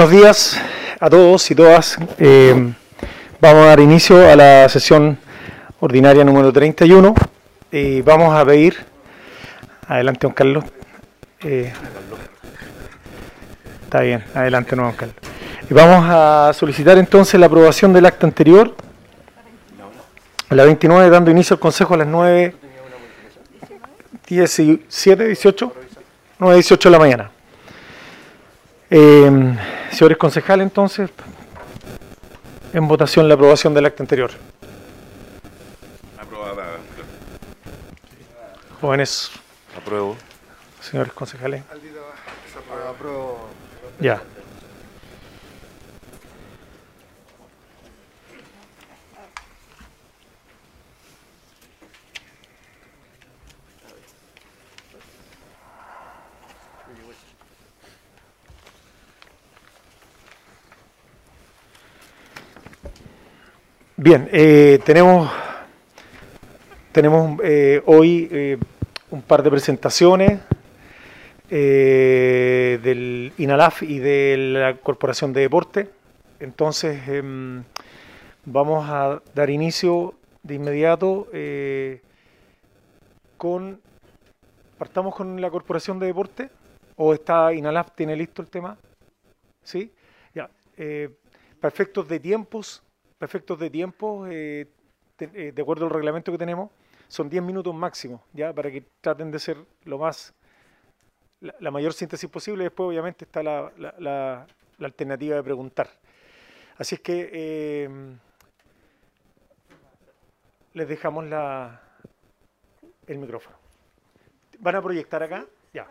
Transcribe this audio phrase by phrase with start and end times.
[0.00, 0.60] Buenos días
[0.98, 1.98] a todos y todas.
[2.18, 2.72] Eh,
[3.38, 5.18] vamos a dar inicio a la sesión
[5.78, 7.14] ordinaria número 31
[7.70, 8.78] y vamos a pedir,
[9.86, 10.64] adelante don Carlos,
[11.44, 11.70] eh,
[13.84, 15.16] está bien, adelante don Carlos,
[15.68, 18.74] y vamos a solicitar entonces la aprobación del acta anterior,
[20.48, 22.54] la 29 dando inicio al Consejo a las 9,
[24.26, 25.74] 17, 18,
[26.38, 27.30] 9, 18 de la mañana.
[28.90, 29.56] Eh,
[29.92, 31.10] señores concejales, entonces,
[32.72, 34.30] en votación la aprobación del acta anterior.
[36.18, 36.64] Aprobada.
[38.80, 39.30] Jóvenes,
[39.76, 40.16] Apruebo.
[40.80, 41.62] señores concejales.
[44.00, 44.22] Ya.
[64.02, 65.30] Bien, eh, tenemos,
[66.90, 68.56] tenemos eh, hoy eh,
[69.10, 70.40] un par de presentaciones
[71.50, 75.90] eh, del INALAF y de la Corporación de Deporte.
[76.38, 77.62] Entonces, em,
[78.46, 80.14] vamos a dar inicio
[80.44, 81.28] de inmediato
[83.36, 83.82] con...
[84.78, 86.48] ¿Partamos con la Corporación de Deporte?
[86.96, 88.78] ¿O está INALAF, tiene listo el tema?
[89.62, 89.92] ¿Sí?
[90.34, 90.48] Ya.
[91.60, 92.82] para efectos de tiempos,
[93.20, 94.66] efectos de tiempo, eh,
[95.16, 96.70] te- eh, de acuerdo al reglamento que tenemos,
[97.08, 98.52] son 10 minutos máximo, ¿ya?
[98.52, 100.32] Para que traten de ser lo más
[101.40, 102.64] la, la mayor síntesis posible.
[102.64, 104.46] Después, obviamente, está la, la- la-
[104.78, 105.88] la alternativa de preguntar.
[106.78, 107.88] Así es que eh,
[110.74, 111.82] les dejamos la,
[113.06, 113.56] el micrófono.
[114.60, 115.46] ¿Van a proyectar acá?
[115.74, 115.86] Ya.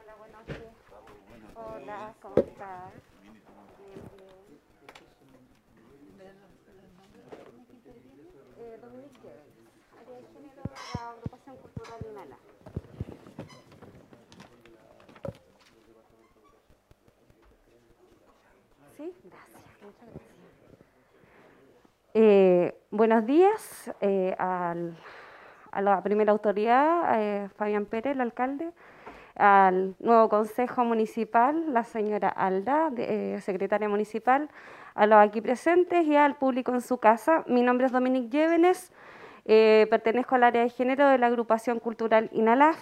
[0.00, 0.60] Hola, buenos días.
[1.54, 2.92] Hola, ¿cómo estás?
[3.22, 3.32] Bien,
[4.16, 4.36] bien.
[8.58, 9.42] Eh, Dominique Guedes,
[10.00, 11.75] área de género de la
[18.96, 20.22] Sí, gracias, muchas gracias.
[22.14, 24.96] Eh, buenos días eh, al-
[25.70, 28.70] a la primera autoridad, eh, Fabián Pérez, el alcalde,
[29.36, 34.48] al nuevo consejo municipal, la señora Alda, de- eh, secretaria municipal,
[34.94, 37.44] a los aquí presentes y al público en su casa.
[37.46, 38.90] Mi nombre es Dominique Llévenes,
[39.48, 42.76] eh, pertenezco al área de género de la agrupación cultural INALAF.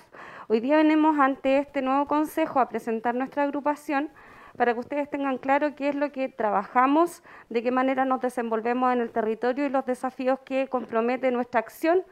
[0.49, 4.09] Hoy día venimos ante este nuevo consejo a presentar nuestra agrupación
[4.57, 8.93] para que ustedes tengan claro qué es lo que trabajamos, de qué manera nos desenvolvemos
[8.95, 12.03] en el territorio y los desafíos que compromete nuestra acción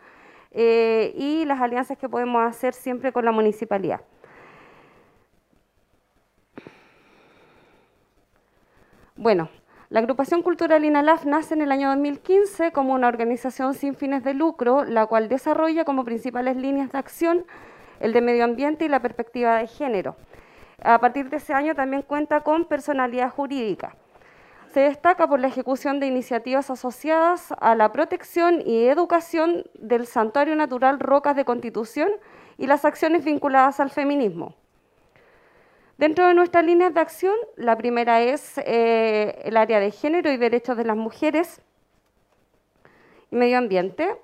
[0.50, 4.02] eh, y las alianzas que podemos hacer siempre con la municipalidad.
[9.16, 9.48] Bueno,
[9.92, 14.32] la agrupación cultural INALAF nace en el año 2015 como una organización sin fines de
[14.32, 17.44] lucro, la cual desarrolla como principales líneas de acción
[18.00, 20.16] el de medio ambiente y la perspectiva de género.
[20.82, 23.94] A partir de ese año también cuenta con personalidad jurídica.
[24.72, 30.56] Se destaca por la ejecución de iniciativas asociadas a la protección y educación del Santuario
[30.56, 32.08] Natural Rocas de Constitución
[32.56, 34.54] y las acciones vinculadas al feminismo.
[36.02, 40.36] Dentro de nuestras líneas de acción, la primera es eh, el área de género y
[40.36, 41.62] derechos de las mujeres
[43.30, 44.16] y medio ambiente.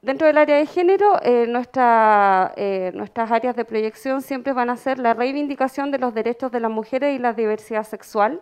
[0.00, 4.98] Dentro del área de género, eh, eh, nuestras áreas de proyección siempre van a ser
[4.98, 8.40] la reivindicación de los derechos de las mujeres y la diversidad sexual,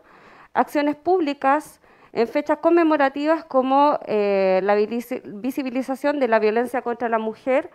[0.54, 1.80] acciones públicas
[2.12, 7.68] en fechas conmemorativas como la visi- visibilización de la violencia contra la mujer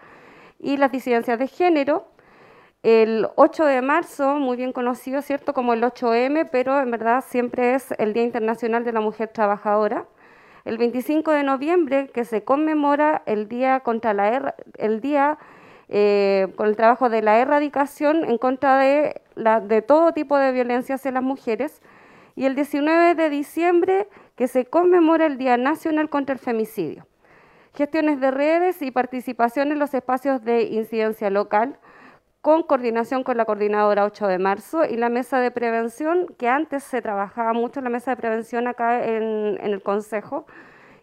[0.57, 2.14] y las disidencias de género,
[2.85, 7.73] el 8 de marzo, muy bien conocido, ¿cierto?, como el 8M, pero en verdad siempre
[7.73, 10.05] es el Día Internacional de la Mujer Trabajadora.
[10.65, 15.39] El 25 de noviembre, que se conmemora el Día contra la erra- el día
[15.89, 20.51] eh, con el trabajo de la erradicación en contra de, la, de todo tipo de
[20.51, 21.81] violencia hacia las mujeres.
[22.35, 27.07] Y el 19 de diciembre, que se conmemora el Día Nacional contra el Femicidio
[27.73, 31.77] gestiones de redes y participación en los espacios de incidencia local,
[32.45, 36.83] con coordinación con la coordinadora 8 de marzo y la mesa de prevención, que antes
[36.83, 40.45] se trabajaba mucho la mesa de prevención acá en, en el Consejo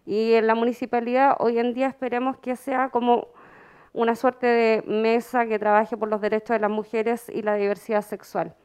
[0.05, 3.27] y en la municipalidad, hoy en día esperemos que sea como
[3.91, 8.03] una suerte de mesa que trabaje por los derechos de las mujeres y la diversidad
[8.03, 8.55] sexual.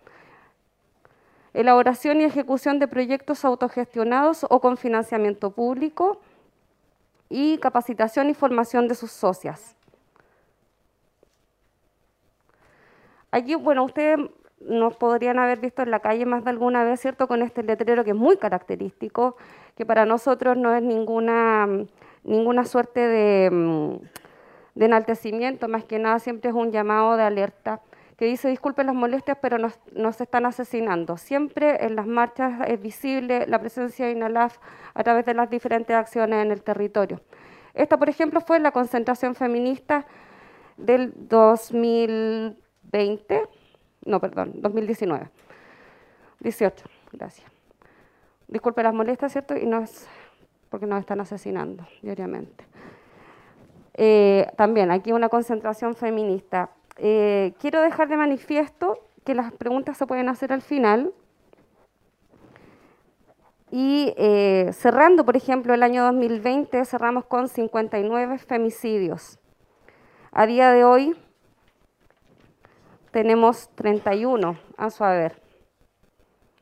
[1.54, 6.20] Elaboración y ejecución de proyectos autogestionados o con financiamiento público,
[7.28, 9.74] y capacitación y formación de sus socias.
[13.30, 14.18] Aquí, bueno, ustedes
[14.60, 17.28] nos podrían haber visto en la calle más de alguna vez, ¿cierto?
[17.28, 19.36] Con este letrero que es muy característico,
[19.76, 21.68] que para nosotros no es ninguna,
[22.24, 23.96] ninguna suerte de, mm,
[24.74, 27.80] de enaltecimiento, más que nada siempre es un llamado de alerta
[28.18, 31.16] que dice disculpen las molestias, pero nos, nos, están asesinando.
[31.16, 34.58] Siempre en las marchas es visible la presencia de INALAF
[34.94, 37.20] a través de las diferentes acciones en el territorio.
[37.74, 40.04] Esta, por ejemplo, fue la concentración feminista
[40.76, 41.12] del
[42.92, 43.42] 2020,
[44.06, 45.28] no, perdón, 2019.
[46.40, 47.50] 18, gracias.
[48.46, 49.56] Disculpe las molestias, ¿cierto?
[49.56, 50.08] Y no es
[50.70, 52.64] porque nos están asesinando diariamente.
[53.94, 56.70] Eh, también aquí una concentración feminista.
[56.96, 61.12] Eh, quiero dejar de manifiesto que las preguntas se pueden hacer al final.
[63.70, 69.38] Y eh, cerrando, por ejemplo, el año 2020, cerramos con 59 femicidios.
[70.32, 71.14] A día de hoy
[73.10, 75.40] tenemos 31 a su haber,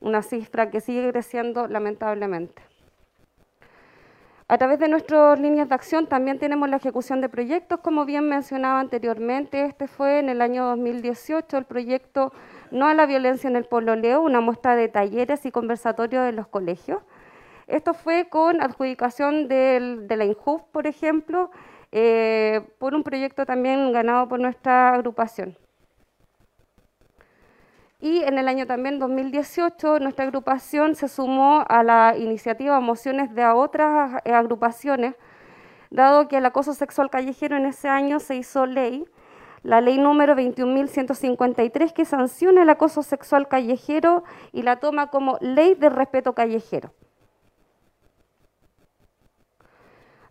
[0.00, 2.62] una cifra que sigue creciendo lamentablemente.
[4.48, 8.28] A través de nuestras líneas de acción también tenemos la ejecución de proyectos, como bien
[8.28, 9.64] mencionaba anteriormente.
[9.64, 12.32] Este fue en el año 2018 el proyecto
[12.70, 16.46] No a la violencia en el pololeo, una muestra de talleres y conversatorios en los
[16.46, 17.02] colegios.
[17.66, 21.50] Esto fue con adjudicación de la INJUF, por ejemplo,
[21.90, 25.56] eh, por un proyecto también ganado por nuestra agrupación.
[27.98, 33.46] Y en el año también 2018 nuestra agrupación se sumó a la iniciativa Mociones de
[33.46, 35.14] otras eh, agrupaciones,
[35.90, 39.06] dado que el acoso sexual callejero en ese año se hizo ley,
[39.62, 45.74] la ley número 21.153 que sanciona el acoso sexual callejero y la toma como ley
[45.74, 46.92] de respeto callejero.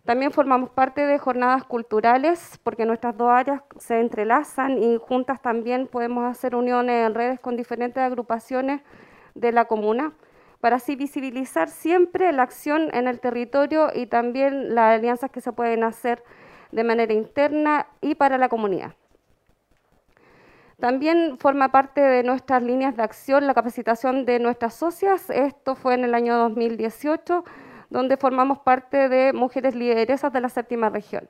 [0.06, 5.88] También formamos parte de jornadas culturales porque nuestras dos áreas se entrelazan y juntas también
[5.88, 8.82] podemos hacer uniones en redes con diferentes agrupaciones
[9.34, 10.12] de la comuna
[10.60, 15.50] para así visibilizar siempre la acción en el territorio y también las alianzas que se
[15.50, 16.22] pueden hacer
[16.70, 18.94] de manera interna y para la comunidad.
[20.78, 25.30] También forma parte de nuestras líneas de acción la capacitación de nuestras socias.
[25.30, 27.44] Esto fue en el año 2018
[27.90, 31.28] donde formamos parte de mujeres lideresas de la séptima región.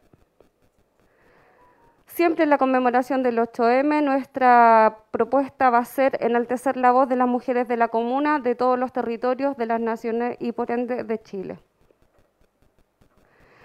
[2.07, 7.17] Siempre en la conmemoración del 8M, nuestra propuesta va a ser enaltecer la voz de
[7.17, 11.05] las mujeres de la comuna, de todos los territorios de las naciones y por ende
[11.05, 11.59] de Chile.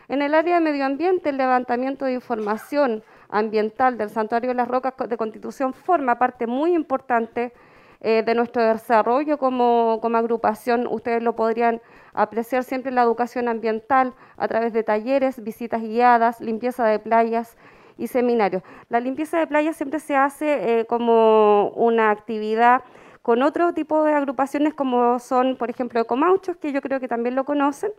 [0.09, 4.67] En el área de medio ambiente, el levantamiento de información ambiental del Santuario de las
[4.67, 7.53] Rocas de Constitución forma parte muy importante
[8.01, 10.87] eh, de nuestro desarrollo como, como agrupación.
[10.87, 11.81] Ustedes lo podrían
[12.13, 17.57] apreciar siempre la educación ambiental a través de talleres, visitas guiadas, limpieza de playas
[17.97, 18.63] y seminarios.
[18.89, 22.81] La limpieza de playas siempre se hace eh, como una actividad
[23.21, 27.35] con otro tipo de agrupaciones como son, por ejemplo, Ecomauchos, que yo creo que también
[27.35, 27.91] lo conocen,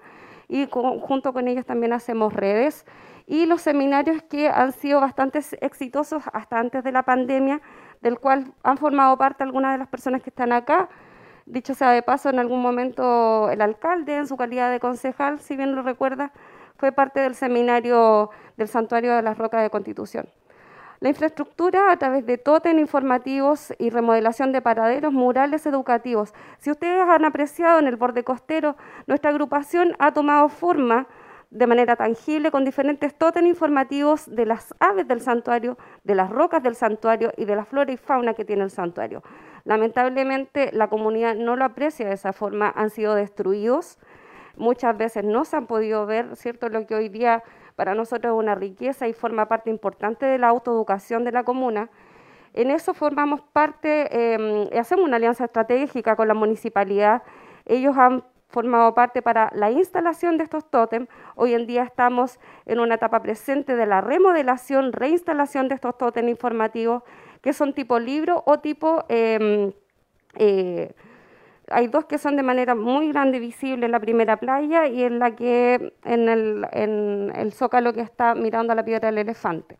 [0.48, 2.84] y junto con ellos también hacemos redes.
[3.26, 7.60] Y los seminarios que han sido bastante exitosos hasta antes de la pandemia,
[8.02, 10.88] del cual han formado parte algunas de las personas que están acá.
[11.46, 15.56] Dicho sea de paso, en algún momento el alcalde, en su calidad de concejal, si
[15.56, 16.32] bien lo recuerda,
[16.76, 20.28] fue parte del seminario del Santuario de las Rocas de Constitución.
[21.00, 26.32] La infraestructura a través de tótem informativos y remodelación de paraderos murales educativos.
[26.58, 28.76] Si ustedes han apreciado en el borde costero,
[29.08, 31.08] nuestra agrupación ha tomado forma
[31.52, 36.62] de manera tangible con diferentes tótem informativos de las aves del santuario, de las rocas
[36.62, 39.22] del santuario y de la flora y fauna que tiene el santuario.
[39.64, 43.98] Lamentablemente la comunidad no lo aprecia de esa forma, han sido destruidos,
[44.56, 46.70] muchas veces no se han podido ver, ¿cierto?
[46.70, 47.42] Lo que hoy día
[47.76, 51.90] para nosotros es una riqueza y forma parte importante de la autoeducación de la comuna.
[52.54, 57.22] En eso formamos parte, eh, hacemos una alianza estratégica con la municipalidad.
[57.66, 61.08] Ellos han formado parte para la instalación de estos tótems.
[61.34, 66.28] Hoy en día estamos en una etapa presente de la remodelación, reinstalación de estos tótems
[66.28, 67.02] informativos,
[67.40, 69.04] que son tipo libro o tipo...
[69.08, 69.72] Em,
[70.36, 70.94] eh,
[71.70, 75.18] hay dos que son de manera muy grande visible en la primera playa y en
[75.18, 79.78] la que en el, en el zócalo que está mirando a la piedra del elefante.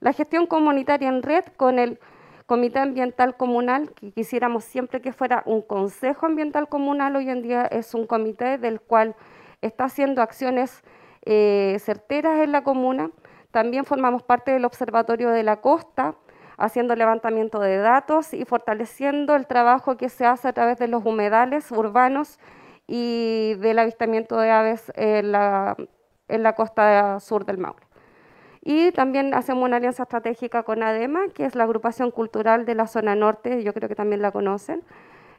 [0.00, 1.98] La gestión comunitaria en red con el
[2.46, 7.66] Comité Ambiental Comunal, que quisiéramos siempre que fuera un Consejo Ambiental Comunal, hoy en día
[7.66, 9.16] es un comité del cual
[9.62, 10.84] está haciendo acciones
[11.24, 13.10] eh, certeras en la comuna.
[13.50, 16.14] También formamos parte del Observatorio de la Costa,
[16.56, 21.04] haciendo levantamiento de datos y fortaleciendo el trabajo que se hace a través de los
[21.04, 22.38] humedales urbanos
[22.86, 25.76] y del avistamiento de aves en la,
[26.28, 27.85] en la costa sur del Maule.
[28.68, 32.88] Y también hacemos una alianza estratégica con ADEMA, que es la agrupación cultural de la
[32.88, 34.82] zona norte, yo creo que también la conocen.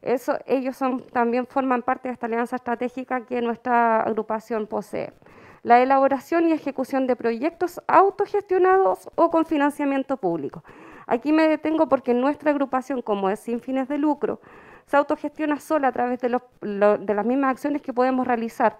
[0.01, 5.11] Eso, ellos son, también forman parte de esta alianza estratégica que nuestra agrupación posee.
[5.63, 10.63] La elaboración y ejecución de proyectos autogestionados o con financiamiento público.
[11.05, 14.39] Aquí me detengo porque nuestra agrupación, como es sin fines de lucro,
[14.85, 16.29] se autogestiona sola a través de,
[16.61, 18.79] de las mismas acciones que podemos realizar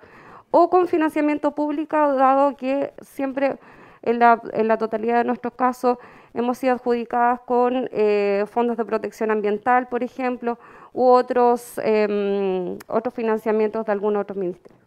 [0.51, 3.60] o con financiamiento público, dado que siempre
[4.01, 5.98] en la, totalidad de nuestros casos
[6.34, 10.58] hemos sido adjudicadas con eh, fondos de protección ambiental, por ejemplo,
[10.94, 14.77] u otros, em, otros financiamientos de algún otro ministerio.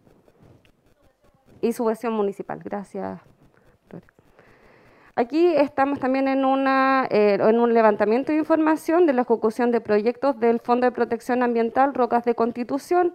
[1.61, 2.59] Y subvención municipal.
[2.63, 3.21] Gracias.
[5.15, 9.81] Aquí estamos también en, una, eh, en un levantamiento de información de la ejecución de
[9.81, 13.13] proyectos del Fondo de Protección Ambiental Rocas de Constitución,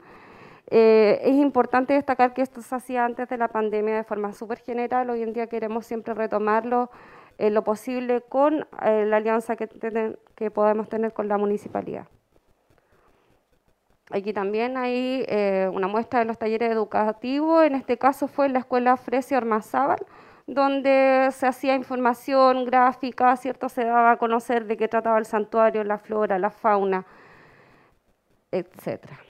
[0.69, 4.59] eh, es importante destacar que esto se hacía antes de la pandemia de forma súper
[4.59, 5.11] general.
[5.11, 6.91] Hoy en día queremos siempre retomarlo
[7.39, 9.69] en lo posible con eh, la alianza que,
[10.51, 12.07] podemos tener con la municipalidad.
[14.11, 17.65] Aquí también hay eh, una muestra de los talleres educativos.
[17.65, 19.99] En este caso fue en la escuela Fresia Ormazábal,
[20.47, 23.69] donde se hacía información gráfica, ¿cierto?
[23.69, 27.05] se daba a conocer de qué trataba el santuario, la flora, la fauna,
[28.53, 29.26] etcétera.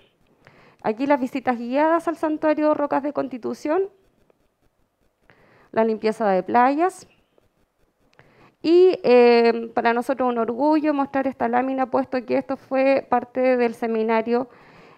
[0.83, 3.88] Aquí las visitas guiadas al santuario Rocas de Constitución,
[5.73, 7.09] la limpieza de playas.
[8.62, 13.75] Y eh, para nosotros un orgullo mostrar esta lámina, puesto que esto fue parte del
[13.75, 14.49] seminario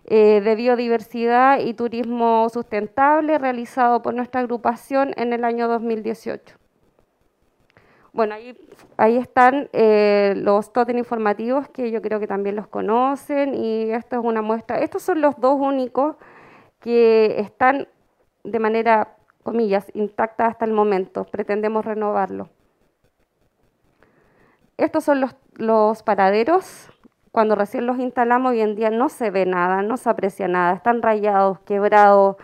[0.04, 6.57] eh, de biodiversidad y turismo sustentable realizado por nuestra agrupación en el año 2018.
[8.18, 8.34] Bueno,
[8.96, 14.18] ahí, están eh, los totem informativos que yo creo que también los conocen y esto
[14.18, 14.80] es una muestra.
[14.80, 16.16] Estos son los dos únicos
[16.80, 17.87] que están
[18.42, 21.26] de manera, comillas, intacta hasta el momento.
[21.26, 22.48] Pretendemos renovarlo.
[24.76, 25.25] Estos son
[25.56, 26.90] los, paraderos.
[27.30, 30.75] Cuando recién los instalamos, hoy en día no se ve nada, no se aprecia nada.
[30.75, 32.34] Están rayados, quebrados,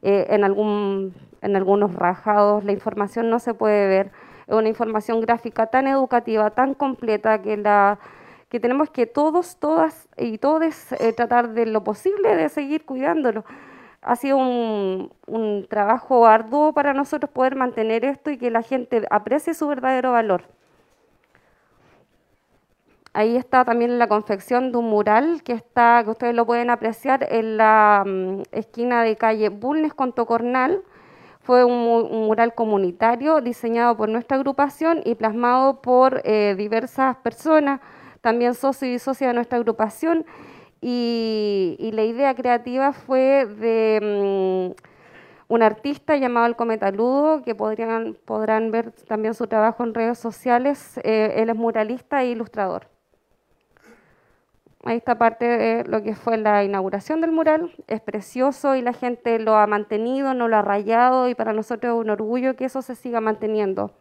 [0.00, 2.64] eh, en, algún, en algunos rajados.
[2.64, 4.10] La información no se puede ver
[4.48, 7.98] una información gráfica tan educativa, tan completa, que, la,
[8.48, 13.44] que tenemos que todos, todas y todos eh, tratar de lo posible de seguir cuidándolo.
[14.00, 19.54] Ha sido un, trabajo arduo para nosotros poder mantener esto y que la gente aprecie
[19.54, 20.44] su verdadero valor.
[23.12, 27.26] Ahí está también la confección de un mural que está, que ustedes lo pueden apreciar
[27.30, 30.82] en la mm, esquina de calle Bulnes con Tocornal,
[31.48, 37.80] fue un, mural comunitario diseñado por nuestra agrupación y plasmado por eh, diversas personas,
[38.20, 40.26] también socios y socias de nuestra agrupación.
[40.82, 48.70] Y, la idea creativa fue de mm, un artista llamado El Cometaludo, que podrían, podrán
[48.70, 51.00] ver también su trabajo en redes sociales.
[51.02, 52.97] Eh, él es muralista e ilustrador.
[54.84, 57.74] Está parte de lo que fue la inauguración del mural.
[57.88, 61.94] Es precioso y la gente lo ha mantenido, no lo ha rayado y para nosotros
[61.94, 63.92] es un orgullo que eso se siga manteniendo.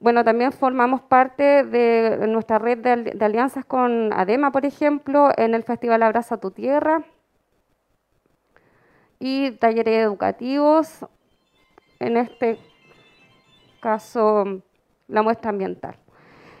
[0.00, 5.64] Bueno, también formamos parte de nuestra red de, alianzas con ADEMA, por ejemplo, en el
[5.64, 7.04] Festival Abraza tu Tierra
[9.18, 11.04] y talleres educativos,
[11.98, 12.60] en este
[13.80, 14.62] caso
[15.08, 15.96] la muestra ambiental.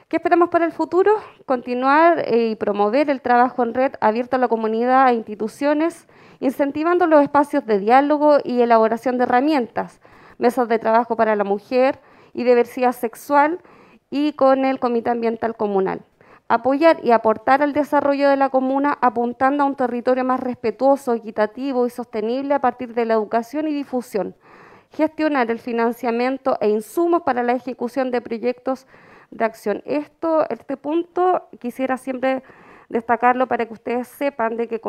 [0.08, 1.12] ¿Qué esperamos para el futuro?
[1.44, 6.08] Continuar eh, y promover el trabajo en red abierto a la comunidad e instituciones,
[6.40, 10.00] incentivando los espacios de diálogo y elaboración de herramientas,
[10.38, 12.00] mesas de trabajo para la mujer
[12.32, 13.60] y diversidad sexual
[14.08, 16.00] y con el Comité Ambiental Comunal.
[16.48, 21.86] Apoyar y aportar al desarrollo de la comuna apuntando a un territorio más respetuoso, equitativo
[21.86, 24.34] y sostenible a partir de la educación y difusión.
[24.90, 28.86] Gestionar el financiamiento e insumos para la ejecución de proyectos
[29.30, 29.82] de acción.
[29.84, 32.42] Esto, este punto, quisiera siempre
[32.88, 34.80] destacarlo para que ustedes sepan de que,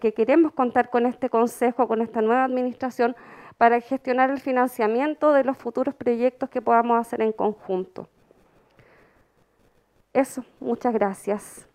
[0.00, 3.14] que queremos contar con este consejo, con esta nueva administración,
[3.58, 8.08] para gestionar el financiamiento de los futuros proyectos que podamos hacer en conjunto.
[10.12, 11.68] Eso, muchas gracias.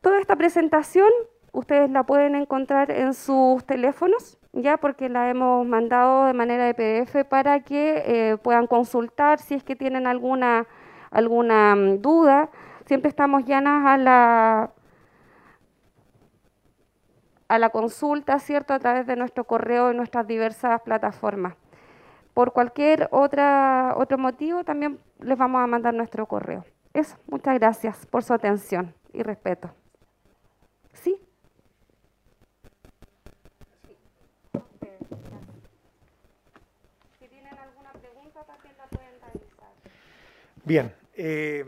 [0.00, 1.10] Toda esta presentación
[1.52, 6.74] ustedes la pueden encontrar en sus teléfonos ya porque la hemos mandado de manera de
[6.74, 10.66] PDF para que eh, puedan consultar si es que tienen alguna,
[11.10, 12.50] alguna mm, duda.
[12.86, 14.70] Siempre estamos llanas a la,
[17.48, 21.54] a la consulta, ¿cierto?, a través de nuestro correo y nuestras diversas plataformas.
[22.34, 26.64] Por cualquier otra, otro motivo, también les vamos a mandar nuestro correo.
[26.92, 29.70] Eso, muchas gracias por su atención y respeto.
[30.92, 31.20] ¿Sí?
[40.64, 41.64] Bien, eh,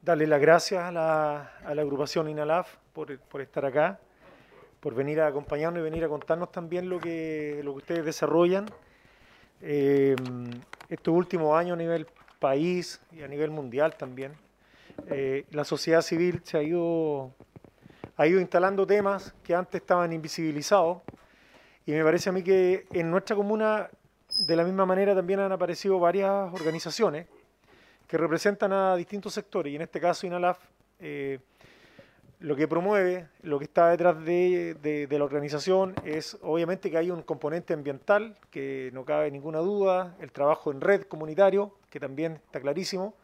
[0.00, 3.98] darle las gracias a la, agrupación INALAF por, por, estar acá,
[4.80, 8.66] por venir a acompañarnos y venir a contarnos también lo que, lo que ustedes desarrollan.
[9.60, 10.14] Eh,
[10.88, 12.06] estos últimos años a nivel
[12.38, 14.32] país y a nivel mundial también,
[15.08, 17.32] eh, la sociedad civil se ha ido,
[18.16, 21.02] ha ido instalando temas que antes estaban invisibilizados
[21.86, 23.90] y me parece a mí que en nuestra comuna
[24.46, 27.26] de la misma manera también han aparecido varias organizaciones
[28.06, 30.58] que representan a distintos sectores y en este caso INALAF
[31.00, 31.38] eh,
[32.40, 37.22] lo que promueve, lo que está detrás de, la organización es obviamente que hay un
[37.22, 42.60] componente ambiental, que no cabe ninguna duda, el trabajo en red comunitario, que también está
[42.60, 43.14] clarísimo,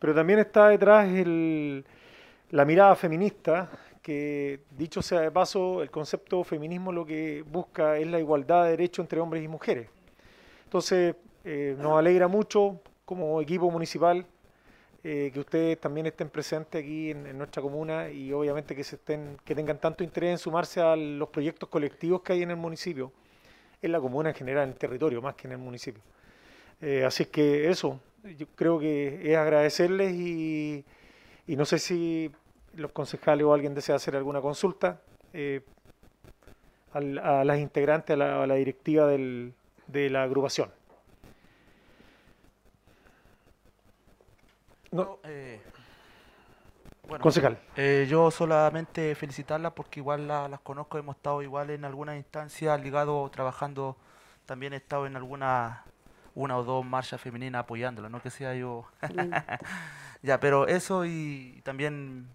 [0.00, 1.08] pero también está detrás
[2.50, 3.70] la mirada feminista,
[4.02, 8.70] que dicho sea de paso, el concepto feminismo lo que busca es la igualdad de
[8.70, 9.88] derechos entre hombres y mujeres.
[10.72, 14.24] Entonces, eh, nos alegra mucho como equipo municipal
[15.04, 19.36] eh, que ustedes también estén presentes aquí en, nuestra comuna y obviamente que se estén,
[19.44, 23.12] que tengan tanto interés en sumarse a los proyectos colectivos que hay en el municipio,
[23.82, 26.02] en la comuna en general, en el territorio, más que en el municipio.
[26.80, 28.00] Eh, así que eso,
[28.38, 30.86] yo creo que es agradecerles y,
[31.48, 32.32] no sé si
[32.76, 35.02] los concejales o alguien desea hacer alguna consulta
[35.34, 35.60] eh,
[36.94, 39.06] a, las integrantes, a la, directiva
[39.92, 40.70] de la agrupación.
[44.90, 45.60] No, eh,
[47.08, 47.58] bueno, Concejal.
[47.76, 53.30] Eh, yo solamente felicitarlas porque igual las conozco, hemos estado igual en algunas instancias ligados,
[53.30, 53.96] trabajando,
[54.46, 55.84] también he estado en alguna
[56.34, 58.86] una o dos marchas femeninas apoyándolas, no que sea yo.
[60.22, 62.28] ya, pero eso y también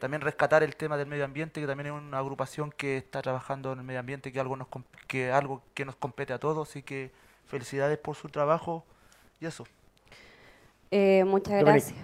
[0.00, 3.72] también rescatar el tema del medio ambiente, que también es una agrupación que está trabajando
[3.72, 4.66] en el medio ambiente, que algo nos
[5.06, 7.12] que algo que nos compete a todos, así que
[7.46, 8.84] felicidades por su trabajo
[9.40, 9.64] y eso.
[10.90, 11.98] Eh, muchas gracias.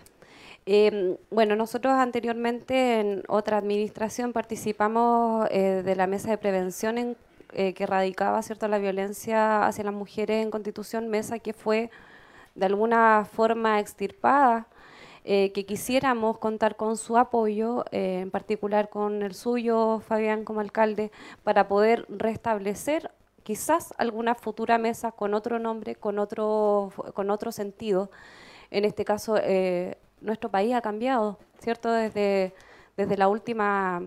[0.67, 7.17] Eh, bueno, nosotros anteriormente en otra administración participamos eh, de la mesa de prevención en,
[7.53, 11.91] que erradicaba cierto, la violencia hacia las mujeres en Constitución, mesa que fue
[12.55, 14.67] de alguna forma extirpada,
[15.27, 21.11] que quisiéramos contar con su apoyo, en particular con el suyo, Fabián, como alcalde,
[21.43, 23.11] para poder restablecer
[23.43, 28.11] quizás alguna futura mesa con otro nombre, con otro, con otro sentido
[28.71, 31.91] en este caso, eh, nuestro país ha cambiado, ¿cierto?
[31.91, 32.55] Desde,
[32.97, 34.03] desde la última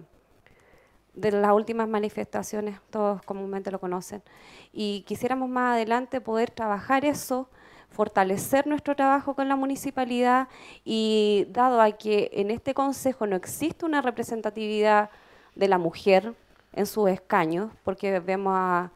[1.13, 4.23] de las últimas manifestaciones, todos comúnmente lo conocen.
[4.71, 7.49] Y quisiéramos más adelante poder trabajar eso,
[7.89, 10.47] fortalecer nuestro trabajo con la municipalidad
[10.85, 15.09] y dado a que en este consejo no existe una representatividad
[15.55, 16.33] de la mujer
[16.73, 18.91] en sus escaños, porque vemos a,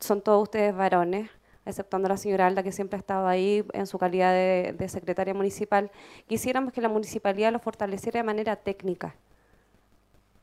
[0.00, 1.30] son todos ustedes varones,
[1.64, 5.34] exceptuando a la señora Alda, que siempre ha estado ahí en su calidad de, secretaria
[5.34, 5.90] municipal,
[6.26, 9.14] quisiéramos que la municipalidad lo fortaleciera de manera técnica,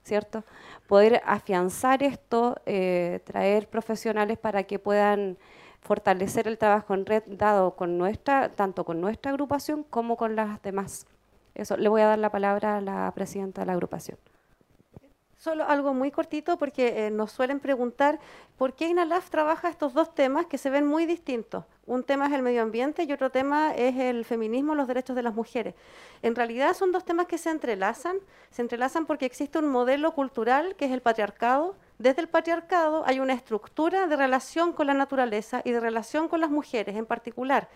[0.03, 0.43] ¿cierto?
[0.87, 5.37] Poder afianzar esto, eh, traer profesionales para que puedan
[5.81, 10.61] fortalecer el trabajo en red dado con nuestra, tanto con nuestra agrupación como con las
[10.61, 11.05] demás.
[11.55, 14.17] Eso, le voy a dar la palabra a la presidenta de la agrupación.
[15.37, 18.19] Solo algo muy cortito porque eh, nos suelen preguntar
[18.57, 21.63] por qué INALAF trabaja estos dos temas que se ven muy distintos.
[21.85, 25.21] Un tema es el medio ambiente y otro tema es el feminismo, los derechos de
[25.21, 25.75] las mujeres.
[26.23, 28.17] En realidad son dos temas que se entrelazan,
[28.49, 31.75] se entrelazan porque existe un modelo cultural que es el patriarcado.
[31.97, 36.41] Desde el patriarcado hay una estructura de relación con la naturaleza y de relación con
[36.41, 37.69] las mujeres en particular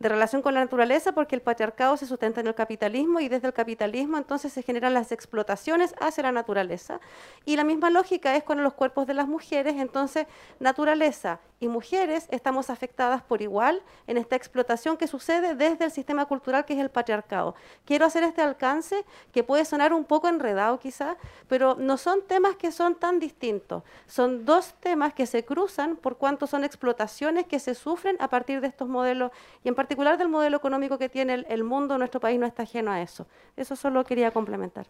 [0.00, 3.46] de relación con la naturaleza porque el patriarcado se sustenta en el capitalismo y desde
[3.46, 7.00] el capitalismo entonces se generan las explotaciones hacia la naturaleza.
[7.44, 10.26] Y la misma lógica es con los cuerpos de las mujeres, entonces
[10.58, 16.24] naturaleza y mujeres estamos afectadas por igual en esta explotación que sucede desde el sistema
[16.24, 17.54] cultural que es el patriarcado.
[17.84, 22.56] Quiero hacer este alcance que puede sonar un poco enredado quizá, pero no son temas
[22.56, 23.82] que son tan distintos.
[24.06, 28.62] Son dos temas que se cruzan por cuanto son explotaciones que se sufren a partir
[28.62, 29.30] de estos modelos
[29.62, 32.92] y en particular del modelo económico que tiene el, mundo, nuestro país no está ajeno
[32.92, 33.26] a eso.
[33.56, 34.86] Eso solo quería complementar.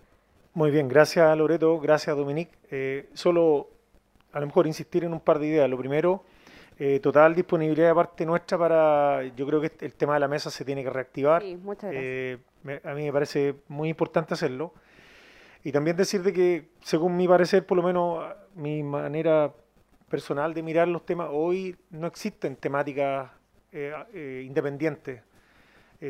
[0.53, 2.53] Muy bien, gracias Loreto, gracias Dominique.
[2.71, 3.71] Eh, solo
[4.31, 5.71] a lo mejor insistir en un par de ideas.
[5.71, 6.23] Lo primero,
[6.79, 10.51] eh, total disponibilidad de parte nuestra para, yo creo que el tema de la mesa
[10.51, 11.41] se tiene que reactivar.
[11.41, 12.05] Sí, muchas gracias.
[12.05, 14.75] Eh, a mí me parece muy importante hacerlo.
[15.65, 18.23] Y también decirte que, según mi parecer, por lo menos
[18.55, 19.51] mi manera
[20.11, 23.31] personal de mirar los temas, hoy no existen temáticas
[23.73, 25.23] eh, independientes.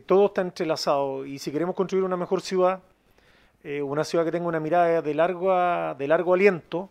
[0.07, 2.81] todo está entrelazado y si queremos construir una mejor ciudad,
[3.83, 5.53] una ciudad que tenga una mirada de largo,
[5.95, 6.91] de largo aliento,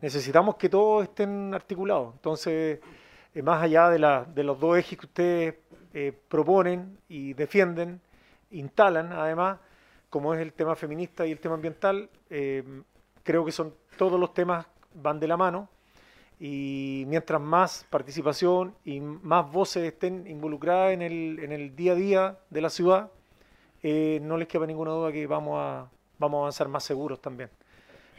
[0.00, 2.14] necesitamos que todos estén articulados.
[2.14, 2.80] Entonces,
[3.34, 5.54] eh, más allá de, la, de los dos ejes que ustedes
[5.94, 8.00] eh, proponen y defienden,
[8.50, 9.58] instalan además,
[10.08, 12.64] como es el tema feminista y el tema ambiental, eh,
[13.22, 15.68] creo que son todos los temas van de la mano
[16.40, 21.94] y mientras más participación y más voces estén involucradas en el, en el día a
[21.94, 23.12] día de la ciudad,
[23.82, 27.50] eh, no les queda ninguna duda que vamos a, vamos a avanzar más seguros también.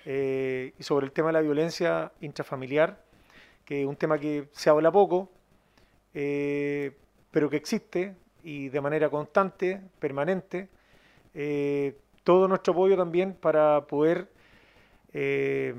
[0.05, 3.03] y sobre el tema de la violencia intrafamiliar,
[3.65, 5.29] que es un tema que se habla poco,
[6.13, 6.91] eh,
[7.31, 10.67] pero que existe y de manera constante, permanente.
[11.33, 14.29] Eh, todo nuestro apoyo también para poder
[15.13, 15.73] eh,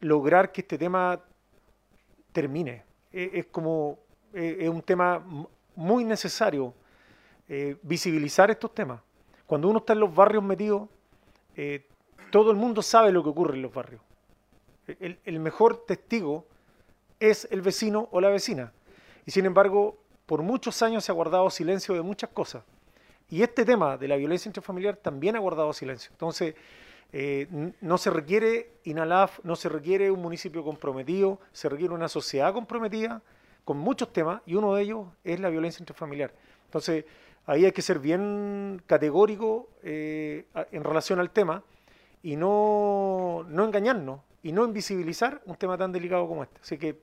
[0.00, 1.20] lograr que este tema
[2.36, 2.84] termine.
[3.12, 3.98] es como,
[4.34, 5.24] es un tema
[5.74, 6.74] muy necesario
[7.82, 9.00] visibilizar estos temas.
[9.46, 10.86] Cuando uno está en los barrios metidos,
[12.30, 14.02] todo el mundo sabe lo que ocurre en los barrios.
[15.00, 16.44] El, el mejor testigo
[17.18, 18.70] es el vecino o la vecina.
[19.24, 19.96] Y sin embargo,
[20.26, 22.64] por muchos años se ha guardado silencio de muchas cosas.
[23.30, 26.10] Y este tema de la violencia intrafamiliar también ha guardado silencio.
[26.12, 26.54] Entonces,
[27.12, 32.52] eh, no se requiere INALAF, no se requiere un municipio comprometido, se requiere una sociedad
[32.52, 33.22] comprometida
[33.64, 36.32] con muchos temas y uno de ellos es la violencia intrafamiliar.
[36.64, 37.04] Entonces,
[37.46, 41.62] ahí hay que ser bien categórico eh, en relación al tema
[42.22, 46.60] y no, no engañarnos y no invisibilizar un tema tan delicado como este.
[46.60, 46.96] Así que,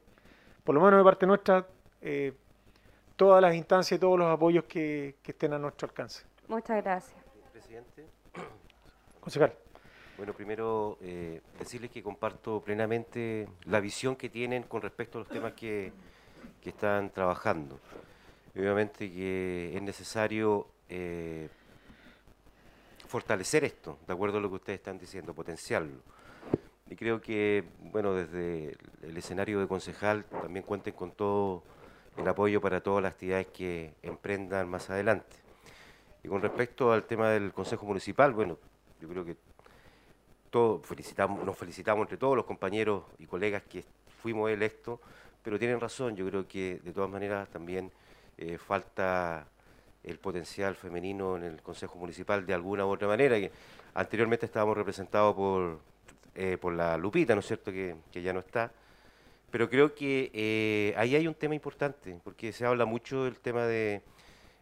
[0.63, 1.65] por lo menos de parte nuestra,
[2.01, 2.33] eh,
[3.15, 6.23] todas las instancias y todos los apoyos que, estén a nuestro alcance.
[6.47, 7.21] Muchas gracias.
[7.51, 8.05] Presidente.
[9.19, 9.62] Concejal.
[10.17, 15.27] Bueno, primero eh, decirles que comparto plenamente la visión que tienen con respecto a los
[15.27, 15.91] temas que,
[16.63, 17.77] están trabajando.
[18.55, 21.49] Obviamente que es necesario eh,
[23.07, 25.99] fortalecer esto, de acuerdo a lo que ustedes están diciendo, potenciarlo.
[26.89, 31.63] Y creo que, bueno, desde el escenario de concejal también cuenten con todo
[32.17, 35.35] el apoyo para todas las actividades que emprendan más adelante.
[36.23, 38.57] Y con respecto al tema del Consejo Municipal, bueno,
[39.01, 39.35] yo creo que
[40.53, 40.81] todos
[41.43, 43.83] nos felicitamos entre todos los compañeros y colegas que
[44.21, 44.99] fuimos electos,
[45.41, 47.91] pero tienen razón, yo creo que de todas maneras también
[48.37, 49.47] eh, falta
[50.03, 53.35] el potencial femenino en el Consejo Municipal de alguna u otra manera,
[53.95, 55.79] anteriormente estábamos representados por,
[56.35, 58.71] eh, por la Lupita, ¿no es cierto?, que, que ya no está,
[59.49, 63.65] pero creo que eh, ahí hay un tema importante, porque se habla mucho del tema
[63.65, 64.03] de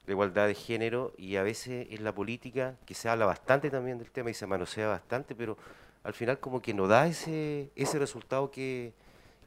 [0.05, 3.97] la igualdad de género y a veces en la política, que se habla bastante también
[3.97, 5.57] del tema y se manosea bastante, pero
[6.03, 8.93] al final como que no da ese, ese resultado que,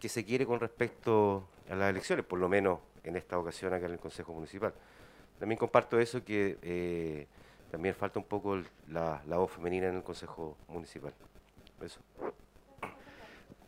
[0.01, 3.93] se quiere con respecto a las elecciones, por lo menos en esta ocasión acá en
[3.93, 4.75] el Consejo Municipal.
[5.39, 7.27] También comparto eso que eh,
[7.71, 11.15] también falta un poco la, la voz femenina en el Consejo Municipal.
[11.81, 12.01] Eso.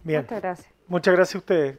[0.05, 0.75] Muchas gracias.
[0.87, 1.79] Muchas gracias a ustedes.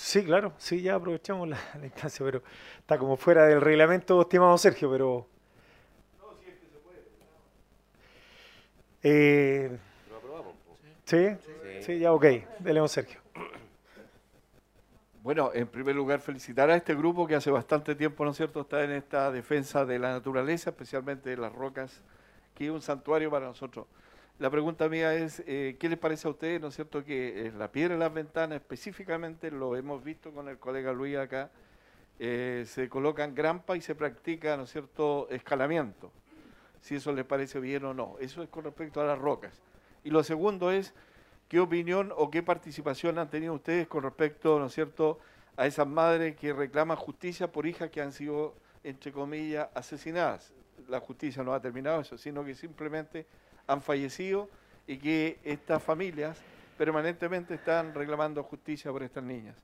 [0.00, 2.42] Sí, claro, sí, ya aprovechamos la, instancia, pero
[2.78, 5.26] está como fuera del reglamento, estimado Sergio, pero...
[6.18, 7.00] No, si es que se puede.
[9.02, 9.78] Eh...
[10.08, 10.54] Lo aprobamos.
[11.04, 11.28] ¿Sí?
[11.44, 11.82] ¿Sí?
[11.82, 11.98] ¿Sí?
[11.98, 12.24] ya ok.
[12.58, 13.20] Dele Sergio.
[15.22, 18.62] Bueno, en primer lugar, felicitar a este grupo que hace bastante tiempo, ¿no es cierto?,
[18.62, 22.00] está en esta defensa de la naturaleza, especialmente de las rocas,
[22.54, 23.86] que es un santuario para nosotros.
[24.40, 27.58] La pregunta mía es, eh, ¿qué les parece a ustedes, ¿no es cierto?, que en
[27.58, 31.50] la piedra de las ventanas específicamente, lo hemos visto con el colega Luis acá,
[32.18, 36.10] eh, se colocan grampas y se practica, ¿no es cierto?, escalamiento.
[36.80, 38.16] Si eso les parece bien o no.
[38.18, 39.60] Eso es con respecto a las rocas.
[40.04, 40.94] Y lo segundo es
[41.50, 45.18] ¿Qué opinión o qué participación han tenido ustedes con respecto, ¿no es cierto?,
[45.58, 50.54] a esas madres que reclaman justicia por hijas que han sido, entre comillas, asesinadas.
[50.88, 53.26] La justicia no ha terminado eso, sino que simplemente
[53.70, 54.48] han fallecido
[54.86, 56.36] y que estas familias
[56.76, 59.56] permanentemente están reclamando justicia por estas niñas.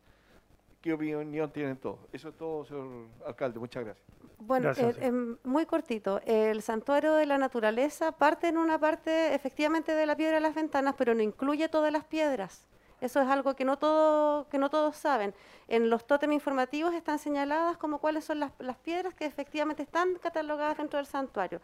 [0.81, 1.99] ¿Qué opinión tienen todos?
[2.13, 3.59] Eso es todo, señor alcalde.
[3.59, 4.07] Muchas gracias.
[4.39, 6.21] Bueno, eh, muy cortito.
[6.25, 10.55] El santuario de la naturaleza parte en una parte efectivamente de la piedra de las
[10.55, 12.69] ventanas, pero no incluye todas las piedras.
[13.01, 15.35] Eso es algo que no, todo, que no todos saben.
[15.69, 20.15] En los tótems informativos están señaladas como cuáles son las, las piedras que efectivamente están
[20.17, 21.61] catalogadas dentro del santuario.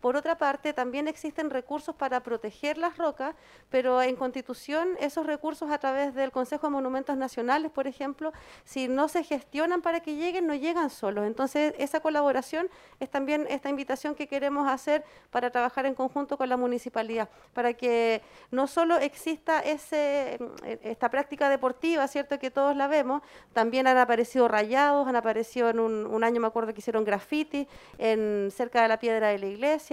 [0.00, 3.34] Por otra parte, también existen recursos para proteger las rocas,
[3.68, 8.32] pero en Constitución esos recursos a través del Consejo de Monumentos Nacionales, por ejemplo,
[8.64, 11.26] si no se gestionan para que lleguen, no llegan solos.
[11.26, 16.48] Entonces, esa colaboración es también esta invitación que queremos hacer para trabajar en conjunto con
[16.48, 20.38] la municipalidad, para que no solo exista ese,
[20.82, 25.80] esta práctica deportiva, ¿cierto?, que todos la vemos, también han aparecido rayados, han aparecido en
[25.80, 29.46] un, un año, me acuerdo que hicieron graffiti en, cerca de la piedra de la
[29.46, 29.89] iglesia,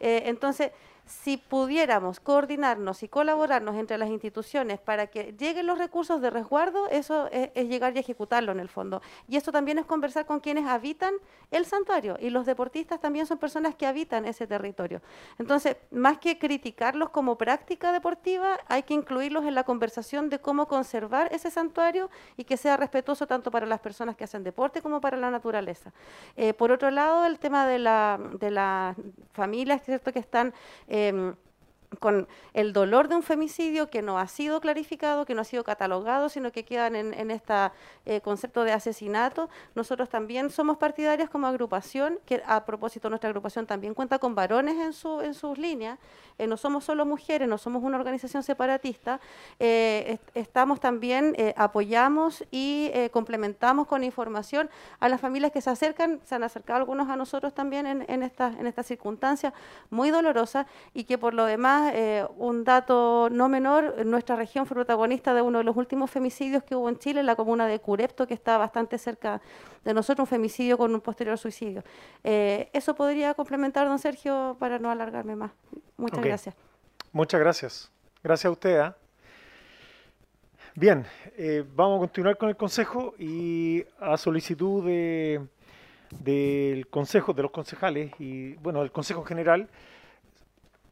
[0.00, 0.72] eh, entonces,
[1.10, 6.88] si pudiéramos coordinarnos y colaborarnos entre las instituciones para que lleguen los recursos de resguardo,
[6.88, 9.02] eso es, llegar y ejecutarlo en el fondo.
[9.28, 11.14] Y esto también es conversar con quienes habitan
[11.50, 15.02] el santuario y los deportistas también son personas que habitan ese territorio.
[15.38, 20.68] Entonces, más que criticarlos como práctica deportiva, hay que incluirlos en la conversación de cómo
[20.68, 25.00] conservar ese santuario y que sea respetuoso tanto para las personas que hacen deporte como
[25.00, 25.92] para la naturaleza.
[26.36, 28.96] Eh, por otro lado, el tema de, la, de las
[29.32, 30.12] familias ¿cierto?
[30.12, 30.54] que están...
[31.08, 31.34] eh,
[31.98, 35.64] con el dolor de un femicidio que no ha sido clarificado, que no ha sido
[35.64, 37.54] catalogado, sino que quedan en, este
[38.22, 39.48] concepto de asesinato.
[39.74, 44.76] Nosotros también somos partidarios como agrupación, que a propósito nuestra agrupación también cuenta con varones
[44.76, 45.98] en, su, en sus líneas,
[46.38, 49.20] eh, no somos solo mujeres, no somos una organización separatista,
[49.58, 56.20] eh, estamos también, eh, apoyamos y complementamos con información a las familias que se acercan,
[56.24, 59.52] se han acercado algunos a nosotros también en, en estas en esta circunstancias
[59.90, 61.79] muy dolorosas y que por lo demás,
[62.36, 66.74] un dato no menor, nuestra región fue protagonista de uno de los últimos femicidios que
[66.74, 69.40] hubo en Chile, en la comuna de Curepto, que está bastante cerca
[69.84, 71.82] de nosotros, un femicidio con un posterior suicidio.
[72.22, 75.52] eso podría complementar, don Sergio, para no alargarme más.
[75.96, 76.54] Muchas gracias.
[77.12, 77.90] Muchas gracias.
[78.22, 78.78] Gracias a usted.
[78.78, 78.96] ¿ah?
[80.74, 81.04] Bien,
[81.36, 85.40] eh, vamos a continuar con el consejo y a solicitud de,
[86.10, 89.68] del consejo, de los concejales y bueno, del consejo general,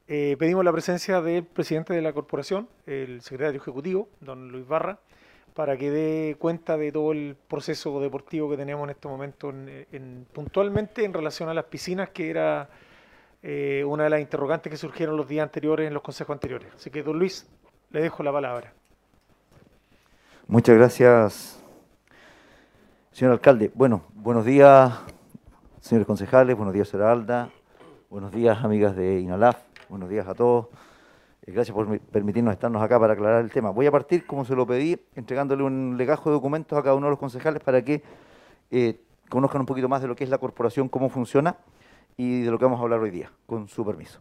[0.09, 4.99] eh, pedimos la presencia del presidente de la corporación, el secretario ejecutivo, don Luis Barra,
[5.53, 9.53] para que dé cuenta de todo el proceso deportivo que tenemos en este momento,
[10.33, 12.71] puntualmente en relación a las piscinas, que era
[13.43, 16.69] eh, una de las interrogantes que surgieron los días anteriores en los consejos anteriores.
[16.75, 17.47] Así que, don Luis,
[17.91, 18.73] le dejo la palabra.
[20.47, 21.63] Muchas gracias,
[23.13, 23.71] señor alcalde.
[23.75, 24.99] Bueno, buenos días,
[25.81, 27.51] señores concejales, buenos días, señora Alda,
[28.09, 30.67] buenos días, amigas de INALAF, buenos días a todos.
[31.47, 33.71] Eh, gracias por permitirnos estarnos acá para aclarar el tema.
[33.71, 37.07] Voy a partir, como se lo pedí, entregándole un legajo de documentos a cada uno
[37.07, 38.03] de los concejales para que
[38.71, 41.57] eh, conozcan un poquito más de lo que es la corporación, cómo funciona
[42.17, 44.21] y de lo que vamos a hablar hoy día, con su permiso.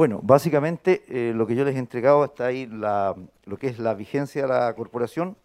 [0.00, 3.92] Bueno, básicamente eh, lo que yo les he entregado está ahí lo que es la
[3.92, 5.36] vigencia de la corporación,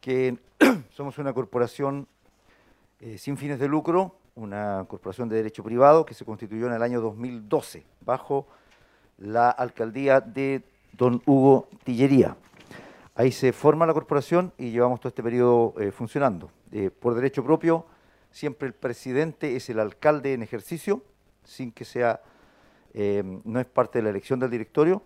[0.00, 0.38] que
[0.92, 2.06] somos una corporación
[3.00, 6.82] eh, sin fines de lucro, una corporación de derecho privado que se constituyó en el
[6.84, 8.46] año 2012 bajo
[9.18, 12.36] la alcaldía de don Hugo Tillería.
[13.16, 16.52] Ahí se forma la corporación y llevamos todo este periodo eh, funcionando.
[17.00, 17.84] por derecho propio,
[18.30, 21.02] siempre el presidente es el alcalde en ejercicio,
[21.42, 22.20] sin que sea
[22.94, 25.02] eh, no es parte de la elección del directorio.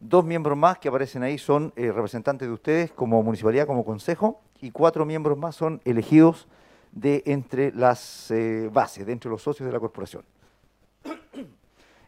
[0.00, 4.40] Dos miembros más que aparecen ahí son eh, representantes de ustedes como municipalidad, como consejo,
[4.60, 6.46] y cuatro miembros más son elegidos
[6.92, 10.22] de entre las eh, bases, de entre los socios de la corporación.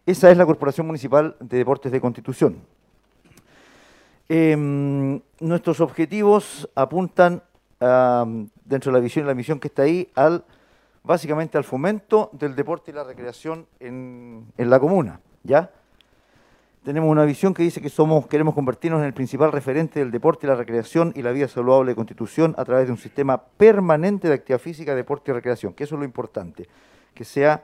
[0.07, 2.57] Esa es la Corporación Municipal de Deportes de Constitución.
[4.29, 7.43] Em, nuestros objetivos apuntan,
[7.79, 10.45] dentro de la visión y la misión que está ahí, al
[11.03, 15.71] básicamente al fomento del deporte y la recreación en, la comuna, ¿ya?
[16.85, 20.47] Tenemos una visión que dice que somos, queremos convertirnos en el principal referente del deporte
[20.47, 24.29] y la recreación y la vida saludable de Constitución a través de un sistema permanente
[24.29, 26.69] de actividad física, deporte y recreación, que eso es lo importante,
[27.13, 27.63] que sea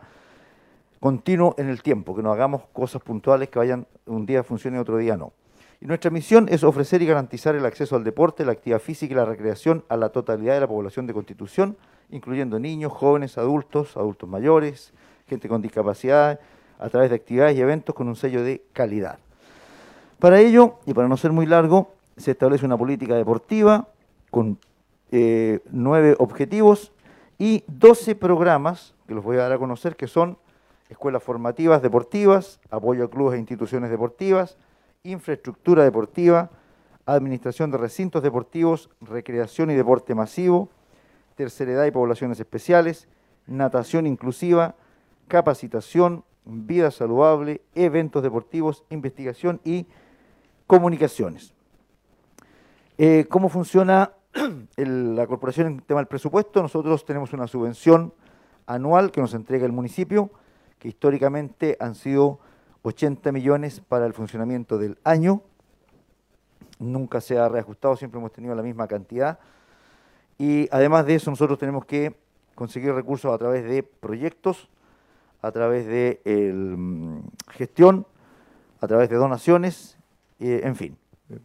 [1.00, 4.82] continuo en el tiempo, que no hagamos cosas puntuales que vayan un día funcionen y
[4.82, 5.32] otro día no.
[5.80, 9.16] Y nuestra misión es ofrecer y garantizar el acceso al deporte, la actividad física y
[9.16, 11.76] la recreación a la totalidad de la población de Constitución,
[12.10, 14.92] incluyendo niños, jóvenes, adultos, adultos mayores,
[15.26, 16.40] gente con discapacidad,
[16.78, 19.18] a través de actividades y eventos con un sello de calidad.
[20.18, 23.88] Para ello, y para no ser muy largo, se establece una política deportiva
[24.30, 24.58] con
[25.12, 26.92] eh, nueve objetivos
[27.38, 30.38] y doce programas que los voy a dar a conocer, que son
[30.88, 34.56] escuelas formativas deportivas, apoyo a clubes e instituciones deportivas,
[35.10, 36.50] infraestructura deportiva,
[37.06, 40.70] administración de recintos deportivos, recreación y deporte masivo,
[41.36, 43.08] tercera edad y poblaciones especiales,
[43.46, 44.74] natación inclusiva,
[45.28, 49.86] capacitación, vida saludable, eventos deportivos, investigación y
[50.66, 51.52] comunicaciones.
[52.98, 54.12] Eh, ¿Cómo funciona
[54.76, 56.62] la corporación en tema del presupuesto?
[56.62, 58.12] Nosotros tenemos una subvención
[58.66, 60.30] anual que nos entrega el municipio,
[60.78, 62.40] que históricamente han sido
[62.86, 65.42] 80 millones para el funcionamiento del año.
[66.78, 69.40] Nunca se ha reajustado, siempre hemos tenido la misma cantidad.
[70.38, 72.14] Y además de eso, nosotros tenemos que
[72.54, 74.68] conseguir recursos a través de proyectos,
[75.42, 76.20] a través de
[76.54, 77.18] mm,
[77.50, 78.06] gestión,
[78.80, 79.98] a través de donaciones,
[80.38, 80.96] en fin,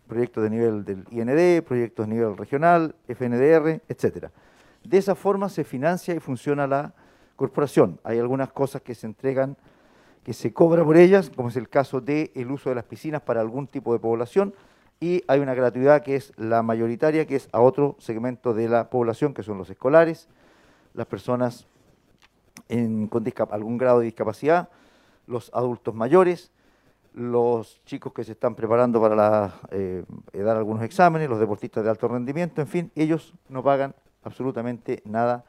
[0.06, 4.32] proyectos de nivel del IND, proyectos de nivel regional, FNDR, etcétera.
[4.84, 6.94] De esa forma se financia y funciona la
[7.36, 8.00] corporación.
[8.04, 9.58] Hay algunas cosas que se entregan,
[10.24, 13.22] que se cobra por ellas, como es el caso del el uso de las piscinas
[13.22, 14.54] para algún tipo de población,
[15.00, 18.90] y hay una gratuidad que es la mayoritaria, que es a otro segmento de la
[18.90, 20.28] población, que son los escolares,
[20.94, 21.66] las personas
[23.10, 24.70] con algún grado de discapacidad,
[25.28, 26.52] los adultos mayores,
[27.14, 30.04] los chicos que se están preparando para eh,
[30.34, 35.44] dar algunos exámenes, los deportistas de alto rendimiento, en fin, ellos no pagan absolutamente nada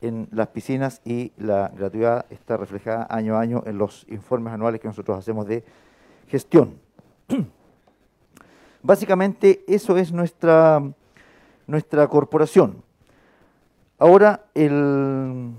[0.00, 4.80] en las piscinas y la gratuidad está reflejada año a año en los informes anuales
[4.80, 5.64] que nosotros hacemos de
[6.28, 6.78] gestión.
[8.82, 10.82] Básicamente eso es nuestra,
[11.66, 12.82] nuestra corporación.
[13.98, 15.52] Ahora, el,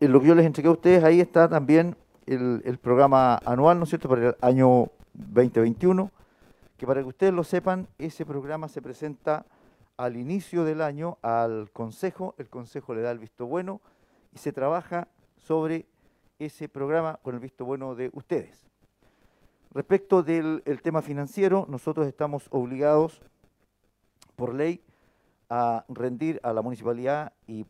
[0.00, 1.96] en lo que yo les entregué a ustedes, ahí está también
[2.26, 6.10] el, programa anual, ¿no es cierto?, para el año 2021,
[6.76, 9.46] que para que ustedes lo sepan, ese programa se presenta
[9.98, 13.82] al inicio del año al Consejo, el Consejo le da el visto bueno
[14.32, 15.86] y se trabaja sobre
[16.38, 18.64] ese programa con el visto bueno de ustedes.
[19.72, 23.20] Respecto del tema financiero, nosotros estamos obligados
[24.36, 24.80] por ley
[25.50, 27.64] a rendir a la municipalidad y,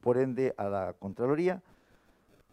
[0.00, 1.62] por ende a la Contraloría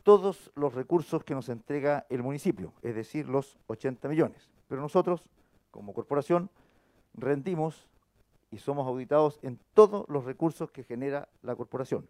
[0.04, 4.50] todos los recursos que nos entrega el municipio, es decir, los 80 millones.
[4.68, 5.24] Pero nosotros,
[5.70, 6.50] como corporación,
[7.14, 7.88] rendimos
[8.52, 12.08] y somos auditados en todos los recursos que genera la corporación.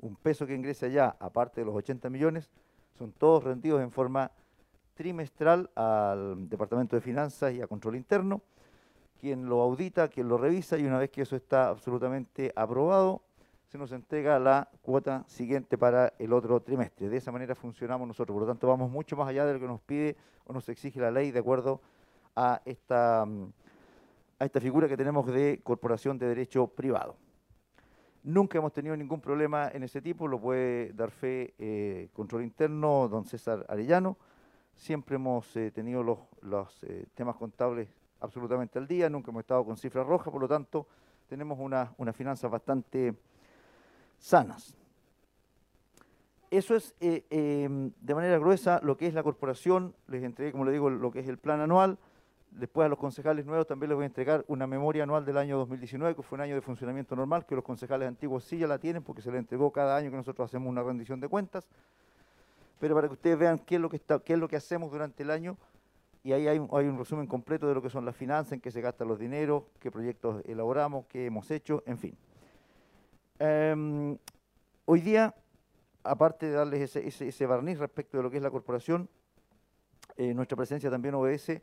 [0.00, 2.50] Un peso que ingresa ya, aparte de los 80 millones,
[2.98, 4.30] son todos rendidos en forma
[4.94, 8.42] trimestral al Departamento de Finanzas y a Control Interno,
[9.20, 13.22] quien lo audita, quien lo revisa y una vez que eso está absolutamente aprobado,
[13.68, 17.08] se nos entrega la cuota siguiente para el otro trimestre.
[17.08, 19.66] De esa manera funcionamos nosotros, por lo tanto vamos mucho más allá de lo que
[19.66, 21.80] nos pide o nos exige la ley de acuerdo
[22.36, 23.26] a esta,
[24.42, 27.14] a esta figura que tenemos de corporación de derecho privado.
[28.24, 33.06] Nunca hemos tenido ningún problema en ese tipo, lo puede dar fe eh, Control Interno,
[33.08, 34.18] don César Arellano,
[34.74, 39.76] Siempre hemos eh, tenido los, eh, temas contables absolutamente al día, nunca hemos estado con
[39.76, 40.88] cifras rojas, por lo tanto
[41.28, 43.14] tenemos unas finanzas bastante
[44.18, 44.76] sanas.
[46.50, 50.64] Eso es eh, em, de manera gruesa lo que es la corporación, les entregué, como
[50.64, 51.98] le digo, lo que es el plan anual,
[52.52, 55.58] después a los concejales nuevos también les voy a entregar una memoria anual del año
[55.58, 58.78] 2019, que fue un año de funcionamiento normal, que los concejales antiguos sí ya la
[58.78, 61.68] tienen porque se les entregó cada año que nosotros hacemos una rendición de cuentas
[62.82, 65.22] pero para que ustedes vean qué es lo que, qué es lo que hacemos durante
[65.22, 65.56] el año.
[66.24, 68.80] Y ahí hay, un resumen completo de lo que son las finanzas, en qué se
[68.80, 72.16] gastan los dineros, qué proyectos elaboramos, qué hemos hecho, en fin.
[73.38, 74.18] Em,
[74.84, 75.32] hoy día,
[76.02, 79.08] aparte de darles ese, barniz respecto de lo que es la corporación,
[80.16, 81.62] eh, nuestra presencia también obedece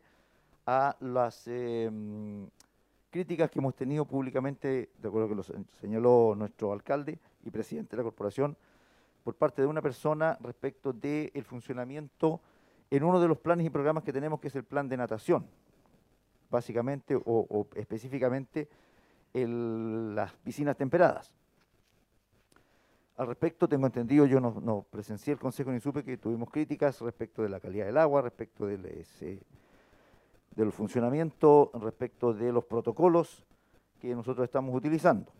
[0.66, 2.48] a las em,
[3.10, 5.42] críticas que hemos tenido públicamente, de acuerdo que lo
[5.80, 8.56] señaló nuestro alcalde y presidente de la corporación,
[9.24, 12.40] por parte de una persona respecto del funcionamiento
[12.90, 15.46] en uno de los planes y programas que tenemos, que es el plan de natación,
[16.50, 18.68] básicamente o, específicamente
[19.32, 21.34] las piscinas temperadas.
[23.16, 27.42] Al respecto, tengo entendido, yo no, presencié el Consejo ni supe que tuvimos críticas respecto
[27.42, 28.86] de la calidad del agua, respecto del,
[30.54, 33.44] del funcionamiento, respecto de los protocolos
[34.00, 35.32] que nosotros estamos utilizando.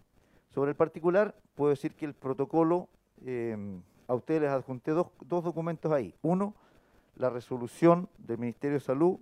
[0.55, 2.89] Sobre el particular, puedo decir que el protocolo
[3.25, 6.15] Em, a ustedes les adjunté dos, documentos ahí.
[6.23, 6.55] Uno,
[7.17, 9.19] la resolución del Ministerio de Salud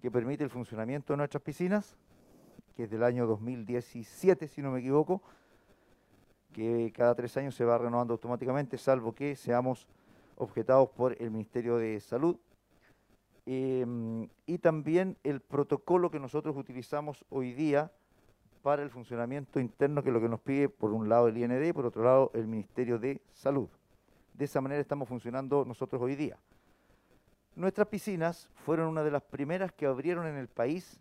[0.00, 1.96] que permite el funcionamiento de nuestras piscinas,
[2.74, 5.22] que es del año 2017, si no me equivoco,
[6.52, 9.86] que cada tres años se va renovando automáticamente, salvo que seamos
[10.36, 12.36] objetados por el Ministerio de Salud.
[13.46, 17.92] Em, y también el protocolo que nosotros utilizamos hoy día
[18.62, 21.64] para el funcionamiento interno, que es lo que nos pide por un lado el IND
[21.64, 23.68] y por otro lado el Ministerio de Salud.
[24.34, 26.36] De esa manera estamos funcionando nosotros hoy día.
[27.54, 31.00] Nuestras piscinas fueron una de las primeras que abrieron en el país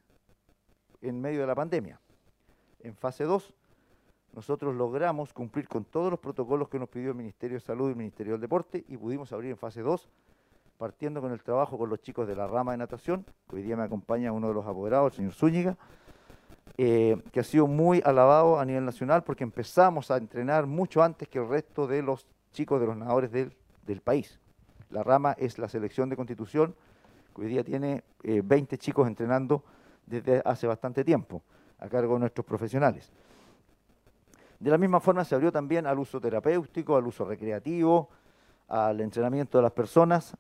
[1.02, 2.00] en medio de la pandemia.
[2.80, 3.54] En fase 2,
[4.34, 7.92] nosotros logramos cumplir con todos los protocolos que nos pidió el Ministerio de Salud y
[7.92, 10.08] el Ministerio del Deporte y pudimos abrir en fase 2,
[10.78, 13.78] partiendo con el trabajo con los chicos de la rama de natación, que hoy día
[13.78, 15.78] me acompaña uno de los apoderados, el señor Zúñiga,
[16.78, 21.28] eh, que ha sido muy alabado a nivel nacional porque empezamos a entrenar mucho antes
[21.30, 23.56] que el resto de los chicos de los nadadores del,
[23.86, 24.40] del país.
[24.90, 26.76] La rama es la selección de constitución,
[27.34, 29.64] que hoy día tiene 20 chicos entrenando
[30.06, 31.42] desde hace bastante tiempo,
[31.80, 33.12] a cargo de nuestros profesionales.
[34.60, 38.10] De la misma forma se abrió también al uso terapéutico, al uso recreativo,
[38.68, 40.36] al entrenamiento de las personas,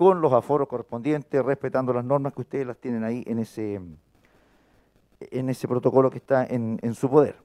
[0.00, 3.82] con los aforos correspondientes, respetando las normas que ustedes las tienen ahí en ese,
[5.20, 7.36] en ese protocolo que está en, en su poder.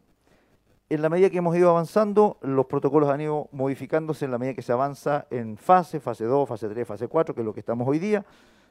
[0.87, 4.53] En la medida que hemos ido avanzando, los protocolos han ido modificándose en la medida
[4.53, 7.59] que se avanza en fase, fase 2, fase 3, fase 4, que es lo que
[7.59, 8.23] estamos hoy día.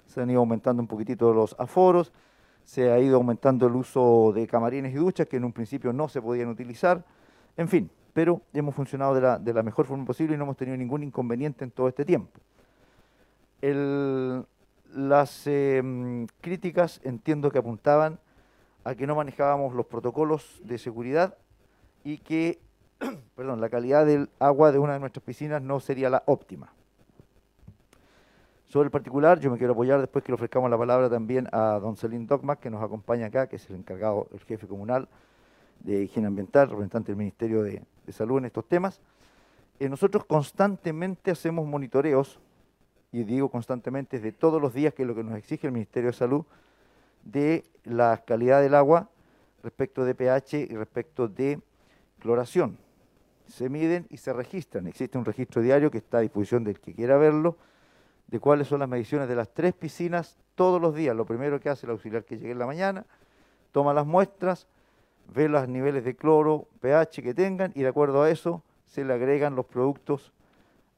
[0.06, 2.10] Se han ido aumentando un poquitito los aforos,
[2.62, 6.08] se ha ido aumentando el uso de camarines y duchas que en un principio no
[6.08, 7.04] se podían utilizar.
[7.54, 10.56] En fin, pero hemos funcionado de la, de la mejor forma posible y no hemos
[10.56, 12.40] tenido ningún inconveniente en todo este tiempo.
[14.92, 18.18] Las eh, críticas entiendo que apuntaban
[18.84, 21.36] a que no manejábamos los protocolos de seguridad
[22.04, 22.60] y que
[23.36, 26.72] perdón, la calidad del agua de una de nuestras piscinas no sería la óptima.
[28.66, 31.78] Sobre el particular, yo me quiero apoyar después que le ofrezcamos la palabra también a
[31.80, 35.08] don Celín Dogma, que nos acompaña acá, que es el encargado, el jefe comunal
[35.80, 39.00] de higiene ambiental, representante del Ministerio de, de Salud en estos temas.
[39.78, 42.40] Eh, nosotros constantemente hacemos monitoreos,
[43.14, 46.10] y digo constantemente, de todos los días, que es lo que nos exige el Ministerio
[46.10, 46.44] de Salud,
[47.22, 49.08] de la calidad del agua
[49.62, 51.60] respecto de pH y respecto de
[52.18, 52.76] cloración.
[53.46, 54.88] Se miden y se registran.
[54.88, 57.56] Existe un registro diario que está a disposición del que quiera verlo,
[58.26, 61.14] de cuáles son las mediciones de las tres piscinas todos los días.
[61.14, 63.06] Lo primero que hace el auxiliar que llegue en la mañana,
[63.70, 64.66] toma las muestras,
[65.32, 69.12] ve los niveles de cloro, pH que tengan y de acuerdo a eso se le
[69.12, 70.32] agregan los productos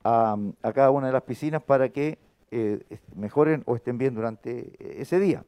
[0.06, 2.18] a, cada una de las piscinas para que
[2.50, 2.80] eh,
[3.14, 5.44] mejoren o estén bien durante eh, ese día.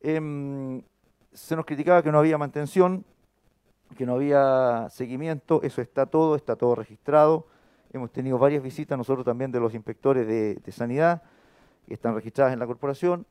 [0.00, 0.82] Eh,
[1.32, 3.04] se nos criticaba que no había mantención,
[3.96, 7.46] que no había seguimiento, eso está todo, está todo registrado.
[7.92, 11.22] Hemos tenido varias visitas nosotros también de los inspectores de, de sanidad
[11.86, 13.26] que están registradas en la corporación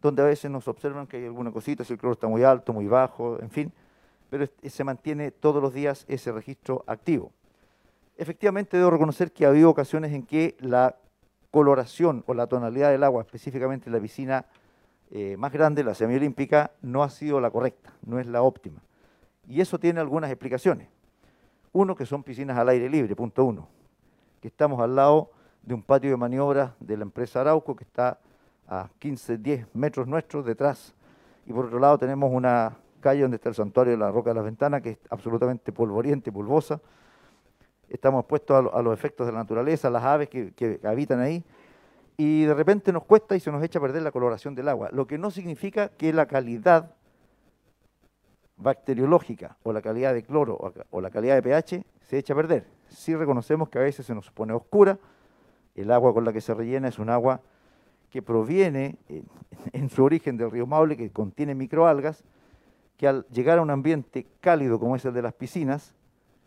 [0.00, 2.72] donde a veces nos observan que hay alguna cosita, si el cloro está muy alto,
[2.72, 3.72] muy bajo, en fin,
[4.30, 7.32] pero se mantiene todos los días ese registro activo.
[8.20, 10.94] Efectivamente, debo reconocer que ha habido ocasiones en que la
[11.50, 14.44] coloración o la tonalidad del agua, específicamente en la piscina
[15.10, 18.82] eh, más grande, la semiolímpica, no ha sido la correcta, no es la óptima.
[19.48, 20.88] Y eso tiene algunas explicaciones.
[21.72, 23.68] Uno, que son piscinas al aire libre, punto uno,
[24.42, 25.30] que estamos al lado
[25.62, 28.18] de un patio de maniobras de la empresa Arauco que está
[28.68, 30.92] a 15, 10 metros nuestros detrás.
[31.46, 34.34] Y por otro lado tenemos una calle donde está el santuario de la Roca de
[34.34, 36.82] las Ventanas, que es absolutamente polvoriente, pulvosa.
[37.90, 41.44] Estamos expuestos a, a, los efectos de la naturaleza, las aves que, habitan ahí,
[42.16, 44.88] y de repente nos cuesta y se nos echa a perder la coloración del agua,
[44.92, 46.94] lo que no significa que la calidad
[48.56, 52.66] bacteriológica o la calidad de cloro o, la calidad de pH se echa a perder.
[52.88, 54.98] Sí reconocemos que a veces se nos pone oscura,
[55.74, 57.40] el agua con la que se rellena es un agua
[58.10, 59.24] que proviene en,
[59.72, 62.22] en su origen del río Maule, que contiene microalgas,
[62.96, 65.94] que al llegar a un ambiente cálido como es el de las piscinas,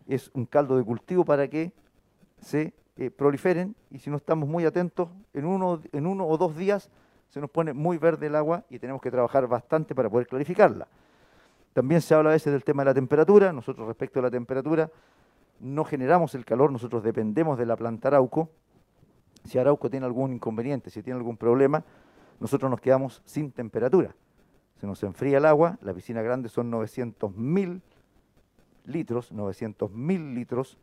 [0.08, 1.72] es un caldo de cultivo para que
[2.40, 6.56] se eh, proliferen y si no estamos muy atentos, en uno, en uno o dos
[6.56, 6.90] días
[7.30, 10.88] se nos pone muy verde el agua y tenemos que trabajar bastante para poder clarificarla.
[11.74, 14.92] También se habla a veces del tema de la temperatura, nosotros respecto a la temperatura
[15.60, 18.50] no generamos el calor, nosotros dependemos de la planta Arauco,
[19.46, 21.84] si Arauco tiene algún inconveniente, si tiene algún problema,
[22.40, 24.16] nosotros nos quedamos sin temperatura.
[24.80, 27.82] Se nos enfría el agua, la piscina grande son 900 mil
[28.86, 30.78] litros, 900 mil litros,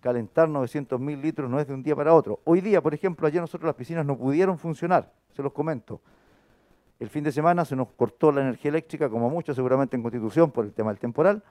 [0.00, 2.40] calentar 900 mil litros no es de un día para otro.
[2.44, 6.00] Hoy día, por ejemplo, ayer nosotros las piscinas no pudieron funcionar, se los comento.
[6.98, 10.50] El fin de semana se nos cortó la energía eléctrica, como mucho seguramente en Constitución,
[10.50, 11.42] por el tema del temporal.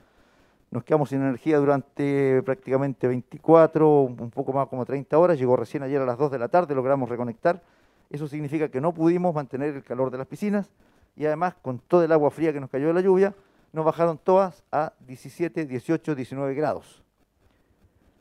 [0.71, 5.37] Nos quedamos sin energía durante prácticamente 24, un poco más como 30 horas.
[5.37, 7.61] Llegó recién ayer a las 2 de la tarde, logramos reconectar.
[8.09, 10.71] Eso significa que no pudimos mantener el calor de las piscinas
[11.15, 13.33] y además con todo el agua fría que nos cayó de la lluvia,
[13.75, 17.03] nos bajaron todas a 17, 18, 19 grados.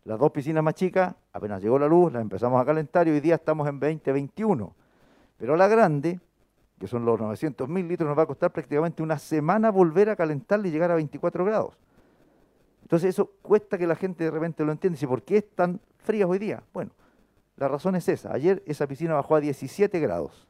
[0.05, 3.21] Las dos piscinas más chicas, apenas llegó la luz, las empezamos a calentar y hoy
[3.21, 4.75] día estamos en 20, 21.
[5.39, 6.21] Pero la grande,
[6.79, 10.17] que son los 900 mil litros, nos va a costar prácticamente una semana volver a
[10.17, 11.79] calentarla y llegar a 24 grados.
[12.83, 14.99] Entonces eso cuesta que la gente de repente lo entienda.
[15.01, 16.65] ¿Y por qué es tan fría hoy día?
[16.73, 16.91] Bueno,
[17.57, 18.33] la razón es esa.
[18.33, 20.49] Ayer esa piscina bajó a 17 grados.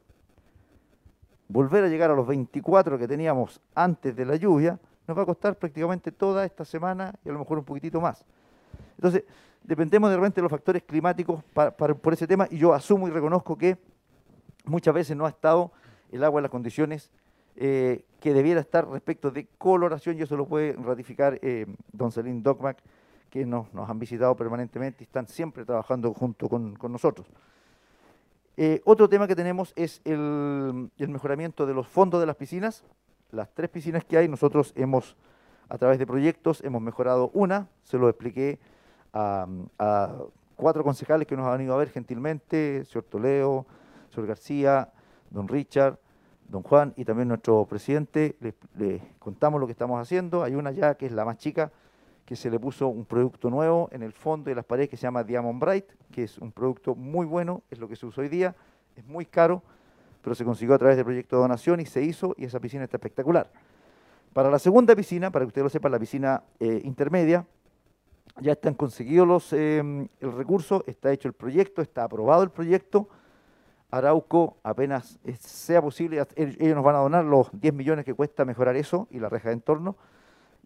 [1.47, 5.27] Volver a llegar a los 24 que teníamos antes de la lluvia nos va a
[5.27, 8.25] costar prácticamente toda esta semana y a lo mejor un poquitito más.
[8.97, 9.25] Entonces,
[9.63, 13.11] dependemos de repente de los factores climáticos para, por ese tema y yo asumo y
[13.11, 13.79] reconozco que
[14.65, 15.73] muchas veces no ha estado
[16.11, 17.11] el agua en las condiciones
[17.57, 22.43] eh, que debiera estar respecto de coloración, y eso lo puede ratificar eh, don Celín
[22.43, 22.79] Dogmac,
[23.31, 27.27] que nos, nos han visitado permanentemente y están siempre trabajando junto con, con nosotros.
[28.57, 32.85] Eh, otro tema que tenemos es el, el, mejoramiento de los fondos de las piscinas.
[33.35, 35.17] Las tres piscinas que hay, nosotros hemos,
[35.69, 38.61] a través de proyectos, hemos mejorado una, se lo expliqué
[39.13, 39.49] a,
[40.55, 43.67] cuatro concejales que nos han ido a ver gentilmente, señor Toleo,
[44.11, 44.93] señor García,
[45.31, 45.99] don Richard,
[46.49, 48.37] don Juan y también nuestro presidente.
[48.39, 50.45] Les, les contamos lo que estamos haciendo.
[50.45, 51.73] Hay una ya que es la más chica,
[52.25, 55.03] que se le puso un producto nuevo en el fondo de las paredes que se
[55.03, 58.29] llama Diamond Bright, que es un producto muy bueno, es lo que se usa hoy
[58.29, 58.55] día,
[58.95, 59.65] es muy caro,
[60.25, 62.85] pero se consiguió a través del proyecto de donación y se hizo y esa piscina
[62.85, 63.51] está espectacular.
[64.33, 67.47] Para la segunda piscina, para que ustedes lo sepan, la piscina eh, intermedia,
[68.41, 73.09] ya están conseguidos los, eh, el recurso, está hecho el proyecto, está aprobado el proyecto.
[73.91, 78.75] Arauco, apenas sea posible, ellos nos van a donar los 10 millones que cuesta mejorar
[78.75, 79.97] eso y la reja de entorno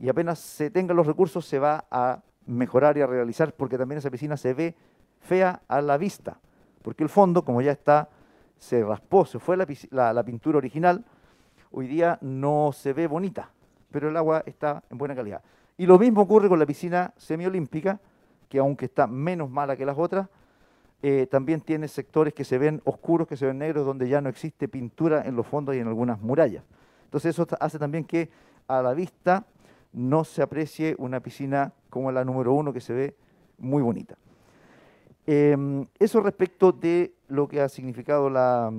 [0.00, 3.98] y apenas se tengan los recursos se va a mejorar y a realizar porque también
[3.98, 4.74] esa piscina se ve
[5.20, 6.38] fea a la vista,
[6.82, 8.08] porque el fondo, como ya está,
[8.58, 11.04] se raspó, se fue la, la, pintura original,
[11.70, 13.50] hoy día no se ve bonita,
[13.90, 15.42] pero el agua está en buena calidad.
[15.76, 18.00] Y lo mismo ocurre con la piscina semiolímpica,
[18.48, 20.28] que aunque está menos mala que las otras,
[21.02, 24.28] eh, también tiene sectores que se ven oscuros, que se ven negros, donde ya no
[24.28, 26.64] existe pintura en los fondos y en algunas murallas.
[27.04, 28.30] Entonces eso hace también que
[28.66, 29.46] a la vista
[29.92, 33.14] no se aprecie una piscina como la número uno que se ve
[33.58, 34.16] muy bonita.
[35.30, 38.72] Eh, eso respecto de lo que ha significado la,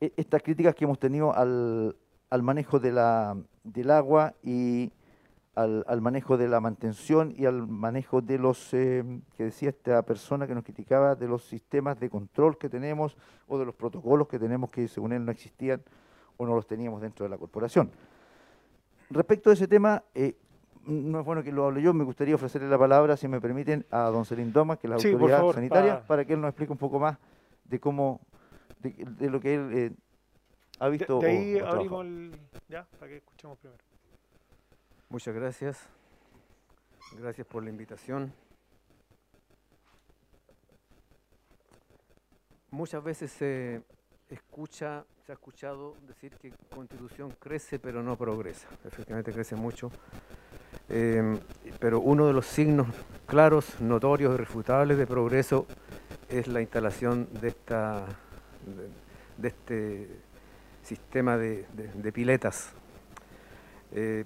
[0.00, 1.96] e, estas críticas que hemos tenido al,
[2.30, 4.92] al manejo de la, del agua y
[5.56, 9.02] al, manejo de la mantención y al manejo de los, eh,
[9.36, 13.16] que decía esta persona que nos criticaba, de los sistemas de control que tenemos
[13.48, 15.82] o de los protocolos que tenemos que según él no existían
[16.36, 17.90] o no los teníamos dentro de la corporación.
[19.10, 20.36] Respecto a ese tema, eh,
[20.88, 23.84] no es bueno que lo hable yo, me gustaría ofrecerle la palabra, si me permiten,
[23.90, 26.40] a don Celín Doma, que es la Sí, autoridad favor, sanitaria, pa- para que él
[26.40, 27.18] nos explique un poco más
[27.64, 28.20] de cómo,
[28.80, 29.92] de, de lo que él eh,
[30.80, 31.18] ha De, visto.
[31.20, 31.76] de o- ahí o trabajado.
[31.78, 32.40] abrimos el...
[32.68, 33.82] Ya, para que escuchemos primero.
[35.10, 35.88] Muchas gracias.
[37.18, 38.32] Gracias por la invitación.
[42.70, 43.82] Muchas veces se
[44.28, 48.68] escucha, se ha escuchado decir que Constitución crece pero no progresa.
[48.84, 49.90] Efectivamente crece mucho.
[50.90, 51.38] Eh,
[51.78, 52.86] pero uno de los signos
[53.26, 55.66] claros, notorios, irrefutables de progreso
[56.28, 58.04] es la instalación de, esta,
[59.36, 60.08] de, este
[60.82, 62.70] sistema de, de- piletas.
[63.92, 64.24] Eh,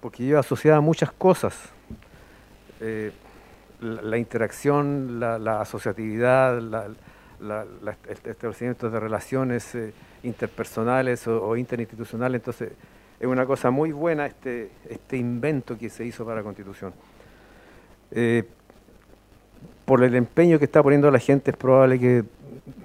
[0.00, 1.54] porque lleva asociada muchas cosas.
[2.80, 3.12] Eh,
[3.80, 9.92] la, interacción, la, asociatividad, la- el establecimiento de relaciones eh,
[10.22, 12.40] interpersonales o, o interinstitucionales.
[12.40, 12.72] Entonces,
[13.20, 16.92] es una cosa muy buena este, este invento que se hizo para la Constitución.
[18.12, 18.44] Eh,
[19.84, 22.24] por el empeño que está poniendo la gente, es probable que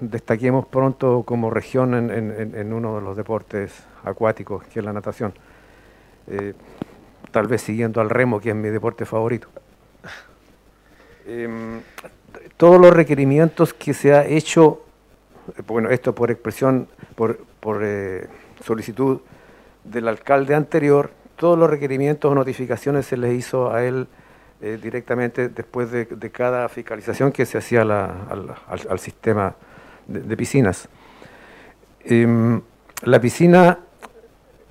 [0.00, 3.72] destaquemos pronto como región en, en- uno de los deportes
[4.04, 5.34] acuáticos, que es la natación.
[6.26, 6.54] Eh,
[7.30, 9.48] tal vez siguiendo al remo, que es mi deporte favorito.
[11.26, 11.80] Em,
[12.56, 14.82] todos los requerimientos que se ha hecho,
[15.56, 17.82] eh, bueno, esto por expresión, por, por,
[18.64, 19.20] solicitud
[19.84, 24.06] del alcalde anterior, todos los requerimientos o notificaciones se les hizo a él
[24.60, 29.54] eh, directamente después de, cada fiscalización que se hacía al, sistema
[30.06, 30.88] de, piscinas.
[32.04, 32.60] Em,
[33.02, 33.78] la piscina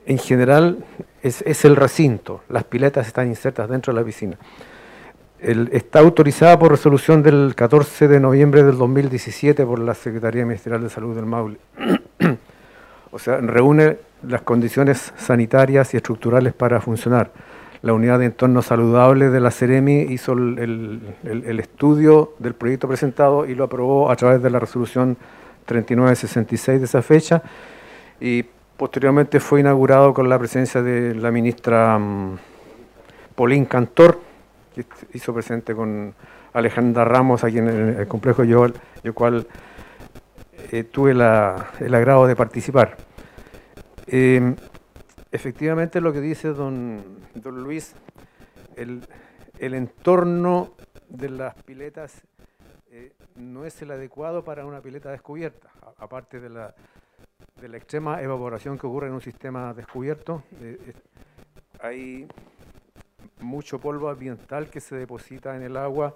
[0.06, 0.84] en general
[1.22, 4.38] es, es el recinto, las piletas están insertas dentro de la piscina.
[5.40, 10.90] Está autorizada por resolución del 14 de noviembre del 2017 por la Secretaría Ministerial de
[10.90, 11.58] Salud del Maule.
[13.12, 13.98] o sea, reúne
[14.28, 17.32] las condiciones sanitarias y estructurales para funcionar.
[17.82, 23.46] La unidad de entorno saludable de la Ceremi hizo el, el- estudio del proyecto presentado
[23.46, 25.18] y lo aprobó a través de la resolución
[25.66, 27.42] 3966 de esa fecha
[28.22, 28.44] y
[28.78, 32.00] posteriormente fue inaugurado con la presencia de la ministra
[33.36, 34.20] Polín Cantor,
[34.74, 36.14] que hizo presente con
[36.54, 38.68] Alejandra Ramos aquí en el, el complejo, yo,
[39.04, 39.46] yo cual
[40.72, 41.22] eh, tuve el
[41.96, 42.96] agrado de participar.
[44.08, 44.56] Eh,
[45.32, 47.04] efectivamente lo que dice don,
[47.36, 47.96] don Luis,
[48.76, 49.08] el,
[49.60, 50.74] el entorno
[51.10, 52.22] de las piletas
[52.92, 56.76] eh, no es el adecuado para una pileta descubierta, aparte de la,
[57.60, 60.44] de la extrema evaporación que ocurre en un sistema descubierto.
[60.62, 60.94] eh,
[61.80, 62.28] hay
[63.42, 66.16] mucho polvo ambiental que se deposita en el agua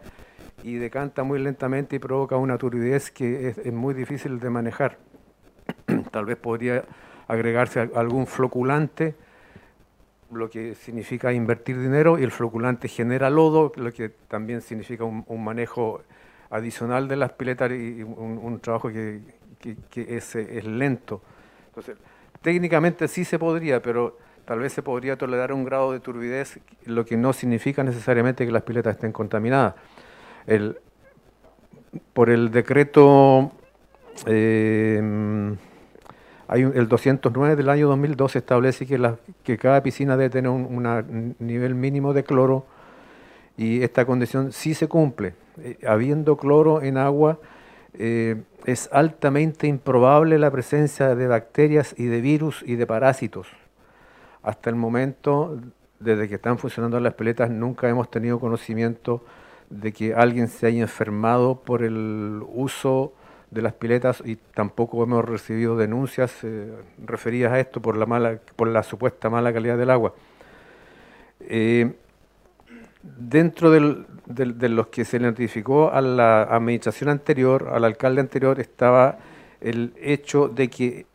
[0.64, 4.98] y decanta muy lentamente y provoca una turbidez que es, es muy difícil de manejar.
[6.12, 6.84] Tal vez podría
[7.28, 9.16] agregarse al- algún floculante
[10.32, 15.44] lo que significa invertir dinero y el floculante genera lodo, lo que también significa un,
[15.44, 16.02] manejo
[16.50, 19.22] adicional de las piletas y un, trabajo que,
[19.96, 21.22] es, es, lento.
[21.70, 21.98] Entonces,
[22.42, 27.06] técnicamente sí se podría, pero tal vez se podría tolerar un grado de turbidez, lo
[27.06, 29.76] que no significa necesariamente que las piletas estén contaminadas.
[30.46, 30.80] El,
[32.14, 33.52] por el decreto
[34.26, 35.56] eh,
[36.50, 42.24] el 209 del año 2012 establece que cada piscina debe tener un nivel mínimo de
[42.24, 42.66] cloro
[43.58, 45.34] y esta condición sí se cumple.
[45.60, 47.39] Eh, habiendo cloro en agua,
[47.95, 53.48] eh, es altamente improbable la presencia de bacterias y de virus y de parásitos.
[54.43, 55.60] Hasta el momento,
[56.00, 59.24] desde que están funcionando las peletas, nunca hemos tenido conocimiento
[59.70, 63.14] de que alguien se haya enfermado por el uso
[63.52, 66.70] de las piletas y tampoco hemos recibido denuncias eh,
[67.06, 70.14] referidas a esto por la mala por la supuesta mala calidad del agua.
[71.39, 71.93] Eh,
[73.02, 79.20] dentro de los que se le notificó a la administración anterior, al alcalde anterior, estaba
[79.62, 81.06] el hecho de que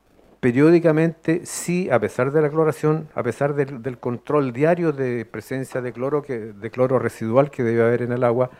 [0.40, 5.80] periódicamente, sí, a pesar de la cloración, a pesar del, del control diario de presencia
[5.80, 8.50] de cloro, que, de cloro residual que debe haber en el agua,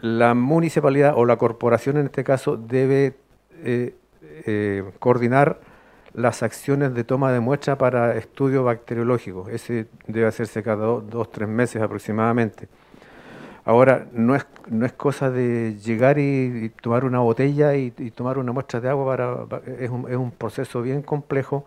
[0.00, 3.16] la municipalidad o la corporación en este caso debe
[3.64, 3.94] eh,
[4.46, 5.60] eh, coordinar
[6.14, 9.48] las acciones de toma de muestra para estudio bacteriológico.
[9.48, 12.68] Ese debe hacerse cada dos, tres meses aproximadamente.
[13.64, 18.52] Ahora, no es, no es cosa de llegar y, tomar una botella y, tomar una
[18.52, 21.66] muestra de agua, para, es, un, es un proceso bien complejo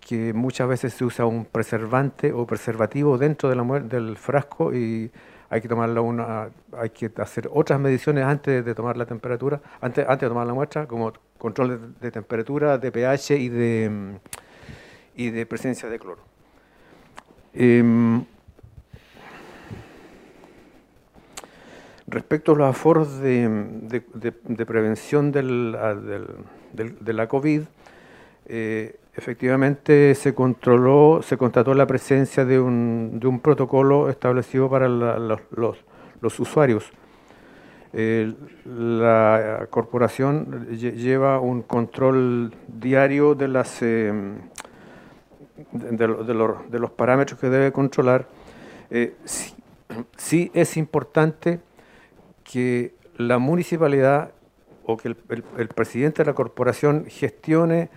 [0.00, 5.10] que muchas veces se usa un preservante o preservativo dentro de la, del frasco y
[5.52, 6.48] hay que tomarla una,
[6.78, 10.54] hay que hacer otras mediciones antes de tomar la temperatura, antes, antes de tomar la
[10.54, 14.18] muestra, como control de, temperatura, de pH y de,
[15.14, 16.22] y de presencia de cloro.
[17.52, 18.24] Em,
[22.06, 23.60] respecto a los aforos de,
[24.66, 25.76] prevención del,
[26.72, 27.64] de la COVID,
[28.46, 34.88] eh, efectivamente se controló, se constató la presencia de un, de un protocolo establecido para
[34.88, 35.40] los,
[36.20, 36.90] los, usuarios.
[37.92, 44.12] la corporación lleva un control diario de, las, eh,
[45.72, 48.26] de, de, los, parámetros que debe controlar.
[48.90, 49.14] Eh,
[50.16, 51.60] sí, es importante
[52.44, 54.32] que la municipalidad
[54.84, 57.90] o que el presidente de la corporación gestione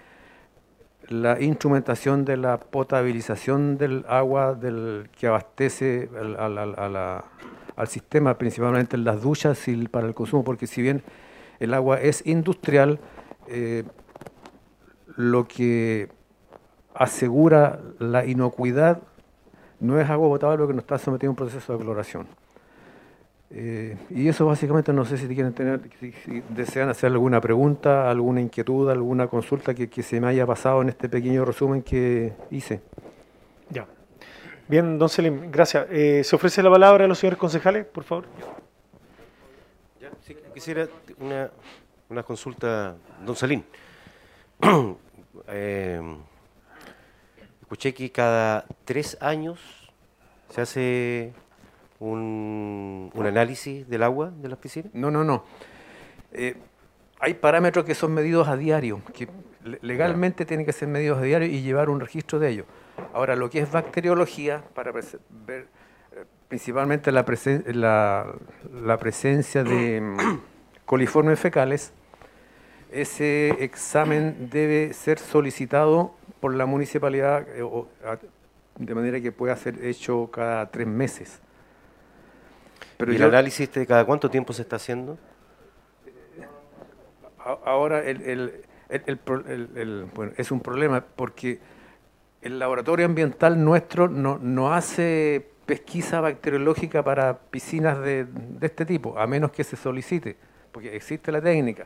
[1.10, 9.22] la instrumentación de la potabilización del agua del, que abastece al, sistema, principalmente en las
[9.22, 11.04] duchas y para el consumo, porque si bien
[11.60, 13.00] el agua es industrial,
[13.48, 13.84] eh,
[15.16, 16.10] lo que
[16.94, 19.02] asegura la inocuidad
[19.80, 22.28] no es agua potable porque no está sometido a un proceso de cloración.
[23.52, 28.42] Eh, y eso básicamente no sé si quieren tener, si, desean hacer alguna pregunta, alguna
[28.42, 32.82] inquietud, alguna consulta que, se me haya pasado en este pequeño resumen que hice.
[33.70, 33.86] Ya.
[34.68, 35.88] Bien, don Selim, gracias.
[35.92, 38.26] Eh, ¿Se ofrece la palabra a los señores concejales, por favor?
[40.02, 40.10] Ya,
[40.54, 40.88] quisiera
[41.20, 41.52] una,
[42.10, 43.64] una, consulta, don Selim.
[45.50, 46.02] Eh,
[47.62, 49.60] escuché que cada tres años
[50.50, 51.34] se hace
[52.00, 54.94] un, análisis del agua de las piscinas?
[54.94, 55.44] No, no, no.
[56.32, 56.56] Eh,
[57.20, 59.28] hay parámetros que son medidos a diario, que
[59.82, 62.66] legalmente tienen que ser medidos a diario y llevar un registro de ellos.
[63.14, 65.06] Ahora, lo que es bacteriología, para ver
[65.48, 65.66] eh,
[66.48, 67.26] principalmente la,
[68.84, 70.40] la, presencia de
[70.86, 71.94] coliformes fecales,
[72.92, 77.64] ese examen debe ser solicitado por la municipalidad eh,
[78.78, 81.42] de manera que pueda ser hecho cada tres meses.
[83.00, 85.18] ¿Y el análisis de cada cuánto tiempo se está haciendo?
[87.64, 88.64] Ahora el,
[90.16, 91.60] bueno, es un problema porque
[92.42, 99.18] el laboratorio ambiental nuestro no, no hace pesquisa bacteriológica para piscinas de, de, este tipo,
[99.20, 100.38] a menos que se solicite,
[100.72, 101.86] porque existe la técnica.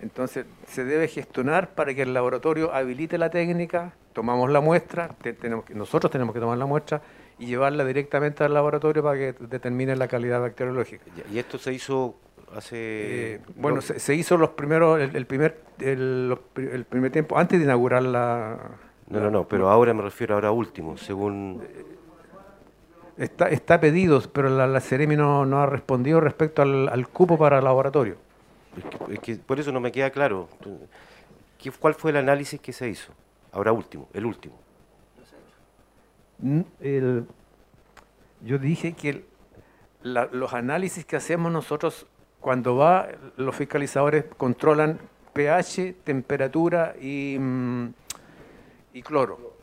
[0.00, 5.08] Entonces se debe gestionar para que el laboratorio habilite la técnica, tomamos la muestra,
[5.40, 7.00] tenemos que, nosotros tenemos que tomar la muestra
[7.38, 11.04] y llevarla directamente al laboratorio para que determine la calidad bacteriológica.
[11.32, 12.16] ¿Y esto se hizo
[12.54, 13.34] hace...?
[13.34, 16.38] Eh, bueno, se, hizo los primeros, el, primer, el,
[16.88, 18.58] primer tiempo, antes de inaugurar la...
[19.08, 21.62] No, no, no, pero ahora me refiero ahora último, según...
[23.18, 27.64] Está, está pedido, pero la, la Ceremi no, ha respondido respecto al, cupo para el
[27.64, 28.16] laboratorio.
[29.10, 30.48] Es que, por eso no me queda claro.
[31.58, 33.12] ¿Qué, ¿Cuál fue el análisis que se hizo?
[33.52, 34.65] Ahora último, el último.
[36.40, 36.74] Yo
[38.58, 39.24] dije que
[40.02, 42.06] los análisis que hacemos nosotros
[42.40, 44.98] cuando va, los fiscalizadores controlan
[45.32, 47.88] pH, temperatura y, mm,
[48.94, 49.56] y cloro.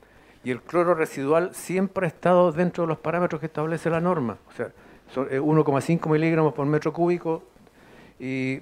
[0.44, 4.38] Y el cloro residual siempre ha estado dentro de los parámetros que establece la norma.
[4.50, 4.72] O sea,
[5.14, 7.44] son eh, 1,5 miligramos por metro cúbico
[8.20, 8.60] y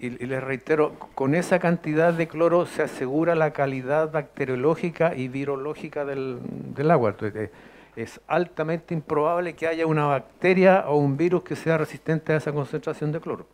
[0.00, 5.28] y, y les reitero, con esa cantidad de cloro se asegura la calidad bacteriológica y
[5.28, 6.38] virológica del,
[6.74, 7.10] del agua.
[7.10, 7.52] Entonces, eh,
[7.96, 12.52] es altamente improbable que haya una bacteria o un virus que sea resistente a esa
[12.52, 13.46] concentración de cloro.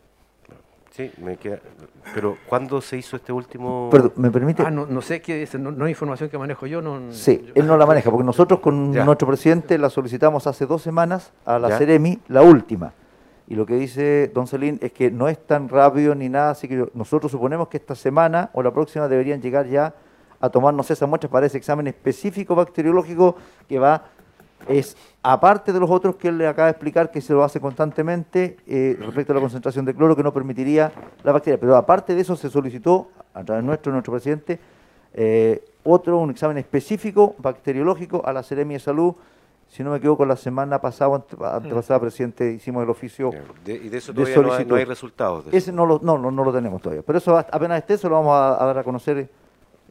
[0.92, 1.59] Sí, me queda.
[2.14, 3.88] Pero ¿cuándo se hizo este último?
[3.90, 4.62] Perdón, ¿me permite?
[4.64, 6.80] Ah, no, no sé qué es, no, no hay información que manejo yo.
[6.80, 9.05] No, Sí, yo- él no la maneja, porque nosotros con Ya.
[9.05, 11.78] nuestro presidente la solicitamos hace dos semanas a la Ya.
[11.78, 12.92] Ceremi, la última.
[13.49, 16.66] Y lo que dice Don Celín es que no es tan rápido ni nada, así
[16.66, 19.94] que nosotros suponemos que esta semana o la próxima deberían llegar ya
[20.40, 23.36] a tomarnos esas muestras para ese examen específico bacteriológico
[23.68, 24.05] que va,
[24.68, 27.61] es aparte de los otros que él le acaba de explicar que se lo hace
[27.61, 30.90] constantemente eh, respecto a la concentración de cloro que no permitiría
[31.22, 31.59] la bacteria.
[31.59, 34.59] Pero aparte de eso se solicitó a través nuestro, nuestro presidente,
[35.14, 39.14] eh, otro, un examen específico bacteriológico a la Seremi de Salud.
[39.68, 43.30] Si no me equivoco, la semana pasada, antepasada, presidente, hicimos el oficio.
[43.64, 44.70] De- y de eso de todavía no hay, solicitud.
[44.70, 45.44] no hay resultados.
[45.44, 45.56] de eso.
[45.58, 47.02] Ese no lo, no, no, no lo tenemos todavía.
[47.02, 49.28] Pero eso apenas esté, se lo vamos a, a dar a conocer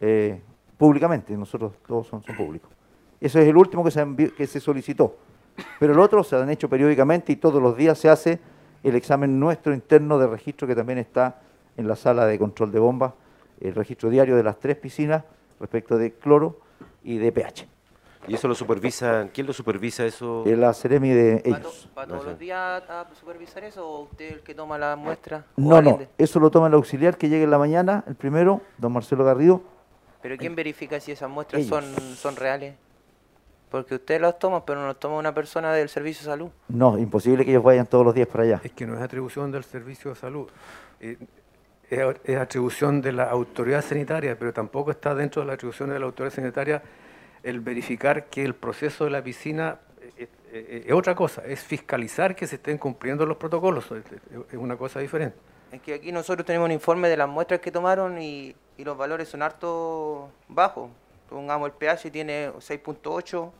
[0.01, 0.41] eh,
[0.77, 1.35] públicamente.
[1.37, 2.69] Nosotros todos son, son públicos.
[3.19, 4.05] Ese es el último que se,
[4.35, 5.17] que se solicitó.
[5.79, 8.39] Pero el otro se han hecho periódicamente y todos los días se hace
[8.83, 11.41] el examen nuestro interno de registro que también está
[11.77, 13.13] en la sala de control de bombas,
[13.59, 15.23] el registro diario de las tres piscinas
[15.59, 16.59] respecto de cloro
[17.03, 17.67] y de pH.
[18.27, 19.27] ¿Y eso lo supervisa?
[19.33, 20.43] ¿Quién lo supervisa eso?
[20.45, 21.89] La Ceremi de ¿Va, to- ellos.
[21.97, 25.45] va todos los días a supervisar eso o usted el que toma la muestra?
[25.57, 28.61] No, no, de- eso lo toma el auxiliar que llegue en la mañana, el primero,
[28.77, 29.61] don Marcelo Garrido.
[30.21, 32.17] ¿Pero quién verifica si esas muestras son, Ellos.
[32.19, 32.75] son reales?
[33.69, 36.49] Porque usted las toma, pero no las toma una persona del servicio de salud.
[36.69, 38.61] No, imposible que ellos vayan todos los días para allá.
[38.63, 40.47] Es que no es atribución del Servicio de Salud.
[41.01, 41.17] Eh,
[41.89, 45.99] es, es atribución de la autoridad sanitaria, pero tampoco está dentro de la atribución de
[45.99, 46.81] la autoridad sanitaria
[47.45, 49.79] el verificar que el proceso de la piscina
[50.17, 54.75] eh, eh, es otra cosa, es fiscalizar que se estén cumpliendo los protocolos, es, una
[54.75, 55.37] cosa diferente.
[55.71, 58.97] Es que aquí nosotros tenemos un informe de las muestras que tomaron y, y los
[58.97, 60.89] valores son harto bajos.
[61.29, 63.51] Pongamos el pH tiene 6.8,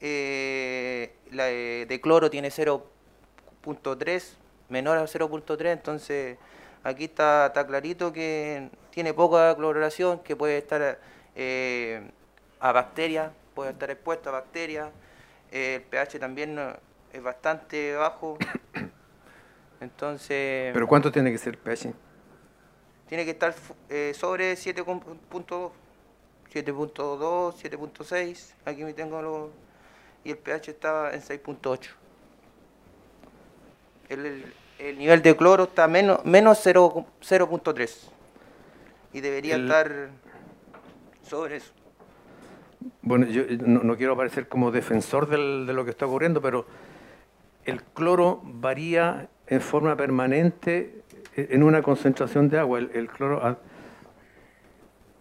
[0.00, 4.24] eh, la de, cloro tiene 0.3,
[4.68, 6.36] menor a 0.3, entonces
[6.82, 10.98] aquí está, está clarito que tiene poca cloración, que puede estar
[11.34, 12.10] eh,
[12.60, 14.90] a bacterias, puede estar expuesto a bacterias.
[15.50, 16.58] Eh, el pH también
[17.12, 18.36] es bastante bajo.
[19.80, 21.92] Entonces, Pero ¿cuánto tiene que ser el pH?
[23.08, 23.54] tiene que estar
[23.88, 25.70] eh, sobre 7.2,
[26.52, 28.52] 7.2, 7.6.
[28.66, 29.50] Aquí me tengo los.
[30.24, 31.88] Y el pH estaba en 6.8.
[34.10, 38.10] El, el- el nivel de cloro está menos, menos 0 0.3.
[39.12, 40.10] Y debería El- estar
[41.22, 41.72] sobre eso.
[43.02, 46.66] Bueno, yo eh, no, quiero parecer como defensor de lo que está ocurriendo, pero
[47.64, 51.02] el cloro varía en forma permanente
[51.36, 52.78] eh, en una concentración de agua.
[52.78, 53.58] El, cloro,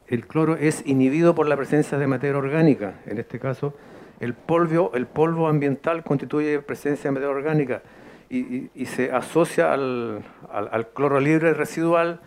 [0.07, 2.95] el cloro es inhibido por la presencia de materia orgánica.
[3.05, 3.73] En este caso,
[4.19, 7.81] el polvo, el polvo ambiental constituye presencia de materia orgánica
[8.29, 12.19] y, se asocia al- al cloro libre residual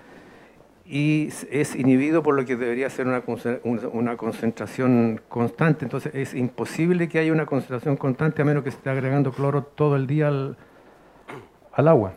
[0.92, 3.22] y es inhibido por lo que debería ser una,
[3.62, 5.84] una- una concentración constante.
[5.84, 9.62] Entonces es imposible que haya una concentración constante a menos que se esté agregando cloro
[9.62, 10.56] todo el día al,
[11.72, 12.12] al agua.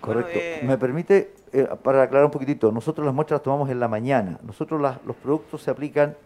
[0.00, 0.38] Correcto.
[0.38, 3.88] eh, ¿Me permite, eh, para aclarar un poquitito, nosotros las muestras las tomamos en la
[3.88, 4.38] mañana.
[4.42, 6.16] Nosotros las- los productos se aplican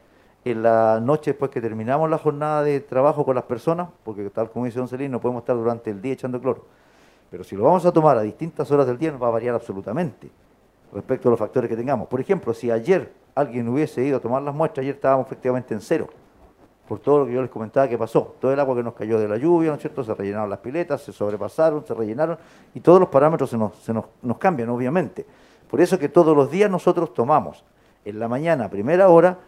[0.45, 4.51] en la noche después que terminamos la jornada de trabajo con las personas, porque tal
[4.51, 6.65] como dice Don Celín, no podemos estar durante el día echando cloro.
[7.29, 9.55] Pero si lo vamos a tomar a distintas horas del día, nos va a variar
[9.57, 10.31] absolutamente
[10.93, 12.09] respecto a los factores que tengamos.
[12.09, 15.81] Por ejemplo, si ayer alguien hubiese ido a tomar las muestras, ayer estábamos efectivamente en
[15.81, 16.09] cero,
[16.89, 18.35] por todo lo que yo les comentaba que pasó.
[18.41, 20.03] Todo el agua que nos cayó de la lluvia, ¿no es cierto?
[20.03, 22.39] Se rellenaron las piletas, se sobrepasaron, se rellenaron,
[22.75, 25.27] y todos los parámetros se nos, se nos, nos cambian, obviamente.
[25.71, 27.65] Por eso que todos los días nosotros tomamos
[28.05, 29.39] en la mañana, a primera hora,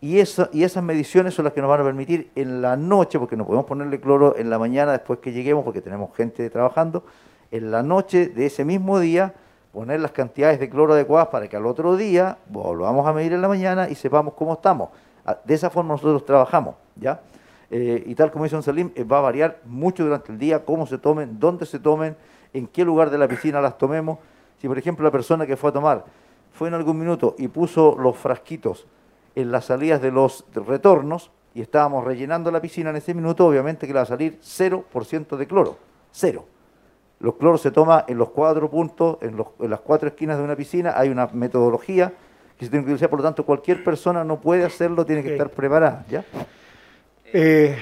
[0.00, 3.18] y, esa, y esas mediciones son las que nos van a permitir en la noche,
[3.18, 7.04] porque no podemos ponerle cloro en la mañana después que lleguemos, porque tenemos gente trabajando,
[7.50, 9.34] en la noche de ese mismo día
[9.72, 13.42] poner las cantidades de cloro adecuadas para que al otro día volvamos a medir en
[13.42, 14.90] la mañana y sepamos cómo estamos.
[15.24, 17.20] Ah, De esa forma nosotros trabajamos, ¿ya?
[17.70, 20.64] Eh, y tal como dice Don Salim, eh, va a variar mucho durante el día,
[20.64, 22.16] cómo se tomen, dónde se tomen,
[22.52, 24.18] en qué lugar de la piscina las tomemos.
[24.58, 26.04] Si, por ejemplo, la persona que fue a tomar
[26.52, 28.86] fue en algún minuto y puso los frasquitos
[29.36, 33.86] en las salidas de los retornos, y estábamos rellenando la piscina en ese minuto, obviamente
[33.86, 35.76] que le va a salir 0% de cloro,
[36.12, 36.44] cero.
[37.20, 40.44] Los cloros se toman en los cuatro puntos, en, los- en las cuatro esquinas de
[40.44, 42.12] una piscina, hay una metodología
[42.58, 45.32] que se tiene que utilizar, por lo tanto cualquier persona no puede hacerlo, tiene que
[45.32, 46.24] estar preparada, ¿ya?
[47.26, 47.78] Eh,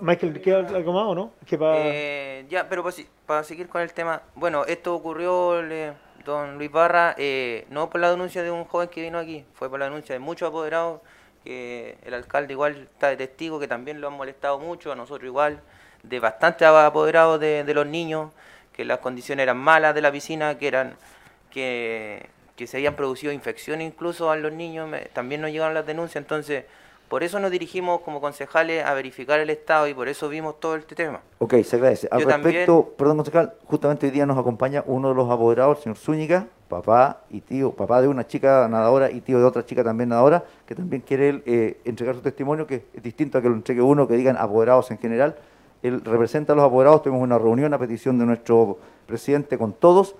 [0.00, 1.30] Michael, ¿queda algo más o no?
[1.78, 2.94] Eh, ya, pero para,
[3.26, 5.92] para seguir con el tema, bueno, esto ocurrió, le-
[6.24, 9.68] don Luis Barra, eh, no por la denuncia de un joven que vino aquí, fue
[9.70, 11.00] por la denuncia de muchos apoderados,
[11.44, 15.26] que el alcalde igual está de testigo, que también lo han molestado mucho, a nosotros
[15.26, 15.60] igual,
[16.02, 18.30] de bastantes apoderados de, de los niños,
[18.80, 20.94] que las condiciones eran malas de la piscina, que eran
[21.50, 22.26] que,
[22.56, 26.16] que se habían producido infecciones incluso a los niños, me- también nos llegaron las denuncias,
[26.22, 26.64] entonces
[27.10, 30.76] por eso nos dirigimos como concejales a verificar el estado y por eso vimos todo
[30.76, 31.20] este tema.
[31.40, 32.08] Ok, se agradece.
[32.10, 35.82] Al Yo respecto, perdón, concejal, justamente hoy día nos acompaña uno de los apoderados, el
[35.82, 39.84] señor Zúñiga, papá y tío, papá de una chica nadadora y tío de otra chica
[39.84, 43.56] también nadadora, que también quiere eh, entregar su testimonio, que es distinto a que lo
[43.56, 45.36] entregue uno, que digan apoderados en general.
[45.82, 50.14] Él representa a los apoderados, tuvimos una reunión a petición de nuestro presidente con todos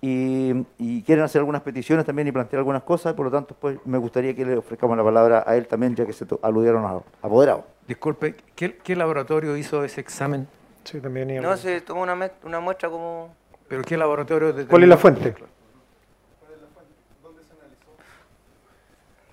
[0.00, 3.78] y, y quieren hacer algunas peticiones también y plantear algunas cosas, por lo tanto, pues
[3.84, 6.84] me gustaría que le ofrezcamos la palabra a él también, ya que se to- aludieron
[6.84, 7.64] a los apoderados.
[7.86, 10.48] Disculpe, ¿qué, qué laboratorio hizo ese examen?
[10.84, 13.34] Sí, también iba No, se tomó una, muestra como...
[13.68, 14.50] ¿Pero qué laboratorio?
[14.50, 14.86] ¿Cuál es determinó?
[14.88, 15.34] la fuente?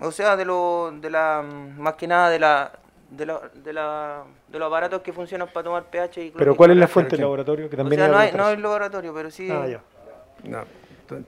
[0.00, 1.42] O sea, de lo, de la,
[1.78, 2.72] más que nada de la,
[3.16, 6.70] de la, de la, de los aparatos que funcionan para tomar pH y Pero ¿cuál
[6.72, 7.68] es la fuente del laboratorio?
[7.68, 9.48] Que O también sea, no hay, no hay laboratorio, pero sí...
[9.50, 9.80] Ah, ya.
[10.44, 10.66] No, ent-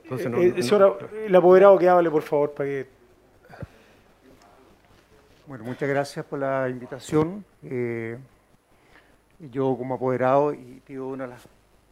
[0.03, 0.93] entonces no- Eh, no- señora,
[1.25, 2.87] el apoderado que hable, por favor, para que...
[5.45, 7.45] Bueno, muchas gracias por la invitación.
[7.63, 8.17] Eh,
[9.39, 11.43] yo como apoderado y tío una de las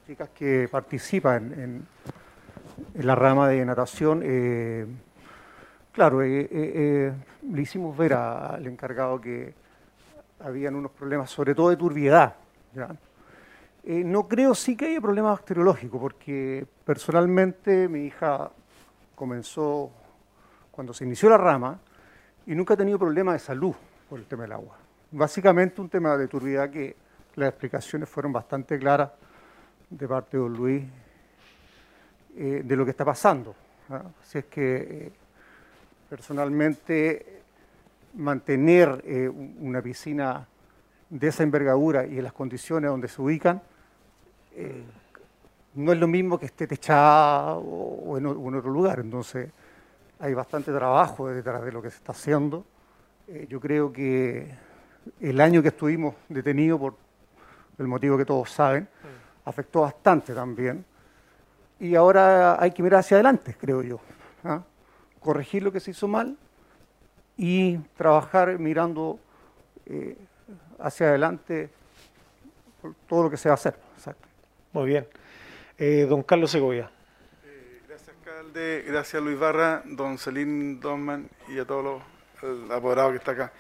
[0.08, 1.88] chicas que participa en, en-
[2.94, 4.86] en la rama de natación, eh,
[5.94, 7.14] claro, eh, eh, eh,
[7.54, 9.54] le hicimos ver a- al encargado que
[10.40, 12.36] habían unos problemas, sobre todo de turbiedad.
[13.84, 18.52] Eh, no creo sí que haya problemas bacteriológicos, porque personalmente mi hija
[19.16, 19.92] comenzó
[20.72, 21.80] cuando se inició la rama,
[22.46, 23.74] y nunca he tenido problemas de salud
[24.10, 24.78] por el tema del agua.
[25.12, 26.96] Básicamente un tema de turbidez que
[27.36, 29.12] las explicaciones fueron bastante claras
[29.90, 30.84] de parte de don Luis
[32.36, 33.56] eh, de lo que está pasando.
[34.22, 35.12] Así es que eh,
[36.10, 37.44] personalmente
[38.16, 40.48] mantener eh, un- una piscina
[41.10, 43.62] de esa envergadura y en las condiciones donde se ubican
[44.56, 44.84] eh,
[45.76, 49.00] no es lo mismo que esté techada o, o en, o- o en otro lugar.
[49.00, 49.52] Entonces,
[50.20, 52.66] hay bastante trabajo detrás de lo que se está haciendo.
[53.28, 54.50] Eh, yo creo que
[55.20, 56.96] el año que estuvimos detenidos por
[57.78, 58.88] el motivo que todos saben,
[59.44, 60.86] afectó bastante también.
[61.80, 64.00] Y ahora hay que mirar hacia adelante, creo yo.
[64.46, 64.64] ¿ah?
[65.20, 66.38] Corregir lo que se hizo mal
[67.38, 69.20] y trabajar mirando
[69.86, 70.18] eh,
[70.80, 71.70] hacia adelante
[72.82, 73.76] por todo lo que se va a hacer.
[73.98, 74.28] Exacto.
[74.74, 75.08] Muy bien.
[75.78, 76.90] Eh, don Carlos Segovia.
[77.88, 78.84] Gracias, alcalde.
[78.88, 83.52] Gracias, Luis Barra, don Celín Donman y a todos los el apoderado que está acá.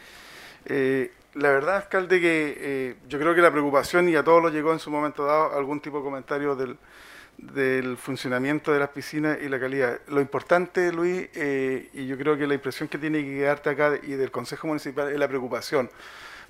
[0.65, 4.53] Eh, la verdad, alcalde, que eh, yo creo que la preocupación, y a todos los
[4.53, 6.77] llegó en su momento dado, algún tipo de comentario del,
[7.37, 9.99] del funcionamiento de las piscinas y la calidad.
[10.07, 13.93] Lo importante, Luis, eh, y yo creo que la impresión que tiene que quedarte acá
[14.01, 15.89] y del Consejo Municipal es la preocupación.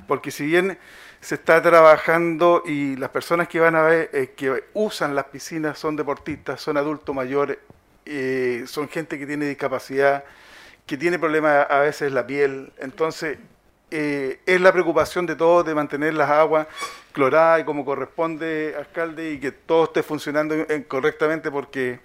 [0.07, 0.77] Porque si bien
[1.21, 5.79] se está trabajando y las personas que van a ver, eh, que usan las piscinas
[5.79, 7.57] son deportistas, son adultos mayores,
[8.05, 10.23] eh, son gente que tiene discapacidad,
[10.85, 12.71] que tiene problemas a veces la piel.
[12.77, 13.37] Entonces,
[13.91, 16.67] eh, es la preocupación de todos de mantener las aguas
[17.13, 21.99] cloradas y como corresponde, alcalde, y que todo esté funcionando en- correctamente porque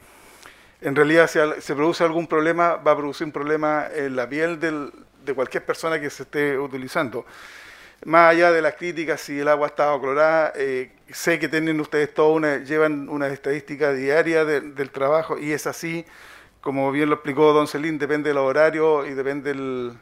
[0.81, 4.59] en realidad si se produce algún problema, va a producir un problema en la piel
[4.61, 4.93] del-
[5.25, 7.27] de cualquier persona que se esté utilizando.
[8.05, 12.15] Más allá de las críticas, si el agua está clorada, eh, sé que tienen ustedes
[12.15, 16.07] todo una, llevan una estadística diaria de- del trabajo y es así,
[16.63, 19.93] como bien lo explicó don Celín, depende del horario y depende del,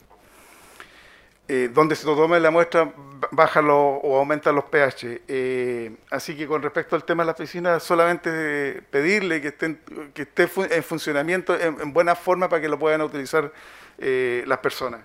[1.49, 2.93] eh, donde se tome la muestra,
[3.31, 5.23] bajan los- o aumentan los pH.
[5.27, 9.81] Eh, así que con respecto al tema de las piscinas, solamente pedirle que, estén,
[10.15, 13.51] esté en funcionamiento en, en buena forma para que lo puedan utilizar
[13.99, 15.01] eh, las personas.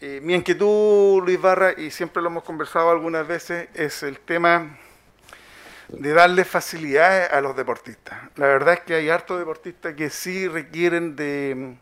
[0.00, 4.76] Mi inquietud, Luis Barra, y siempre lo hemos conversado algunas veces, es el tema
[5.88, 8.18] de darle facilidades a los deportistas.
[8.36, 11.76] La verdad es que hay hartos deportistas que sí requieren de,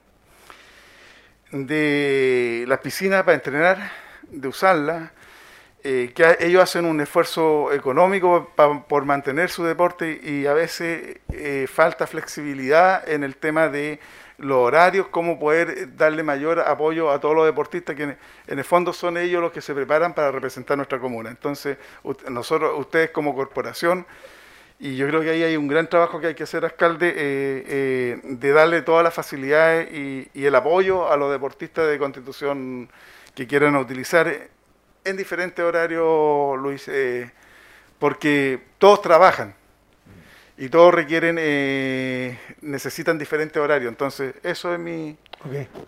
[1.55, 3.93] de las piscinas para entrenar,
[4.29, 5.11] de usarlas,
[5.85, 11.19] eh, que ellos hacen un esfuerzo económico pa- por mantener su deporte y a veces
[11.33, 14.01] eh, falta flexibilidad en el tema de
[14.39, 18.65] los horarios, cómo poder darle mayor apoyo a todos los deportistas que en, en el
[18.65, 21.31] fondo son ellos los que se preparan para representar nuestra comuna.
[21.31, 21.77] Entonces,
[22.29, 24.05] nosotros, ustedes como corporación,
[24.87, 27.65] y yo creo que ahí hay un gran trabajo que hay que hacer, alcalde, eh,
[27.67, 32.89] eh, de darle todas las facilidades y, y el apoyo a los deportistas de constitución
[33.35, 34.31] que quieran utilizar
[35.05, 37.31] en diferentes horarios, Luis, eh,
[37.99, 39.55] porque todos trabajan
[40.59, 43.89] y todos requieren, eh, necesitan diferentes horarios.
[43.91, 45.17] Entonces, eso es mi,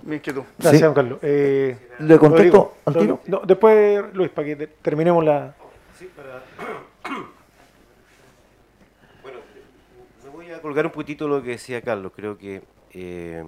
[0.05, 0.43] mi inquietud.
[0.59, 0.85] Gracias, Sí.
[0.85, 1.19] don Carlos.
[1.23, 3.21] Eh, ¿Le contesto Rodrigo, al tiro?
[3.27, 5.55] No, después, Luis, para que te- terminemos la...
[9.23, 9.39] Bueno,
[10.25, 12.11] me voy a colgar un poquitito lo que decía Carlos.
[12.17, 12.61] Creo que
[12.93, 13.45] eh,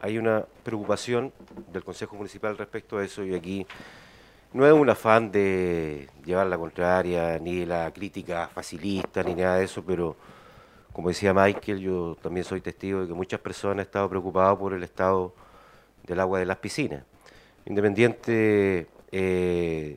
[0.00, 1.32] hay una preocupación
[1.72, 3.66] del Consejo Municipal respecto a eso y aquí
[4.52, 9.64] no es un afán de llevar la contraria, ni la crítica facilista, ni nada de
[9.64, 10.14] eso, pero
[10.92, 14.72] como decía Michael, yo también soy testigo de que muchas personas han estado preocupadas por
[14.72, 15.34] el estado
[16.04, 17.02] del agua de las piscinas.
[17.66, 19.96] Independiente, eh,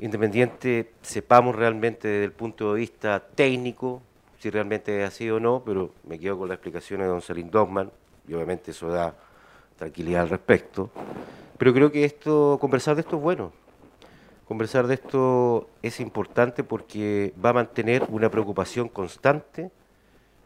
[0.00, 4.02] independiente sepamos realmente desde el punto de vista técnico
[4.40, 7.50] si realmente es así o no, pero me quedo con la explicación de don Salim
[7.50, 7.92] Dogman
[8.26, 9.14] y obviamente eso da
[9.76, 10.90] tranquilidad al respecto.
[11.58, 13.52] Pero creo que esto, conversar de esto es bueno.
[14.48, 19.70] Conversar de esto es importante porque va a mantener una preocupación constante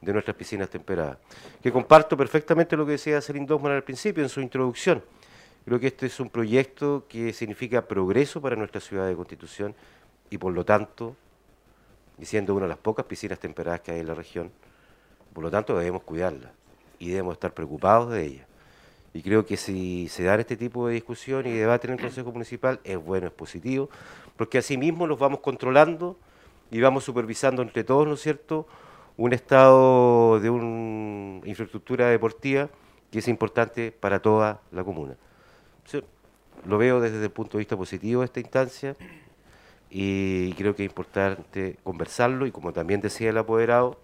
[0.00, 1.18] de nuestras piscinas temperadas.
[1.62, 5.04] Que comparto perfectamente lo que decía Celine Dogman al principio en su introducción.
[5.64, 9.72] Creo que este es un proyecto que significa progreso para nuestra ciudad de Constitución
[10.30, 11.14] y por lo tanto,
[12.18, 14.50] y siendo una de las pocas piscinas temperadas que hay en la región,
[15.32, 16.52] por lo tanto debemos cuidarla
[16.98, 18.46] y debemos estar preocupados de ella.
[19.12, 22.32] Y creo que si se dan este tipo de discusión y debate en el Consejo
[22.32, 23.88] Municipal, es bueno, es positivo,
[24.36, 26.16] porque así mismo los vamos controlando
[26.70, 28.66] y vamos supervisando entre todos, ¿no es cierto?,
[29.16, 32.68] un estado de una infraestructura deportiva
[33.12, 35.14] que es importante para toda la comuna.
[36.66, 38.96] Lo veo desde el punto de vista positivo de esta instancia
[39.96, 43.96] y creo que es importante conversarlo y como también decía el apoderado,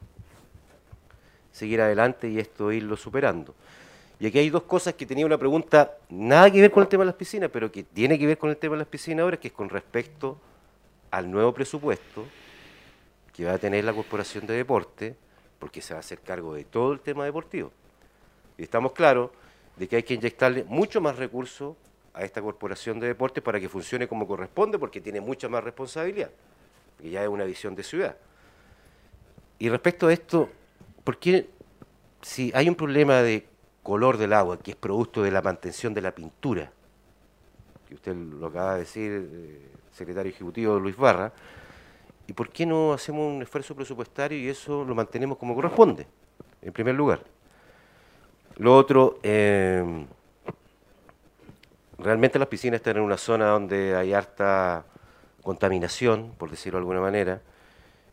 [1.51, 3.57] seguir adelante y esto irlo superando.
[4.21, 7.03] Y aquí hay dos cosas que tenía una pregunta, nada que ver con el tema
[7.03, 9.37] de las piscinas, pero que tiene que ver con el tema de las piscinas ahora,
[9.37, 10.39] que es con respecto
[11.11, 12.25] al nuevo presupuesto
[13.33, 15.17] que va a tener la Corporación de Deporte,
[15.59, 17.73] porque se va a hacer cargo de todo el tema deportivo.
[18.57, 19.33] Y estamos claros
[19.75, 21.75] de que hay que inyectarle mucho más recursos
[22.15, 26.31] a esta Corporación de Deporte para que funcione como corresponde, porque tiene mucha más responsabilidad,
[26.97, 28.17] porque ya es una visión de ciudad.
[29.59, 30.49] Y respecto a esto,
[31.05, 31.49] ¿por qué
[32.23, 33.47] si hay un problema de
[33.83, 36.71] color del agua, que es producto de la mantención de la pintura,
[37.89, 41.33] que usted lo acaba de decir, eh, secretario ejecutivo Luis Barra,
[42.27, 46.07] ¿y por qué no hacemos un esfuerzo presupuestario y eso lo mantenemos como corresponde,
[46.63, 47.23] en primer lugar?
[48.57, 50.07] Lo otro, eh,
[52.03, 54.85] realmente las piscinas están en una zona donde hay harta
[55.43, 57.41] contaminación, por decirlo de alguna manera,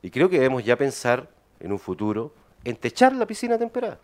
[0.01, 1.27] y creo que debemos ya pensar
[1.59, 2.33] en un futuro
[2.63, 3.99] en techar la piscina temperada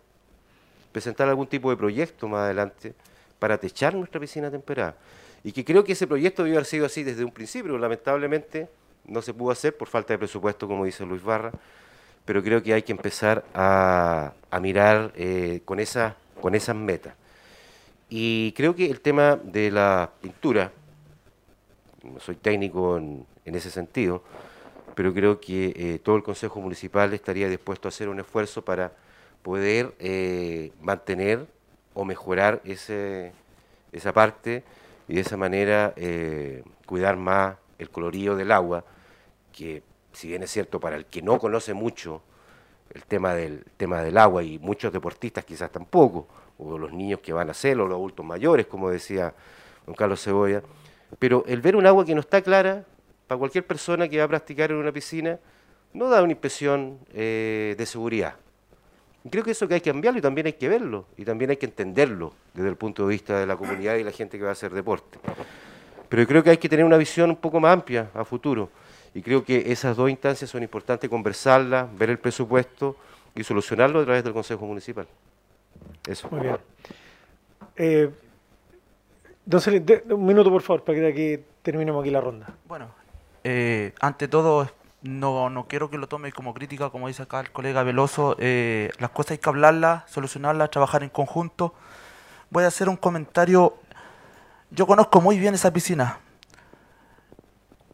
[0.94, 2.94] presentar algún tipo de proyecto más adelante
[3.40, 4.94] para techar nuestra piscina temperada.
[5.42, 8.68] Y que creo que ese proyecto debió haber sido así desde un principio, lamentablemente
[9.04, 11.50] no se pudo hacer por falta de presupuesto, como dice Luis Barra,
[12.24, 17.14] pero creo que hay que empezar a, a mirar eh, con, esa, con esas metas.
[18.08, 20.72] Y creo que el tema de la pintura,
[22.02, 24.22] no soy técnico en, en ese sentido,
[24.94, 28.92] pero creo que eh, todo el Consejo Municipal estaría dispuesto a hacer un esfuerzo para
[29.42, 31.46] poder eh, mantener
[31.92, 33.32] o mejorar ese,
[33.92, 34.64] esa parte
[35.08, 38.84] y de esa manera eh, cuidar más el colorido del agua,
[39.52, 39.82] que
[40.12, 42.22] si bien es cierto para el que no conoce mucho
[42.90, 46.28] el tema del tema del agua y muchos deportistas quizás tampoco,
[46.58, 49.34] o los niños que van a hacerlo, los adultos mayores, como decía
[49.86, 50.62] don Carlos Cebolla,
[51.18, 52.84] pero el ver un agua que no está clara,
[53.26, 55.38] para cualquier persona que va a practicar en una piscina,
[55.92, 58.34] no da una impresión eh, de seguridad.
[59.24, 61.50] Y creo que eso que hay que cambiarlo y también hay que verlo, y también
[61.50, 64.44] hay que entenderlo desde el punto de vista de la comunidad y la gente que
[64.44, 65.18] va a hacer deporte.
[66.08, 68.68] Pero creo que hay que tener una visión un poco más amplia a futuro.
[69.14, 72.96] Y creo que esas dos instancias son importantes conversarlas, ver el presupuesto
[73.34, 75.06] y solucionarlo a través del Consejo Municipal.
[76.06, 76.28] Eso.
[76.30, 76.58] Muy bien.
[77.76, 78.10] Eh,
[79.44, 82.46] don de- un minuto, por favor, para que de aquí terminemos aquí la ronda.
[82.66, 82.88] Bueno,
[83.42, 84.70] eh, ante todo,
[85.02, 88.36] no, no quiero que lo tome como crítica, como dice acá el colega Veloso.
[88.38, 91.74] eh, las cosas hay que hablarlas, solucionarlas, trabajar en conjunto.
[92.50, 93.74] Voy a hacer un comentario.
[94.70, 96.18] Yo conozco muy bien esa piscina.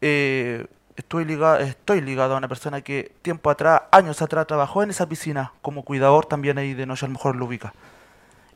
[0.00, 0.66] Eh,
[0.96, 5.08] estoy, ligado, estoy ligado a una persona que tiempo atrás años atrás trabajó en esa
[5.08, 7.72] piscina como cuidador también ahí de Noche, a lo mejor lo ubica.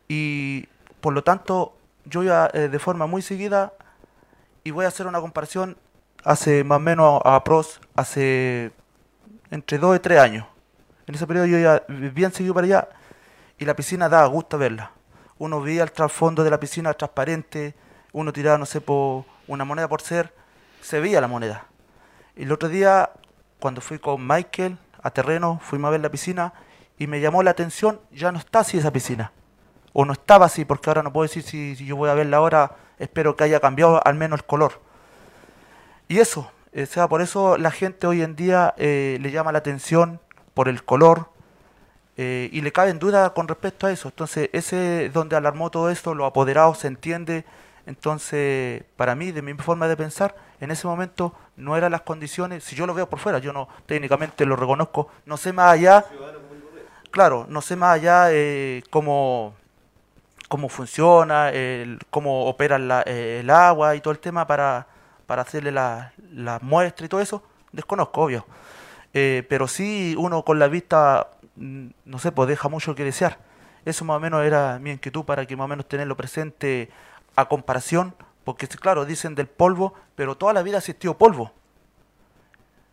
[0.09, 0.69] Y
[1.01, 1.75] por lo tanto,
[2.05, 3.73] yo iba eh, de forma muy seguida
[4.63, 5.77] y voy a hacer una comparación
[6.25, 8.73] hace más o menos a pros, hace
[9.51, 10.47] entre dos y tres años.
[11.07, 12.89] En ese periodo yo iba bien seguido para allá
[13.59, 14.91] y la piscina daba gusto verla.
[15.39, 17.75] Uno veía el trasfondo de la piscina transparente,
[18.13, 20.33] uno tiraba, no sé, por una moneda por ser,
[20.81, 21.67] se veía la moneda.
[22.37, 23.11] El otro día,
[23.61, 26.53] cuando fui con Michael a terreno, fuimos a ver la piscina
[26.99, 29.31] y me llamó la atención, ya no está así esa piscina.
[29.93, 32.77] O no estaba así, porque ahora no puedo decir si, yo voy a verla ahora,
[32.99, 34.81] espero que haya cambiado al menos el color.
[36.09, 39.59] Y eso, o sea, por eso la gente hoy en día eh, le llama la
[39.59, 40.21] atención
[40.55, 41.29] por el color
[42.17, 44.09] eh, y le cabe en duda con respecto a eso.
[44.09, 47.45] Entonces, ese es donde alarmó todo esto, los apoderados se entiende.
[47.87, 52.65] Entonces, para mí, de mi forma de pensar, en ese momento no eran las condiciones,
[52.65, 56.05] si yo lo veo por fuera, yo no técnicamente lo reconozco, no sé más allá,
[57.11, 59.55] claro, no sé más allá eh, cómo,
[60.49, 61.53] cómo funciona,
[62.11, 64.87] cómo opera la, el agua y todo el tema para,
[65.27, 67.43] para hacerle la, la muestra y todo eso,
[67.73, 68.47] desconozco, obvio.
[69.15, 73.39] Eh, pero sí uno con la vista, mm, no sé, pues deja mucho que desear.
[73.85, 76.91] Eso más o menos era mi inquietud para que más o menos tenerlo presente
[77.37, 78.15] a comparación,
[78.45, 81.53] porque claro, dicen del polvo, pero toda la vida ha existido polvo.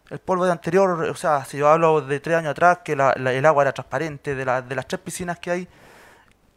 [0.09, 3.11] El polvo de anterior, o sea, si yo hablo de tres años atrás, que la-
[3.13, 5.67] el agua era transparente, de, de las tres piscinas que hay,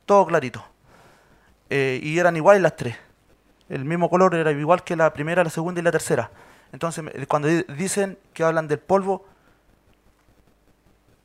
[0.06, 0.64] todo clarito.
[1.70, 2.96] Eh, y eran iguales las tres.
[3.68, 6.30] El mismo color era igual que la primera, la segunda y la tercera.
[6.72, 9.24] Entonces, cuando di- dicen que hablan del polvo,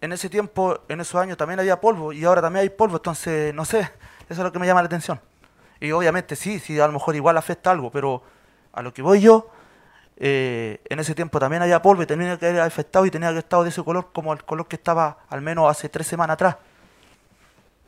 [0.01, 3.53] en ese tiempo, en esos años también había polvo y ahora también hay polvo, entonces,
[3.53, 3.91] no sé, eso
[4.29, 5.19] es lo que me llama la atención.
[5.79, 8.21] Y obviamente sí, sí, a lo mejor igual afecta algo, pero
[8.73, 9.49] a lo que voy yo,
[10.17, 13.31] eh, en ese tiempo también había polvo y tenía que haber afectado y tenía que
[13.31, 16.33] haber estado de ese color como el color que estaba al menos hace tres semanas
[16.33, 16.57] atrás.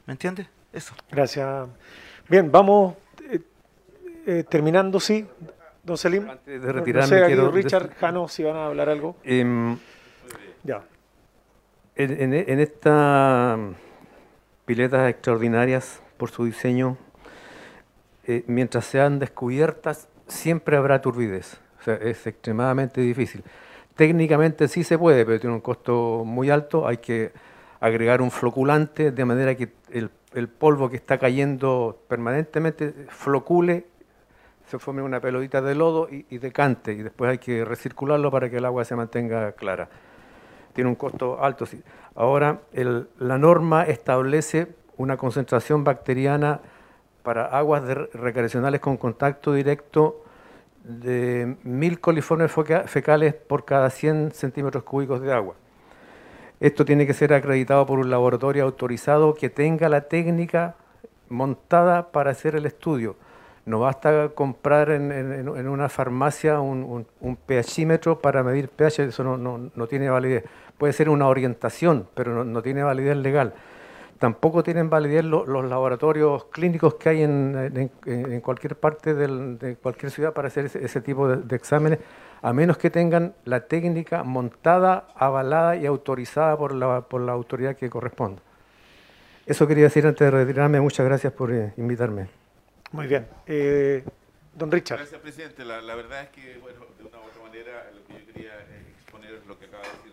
[0.06, 0.48] ¿Me entiendes?
[0.72, 0.94] Eso.
[1.12, 1.68] Gracias.
[2.30, 2.96] Bien, vamos
[3.30, 3.42] eh,
[4.26, 5.28] eh, terminando, sí.
[5.84, 6.30] Don Selim.
[6.30, 9.18] Antes No- de no retirarme, sé, aquí quiero Richard, Jano, si van a hablar algo.
[9.24, 9.78] Em,
[10.64, 10.84] Ya.
[11.96, 13.60] En, en- en estas
[14.66, 16.98] piletas extraordinarias por su diseño,
[18.32, 21.60] eh, mientras sean descubiertas, siempre habrá turbidez.
[21.80, 23.44] O sea, es extremadamente difícil.
[23.96, 26.88] Técnicamente sí se puede, pero tiene un costo muy alto.
[26.88, 27.34] Hay que
[27.82, 30.10] agregar un floculante de manera que el,
[30.48, 33.86] polvo que está cayendo permanentemente flocule,
[34.68, 36.94] se forme una pelotita de lodo y, decante.
[36.94, 39.90] Y después hay que recircularlo para que el agua se mantenga clara
[40.74, 41.66] tiene un costo alto.
[42.16, 42.62] Ahora,
[43.20, 46.62] la norma establece una concentración bacteriana
[47.24, 50.24] para aguas recreacionales con contacto directo
[50.84, 55.56] de mil coliformes fecales por cada 100 centímetros cúbicos de agua.
[56.60, 60.76] Esto tiene que ser acreditado por un laboratorio autorizado que tenga la técnica
[61.30, 63.16] montada para hacer el estudio.
[63.66, 67.06] No basta comprar en, una farmacia un,
[67.48, 70.44] pHímetro para medir pH, eso no, tiene validez.
[70.78, 73.54] Puede ser una orientación, pero no tiene validez legal.
[74.22, 79.16] Tampoco tienen validez lo- los laboratorios clínicos que hay en, en- en- en cualquier parte
[79.16, 81.98] del- de cualquier ciudad para hacer ese, ese tipo de, de exámenes,
[82.44, 87.76] a menos que tengan la técnica montada, avalada y autorizada por la, por la autoridad
[87.76, 88.44] que corresponda.
[89.48, 90.80] Eso quería decir antes de retirarme.
[90.80, 92.28] Muchas gracias por eh, invitarme.
[92.92, 93.26] Muy bien.
[93.48, 94.04] Eh,
[94.54, 95.00] don Richard.
[95.00, 95.66] Gracias, presidente.
[95.66, 98.52] La, la verdad es que, bueno, de una u otra manera, lo que yo quería
[98.54, 100.12] eh, exponer es lo que acaba de decir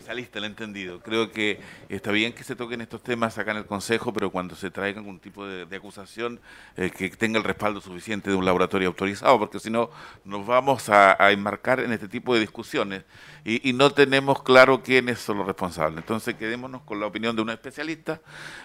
[0.00, 1.00] especialista, el entendido.
[1.00, 4.56] Creo que está bien que se toquen estos temas acá en el Consejo, pero cuando
[4.56, 6.40] se traiga algún tipo de, acusación,
[6.76, 9.90] eh, que tenga el respaldo suficiente de un laboratorio autorizado, porque si no,
[10.24, 13.04] nos vamos a, enmarcar en este tipo de discusiones
[13.44, 15.98] y, y no tenemos claro quiénes son los responsables.
[15.98, 18.20] Entonces, quedémonos con la opinión de un especialista,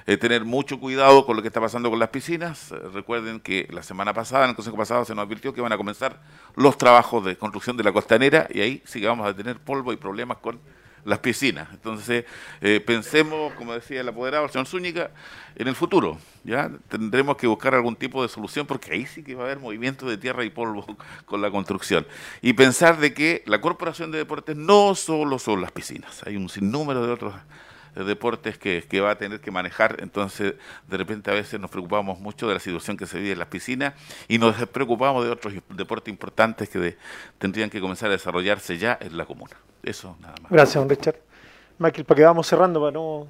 [0.08, 2.72] eh, tener mucho cuidado con lo que está pasando con las piscinas.
[2.72, 5.74] Eh, recuerden que la semana pasada, en el Consejo pasado, se nos advirtió que van
[5.74, 6.22] a comenzar
[6.56, 9.92] los trabajos de construcción de la costanera y ahí sí que vamos a tener polvo
[9.92, 10.60] y problemas con
[11.06, 11.70] las piscinas.
[11.72, 12.26] Entonces,
[12.62, 15.12] eh, pensemos, como decía el apoderado, el señor Zúñiga,
[15.56, 16.18] en el futuro.
[16.44, 19.60] ya Tendremos que buscar algún tipo de solución porque ahí sí que va a haber
[19.60, 20.86] movimiento de tierra y polvo
[21.26, 22.06] con la construcción.
[22.42, 26.50] Y pensar de que la Corporación de Deportes no solo son las piscinas, hay un
[26.50, 27.36] sinnúmero de otros
[27.96, 30.56] eh, deportes que, que va a tener que manejar, entonces
[30.88, 33.48] de repente a veces nos preocupamos mucho de la situación que se vive en las
[33.48, 33.94] piscinas
[34.28, 36.98] y nos preocupamos de otros deportes importantes que
[37.38, 39.56] tendrían que comenzar a desarrollarse ya en la comuna.
[39.86, 40.52] Eso nada más.
[40.52, 41.16] Gracias, don Richard.
[41.78, 43.28] Michael, para que vamos cerrando, para no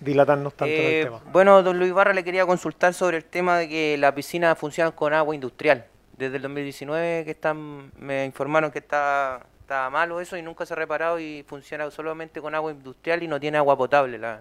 [0.00, 1.20] dilatarnos tanto en Eh, el tema.
[1.32, 4.90] Bueno, don Luis Barra le quería consultar sobre el tema de que la piscina funciona
[4.92, 5.84] con agua industrial.
[6.16, 10.72] Desde el 2019 que están, me informaron que está estaba malo eso y nunca se
[10.72, 14.16] ha reparado y funciona solamente con agua industrial y no tiene agua potable.
[14.16, 14.40] La...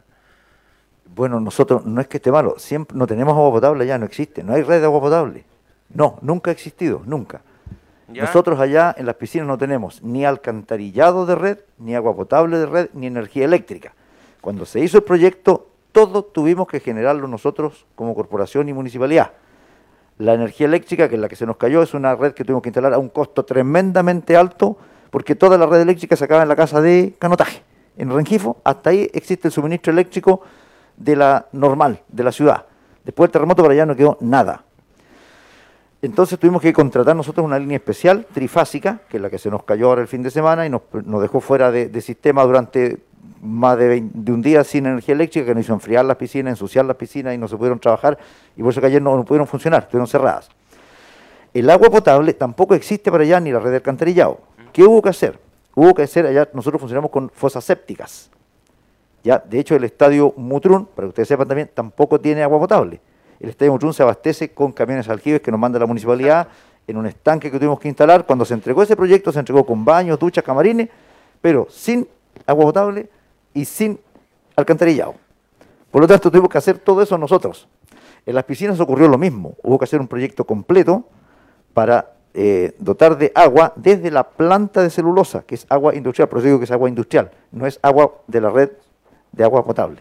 [1.03, 4.41] Bueno, nosotros no es que esté malo, siempre no tenemos agua potable ya, no existe,
[4.41, 5.43] no hay red de agua potable.
[5.89, 7.41] No, nunca ha existido, nunca.
[8.07, 12.65] Nosotros allá en las piscinas no tenemos ni alcantarillado de red, ni agua potable de
[12.65, 13.93] red, ni energía eléctrica.
[14.39, 19.31] Cuando se hizo el proyecto, todo tuvimos que generarlo nosotros como corporación y municipalidad.
[20.19, 22.63] La energía eléctrica, que es la que se nos cayó, es una red que tuvimos
[22.63, 24.77] que instalar a un costo tremendamente alto,
[25.09, 27.61] porque toda la red eléctrica se acaba en la casa de canotaje.
[27.97, 30.41] En Rengifo, hasta ahí existe el suministro eléctrico
[30.95, 32.65] de la normal, de la ciudad.
[33.03, 34.63] Después del terremoto para allá no quedó nada.
[36.01, 39.63] Entonces tuvimos que contratar nosotros una línea especial, trifásica, que es la que se nos
[39.63, 40.81] cayó ahora el fin de semana y nos,
[41.21, 42.99] dejó fuera de, de sistema durante
[43.41, 46.51] más de, 20 de un día sin energía eléctrica, que nos hizo enfriar las piscinas,
[46.51, 48.17] ensuciar las piscinas y no se pudieron trabajar
[48.55, 50.49] y por eso que ayer no, no pudieron funcionar, estuvieron cerradas.
[51.53, 54.39] El agua potable tampoco existe para allá ni la red de alcantarillado.
[54.71, 55.39] ¿Qué hubo que hacer?
[55.73, 58.29] Hubo que hacer allá, nosotros funcionamos con fosas sépticas.
[59.23, 63.01] Ya, de hecho, el estadio Mutrún, para que ustedes sepan también, tampoco tiene agua potable.
[63.39, 66.47] El estadio Mutrún se abastece con camiones aljibes que nos manda la municipalidad
[66.87, 68.25] en un estanque que tuvimos que instalar.
[68.25, 70.89] Cuando se entregó ese proyecto, se entregó con baños, duchas, camarines,
[71.41, 72.07] pero sin
[72.45, 73.09] agua potable
[73.53, 73.99] y sin
[74.55, 75.15] alcantarillado.
[75.91, 77.67] Por lo tanto, tuvimos que hacer todo eso nosotros.
[78.25, 79.55] En las piscinas ocurrió lo mismo.
[79.63, 81.05] Hubo que hacer un proyecto completo
[81.73, 86.39] para eh, dotar de agua desde la planta de celulosa, que es agua industrial, por
[86.39, 88.69] eso digo que es agua industrial, no es agua de la red
[89.31, 89.97] de agua potable.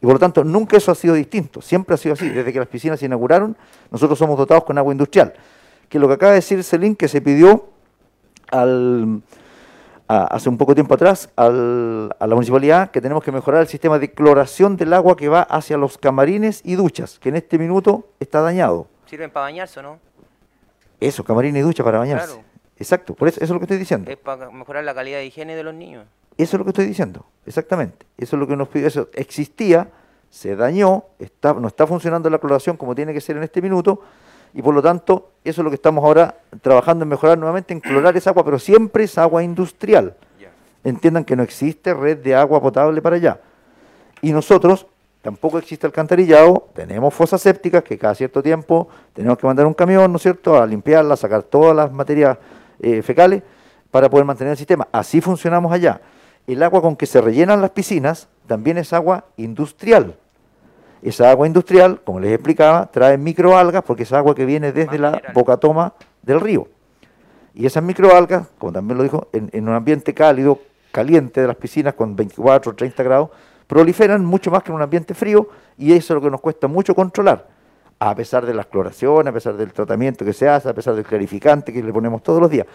[0.00, 2.28] Y por lo tanto, nunca eso ha sido distinto, siempre ha sido así.
[2.28, 3.56] Desde que las piscinas se inauguraron,
[3.90, 5.34] nosotros somos dotados con agua industrial.
[5.88, 7.70] Que lo que acaba de decir Celín, que se pidió
[8.50, 9.22] al,
[10.06, 13.68] a- hace un poco tiempo atrás al- a la municipalidad que tenemos que mejorar el
[13.68, 17.58] sistema de cloración del agua que va hacia los camarines y duchas, que en este
[17.58, 18.86] minuto está dañado.
[19.06, 19.98] Sirven para bañarse, ¿o ¿no?
[21.00, 22.26] Eso, camarines y duchas para bañarse.
[22.34, 22.42] Claro.
[22.76, 24.10] Exacto, por eso, eso es lo que estoy diciendo.
[24.10, 26.06] Es para mejorar la calidad de higiene de los niños.
[26.38, 28.06] Eso es lo que estoy diciendo, exactamente.
[28.16, 28.86] Eso es lo que nos pidió.
[28.86, 29.88] Eso existía,
[30.30, 34.00] se dañó, está, no está funcionando la cloración como tiene que ser en este minuto,
[34.54, 37.80] y por lo tanto, eso es lo que estamos ahora trabajando en mejorar nuevamente, en
[37.80, 40.14] clorar esa agua, pero siempre es agua industrial.
[40.84, 43.40] Entiendan que no existe red de agua potable para allá.
[44.22, 44.86] Y nosotros,
[45.22, 50.10] tampoco existe alcantarillado, tenemos fosas sépticas que cada cierto tiempo tenemos que mandar un camión,
[50.10, 52.38] ¿no es cierto?, a limpiarla, a sacar todas las materias
[52.80, 53.42] eh, fecales
[53.90, 54.86] para poder mantener el sistema.
[54.92, 56.00] Así funcionamos allá.
[56.48, 60.16] El agua con que se rellenan las piscinas también es agua industrial.
[61.02, 65.20] Esa agua industrial, como les explicaba, trae microalgas porque es agua que viene desde la
[65.34, 65.92] bocatoma
[66.22, 66.66] del río.
[67.52, 70.58] Y esas microalgas, como también lo dijo, en, en un ambiente cálido,
[70.90, 73.28] caliente de las piscinas con 24 o 30 grados,
[73.66, 76.66] proliferan mucho más que en un ambiente frío y eso es lo que nos cuesta
[76.66, 77.46] mucho controlar.
[77.98, 81.04] A pesar de las cloraciones, a pesar del tratamiento que se hace, a pesar del
[81.04, 82.66] clarificante que le ponemos todos los días.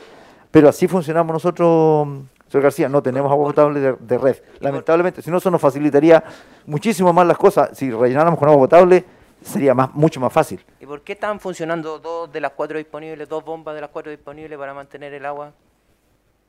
[0.51, 2.07] Pero así funcionamos nosotros,
[2.53, 4.37] señor García, no tenemos agua potable de, de red.
[4.59, 6.23] Lamentablemente, si no, eso nos facilitaría
[6.67, 7.75] muchísimo más las cosas.
[7.75, 9.03] Si rellenáramos con agua potable,
[9.41, 10.63] sería más, mucho más fácil.
[10.79, 14.11] ¿Y por qué están funcionando dos de las cuatro disponibles, dos bombas de las cuatro
[14.11, 15.51] disponibles para mantener el agua?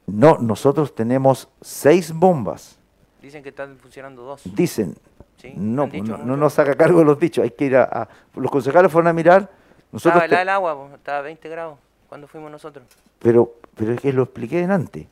[0.06, 2.78] No, nosotros tenemos seis bombas.
[3.22, 4.42] Dicen que están funcionando dos.
[4.44, 4.94] Dicen.
[5.38, 7.42] Sí, no, no, nos haga cargo de los dichos.
[7.44, 9.50] Hay que ir a, a- Los concejales fueron a mirar.
[9.90, 11.78] Nosotros Estaba helada el agua, estaba a 20 grados
[12.08, 12.84] cuando fuimos nosotros.
[13.18, 15.06] pero, pero es que lo expliqué antes.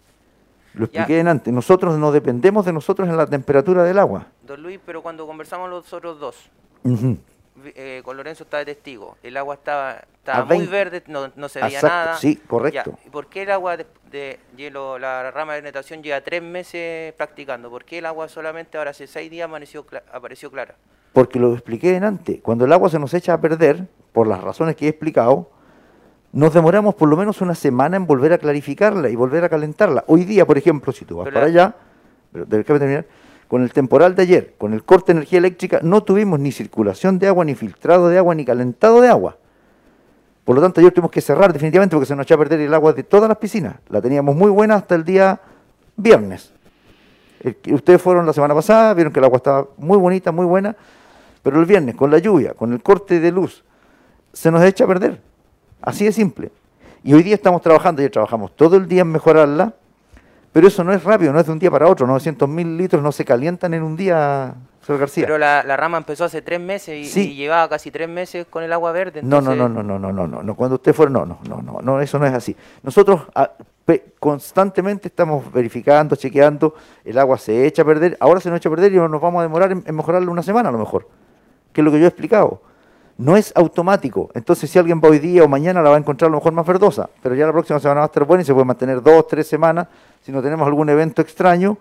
[0.74, 1.52] Lo expliqué en antes.
[1.52, 4.26] Nosotros no dependemos de nosotros en la temperatura del agua.
[4.42, 6.36] Don Luis, pero cuando conversamos los otros dos,
[7.74, 10.02] eh, con Lorenzo estaba de testigo, el agua estaba,
[10.46, 10.70] muy 20.
[10.70, 12.16] verde, no, no se veía Exacto, nada.
[12.16, 12.92] sí, correcto.
[12.98, 16.42] Ya, ¿Y por qué el agua de, de hielo, la rama de natación lleva tres
[16.42, 17.68] meses practicando?
[17.68, 20.74] ¿Por qué el agua solamente ahora hace seis días amaneció apareció clara?
[21.12, 22.40] Porque lo expliqué en antes.
[22.40, 25.50] Cuando el agua se nos echa a perder, por las razones que he explicado,
[26.32, 30.04] nos demoramos por lo menos una semana en volver a clarificarla y volver a calentarla.
[30.06, 31.74] Hoy día, por ejemplo, si tú vas Pero para allá,
[32.32, 33.04] pero terminar,
[33.48, 37.18] con el temporal de ayer, con el corte de energía eléctrica, no tuvimos ni circulación
[37.18, 39.36] de agua, ni filtrado de agua, ni calentado de agua.
[40.44, 42.72] Por lo tanto, ayer tuvimos que cerrar definitivamente porque se nos echó a perder el
[42.72, 43.76] agua de todas las piscinas.
[43.90, 45.38] La teníamos muy buena hasta el día
[45.96, 46.52] viernes.
[47.40, 50.74] El ustedes fueron la semana pasada, vieron que el agua estaba muy bonita, muy buena,
[51.42, 53.64] pero el viernes, con la lluvia, con el corte de luz,
[54.32, 55.20] se nos echa a perder.
[55.82, 56.50] Así de simple.
[57.04, 59.74] Y hoy día estamos trabajando, ya trabajamos todo el día en mejorarla,
[60.52, 62.06] pero eso no es rápido, no es de un día para otro.
[62.06, 64.54] 900 mil litros no se calientan en un día,
[64.86, 65.24] señor García.
[65.24, 67.32] Pero la, la rama empezó hace tres meses y, Sí.
[67.32, 69.20] y llevaba casi tres meses con el agua verde.
[69.22, 70.54] No, no, no, no, no, no, no, no, no.
[70.54, 72.54] Cuando usted fuera, no, no, no, no, no, eso no es así.
[72.82, 73.50] Nosotros ah,
[73.84, 78.68] pe- constantemente estamos verificando, chequeando, el agua se echa a perder, ahora se nos echa
[78.68, 81.08] a perder y nos vamos a demorar en, en mejorarla una semana a lo mejor,
[81.72, 82.62] que es lo que yo he explicado.
[83.18, 84.30] No es automático.
[84.34, 86.52] Entonces, si alguien va hoy día o mañana, la va a encontrar a lo mejor
[86.52, 89.02] más verdosa, pero ya la próxima semana va a estar buena y se puede mantener
[89.02, 89.86] dos, tres semanas.
[90.22, 91.76] Si no tenemos algún evento extraño,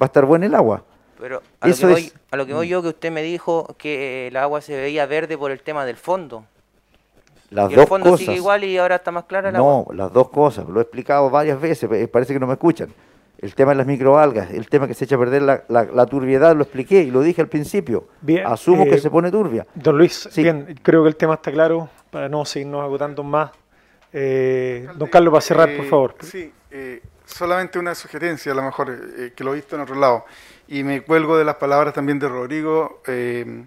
[0.00, 0.82] va a estar buena el agua.
[1.18, 3.22] Pero a lo, Eso que es- voy, a lo que voy yo, que usted me
[3.22, 6.44] dijo que el agua se veía verde por el tema del fondo.
[7.50, 8.20] Las y el dos fondo cosas.
[8.26, 9.94] sigue igual y ahora está más clara el No, agua.
[9.94, 12.88] las dos cosas, lo he explicado varias veces, pe- parece que no me escuchan.
[13.40, 16.06] El tema de las microalgas, el tema que se echa a perder la, la- la
[16.06, 18.06] turbiedad, lo expliqué y lo dije al principio.
[18.20, 19.66] Bien, Asumo eh, que se pone turbia.
[19.74, 20.42] Don Luis, Sí.
[20.42, 23.50] bien, creo que el tema está claro para no seguirnos agotando más.
[24.12, 26.14] Eh, don Carlos, para cerrar, por Eh, favor.
[26.20, 29.94] Sí, eh, solamente una sugerencia, a lo mejor, eh, que lo he visto en otro
[29.94, 30.24] lado.
[30.68, 33.00] Y me cuelgo de las palabras también de Rodrigo.
[33.06, 33.64] eh,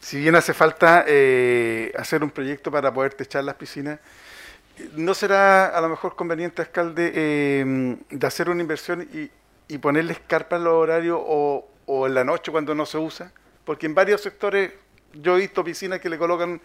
[0.00, 3.98] si bien hace falta eh, hacer un proyecto para poder techar las piscinas,
[4.94, 9.30] ¿no será a lo mejor conveniente, alcalde, eh, de hacer una inversión y,
[9.72, 13.32] y ponerles carpa en los horarios o, o en la noche cuando no se usa?
[13.64, 14.72] Porque en varios sectores
[15.14, 16.60] yo he visto piscinas que le colocan,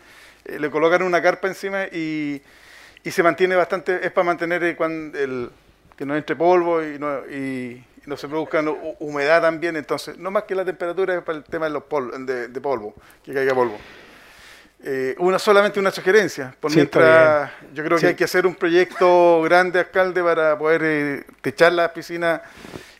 [0.45, 2.41] eh, le colocan una carpa encima y,
[3.03, 5.49] y se mantiene bastante, es para mantener eh, cuan- el,
[5.97, 10.31] que no entre polvo y no, y no se produzca hu- humedad también, entonces, no
[10.31, 12.93] más que la temperatura es para el tema de, los pol- de, de polvo,
[13.23, 13.77] que caiga polvo.
[14.83, 18.01] Eh, una solamente una sugerencia, por Sí, mientras yo creo Sí.
[18.01, 22.41] que hay que hacer un proyecto grande, alcalde, para poder eh, techar las piscinas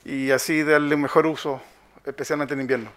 [0.05, 1.59] y así darle un mejor uso,
[2.05, 2.89] especialmente en invierno.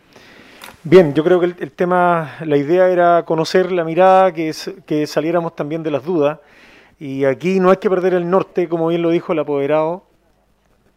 [0.83, 4.71] Bien, yo creo que el, el tema, la idea era conocer la mirada, que, es-
[4.87, 6.39] que saliéramos también de las dudas.
[6.99, 10.05] Y aquí no hay que perder el norte, como bien lo dijo el apoderado.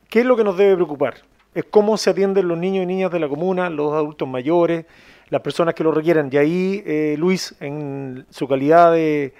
[0.09, 1.15] ¿Qué es lo que nos debe preocupar?
[1.55, 4.85] Es cómo se atienden los niños y niñas de la comuna, los adultos mayores,
[5.29, 6.29] las personas que lo requieran.
[6.31, 9.33] Y ahí, eh, Luis, en su calidad de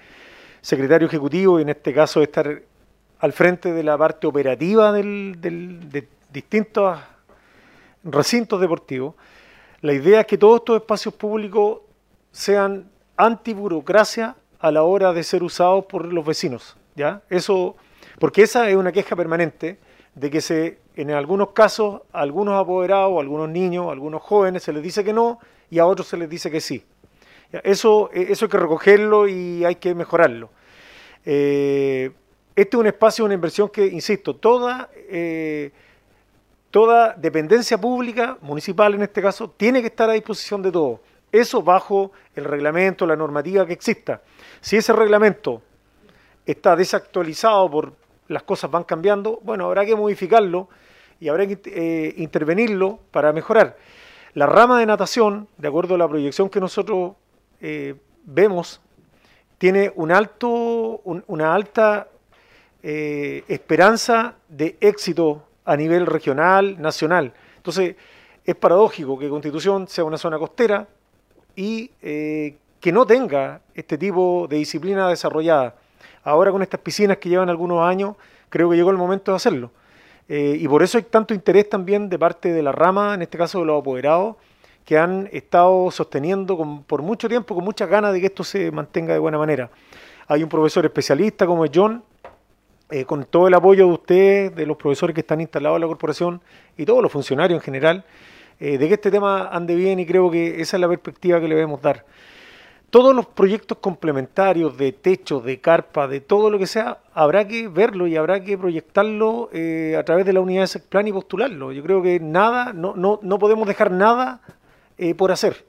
[0.62, 2.62] secretario ejecutivo, y en este caso de estar
[3.20, 7.00] al frente de la parte operativa del- de distintos
[8.04, 9.16] recintos deportivos,
[9.82, 11.80] la idea es que todos estos espacios públicos
[12.32, 17.22] sean antiburocracia a la hora de ser usados por los vecinos, ¿ya?
[17.30, 17.76] Eso,
[18.20, 19.80] porque esa es una queja permanente
[20.16, 24.64] de que se, en algunos casos, a algunos apoderados, a algunos niños, a algunos jóvenes
[24.64, 26.84] se les dice que no y a otros se les dice que sí.
[27.52, 30.50] Eso, eh, eso hay que recogerlo y hay que mejorarlo.
[31.26, 32.12] Eh,
[32.56, 35.72] este es un espacio, una inversión que, insisto, toda, eh,
[36.72, 41.00] toda dependencia pública, municipal en este caso, tiene que estar a disposición de todos.
[41.32, 44.22] Eso bajo el reglamento, la normativa que exista.
[44.60, 45.62] Si ese reglamento
[46.46, 47.94] está desactualizado por
[48.28, 50.70] las cosas van cambiando, bueno, habrá que modificarlo
[51.20, 53.78] y habrá que intervenirlo para mejorar.
[54.38, 57.14] La rama de natación, de acuerdo a la proyección que nosotros
[57.60, 58.80] eh, vemos,
[59.58, 60.48] tiene un alto,
[61.06, 62.08] un- una alta
[62.84, 67.34] eh, esperanza de éxito a nivel regional, nacional.
[67.56, 67.96] Entonces,
[68.46, 70.88] es paradójico que Constitución sea una zona costera
[71.56, 75.74] y eh, que no tenga este tipo de disciplina desarrollada.
[76.24, 78.16] Ahora con estas piscinas que llevan algunos años,
[78.50, 79.72] creo que llegó el momento de hacerlo.
[80.30, 83.38] Eh, y por eso hay tanto interés también de parte de la rama, en este
[83.38, 84.36] caso de los apoderados,
[84.84, 89.14] que han estado sosteniendo por mucho tiempo, con muchas ganas de que esto se mantenga
[89.14, 89.70] de buena manera.
[90.28, 92.04] Hay un profesor especialista como es John,
[92.90, 95.88] eh, con todo el apoyo de ustedes, de los profesores que están instalados en la
[95.88, 96.42] corporación
[96.78, 98.06] y todos los funcionarios en general,
[98.60, 101.48] eh, de que este tema ande bien y creo que esa es la perspectiva que
[101.48, 102.06] le debemos dar.
[102.90, 107.68] Todos los proyectos complementarios de techo, de carpa, de todo lo que sea, habrá que
[107.68, 111.74] verlo y habrá que proyectarlo eh, a través de la unidad de SECPLAN y postularlo.
[111.74, 114.40] Yo creo que nada, no, no, no podemos dejar nada
[114.98, 115.66] eh, por hacer.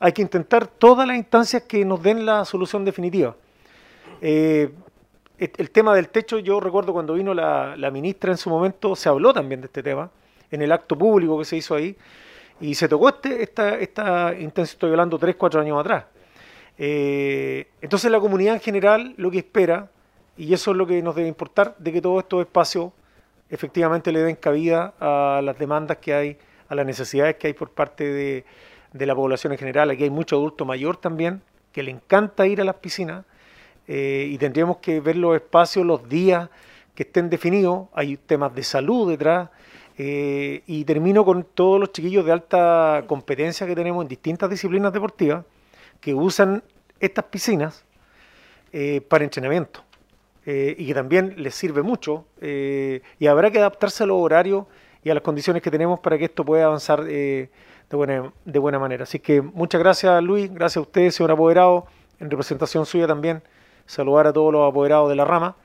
[0.00, 3.36] Hay que intentar todas las instancias que nos den la solución definitiva.
[4.22, 4.72] Eh,
[5.38, 9.08] el tema del techo, yo recuerdo cuando vino la, la ministra en su momento, se
[9.08, 10.08] habló también de este tema,
[10.50, 11.96] en el acto público que se hizo ahí,
[12.60, 16.04] y se tocó este, esta, esta intención, estoy hablando tres, cuatro años atrás.
[16.78, 19.90] Eh, entonces la comunidad en general lo que espera,
[20.36, 22.92] y eso es lo que nos debe importar, de que todos estos espacios
[23.50, 26.38] efectivamente le den cabida a las demandas que hay,
[26.68, 28.44] a las necesidades que hay por parte de,
[29.06, 29.90] la población en general.
[29.90, 31.42] Aquí hay mucho adulto mayor también,
[31.72, 33.24] que le encanta ir a las piscinas,
[33.88, 36.48] eh, y tendríamos que ver los espacios, los días
[36.94, 37.88] que estén definidos.
[37.94, 39.50] Hay temas de salud detrás.
[39.98, 44.90] eh, y termino con todos los chiquillos de alta competencia que tenemos en distintas disciplinas
[44.92, 45.44] deportivas
[46.02, 46.62] que usan
[47.00, 47.84] estas piscinas
[48.72, 49.82] eh, para entrenamiento
[50.44, 54.66] eh, y que también les sirve mucho eh, y habrá que adaptarse a los horarios
[55.04, 57.48] y a las condiciones que tenemos para que esto pueda avanzar de,
[57.90, 59.04] buena, de buena manera.
[59.04, 61.86] Así que muchas gracias Luis, gracias a usted, señor apoderado,
[62.18, 63.42] en representación suya también,
[63.86, 65.56] saludar a todos los apoderados de la rama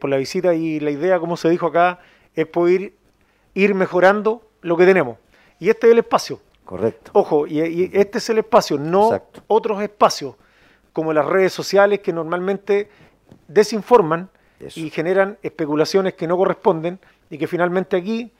[0.00, 2.00] por la visita y la idea, como se dijo acá,
[2.34, 2.92] es poder
[3.54, 5.18] ir mejorando lo que tenemos.
[5.60, 7.12] Y este es el espacio, Correcto.
[7.14, 9.42] Ojo, y, y este es el espacio, no Exacto.
[9.46, 10.34] otros espacios,
[10.92, 12.90] como las redes sociales que normalmente
[13.46, 14.28] desinforman
[14.60, 14.78] Eso.
[14.78, 16.98] y generan especulaciones que no corresponden
[17.30, 18.30] y que finalmente aquí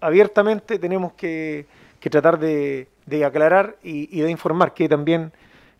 [0.00, 1.66] abiertamente tenemos que,
[1.98, 5.32] que tratar de, de aclarar y, y de informar, que también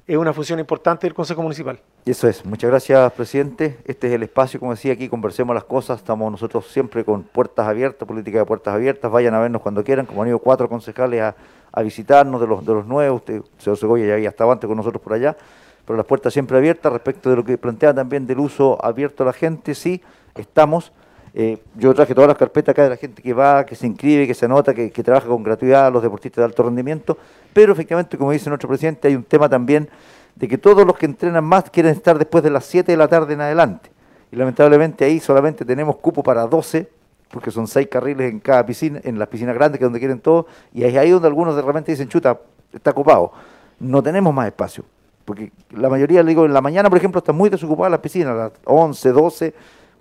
[0.09, 1.79] es una función importante del Consejo Municipal.
[2.05, 2.45] Eso es.
[2.45, 3.79] Muchas gracias, presidente.
[3.85, 5.99] Este es el espacio, como decía aquí, conversemos las cosas.
[5.99, 9.11] Estamos nosotros siempre con puertas abiertas, política de puertas abiertas.
[9.11, 11.35] Vayan a vernos cuando quieran, como han ido cuatro concejales a,
[11.77, 13.21] a visitarnos de los, de los nuevos.
[13.21, 15.37] Usted, señor Segoya, ya había estado antes con nosotros por allá.
[15.85, 16.91] Pero las puertas siempre abiertas.
[16.91, 20.03] Respecto de lo que plantea también del uso abierto a la gente, sí,
[20.35, 20.91] estamos.
[21.35, 24.27] Eh, yo traje todas las carpetas acá de la gente que va, que se inscribe,
[24.27, 27.19] que se anota, que, que trabaja con gratuidad, los deportistas de alto rendimiento.
[27.53, 29.89] Pero efectivamente, como dice nuestro presidente, hay un tema también
[30.35, 33.07] de que todos los que entrenan más quieren estar después de las 7 de la
[33.07, 33.91] tarde en adelante.
[34.33, 36.89] Y lamentablemente ahí solamente tenemos cupo para 12,
[37.31, 40.21] porque son 6 carriles en cada piscina, en las piscinas grandes, que es donde quieren
[40.21, 42.39] todos, y es ahí donde algunos de repente dicen, chuta,
[42.73, 43.33] está ocupado.
[43.81, 44.85] No tenemos más espacio,
[45.25, 48.29] porque la mayoría, le digo, en la mañana, por ejemplo, están muy desocupadas las piscinas,
[48.33, 49.55] a las 11, 12,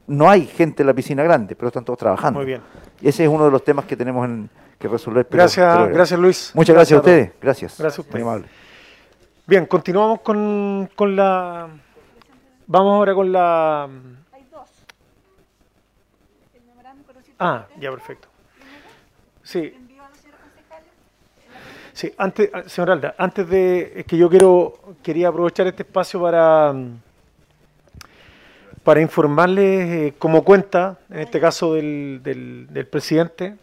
[0.08, 2.40] no hay gente en la piscina grande, pero están todos trabajando.
[2.40, 2.62] Muy bien.
[3.02, 5.26] Ese es uno de los temas que tenemos en- que resolver.
[5.28, 6.52] pero- Gracias, pero- gracias Luis.
[6.54, 7.78] Muchas gracias, a ustedes, gracias.
[7.80, 8.24] Gracias a ustedes.
[8.24, 8.48] Muy amable.
[9.48, 11.68] Bien, continuamos con, con la...
[12.68, 13.88] Vamos ahora con la...
[17.40, 18.28] Ah, ya, perfecto.
[19.44, 19.74] Sí.
[21.94, 26.22] Sí, antes, ah, señor Alda, antes de es que yo quiero quería aprovechar este espacio
[26.22, 26.74] para
[28.84, 33.56] para informarles eh, como cuenta, en este caso del, del, del presidente,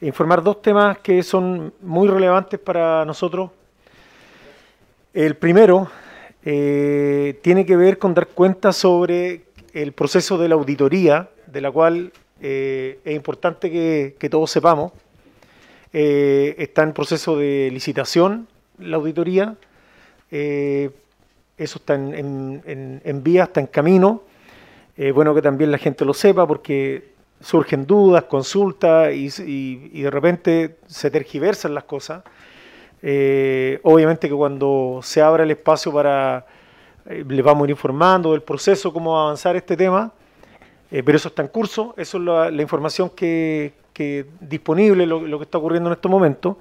[0.00, 3.50] informar dos temas que son muy relevantes para nosotros.
[5.12, 5.90] El primero
[6.44, 11.70] eh, tiene que ver con dar cuenta sobre el proceso de la auditoría, de la
[11.70, 12.12] cual
[12.46, 14.92] eh, es importante que, todos sepamos.
[15.94, 18.46] Eh, está en proceso de licitación
[18.78, 19.54] la auditoría.
[20.30, 20.90] Eh,
[21.56, 22.12] eso está en,
[22.66, 24.22] en- en- vía, está en camino.
[24.94, 30.76] Es bueno que también la gente lo sepa porque surgen dudas, consultas y, de repente
[30.86, 32.22] se tergiversan las cosas.
[33.00, 36.44] Eh, obviamente que cuando se abra el espacio para,
[37.08, 40.12] eh, les vamos a ir informando del proceso, cómo avanzar este tema,
[40.94, 43.72] eh, pero eso está en curso, eso es la, la información que,
[44.40, 46.56] disponible, lo, lo que está ocurriendo en estos momentos,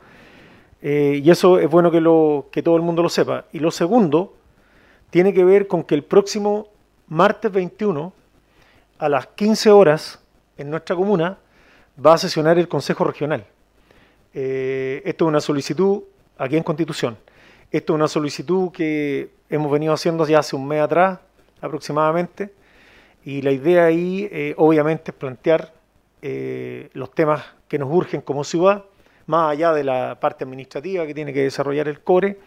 [0.82, 3.46] eh, y eso es bueno que, lo, que todo el mundo lo sepa.
[3.52, 4.34] Y lo segundo
[5.12, 6.70] tiene que ver con que el próximo
[7.10, 8.12] martes 21,
[8.98, 10.20] a las 15 horas,
[10.58, 11.38] en nuestra comuna,
[12.04, 13.46] va a sesionar el Consejo Regional.
[14.34, 16.02] Eh, esto es una solicitud
[16.40, 17.20] aquí en Constitución.
[17.72, 21.20] Esto es una solicitud que hemos venido haciendo ya hace un mes atrás
[21.62, 22.63] aproximadamente.
[23.26, 25.74] Y la idea ahí, eh, obviamente, es plantear
[26.22, 28.84] eh, los temas que nos urgen como ciudad,
[29.28, 32.38] más allá de la parte administrativa que tiene que desarrollar el CORE.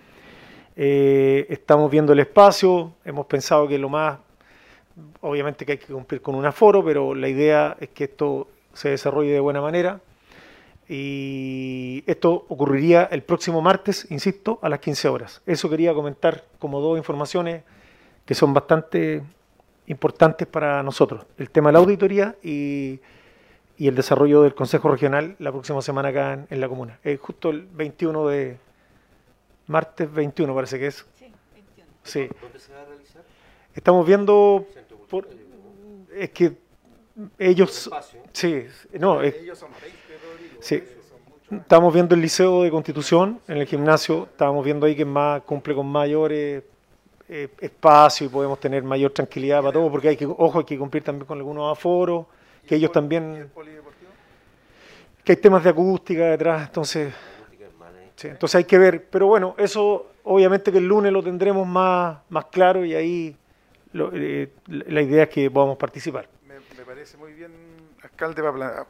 [0.76, 4.18] Eh, estamos viendo el espacio, hemos pensado que lo más,
[5.22, 8.90] obviamente que hay que cumplir con un aforo, pero la idea es que esto se
[8.90, 10.00] desarrolle de buena manera.
[10.88, 15.42] Y esto ocurriría el próximo martes, insisto, a las 15 horas.
[15.46, 17.62] Eso quería comentar como dos informaciones
[18.24, 19.22] que son bastante
[19.86, 21.24] importantes para nosotros.
[21.38, 23.00] El tema de la auditoría y,
[23.76, 26.98] y el desarrollo del Consejo Regional la próxima semana acá en, en la comuna.
[27.04, 28.58] Es justo el 21 de...
[29.68, 31.04] Martes 21 parece que es.
[32.04, 32.28] Sí.
[32.40, 33.22] ¿Dónde se va a realizar?
[33.74, 34.64] Estamos viendo...
[35.08, 35.28] por-
[36.14, 36.56] es que
[37.38, 37.86] ellos...
[37.86, 38.20] Espacio.
[38.32, 38.64] Sí,
[39.00, 39.34] no, es,
[40.60, 40.82] Sí.
[41.50, 45.74] Estamos viendo el Liceo de Constitución en el gimnasio, estábamos viendo ahí que más cumple
[45.76, 46.64] con mayores
[47.28, 50.78] eh, espacio y podemos tener mayor tranquilidad para todos, porque hay que, ojo, hay que
[50.78, 52.26] cumplir también con algunos aforos,
[52.66, 53.50] que ellos también,
[55.24, 57.12] que hay temas de acústica detrás, entonces,
[58.16, 62.18] sí, entonces hay que ver, pero bueno, eso obviamente que el lunes lo tendremos más,
[62.28, 63.36] más claro y ahí
[63.92, 66.28] lo- eh, la idea es que podamos participar.
[66.46, 67.50] Me, me parece muy bien,
[68.02, 68.86] alcalde, para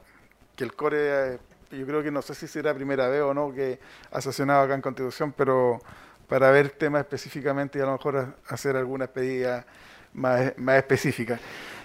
[0.55, 1.39] que el core, eh,
[1.73, 3.79] yo creo que no sé si será primera vez o no que
[4.11, 5.79] ha sesionado acá en Constitución, pero
[6.29, 9.65] para ver temas específicamente y a lo mejor hacer algunas pedidas
[10.13, 11.41] más, más específicas.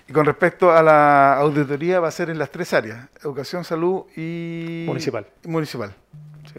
[0.08, 4.04] Y con respecto a la auditoría, va a ser en las tres áreas, educación, salud
[4.16, 4.84] y...
[4.88, 5.26] Municipal.
[5.46, 5.94] municipal.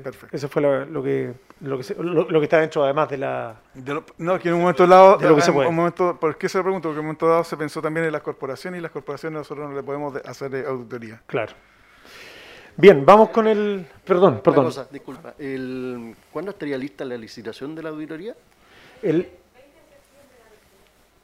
[0.02, 0.34] Perfecto.
[0.34, 3.18] Eso fue lo, lo que lo que, se- lo, lo que está dentro además de
[3.18, 5.68] la De lo- no, que en un momento dado, De lo que se puede.
[5.68, 6.88] un momento, ¿por qué se lo pregunto?
[6.88, 9.68] Porque en un momento dado se pensó también en las corporaciones y las corporaciones nosotros
[9.68, 11.20] no le podemos de- hacer eh, auditoría.
[11.26, 11.52] Claro.
[12.76, 13.86] Bien, vamos con el.
[14.04, 14.64] Perdón, perdón.
[14.66, 15.34] cosa, disculpa.
[15.38, 18.34] El, ¿Cuándo estaría lista la licitación de la auditoría?
[19.02, 19.28] El,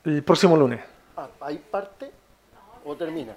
[0.05, 0.81] el próximo lunes
[1.16, 2.11] Ah, ¿Hay parte
[2.85, 3.35] o termina?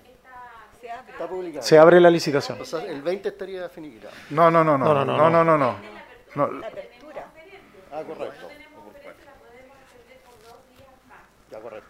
[1.10, 1.64] Está publicado.
[1.64, 2.60] se abre la licitación.
[2.62, 4.14] O sea, el 20 estaría finiquitado.
[4.32, 6.48] No, no, no, no, No, no, no, no, no, no, no, no.
[6.48, 7.26] No, La apertura.
[7.92, 8.48] Ah, correcto.
[11.52, 11.90] Ya, correcto.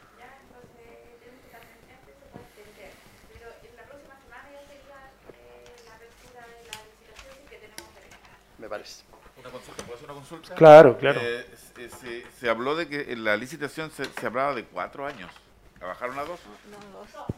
[8.58, 9.04] Me parece.
[9.40, 10.56] Una consulta, ¿puedo hacer una consulta?
[10.56, 11.20] Claro, claro.
[11.24, 11.46] Eh,
[11.76, 15.30] se, se- se habló de que en la licitación se, se hablaba de cuatro años.
[15.80, 16.40] ¿La bajaron a dos?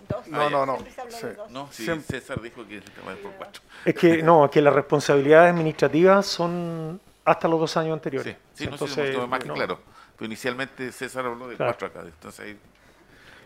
[0.09, 0.27] Dos.
[0.27, 0.77] No, no, no.
[0.77, 1.25] Siempre se habló Sí.
[1.27, 1.51] de dos.
[1.51, 1.85] No, sí.
[2.01, 3.61] César dijo que estaba por cuatro.
[3.85, 8.35] Es que no, es que las responsabilidades administrativas son hasta los dos años anteriores.
[8.53, 9.53] Sí, sí, no sé, Entonces, más que no.
[9.53, 9.79] claro.
[10.17, 11.71] Pero inicialmente César habló de Claro.
[11.71, 12.59] cuatro acá, entonces ahí,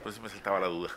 [0.01, 0.89] por eso me saltaba la duda.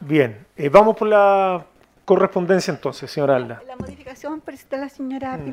[0.00, 1.66] Bien, eh, vamos por la
[2.04, 3.62] correspondencia entonces, señora Alda.
[3.66, 5.44] La modificación presenta la señora Mm.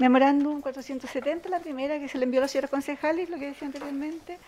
[0.00, 3.68] Memorándum 470, la primera que se le envió a los señores concejales, lo que decía
[3.68, 4.38] anteriormente.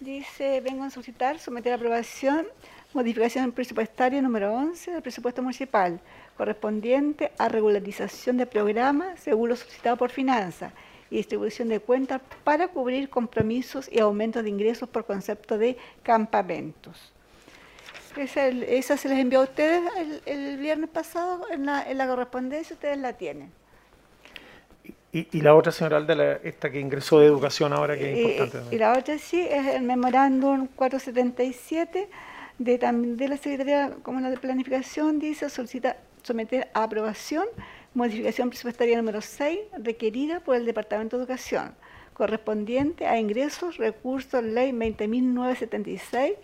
[0.00, 2.48] Dice, vengo a solicitar, someter a aprobación,
[2.92, 6.00] modificación presupuestaria número 11 del presupuesto municipal,
[6.36, 10.72] correspondiente a regularización de programa según lo solicitado por finanzas
[11.08, 17.12] y distribución de cuentas para cubrir compromisos y aumentos de ingresos por concepto de campamentos.
[18.16, 22.74] Esa se les envió a ustedes el, el viernes pasado en la, en la correspondencia,
[22.74, 23.59] ustedes la tienen.
[25.12, 28.22] Y, y la otra señora Alda, esta que ingresó de educación ahora, que es Y-
[28.22, 28.80] importante y, también.
[28.80, 32.08] la otra sí es el memorándum 477
[32.58, 37.46] de, de la Secretaría como la de Planificación, dice solicita someter a aprobación
[37.94, 41.74] modificación presupuestaria número 6 requerida por el Departamento de Educación,
[42.14, 46.34] correspondiente a ingresos, recursos, ley 20.976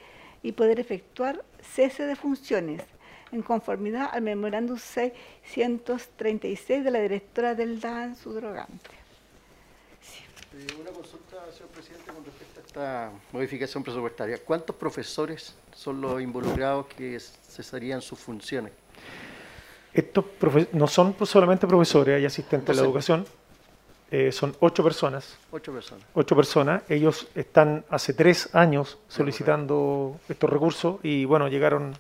[0.43, 2.83] y poder efectuar cese de funciones
[3.33, 8.91] en conformidad al memorándum 636 de la directora del DAN Sudrogante.
[10.55, 14.39] Eh, Una consulta, señor presidente, con respecto a esta modificación presupuestaria.
[14.39, 18.73] ¿Cuántos profesores son los involucrados que cesarían sus funciones?
[19.93, 20.25] Estos
[20.73, 23.27] no son solamente profesores, hay asistentes de la educación,
[24.11, 25.37] eh, son ocho personas.
[25.51, 26.07] Ocho personas.
[26.15, 26.83] Ocho personas.
[26.89, 31.97] Ellos están hace tres años solicitando estos recursos y bueno, llegaron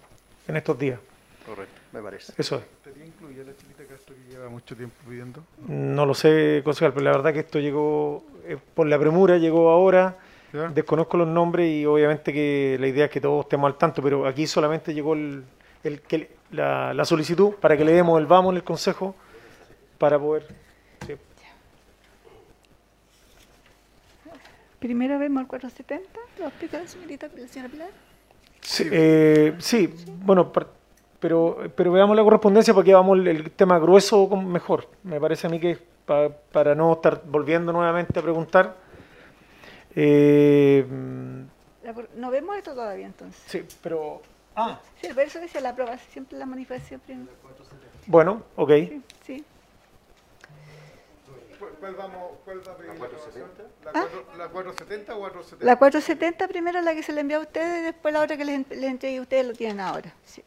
[0.46, 1.00] en estos días.
[1.46, 2.32] Correcto, me parece.
[2.36, 2.62] Eso es.
[2.62, 5.42] ¿Estaría incluida la Chilita Castro que lleva mucho tiempo pidiendo?
[5.68, 9.70] No lo sé, concejal, pero la verdad que esto llegó eh, por la premura, llegó
[9.70, 10.16] ahora.
[10.52, 10.68] ¿Ya?
[10.68, 14.26] Desconozco los nombres y obviamente que la idea es que todos estemos al tanto, pero
[14.26, 15.44] aquí solamente llegó el,
[15.84, 19.14] el- que- la, la solicitud para que le demos el vamos en el consejo
[19.98, 20.46] para poder.
[21.06, 21.14] sí.
[24.78, 27.90] Primero vemos el 470, ¿lo explica la señorita, la señora Pilar?
[28.60, 29.92] Sí, eh, sí,
[30.22, 30.52] bueno,
[31.20, 34.88] pero, pero veamos la correspondencia porque vamos el, el tema grueso con- mejor.
[35.02, 38.74] Me parece a mí que pa- para no estar volviendo nuevamente a preguntar.
[39.94, 40.86] Eh,
[42.16, 43.42] No vemos esto todavía entonces.
[43.46, 44.20] sí, pero.
[44.54, 47.30] Ah, Sí, por eso dice la prueba, siempre la manifestación primero.
[48.06, 48.70] bueno, ok.
[48.70, 49.44] Sí, sí.
[51.80, 53.44] ¿Cuál, vamos, cuál va a pedir la aprobación?
[53.84, 54.06] ¿La, ¿Ah?
[54.38, 55.64] ¿La 470 o 470?
[55.66, 58.44] La 470 primero la que se le envió a ustedes y después la otra que
[58.44, 60.12] les, les entregué a ustedes lo tienen ahora.
[60.24, 60.42] Sí.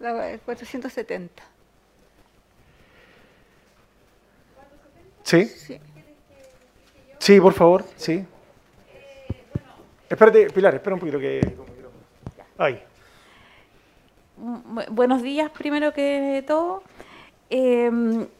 [0.00, 1.42] La el 470.
[5.22, 5.78] Sí, Sí.
[7.18, 8.24] sí, por favor, sí.
[10.08, 11.40] Espérate, Pilar, espera un poquito que.
[12.58, 12.82] Ahí.
[14.38, 16.82] Bu- Buenos días, primero que todo.
[17.50, 17.90] Eh,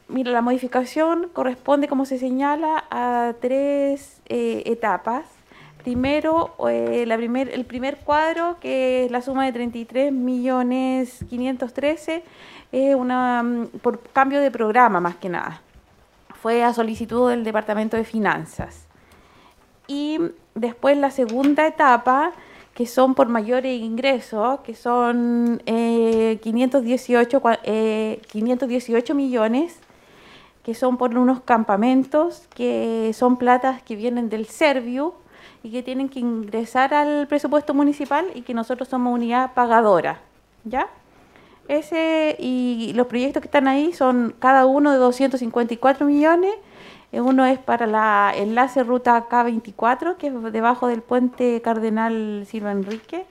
[0.07, 5.25] mira, la modificación corresponde, como se señala, a tres eh, etapas.
[5.83, 12.23] Primero, eh, la primer, el primer cuadro, que es la suma de 33 millones 513,
[12.71, 15.61] es una, mm, por cambio de programa más que nada.
[16.41, 18.87] Fue a solicitud del Departamento de Finanzas.
[19.87, 20.19] Y
[20.55, 22.31] después la segunda etapa,
[22.73, 29.79] que son por mayores ingresos, que son eh, 518, cua- eh, 518 millones,
[30.63, 35.13] que son por unos campamentos, que son platas que vienen del Serviu
[35.63, 40.19] y que tienen que ingresar al presupuesto municipal y que nosotros somos unidad pagadora.
[40.65, 40.87] ¿Ya?
[41.69, 46.53] Ese y los proyectos que están ahí son cada uno de 254 millones.
[47.13, 52.71] Eh, Uno es para la enlace ruta K24, que es debajo del puente Cardenal Silva
[52.71, 53.25] Enrique.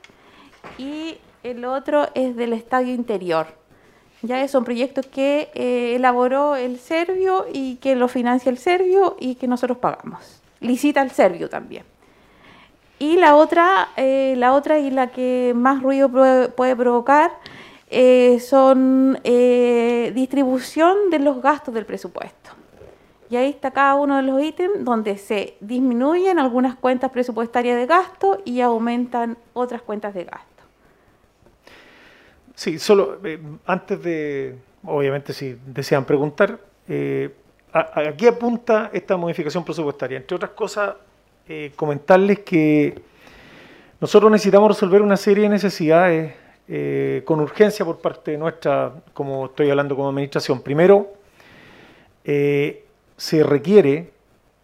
[0.79, 3.49] Y el otro es del estadio interior.
[4.23, 9.35] Ya son proyectos que eh, elaboró el Servio y que lo financia el Servio y
[9.35, 10.41] que nosotros pagamos.
[10.61, 11.92] Licita el Servio también.
[13.03, 16.09] Y la otra, eh, la otra y la que más ruido
[16.55, 17.33] puede, provocar
[17.91, 22.51] eh, son eh, distribución de los gastos del presupuesto.
[23.29, 27.87] Y ahí está cada uno de los ítems donde se disminuyen algunas cuentas presupuestarias de
[27.87, 30.63] gasto y aumentan otras cuentas de gasto.
[32.55, 33.19] Sí, solo
[33.67, 34.55] antes de,
[34.85, 36.61] obviamente si desean preguntar,
[37.73, 40.19] a- a- aquí apunta esta modificación presupuestaria.
[40.19, 40.95] Entre otras cosas,
[41.49, 43.03] eh, comentarles que
[44.01, 46.35] nosotros necesitamos resolver una serie de necesidades
[46.69, 50.63] eh, con urgencia por parte nuestra, como estoy hablando como administración.
[50.63, 51.13] Primero,
[52.25, 52.85] eh,
[53.17, 54.13] se requiere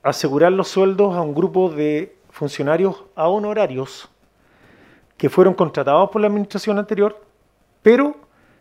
[0.03, 4.09] asegurar los sueldos a un grupo de funcionarios a honorarios
[5.17, 7.21] que fueron contratados por la administración anterior,
[7.83, 8.17] pero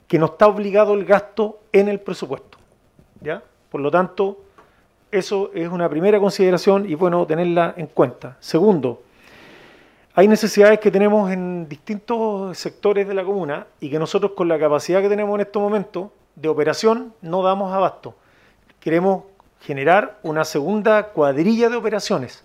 [0.08, 2.58] que no está obligado el gasto en el presupuesto.
[3.22, 3.44] ¿ya?
[3.70, 4.40] Por lo tanto,
[5.12, 8.38] eso es una primera consideración y bueno tenerla en cuenta.
[8.40, 9.04] Segundo,
[10.14, 14.60] hay necesidades que tenemos en distintos sectores de la comuna y que nosotros con la
[14.60, 18.16] capacidad que tenemos en estos momentos de operación no damos abasto.
[18.80, 19.24] Queremos
[19.62, 22.44] generar una segunda cuadrilla de operaciones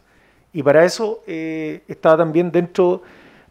[0.52, 3.02] y para eso eh, está también dentro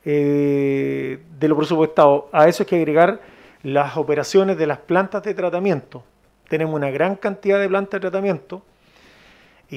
[0.05, 2.29] eh, de lo presupuestado.
[2.31, 3.19] A eso hay que agregar
[3.63, 6.03] las operaciones de las plantas de tratamiento.
[6.47, 8.61] Tenemos una gran cantidad de plantas de tratamiento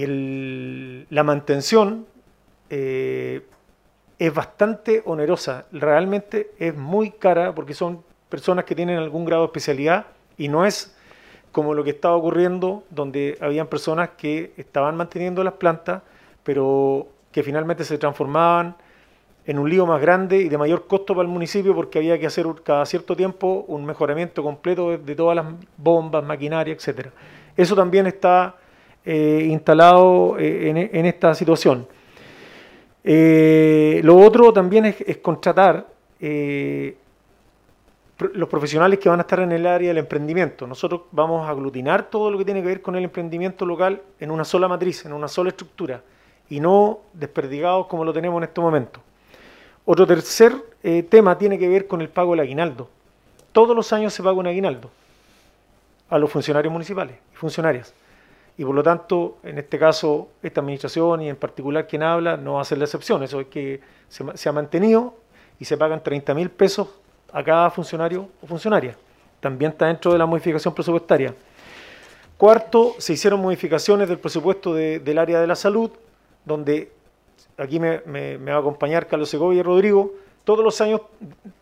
[0.02, 2.06] el- la mantención
[2.70, 3.46] eh,
[4.18, 5.66] es bastante onerosa.
[5.72, 10.06] Realmente es muy cara porque son personas que tienen algún grado de especialidad
[10.36, 10.96] y no es
[11.52, 16.02] como lo que estaba ocurriendo donde habían personas que estaban manteniendo las plantas,
[16.42, 18.76] pero que finalmente se transformaban
[19.46, 22.26] en un lío más grande y de mayor costo para el municipio porque había que
[22.26, 25.46] hacer cada cierto tiempo un mejoramiento completo de, todas las
[25.76, 27.10] bombas, maquinaria, etcétera.
[27.56, 28.56] Eso también está
[29.06, 31.86] eh, instalado eh, en, esta situación.
[33.04, 35.86] Eh, lo otro también es, contratar
[38.32, 40.66] los profesionales que van a estar en el área del emprendimiento.
[40.66, 44.30] Nosotros vamos a aglutinar todo lo que tiene que ver con el emprendimiento local en
[44.30, 46.00] una sola matriz, en una sola estructura,
[46.48, 49.00] y no desperdigados como lo tenemos en este momento.
[49.84, 50.54] Otro tercer
[51.10, 52.88] tema tiene que ver con el pago del aguinaldo.
[53.52, 54.90] Todos los años se paga un aguinaldo
[56.08, 57.92] a los funcionarios municipales y funcionarias.
[58.56, 62.54] Y por lo tanto, en este caso, esta administración y en particular quien habla no
[62.54, 63.22] va a ser la excepción.
[63.22, 65.14] Eso es que se, ha mantenido
[65.58, 66.88] y se pagan 30 mil pesos
[67.32, 68.96] a cada funcionario o funcionaria.
[69.40, 71.34] También está dentro de la modificación presupuestaria.
[72.36, 75.90] Cuarto, se hicieron modificaciones del presupuesto de- del área de la salud,
[76.44, 76.92] donde
[77.56, 80.12] aquí me, me- me va a acompañar Carlos Segovia y Rodrigo.
[80.44, 81.00] Todos los años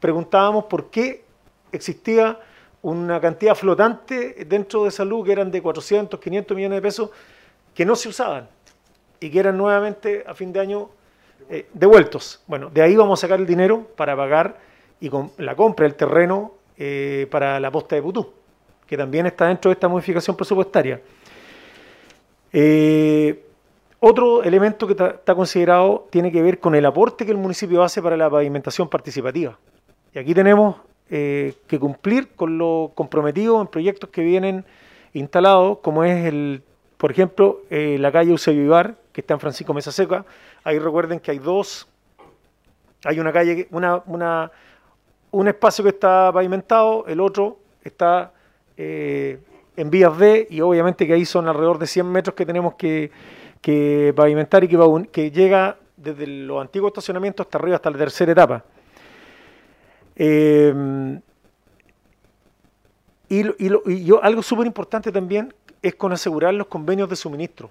[0.01, 1.25] preguntábamos por qué
[1.73, 2.39] existía
[2.83, 7.11] una cantidad flotante dentro de salud que eran de 400, 500 millones de pesos
[7.75, 8.49] que no se usaban
[9.21, 10.91] y que eran nuevamente a fin de año
[11.49, 12.43] eh, devueltos.
[12.47, 14.59] Bueno, de ahí vamos a sacar el dinero para pagar
[15.01, 18.33] y con la compra del terreno eh, para la posta de Putú,
[18.87, 21.01] que también está dentro de esta modificación presupuestaria.
[22.53, 23.45] Eh,
[24.01, 28.03] otro elemento que está considerado tiene que ver con el aporte que el municipio hace
[28.03, 29.57] para la pavimentación participativa.
[30.13, 30.77] Y aquí tenemos
[31.15, 34.65] eh, que cumplir con lo comprometido en proyectos que vienen
[35.13, 36.63] instalados, como es el,
[36.97, 40.25] por ejemplo, eh, la calle Ibar, que está en Francisco Mesa Seca.
[40.65, 41.87] Ahí recuerden que hay dos,
[43.05, 44.51] hay una calle, una, una,
[45.33, 48.33] un espacio que está pavimentado, el otro está
[48.79, 49.39] eh,
[49.77, 53.11] en vías D y obviamente que ahí son alrededor de 100 metros que tenemos que,
[53.61, 58.33] que pavimentar y que, que llega desde los antiguos estacionamientos hasta arriba, hasta la tercera
[58.33, 58.65] etapa.
[60.17, 61.21] Eh,
[63.29, 67.71] y, y y yo, algo súper importante también es con asegurar los convenios de suministro.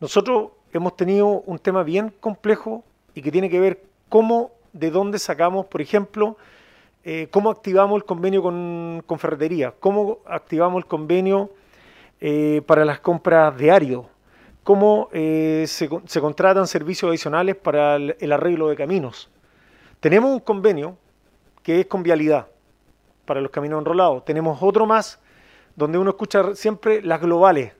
[0.00, 2.84] Nosotros hemos tenido un tema bien complejo
[3.14, 6.36] y que tiene que ver cómo, de dónde sacamos, por ejemplo,
[7.04, 11.50] eh, cómo activamos el convenio con, con ferretería, cómo activamos el convenio
[12.20, 14.02] eh, para las compras de
[14.62, 19.28] cómo eh, se, se contratan servicios adicionales para el arreglo de caminos.
[19.98, 20.96] Tenemos un convenio
[21.62, 22.48] que es con vialidad
[23.24, 24.24] para los caminos enrolados.
[24.24, 25.20] Tenemos otro más
[25.76, 27.72] donde uno escucha siempre las globales.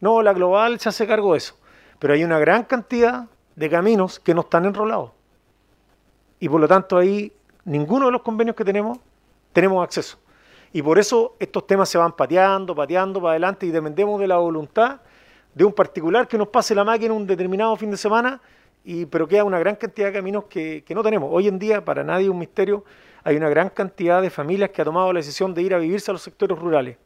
[0.00, 1.56] No, la global se hace cargo de eso.
[1.98, 3.26] Pero hay una gran cantidad
[3.56, 5.12] de caminos que no están enrolados.
[6.38, 7.32] Y por lo tanto ahí
[7.64, 8.98] ninguno de los convenios que tenemos
[9.52, 10.18] tenemos acceso.
[10.72, 14.38] Y por eso estos temas se van pateando, pateando para adelante y dependemos de la
[14.38, 15.00] voluntad
[15.54, 18.40] de un particular que nos pase la máquina un determinado fin de semana,
[18.84, 21.30] y, pero queda una gran cantidad de caminos que, que no tenemos.
[21.32, 22.84] Hoy en día, para nadie es un misterio,
[23.24, 26.10] hay una gran cantidad de familias que ha tomado la decisión de ir a vivirse
[26.10, 26.98] a los sectores rurales.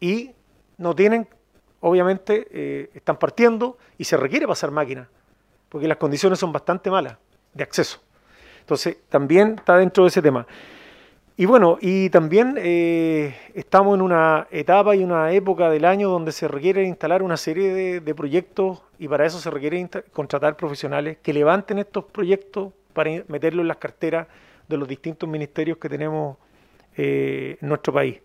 [0.00, 0.30] Y
[0.78, 1.26] no tienen,
[1.80, 5.08] obviamente, eh, están partiendo y se requiere pasar máquina,
[5.68, 7.18] porque las condiciones son bastante malas
[7.52, 8.00] de acceso.
[8.60, 10.46] Entonces, también está dentro de ese tema.
[11.36, 16.32] Y bueno, y también eh, estamos en una etapa y una época del año donde
[16.32, 21.18] se requiere instalar una serie de, de proyectos y para eso se requiere contratar profesionales
[21.22, 24.28] que levanten estos proyectos para meterlos en las carteras
[24.68, 26.36] de los distintos ministerios que tenemos
[26.96, 28.20] eh, en nuestro país.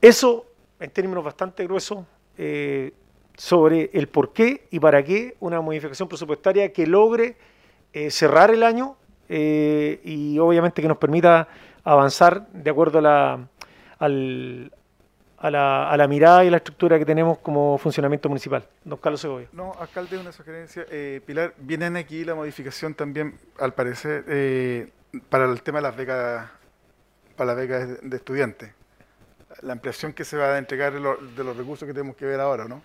[0.00, 0.46] Eso,
[0.78, 2.04] en términos bastante gruesos,
[2.38, 2.92] eh,
[3.36, 7.36] sobre el por qué y para qué una modificación presupuestaria que logre
[7.92, 8.96] eh, cerrar el año
[9.28, 11.48] y obviamente que nos permita
[11.82, 13.48] avanzar de acuerdo a la,
[13.98, 14.72] al-
[15.38, 18.64] a, la, mirada y la estructura que tenemos como funcionamiento municipal.
[18.84, 19.48] Don Carlos Segovia.
[19.52, 20.86] No, alcalde, una sugerencia.
[21.26, 24.24] Pilar, vienen aquí la modificación también, al parecer,
[25.28, 26.48] para el tema de las becas,
[27.36, 28.72] para las becas de, estudiantes.
[29.62, 32.26] La ampliación que se va a entregar de, lo- de los recursos que tenemos que
[32.26, 32.82] ver ahora, ¿no?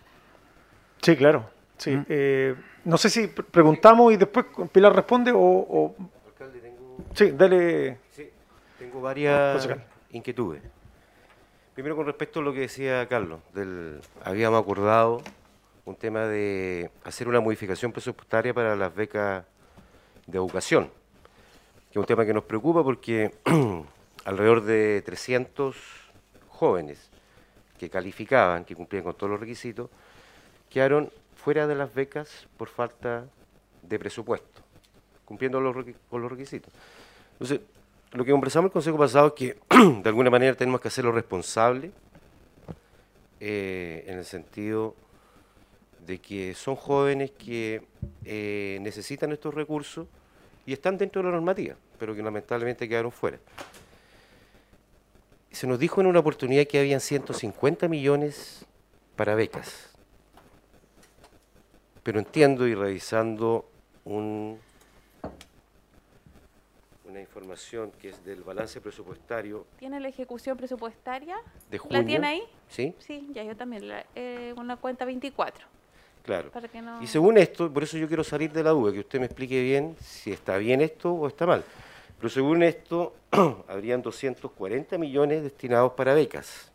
[1.02, 1.50] Sí, claro.
[1.78, 2.00] Sí.
[2.08, 2.56] Eh,
[2.86, 5.40] no sé si pre- preguntamos y después Pilar responde o...
[5.40, 5.96] o-
[7.14, 7.98] Sí, dale.
[8.12, 8.30] Sí,
[8.80, 9.84] tengo varias Concejal.
[10.12, 10.62] inquietudes.
[11.74, 15.22] Primero con respecto a lo que decía Carlos, del, habíamos acordado
[15.84, 19.44] un tema de hacer una modificación presupuestaria para las becas
[20.28, 20.90] de educación,
[21.92, 23.34] que es un tema que nos preocupa porque
[24.26, 25.76] alrededor de 300
[26.48, 27.10] jóvenes
[27.78, 29.90] que calificaban, que cumplían con todos los requisitos,
[30.70, 33.26] quedaron fuera de las becas por falta
[33.82, 34.62] de presupuesto,
[35.26, 35.58] cumpliendo
[36.10, 36.72] con los requisitos.
[37.34, 37.60] Entonces,
[38.14, 39.58] lo que conversamos el consejo pasado es que
[40.02, 41.92] de alguna manera tenemos que hacerlo responsable
[43.42, 44.96] eh, en el sentido
[46.06, 47.84] de que son jóvenes que
[48.24, 50.08] eh, necesitan estos recursos
[50.72, 53.38] y están dentro de la normativa, pero que lamentablemente quedaron fuera.
[55.52, 58.66] Se nos dijo en una oportunidad que habían 150 millones
[59.18, 59.90] para becas,
[62.04, 63.66] pero entiendo y revisando
[64.06, 64.58] un,
[67.04, 71.36] una información que es del balance presupuestario ¿Tiene la ejecución presupuestaria?
[71.70, 72.00] de junio.
[72.00, 72.44] ¿La tiene ahí?
[72.70, 72.96] ¿Sí?
[73.00, 73.90] Sí, ya yo también.
[73.90, 75.68] la- eh, una cuenta 24.
[76.24, 76.52] Claro.
[76.52, 79.00] Para que no- Y según esto, por eso yo quiero salir de la duda, que
[79.00, 81.64] usted me explique bien si está bien esto o está mal.
[82.18, 83.16] Pero según esto,
[83.68, 86.72] habrían 240 millones destinados para becas.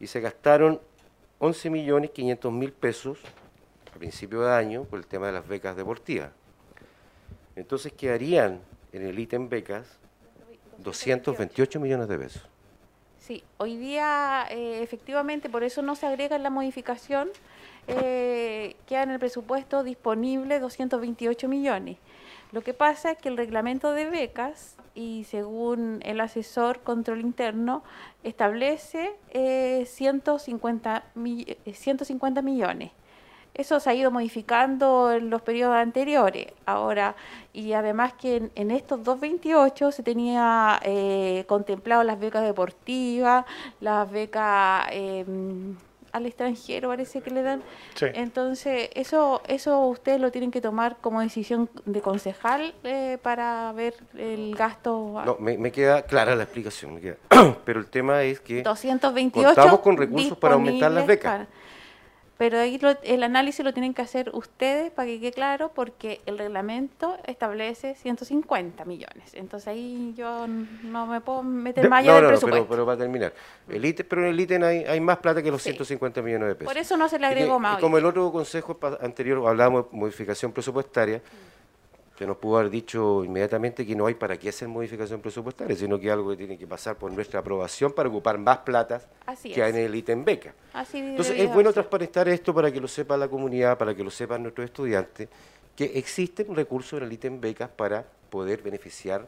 [0.00, 0.80] Y se gastaron
[1.38, 3.18] 11 millones 500 mil pesos
[3.94, 6.30] a principio de año por el tema de las becas deportivas.
[7.56, 8.60] Entonces quedarían
[8.92, 9.98] en el ítem becas
[10.78, 12.42] 228 millones de pesos.
[13.18, 17.28] Sí, hoy día eh, efectivamente por eso no se agrega en la modificación,
[17.88, 21.98] eh, queda en el presupuesto disponible 228 millones.
[22.52, 27.82] Lo que pasa es que el reglamento de becas y según el asesor control interno
[28.24, 32.92] establece eh, 150, mi- eh, 150 millones.
[33.54, 36.46] Eso se ha ido modificando en los periodos anteriores.
[36.64, 37.16] Ahora,
[37.52, 43.44] y además que en, estos 228 se tenía eh, contemplado las becas deportivas,
[43.80, 45.24] las becas eh,
[46.18, 47.62] al extranjero, parece que le dan.
[47.94, 48.06] Sí.
[48.14, 53.94] Entonces, eso, eso ustedes lo tienen que tomar como decisión de concejal eh, para ver
[54.16, 55.22] el gasto.
[55.24, 57.16] No, me, me queda clara la explicación, me queda.
[57.64, 61.32] pero el tema es que 228 contamos con recursos para aumentar las becas.
[61.32, 61.46] para-
[62.38, 66.20] pero ahí lo- el análisis lo tienen que hacer ustedes para que quede claro, porque
[66.24, 69.34] el reglamento establece 150 millones.
[69.34, 70.46] Entonces ahí yo
[70.84, 72.64] no me puedo meter más allá no, del no, no, presupuesto.
[72.68, 73.32] pero, pero para terminar.
[73.68, 75.70] El pero en el ítem hay, hay más plata que los Sí.
[75.70, 76.72] 150 millones de pesos.
[76.72, 77.74] Por eso no se le Y agregó y más.
[77.76, 81.20] hoy como el otro consejo anterior hablábamos de modificación presupuestaria,
[82.18, 86.00] que nos pudo haber dicho inmediatamente que no hay para qué hacer modificación presupuestaria, sino
[86.00, 89.62] que algo que tiene que pasar por nuestra aprobación para ocupar más plata Así que
[89.62, 89.76] hay es.
[89.76, 90.52] en el ítem beca.
[90.72, 94.10] Así Entonces es bueno transparentar esto para que lo sepa la comunidad, para que lo
[94.10, 95.28] sepan nuestros estudiantes,
[95.76, 99.24] que existen recursos en el ítem becas para poder beneficiar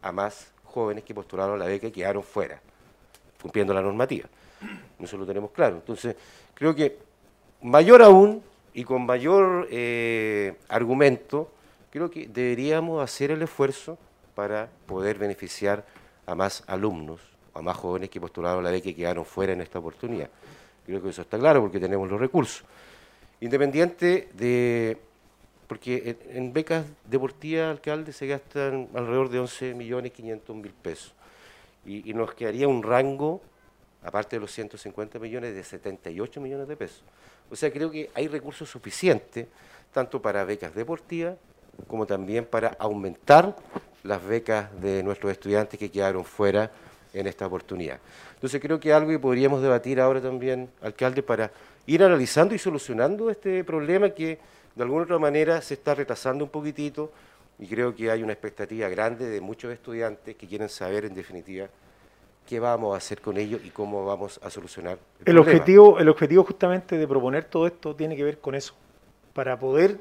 [0.00, 2.60] a más jóvenes que postularon a la beca y quedaron fuera,
[3.42, 4.28] cumpliendo la normativa.
[5.00, 5.74] Eso lo tenemos claro.
[5.74, 6.14] Entonces,
[6.54, 6.98] creo que
[7.62, 8.44] mayor aún
[8.74, 11.50] y con mayor eh, argumento,
[11.98, 13.98] creo que deberíamos hacer el esfuerzo
[14.36, 15.84] para poder beneficiar
[16.26, 17.20] a más alumnos,
[17.54, 20.30] a más jóvenes que postularon la beca y quedaron fuera en esta oportunidad.
[20.86, 22.64] Creo que eso está claro porque tenemos los recursos.
[23.40, 24.96] Independiente de,
[25.66, 31.14] porque en, becas deportivas, alcalde, se gastan alrededor de 11 millones 500 mil pesos.
[31.84, 33.40] Y nos quedaría un rango,
[34.04, 37.02] aparte de los 150 millones, de 78 millones de pesos.
[37.50, 39.46] O sea, creo que hay recursos suficientes,
[39.92, 41.36] tanto para becas deportivas,
[41.86, 43.56] como también para aumentar
[44.02, 46.70] las becas de nuestros estudiantes que quedaron fuera
[47.12, 47.98] en esta oportunidad.
[48.34, 51.50] Entonces creo que algo que podríamos debatir ahora también, alcalde, para
[51.86, 54.38] ir analizando y solucionando este problema que
[54.74, 57.10] de alguna otra manera se está retrasando un poquitito
[57.58, 61.66] y creo que hay una expectativa grande de muchos estudiantes que quieren saber en definitiva
[62.46, 65.40] qué vamos a hacer con ellos y cómo vamos a solucionar el, El problema.
[65.40, 68.74] objetivo, el objetivo justamente de proponer todo esto tiene que ver con eso,
[69.32, 69.98] para poder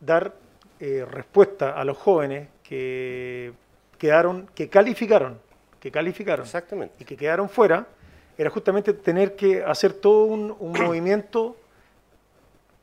[0.00, 0.34] dar
[0.80, 3.52] eh, respuesta a los jóvenes que
[3.98, 5.38] quedaron, que calificaron,
[5.80, 6.94] que calificaron Exactamente.
[7.00, 7.86] y que quedaron fuera,
[8.36, 11.56] era justamente tener que hacer todo un, un movimiento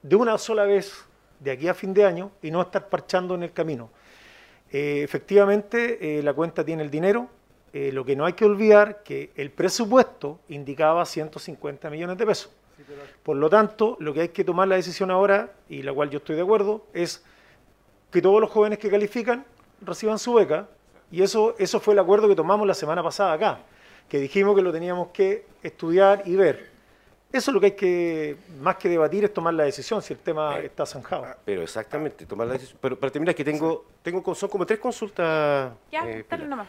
[0.01, 1.05] de una sola vez
[1.39, 3.89] de aquí a fin de año y no estar parchando en el camino.
[4.71, 7.29] Eh, efectivamente, eh, la cuenta tiene el dinero,
[7.71, 12.51] eh, lo que no hay que olvidar que el presupuesto indicaba 150 millones de pesos.
[13.23, 16.17] Por lo tanto, lo que hay que tomar la decisión ahora, y la cual yo
[16.17, 17.23] estoy de acuerdo, es
[18.15, 19.43] que todos los jóvenes que califican
[19.81, 20.69] reciban su beca,
[21.11, 23.59] y eso, eso fue el acuerdo que tomamos la semana pasada acá,
[24.07, 26.69] que dijimos que lo teníamos que estudiar y ver.
[27.33, 30.19] Eso es lo que hay que, más que debatir, es tomar la decisión si el
[30.19, 31.25] tema está zanjado.
[31.43, 32.77] Pero exactamente, tomar la decisión.
[32.81, 35.73] Pero para terminar, que tengo, tengo son como tres consultas.
[35.91, 36.67] Ya, eh, dale nomás.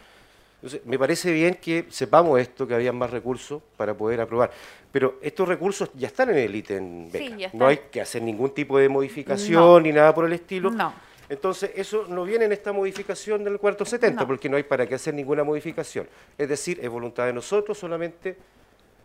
[0.55, 4.51] Entonces, me parece bien que sepamos esto, que había más recursos para poder aprobar.
[4.91, 7.37] Pero estos recursos ya están en el ítem Sí, beca.
[7.37, 7.59] ya están.
[7.59, 9.79] No hay que hacer ningún tipo de modificación No.
[9.79, 10.69] ni nada por el estilo.
[10.71, 10.93] No.
[11.29, 14.27] Entonces, eso no viene en esta modificación del cuarto 70, No.
[14.27, 16.07] porque no hay para qué hacer ninguna modificación.
[16.37, 18.37] Es decir, es voluntad de nosotros solamente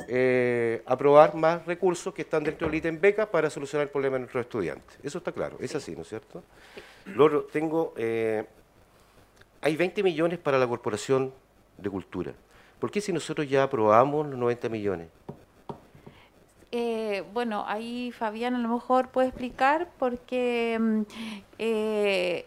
[0.09, 4.21] eh, aprobar más recursos que están dentro del ítem beca para solucionar el problema de
[4.21, 4.97] nuestros estudiantes.
[5.03, 6.43] Eso está claro, es así, ¿no es cierto?
[7.07, 8.45] Luego, tengo, eh,
[9.61, 11.33] hay 20 millones para la Corporación
[11.79, 12.33] de Cultura.
[12.79, 15.09] ¿Por qué si nosotros ya aprobamos los 90 millones?
[16.75, 21.03] Eh, bueno, ahí Fabián a lo mejor puede explicar porque mm,
[21.59, 22.47] eh,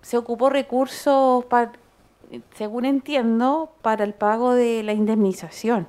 [0.00, 1.44] se ocupó recursos,
[2.54, 5.86] según entiendo, para el pago de la indemnización.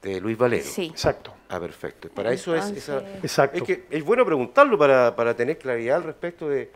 [0.00, 0.64] De Luis Valero.
[0.64, 0.86] Sí.
[0.86, 1.34] Exacto.
[1.48, 2.08] Ah, perfecto.
[2.08, 2.98] Para eso es esa...
[3.22, 3.58] Exacto.
[3.58, 6.70] Es que es bueno preguntarlo para, para tener claridad al respecto de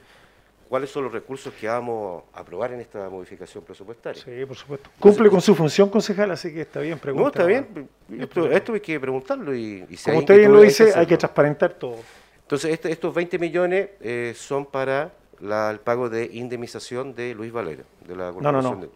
[0.75, 4.21] cuáles son los recursos que vamos a aprobar en esta modificación presupuestaria.
[4.21, 4.91] Sí, por supuesto.
[4.99, 7.25] Cumple con su función, concejal, así que está bien preguntar.
[7.27, 7.89] No, está bien.
[8.21, 11.07] Esto, esto hay que preguntarlo y, y si Como usted bien lo hay dice, hay
[11.07, 11.99] que transparentar todo.
[12.43, 17.53] Entonces, este- estos 20 millones eh, son para la- el pago de indemnización de Luis
[17.53, 18.63] Valero, de la No, no, no.
[18.71, 18.91] Corporación de-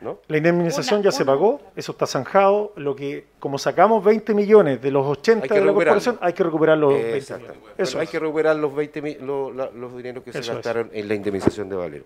[0.00, 0.18] ¿no?
[0.28, 2.72] La indemnización ya se pagó, eso está zanjado.
[2.76, 6.32] Lo que, como sacamos 20 millones de los 80 Hay que de la corporación, hay
[6.32, 7.42] que recuperar los 20 Exacto.
[7.42, 7.60] millones.
[7.62, 8.10] Bueno, Eso hay es.
[8.10, 10.48] que recuperar los 20 mi- lo- la- los dineros que se es.
[10.48, 12.04] gastaron en la indemnización de Valero.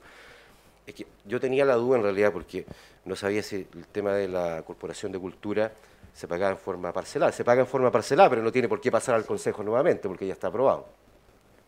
[0.87, 2.67] Es que yo tenía la duda en realidad porque
[3.05, 5.73] no sabía si el tema de la Corporación de Cultura
[6.13, 7.33] se pagaba en forma parcelada.
[7.33, 10.27] Se paga en forma parcelada, pero no tiene por qué pasar al Consejo nuevamente porque
[10.27, 10.87] ya está aprobado.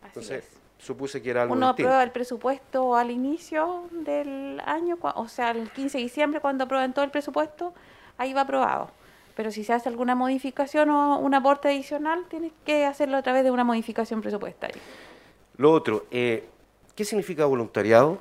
[0.05, 0.43] Entonces,
[0.79, 1.89] supuse que era algo Uno distinto.
[1.89, 6.93] aprueba el presupuesto al inicio del año, o sea, el 15 de diciembre, cuando aprueban
[6.93, 7.73] todo el presupuesto,
[8.17, 8.91] ahí va aprobado.
[9.35, 13.43] Pero si se hace alguna modificación o un aporte adicional, tienes que hacerlo a través
[13.43, 14.81] de una modificación presupuestaria.
[15.57, 16.47] Lo otro, eh,
[16.95, 18.19] ¿qué significa voluntariado?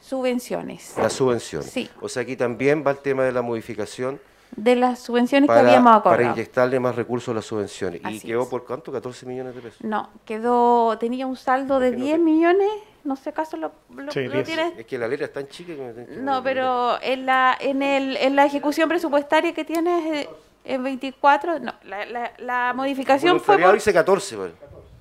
[0.00, 0.94] Subvenciones.
[0.98, 1.62] La subvención.
[1.62, 1.90] Sí.
[2.00, 4.20] O sea, aquí también va el tema de la modificación
[4.56, 6.32] De las subvenciones que para, habíamos para acordado.
[6.34, 8.00] inyectarle más recursos a las subvenciones.
[8.08, 8.48] ¿Y quedó es.
[8.48, 8.90] por cuánto?
[8.92, 9.84] ¿14 millones de pesos?
[9.84, 12.68] No, quedó, tenía un saldo de 10 millones,
[13.04, 14.44] no sé acaso lo, lo, Sí, lo 10.
[14.46, 14.78] tienes.
[14.78, 17.56] Es que la letra es tan chica que me tengo que No, pero en la,
[17.60, 20.26] en el, en la ejecución presupuestaria que tienes
[20.64, 24.54] en 24, no, la, la, la modificación fue por, dice 14, bueno.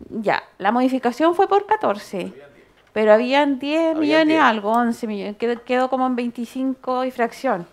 [0.09, 2.33] ya, la modificación fue por 14,
[2.91, 4.41] pero habían 10 millones 10.
[4.41, 7.65] algo, 11 millones, quedó, quedó como en 25 y fracción,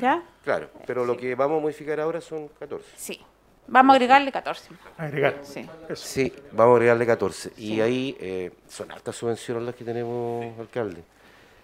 [0.00, 0.22] ¿ya?
[0.50, 2.84] Claro, pero lo que vamos a modificar ahora son 14.
[2.96, 3.20] Sí,
[3.68, 4.70] vamos a agregarle 14.
[4.98, 5.36] Agregar.
[5.44, 5.64] Sí.
[5.94, 7.52] Sí, vamos a agregarle 14.
[7.56, 11.04] Y ahí eh, son altas subvenciones las que tenemos, alcalde.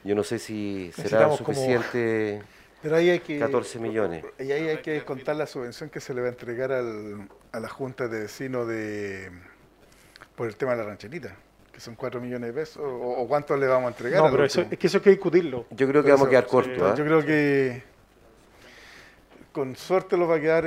[0.05, 2.43] Yo no sé si será como- suficiente
[2.83, 3.41] Pero ahí hay que...
[3.41, 4.25] 14 millones.
[4.39, 7.59] Y ahí hay que descontar la subvención que se le va a entregar al, a
[7.59, 9.33] la Junta de Vecinos de,
[10.37, 11.35] por el tema de la rancherita,
[11.73, 14.23] que son 4 millones de pesos, o, o cuánto le vamos a entregar.
[14.23, 15.65] No, pero eso, es que eso hay que discutirlo.
[15.71, 16.83] Yo creo que vamos a quedar sí, cortos.
[16.83, 16.95] ¿ah?
[16.97, 17.96] Yo creo que
[19.57, 20.67] con suerte lo va a quedar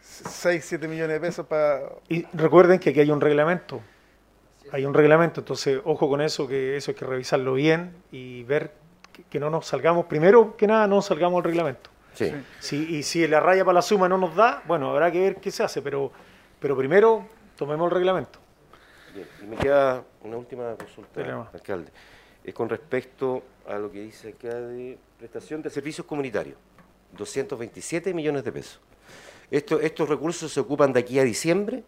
[0.00, 1.80] 6, 7 millones de pesos para...
[2.08, 3.80] Y recuerden que aquí hay un reglamento.
[4.70, 8.74] Hay un reglamento, entonces ojo con eso, que eso hay que revisarlo bien y ver
[9.12, 11.90] que, que no nos salgamos, primero que nada, no nos salgamos del reglamento.
[12.14, 12.32] Sí.
[12.60, 15.36] Si, y si la raya para la suma no nos da, bueno, habrá que ver
[15.40, 16.12] qué se hace, pero,
[16.60, 17.26] pero primero
[17.56, 18.38] tomemos el reglamento.
[19.12, 21.90] Bien, y me queda una última consulta, alcalde.
[22.44, 26.56] Es con respecto a lo que dice acá de prestación de servicios comunitarios.
[27.16, 28.80] 227 millones de pesos.
[29.50, 31.84] Esto, ¿Estos recursos se ocupan de aquí a diciembre?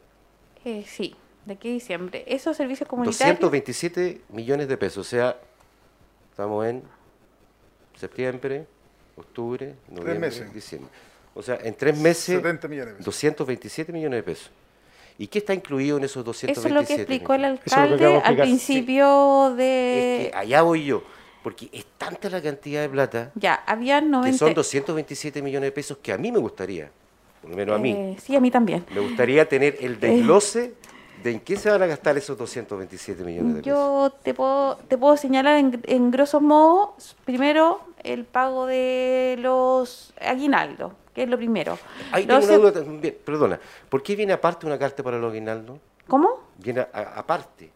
[0.65, 1.15] Eh, sí,
[1.45, 2.25] de aquí a diciembre.
[2.27, 3.41] Esos servicios comunitarios...
[3.41, 5.07] 227 millones de pesos.
[5.07, 5.37] O sea,
[6.31, 6.83] estamos en
[7.97, 8.67] septiembre,
[9.17, 10.53] octubre, noviembre, meses.
[10.53, 10.91] diciembre.
[11.35, 13.05] O sea, en tres meses, 70 millones de pesos.
[13.07, 14.51] 227 millones de pesos.
[15.21, 17.73] ¿Y qué está incluido en esos Eso 227 es lo que explicó el millones?
[17.73, 20.27] alcalde al principio de...
[20.27, 21.03] Es que allá voy yo,
[21.43, 24.31] porque es tanta la cantidad de plata Ya, habían 90...
[24.33, 26.91] que son 227 millones de pesos que a mí me gustaría,
[27.41, 28.85] por lo menos a mí, Eh, sí, a mí también.
[28.93, 30.75] me gustaría tener el desglose
[31.23, 33.77] de en qué se van a gastar esos 227 millones de pesos.
[33.79, 36.95] Yo te puedo, te puedo señalar en, en grosso modo,
[37.25, 41.77] primero, el pago de los aguinaldos, que es lo primero.
[42.13, 43.59] Ahí tengo una seg- duda también, perdona.
[43.89, 45.79] ¿Por qué viene aparte una carta para los aguinaldos?
[46.07, 46.29] ¿Cómo?
[46.59, 47.71] Viene a- aparte.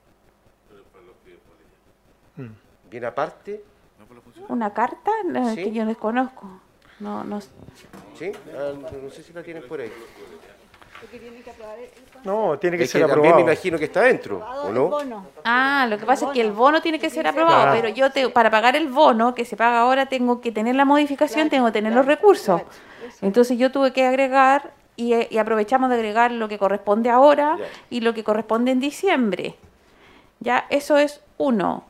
[2.92, 3.64] Viene aparte.
[4.48, 5.10] ¿Una carta?
[5.24, 5.64] No, Sí.
[5.64, 6.46] Que yo desconozco.
[7.00, 7.40] No, no.
[7.40, 8.30] ¿Sí?
[8.54, 9.90] Ah, no sé si la tienen por ahí.
[12.22, 13.36] No, tiene que Es ser también aprobado.
[13.44, 15.24] me imagino que está dentro, ¿o no?
[15.44, 17.80] Ah, lo que pasa es que el bono tiene que ser aprobado, Claro.
[17.80, 20.84] pero yo te, para pagar el bono que se paga ahora tengo que tener la
[20.84, 22.60] modificación, tengo que tener los recursos.
[23.22, 27.56] Entonces yo tuve que agregar y, eh, y aprovechamos de agregar lo que corresponde ahora
[27.90, 29.56] y lo que corresponde en diciembre.
[30.40, 31.84] Ya, eso es uno.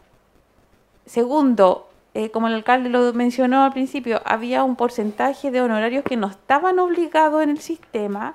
[1.06, 6.16] Segundo, eh, como el alcalde lo mencionó al principio, había un porcentaje de honorarios que
[6.16, 8.34] no estaban obligados en el sistema,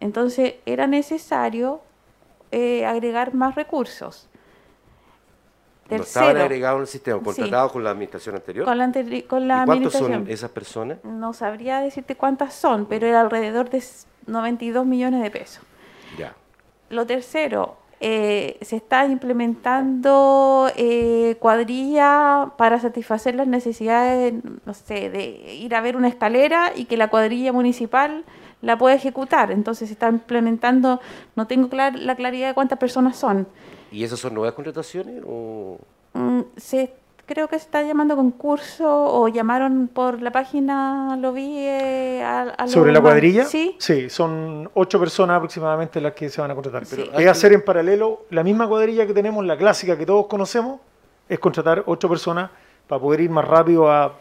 [0.00, 1.80] entonces era necesario
[2.50, 4.28] eh, agregar más recursos.
[5.90, 7.24] No estaban agregados en el sistema, Sí.
[7.24, 8.64] contratados con la administración anterior.
[8.64, 10.98] con la, anteri- con la ¿Y cuántos son esas personas?
[11.04, 15.62] No sabría decirte cuántas son, pero era alrededor de s- 92 millones de pesos.
[16.16, 16.34] Ya.
[16.88, 24.34] Lo tercero, eh, se está implementando eh, cuadrilla para satisfacer las necesidades,
[24.66, 28.24] no sé, de ir a ver una escalera y que la cuadrilla municipal
[28.60, 29.50] la pueda ejecutar.
[29.52, 31.00] Entonces se está implementando,
[31.36, 33.46] no tengo clar- la claridad de cuántas personas son.
[33.90, 35.22] ¿Y esas son nuevas contrataciones?
[35.26, 35.78] O...
[36.14, 36.92] Mm, se,
[37.32, 42.42] creo que se está llamando concurso o llamaron por la página, lo vi eh, a,
[42.58, 43.44] a ¿Sobre la cuadrilla?
[43.44, 43.76] Sí,
[44.10, 46.82] son ocho personas aproximadamente las que se van a contratar.
[46.88, 50.26] Pero es hay- hacer en paralelo la misma cuadrilla que tenemos, la clásica que todos
[50.26, 50.80] conocemos,
[51.28, 52.50] es contratar ocho personas
[52.86, 54.12] para poder ir más rápido a,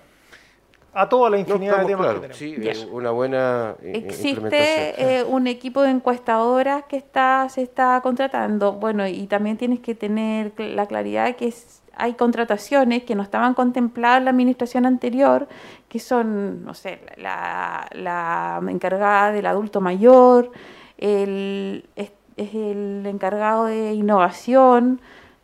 [0.93, 2.77] a toda la No, infinidad de estamos temas claros, que sí, tenemos.
[2.77, 4.03] es una buena eh.
[4.05, 8.73] Existe eh, un equipo de encuestadoras que está se está contratando.
[8.73, 13.53] Bueno, y también tienes que tener la claridad que es- hay contrataciones que no estaban
[13.53, 15.47] contempladas en la administración anterior,
[15.89, 20.51] que son, no sé, la, la encargada del adulto mayor,
[20.97, 25.01] el, es, es el encargado de innovación.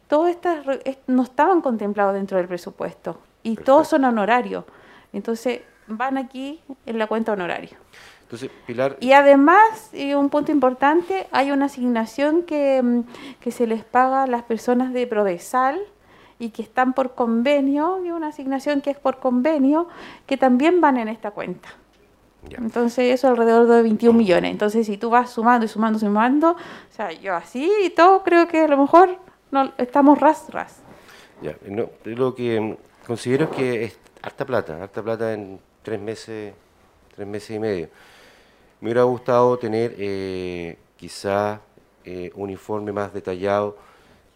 [0.08, 0.66] Todas estas
[1.08, 4.64] no estaban contemplados dentro del presupuesto y todos son honorarios.
[5.14, 7.78] Entonces van aquí en la cuenta honorario.
[8.24, 13.04] Entonces, Pilar, Y además, y un punto importante, hay una asignación que, mm,
[13.40, 15.80] que se les paga a las personas de Prodesal
[16.40, 19.88] y que están por convenio, y una asignación que es por convenio,
[20.26, 21.70] que también van en esta cuenta.
[22.50, 24.52] Entonces, eso alrededor de 21 millones.
[24.52, 28.48] Entonces, si tú vas sumando y sumando, sumando, o sea, yo así y todo, creo
[28.48, 29.18] que a lo mejor
[29.52, 30.78] no, estamos ras, ras.
[31.42, 36.54] ya, no, lo que considero es que es harta plata, harta plata en tres meses,
[37.16, 37.90] tres meses y medio.
[38.80, 41.60] Me hubiera gustado tener eh, quizá
[42.06, 43.78] eh, un informe más detallado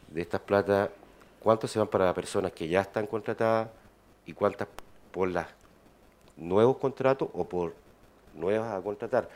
[0.10, 0.90] de estas platas,
[1.41, 3.69] cuántos se van para personas que ya están contratadas
[4.26, 4.68] y cuántas
[5.11, 5.45] por los
[6.38, 7.73] nuevos contratos o por
[8.34, 9.30] nuevas a contratar.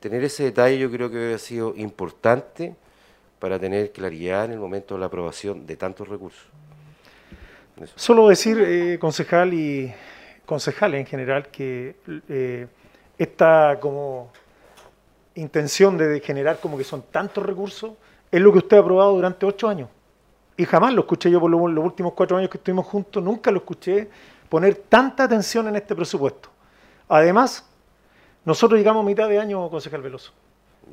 [0.00, 2.74] Tener ese detalle yo creo que hubiera sido importante
[3.38, 6.46] para tener claridad en el momento de la aprobación de tantos recursos.
[7.96, 9.92] Solo decir, eh, concejal y
[10.46, 11.96] concejales en general, que
[12.28, 12.66] eh,
[13.18, 14.30] esta como
[15.34, 17.92] intención de generar como que son tantos recursos
[18.30, 19.88] es lo que usted ha aprobado durante ocho años.
[20.56, 23.50] Y jamás lo escuché yo por lo- los últimos cuatro años que estuvimos juntos, nunca
[23.50, 24.10] lo escuché
[24.48, 26.50] poner tanta atención en este presupuesto.
[27.08, 27.66] Además,
[28.44, 30.32] nosotros llegamos a mitad de año, concejal Veloso.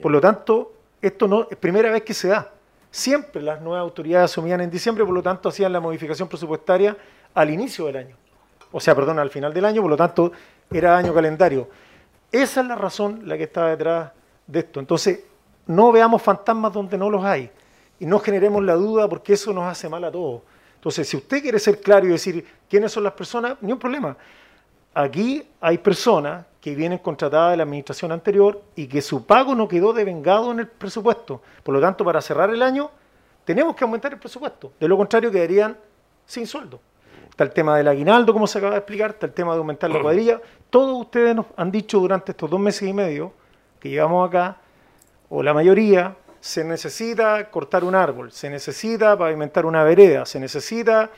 [0.01, 2.51] Por lo tanto, esto no es primera vez que se da.
[2.91, 6.95] Siempre las nuevas autoridades asumían en diciembre, por lo tanto hacían la modificación presupuestaria
[7.33, 8.15] al inicio del año.
[8.71, 10.31] O sea, perdón, al final del año, por lo tanto
[10.71, 11.69] era año calendario.
[12.31, 14.11] Esa es la razón la que está detrás
[14.45, 14.79] de esto.
[14.79, 15.21] Entonces,
[15.67, 17.51] no veamos fantasmas donde no los hay
[17.99, 20.41] y no generemos la duda porque eso nos hace mal a todos.
[20.75, 24.15] Entonces, si usted quiere ser claro y decir quiénes son las personas, ni un problema.
[24.93, 29.67] Aquí hay personas que vienen contratadas de la administración anterior y que su pago no
[29.67, 31.41] quedó devengado en el presupuesto.
[31.63, 32.89] Por lo tanto, para cerrar el año,
[33.45, 34.73] tenemos que aumentar el presupuesto.
[34.79, 35.77] De lo contrario, quedarían
[36.25, 36.79] sin sueldo.
[37.29, 39.89] Está el tema del aguinaldo, como se acaba de explicar, está el tema de aumentar
[39.89, 40.41] la cuadrilla.
[40.69, 43.33] Todos ustedes nos han dicho durante estos dos meses y medio
[43.79, 44.57] que llevamos acá,
[45.29, 51.09] o la mayoría, se necesita cortar un árbol, se necesita pavimentar una vereda, se necesita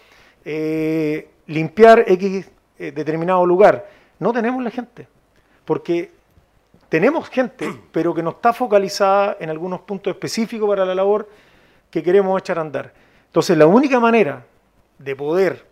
[0.43, 2.49] eh, limpiar X
[2.79, 3.87] eh, determinado lugar.
[4.19, 5.07] No tenemos la gente,
[5.65, 6.11] porque
[6.89, 11.29] tenemos gente, pero que no está focalizada en algunos puntos específicos para la labor
[11.89, 12.93] que queremos echar a andar.
[13.27, 14.45] Entonces, la única manera
[14.97, 15.65] de poder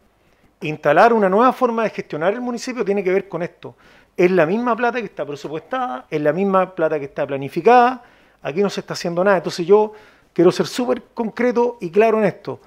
[0.62, 3.76] instalar una nueva forma de gestionar el municipio tiene que ver con esto.
[4.16, 8.04] Es la misma plata que está presupuestada, es la misma plata que está planificada,
[8.42, 9.38] aquí no se está haciendo nada.
[9.38, 9.94] Entonces yo
[10.34, 12.60] quiero ser súper concreto y claro en esto.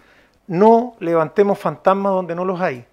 [0.47, 2.85] No levantemos fantasmas donde no los hay.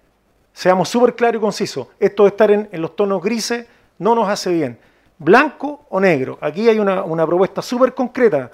[0.52, 1.88] Seamos súper claros y concisos.
[1.98, 3.66] Esto de estar en, los tonos grises
[3.98, 4.78] no nos hace bien.
[5.18, 6.38] blanco o negro.
[6.40, 8.50] Aquí hay una, propuesta súper concreta.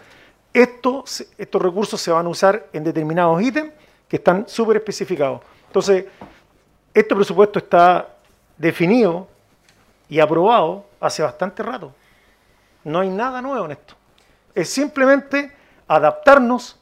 [0.52, 3.72] Estos recursos se van a usar en determinados ítems
[4.08, 5.40] que están súper especificados.
[5.66, 6.06] Entonces,
[6.94, 8.08] este presupuesto está
[8.56, 9.28] definido
[10.08, 11.92] y aprobado hace bastante rato.
[12.84, 13.94] No hay nada nuevo en esto.
[14.56, 15.52] Es simplemente
[15.86, 16.80] adaptarnos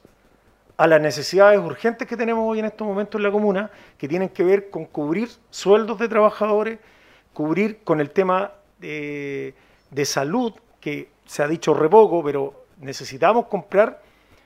[0.77, 3.69] a las necesidades urgentes que tenemos hoy en estos momentos en la comuna,
[3.99, 6.79] que tienen que ver con cubrir sueldos de trabajadores,
[7.33, 9.55] cubrir con el tema de,
[9.91, 14.01] de salud, que se ha dicho re poco, pero necesitamos comprar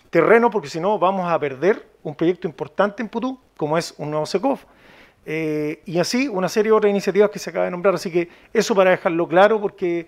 [0.08, 4.10] terreno porque si no vamos a perder un proyecto importante en Putú, como es un
[4.10, 4.64] nuevo SECOF.
[5.26, 7.94] Eh, y así una serie de otras iniciativas que se acaba de nombrar.
[7.94, 10.06] Así que eso para dejarlo claro, porque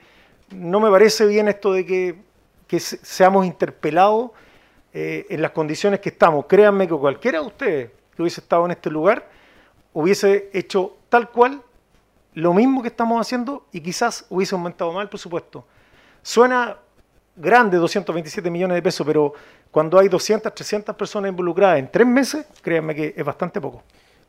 [0.51, 2.30] no me parece bien esto de que,
[2.71, 4.31] que se- seamos interpelados
[4.95, 6.47] eh, en las condiciones que estamos.
[6.47, 9.29] Créanme que cualquiera de ustedes que hubiese estado en este lugar
[9.93, 11.61] hubiese hecho tal cual
[12.35, 15.65] lo mismo que estamos haciendo y quizás hubiese aumentado más el presupuesto.
[16.23, 16.77] Suena
[17.35, 19.35] grande 227 millones de pesos, pero
[19.73, 23.83] cuando hay 200, 300 personas involucradas en tres meses, créanme que es bastante poco.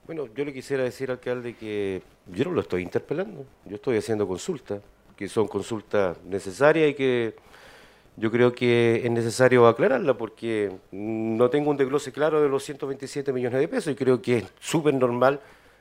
[0.08, 4.28] Bueno, yo le quisiera decir, alcalde, que yo no lo estoy interpelando, yo estoy haciendo
[4.28, 4.82] consultas,
[5.16, 7.36] que son consultas necesarias y que
[8.18, 13.32] yo creo que es necesario aclararla porque no tengo un desglose claro de los 127
[13.32, 15.40] millones de pesos y creo que es súper normal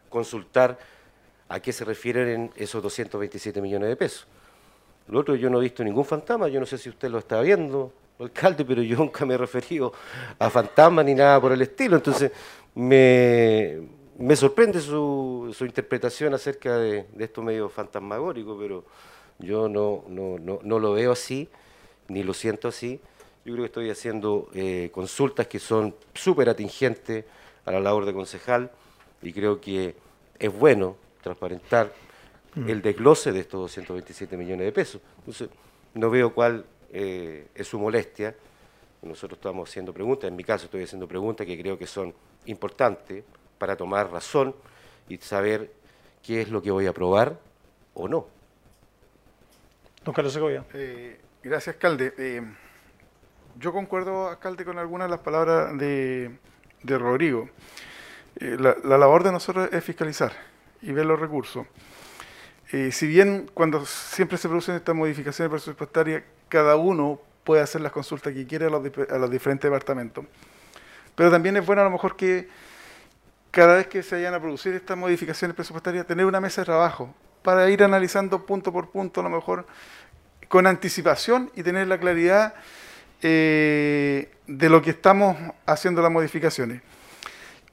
[0.09, 0.78] consultar
[1.48, 4.27] a qué se refieren en esos 227 millones de pesos.
[5.09, 7.40] Lo otro, yo no he visto ningún fantasma, yo no sé si usted lo está
[7.40, 9.93] viendo, alcalde, pero yo nunca me he referido
[10.39, 11.97] a fantasmas ni nada por el estilo.
[11.97, 12.31] Entonces,
[12.74, 13.81] me,
[14.19, 18.85] me sorprende su, su interpretación acerca de, de esto medio fantasmagórico, pero
[19.40, 21.48] yo no, no, no, no lo veo así,
[22.11, 23.01] ni lo siento así.
[23.45, 27.24] Yo creo que estoy haciendo eh, consultas que son súper atingentes
[27.65, 28.70] a la labor de concejal
[29.23, 29.95] y creo que
[30.39, 31.93] es bueno transparentar
[32.55, 32.69] Mm.
[32.69, 35.01] el desglose de estos 227 millones de pesos.
[35.19, 35.49] Entonces,
[35.95, 38.35] no veo cuál eh, es su molestia.
[39.03, 42.12] Nosotros estamos haciendo preguntas, en mi caso estoy haciendo preguntas que creo que son
[42.47, 43.24] importantes
[43.59, 44.55] para tomar razón
[45.09, 45.70] y saber
[46.23, 47.39] qué es lo que voy a aprobar
[47.95, 48.27] o no.
[50.05, 50.65] Don Carlos Segovia.
[50.74, 52.15] Eh, gracias, alcalde.
[52.19, 52.43] Eh,
[53.59, 56.39] yo concuerdo, alcalde, con algunas de las palabras de,
[56.83, 57.49] de Rodrigo.
[58.37, 60.33] Eh, la, la labor de nosotros es fiscalizar
[60.83, 61.67] y ver los recursos.
[62.73, 67.93] Eh, si bien cuando siempre se producen estas modificaciones presupuestarias, cada uno puede hacer las
[67.93, 70.25] consultas que quiere a los, a los diferentes departamentos.
[71.15, 72.49] Pero también es bueno a lo mejor que
[73.51, 77.12] cada vez que se vayan a producir estas modificaciones presupuestarias, tener una mesa de trabajo
[77.43, 79.67] para ir analizando punto por punto, a lo mejor
[80.51, 82.55] con anticipación y tener la claridad
[83.22, 86.82] eh, de lo que estamos haciendo las modificaciones.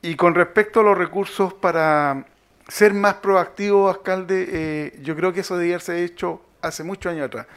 [0.03, 2.27] Y con respecto a los recursos para
[2.67, 7.25] ser más proactivo, alcalde, eh, yo creo que eso debería haberse hecho hace muchos años
[7.25, 7.47] atrás.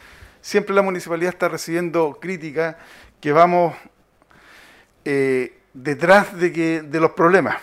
[0.41, 2.77] Siempre la municipalidad está recibiendo críticas
[3.21, 3.75] que vamos
[5.05, 7.57] eh, detrás de, que, de los problemas.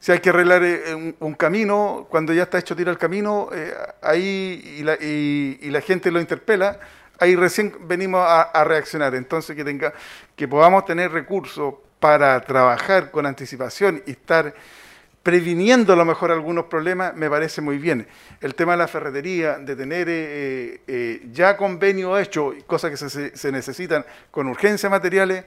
[0.00, 3.74] Si hay que arreglar eh, un, camino, cuando ya está hecho tira el camino, eh,
[4.00, 6.80] ahí y la, gente lo interpela,
[7.18, 9.14] ahí recién venimos a, reaccionar.
[9.14, 9.92] Entonces que tenga,
[10.34, 14.54] que podamos tener recursos para trabajar con anticipación y estar
[15.22, 18.06] previniendo a lo mejor algunos problemas, me parece muy bien.
[18.40, 23.52] El tema de la ferretería, de tener eh, ya convenio hecho, cosas que se, se
[23.52, 25.44] necesitan con urgencia materiales,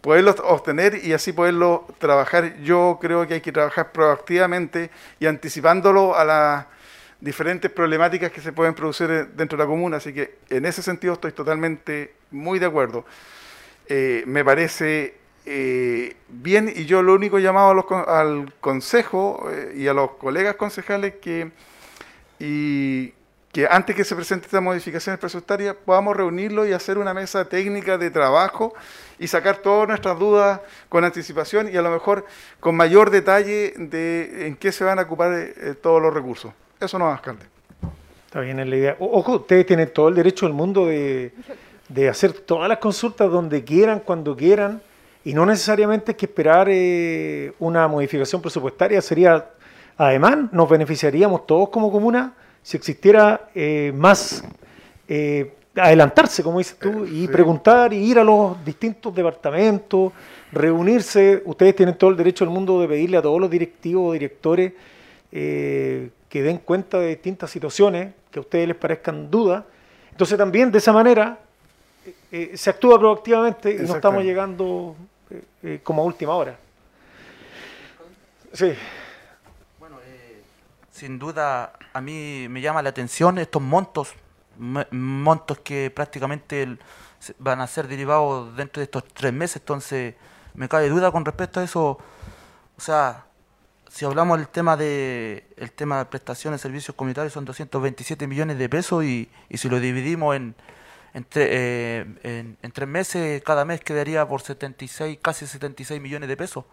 [0.00, 2.60] poderlos obtener y así poderlo trabajar.
[2.62, 6.66] Yo creo que hay que trabajar proactivamente y anticipándolo a las
[7.20, 9.96] diferentes problemáticas que se pueden producir eh, dentro de la comuna.
[9.96, 13.04] Así que en ese sentido estoy totalmente muy de acuerdo.
[13.88, 15.14] Eh, me parece
[15.44, 20.56] eh, bien y yo lo único llamado a los al consejo y a los colegas
[20.56, 21.50] concejales que
[22.38, 23.12] y
[23.56, 27.96] que antes que se presenten estas modificaciones presupuestarias podamos reunirlo y hacer una mesa técnica
[27.96, 28.74] de trabajo
[29.18, 30.60] y sacar todas nuestras dudas
[30.90, 32.26] con anticipación y a lo mejor
[32.60, 36.52] con mayor detalle de en qué se van a ocupar eh, todos los recursos.
[36.78, 37.46] Eso no, alcalde.
[38.26, 38.96] Está bien, es la idea.
[38.98, 41.32] Ojo, ustedes tienen todo el derecho del mundo de,
[41.88, 44.82] de hacer todas las consultas donde quieran, cuando quieran,
[45.24, 49.00] y no necesariamente hay que esperar eh, una modificación presupuestaria.
[49.00, 49.46] Sería,
[49.96, 52.34] además, nos beneficiaríamos todos como comuna
[52.66, 54.42] si existiera eh, más
[55.06, 60.12] eh, adelantarse, como dices tú, y preguntar y ir a los distintos departamentos,
[60.50, 61.44] reunirse.
[61.44, 64.72] Ustedes tienen todo el derecho del mundo de pedirle a todos los directivos o directores
[65.30, 69.62] eh, que den cuenta de distintas situaciones que a ustedes les parezcan dudas.
[70.10, 71.38] Entonces también de esa manera
[72.52, 74.96] se actúa proactivamente y no estamos llegando
[75.84, 76.58] como a última hora.
[78.52, 78.72] Sí.
[80.96, 84.14] Sin duda, a mí me llama la atención estos montos
[84.56, 86.78] montos que prácticamente
[87.38, 90.14] van a ser derivados dentro de estos tres meses, entonces
[90.54, 91.98] me cabe duda con respecto a eso.
[92.78, 93.26] O sea,
[93.90, 98.66] si hablamos del tema de el tema de prestaciones servicios comunitarios son 227 millones de
[98.70, 100.54] pesos y, y si lo dividimos en,
[101.12, 106.64] en, eh, en tres meses, cada mes quedaría por 76, casi 76 millones de pesos.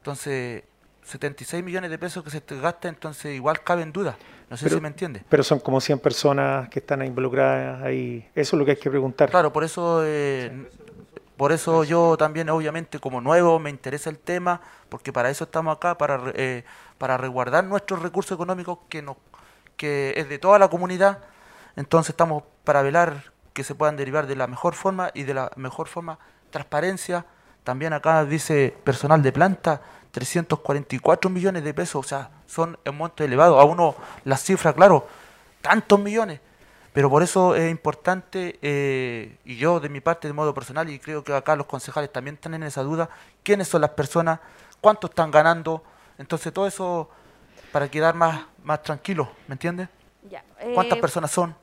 [0.00, 0.64] Entonces,
[1.10, 4.16] 76 millones de pesos que se gasta, entonces igual cabe en duda.
[4.48, 5.22] No sé Pero- si me entiende.
[5.28, 8.28] Pero son como 100 personas que están involucradas ahí.
[8.34, 9.30] Eso es lo que hay que preguntar.
[9.30, 10.68] Claro, por eso, eh,
[11.36, 15.76] por eso yo también, obviamente, como nuevo, me interesa el tema, porque para eso estamos
[15.76, 16.64] acá, para, eh,
[16.98, 19.16] para resguardar nuestros recursos económicos que, nos,
[19.76, 21.18] que es de toda la comunidad.
[21.76, 25.50] Entonces estamos para velar que se puedan derivar de la mejor forma y de la
[25.56, 26.18] mejor forma
[26.50, 27.24] transparencia.
[27.64, 29.80] También acá dice personal de planta,
[30.10, 33.60] 344 millones de pesos, o sea, son un monto elevado.
[33.60, 35.06] A uno las cifras, claro,
[35.60, 36.40] tantos millones.
[36.92, 40.98] Pero por eso es importante, eh, y yo de mi parte de modo personal, y
[40.98, 43.08] creo que acá los concejales también están en esa duda,
[43.44, 44.40] quiénes son las personas,
[44.80, 45.84] cuánto están ganando.
[46.18, 47.08] Entonces todo eso
[47.70, 49.88] para quedar más, más tranquilo, ¿me entiendes?
[50.28, 51.54] Ya, ¿Cuántas eh, personas son?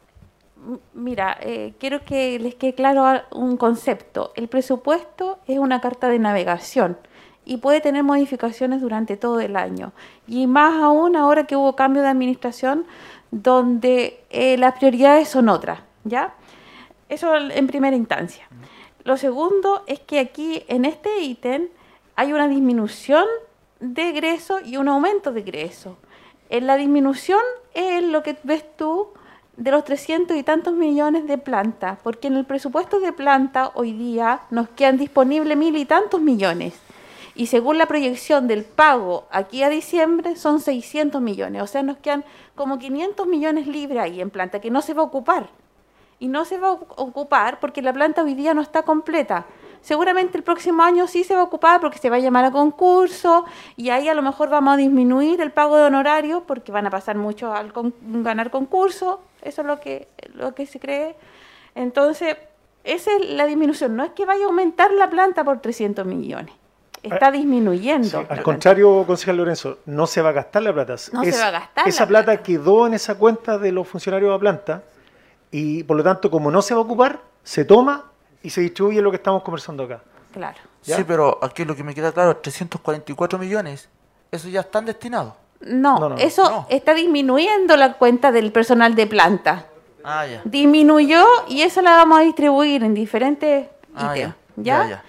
[0.94, 4.32] Mira, eh, quiero que les quede claro un concepto.
[4.36, 6.98] El presupuesto es una carta de navegación
[7.48, 9.94] y puede tener modificaciones durante todo el año.
[10.28, 12.86] Y más aún ahora que hubo cambio de administración
[13.32, 16.34] donde eh, las prioridades son otras, ¿ya?
[17.08, 18.48] Eso en primera instancia.
[19.06, 21.70] Lo segundo es que aquí en este ítem
[22.18, 23.26] hay una disminución
[23.80, 25.98] de egreso y un aumento de egreso.
[26.50, 27.40] En la disminución
[27.74, 29.10] es lo que ves tú
[29.56, 33.94] de los 300 y tantos millones de planta, porque en el presupuesto de planta hoy
[33.94, 36.74] día nos quedan disponibles mil y tantos millones.
[37.38, 41.98] Y según la proyección del pago aquí a diciembre son 600 millones, o sea, nos
[41.98, 45.48] quedan como 500 millones libres ahí en planta que no se va a ocupar.
[46.20, 49.46] Y no se va a ocu- ocupar porque la planta hoy día no está completa.
[49.82, 52.52] Seguramente el próximo año sí se va a ocupar porque se va a llamar a
[52.52, 53.46] concurso
[53.76, 56.90] y ahí a lo mejor vamos a disminuir el pago de honorario porque van a
[56.90, 57.94] pasar mucho al con-
[58.24, 59.22] ganar concurso.
[59.44, 61.16] Eso es lo que, lo que se cree.
[61.76, 62.36] Entonces,
[62.84, 63.96] esa es la disminución.
[63.96, 66.56] No es que vaya a aumentar la planta por 300 millones.
[67.14, 68.26] Está disminuyendo.
[68.30, 70.96] Al contrario, concejal Lorenzo, no se va a gastar la plata.
[71.14, 74.30] No se va a gastar Esa la plata quedó en esa cuenta de los funcionarios
[74.30, 74.84] de la planta
[75.52, 78.06] y por lo tanto, como no se va a ocupar, se toma
[78.44, 80.02] y se distribuye lo que estamos conversando acá.
[80.34, 80.58] Claro.
[80.82, 83.90] Sí, pero aquí lo que me queda claro, 344 millones,
[84.32, 85.34] eso ya están destinados.
[85.62, 89.66] No, No, no, eso está disminuyendo la cuenta del personal de planta.
[90.04, 90.42] Ah, ya.
[90.46, 94.36] Disminuyó y eso la vamos a distribuir en diferentes Ah, ítems.
[94.58, 94.88] ya.
[94.88, 95.04] ¿ya?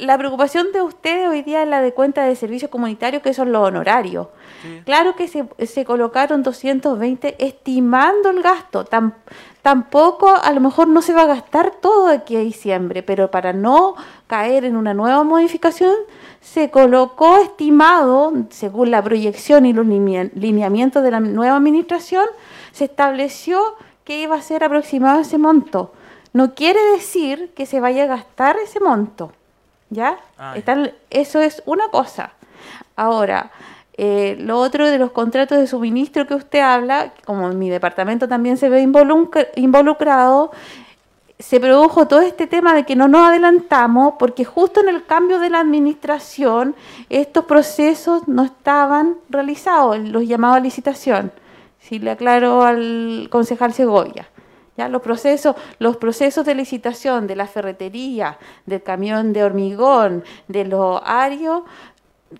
[0.00, 3.52] La preocupación de ustedes hoy día es la de cuenta de servicios comunitarios, que son
[3.52, 4.28] los honorarios.
[4.84, 8.84] Claro que se, se colocaron 220 estimando el gasto.
[8.84, 9.14] Tam-
[9.62, 13.52] tampoco, a lo mejor no se va a gastar todo aquí a diciembre, pero para
[13.52, 13.94] no
[14.26, 15.94] caer en una nueva modificación,
[16.40, 22.26] se colocó estimado, según la proyección y los linea- lineamientos de la nueva administración,
[22.72, 23.60] se estableció
[24.04, 25.92] que iba a ser aproximado ese monto.
[26.32, 29.32] No quiere decir que se vaya a gastar ese monto.
[29.92, 30.16] ¿Ya?
[30.38, 32.32] Ah, Están- eso es una cosa.
[32.96, 33.50] Ahora,
[33.98, 38.56] eh, lo otro de los contratos de suministro que usted habla, como mi departamento también
[38.56, 40.50] se ve involucra- involucrado,
[41.38, 45.40] se produjo todo este tema de que no nos adelantamos porque justo en el cambio
[45.40, 46.74] de la administración
[47.10, 51.32] estos procesos no estaban realizados, los llamados a licitación.
[51.80, 54.28] Si le aclaro al concejal Segovia.
[54.76, 54.88] ¿Ya?
[54.88, 61.00] Los, procesos, los procesos de licitación de la ferretería, del camión de hormigón, de los
[61.04, 61.62] arios,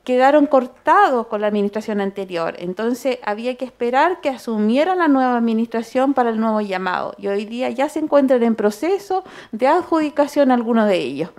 [0.04, 2.54] quedaron cortados con la administración anterior.
[2.58, 7.14] Entonces había que esperar que asumiera la nueva administración para el nuevo llamado.
[7.18, 11.30] Y hoy día ya se encuentran en proceso de adjudicación algunos de ellos.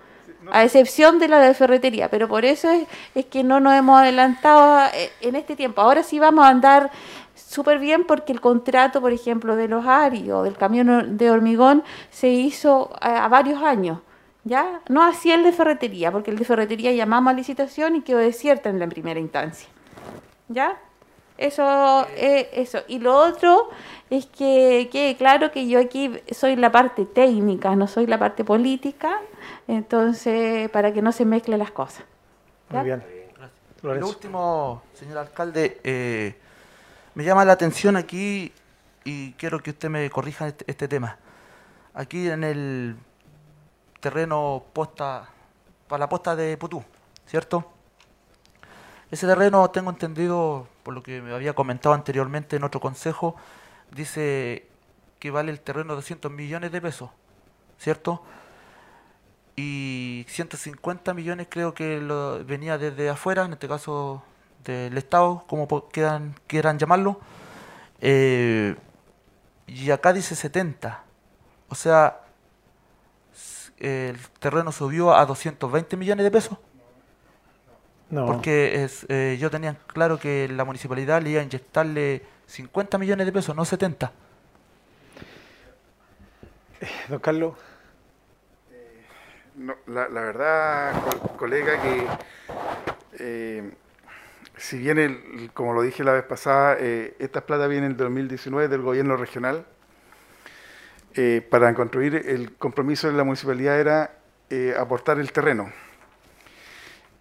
[0.51, 3.97] A excepción de la de ferretería, pero por eso es, es que no nos hemos
[3.97, 5.79] adelantado eh, en este tiempo.
[5.79, 6.91] Ahora sí vamos a andar
[7.35, 12.29] súper bien porque el contrato, por ejemplo, de los arios, del camión de hormigón, se
[12.29, 13.99] hizo a, a varios años.
[14.45, 14.81] ¿Ya?
[14.89, 18.69] No así el de ferretería, porque el de ferretería llamamos a licitación y quedó desierta
[18.69, 19.69] en la primera instancia.
[20.49, 20.77] ¿Ya?
[21.37, 22.79] Eso, eh, eso.
[22.87, 23.69] Y lo otro
[24.09, 28.43] es que quede claro que yo aquí soy la parte técnica, no soy la parte
[28.43, 29.19] política,
[29.67, 32.05] entonces para que no se mezclen las cosas.
[32.69, 33.03] Muy bien.
[33.81, 34.09] Lo Lorenzo.
[34.09, 36.35] último, señor alcalde, eh,
[37.15, 38.51] me llama la atención aquí
[39.03, 41.17] y quiero que usted me corrija este, este tema.
[41.93, 42.95] Aquí en el
[43.99, 45.29] terreno posta,
[45.87, 46.83] para la posta de Putú,
[47.25, 47.71] ¿cierto?
[49.11, 53.35] Ese terreno, tengo entendido, por lo que me había comentado anteriormente en otro consejo,
[53.91, 54.67] dice
[55.19, 57.11] que vale el terreno 200 millones de pesos,
[57.77, 58.23] ¿cierto?
[59.55, 64.23] Y 150 millones creo que lo, venía desde afuera, en este caso
[64.63, 67.19] del Estado, como quieran, quieran llamarlo.
[68.01, 68.75] Eh,
[69.67, 71.03] y acá dice 70.
[71.69, 72.19] O sea,
[73.77, 76.57] el terreno subió a 220 millones de pesos.
[78.09, 78.25] No.
[78.27, 83.25] Porque es, eh, yo tenía claro que la municipalidad le iba a inyectarle 50 millones
[83.25, 84.11] de pesos, no 70.
[87.09, 87.55] Don Carlos.
[89.55, 92.07] No, la, la verdad, co- colega, que
[93.19, 93.71] eh,
[94.63, 98.69] si bien, el- como lo dije la vez pasada, eh, estas plata vienen del 2019
[98.69, 99.65] del gobierno regional,
[101.15, 104.11] eh, para construir el compromiso de la municipalidad era
[104.49, 105.69] eh, aportar el terreno.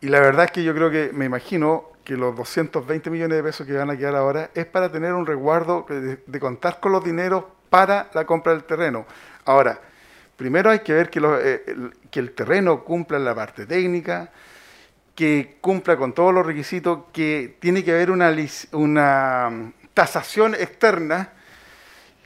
[0.01, 3.43] Y la verdad es que yo creo que, me imagino que los 220 millones de
[3.43, 7.02] pesos que van a quedar ahora es para tener un resguardo de contar con los
[7.02, 9.05] dineros para la compra del terreno.
[9.47, 9.81] Ahora,
[10.36, 14.31] primero hay que ver que, los, eh, el, que el terreno cumpla la parte técnica,
[15.14, 18.34] que cumpla con todos los requisitos, que tiene que haber una,
[18.72, 21.30] una mm, tasación externa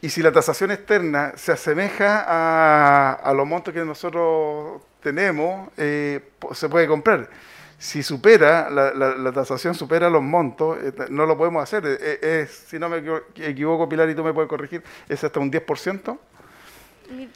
[0.01, 6.21] y si la tasación externa se asemeja a, a los montos que nosotros tenemos, eh,
[6.53, 7.29] se puede comprar.
[7.79, 11.83] Si supera, la, la- la tasación supera los montos, eh, no lo podemos hacer.
[12.01, 15.51] Eh, si no me equivo- equivoco, Pilar, y tú me puedes corregir, es hasta un
[15.51, 16.19] 10%.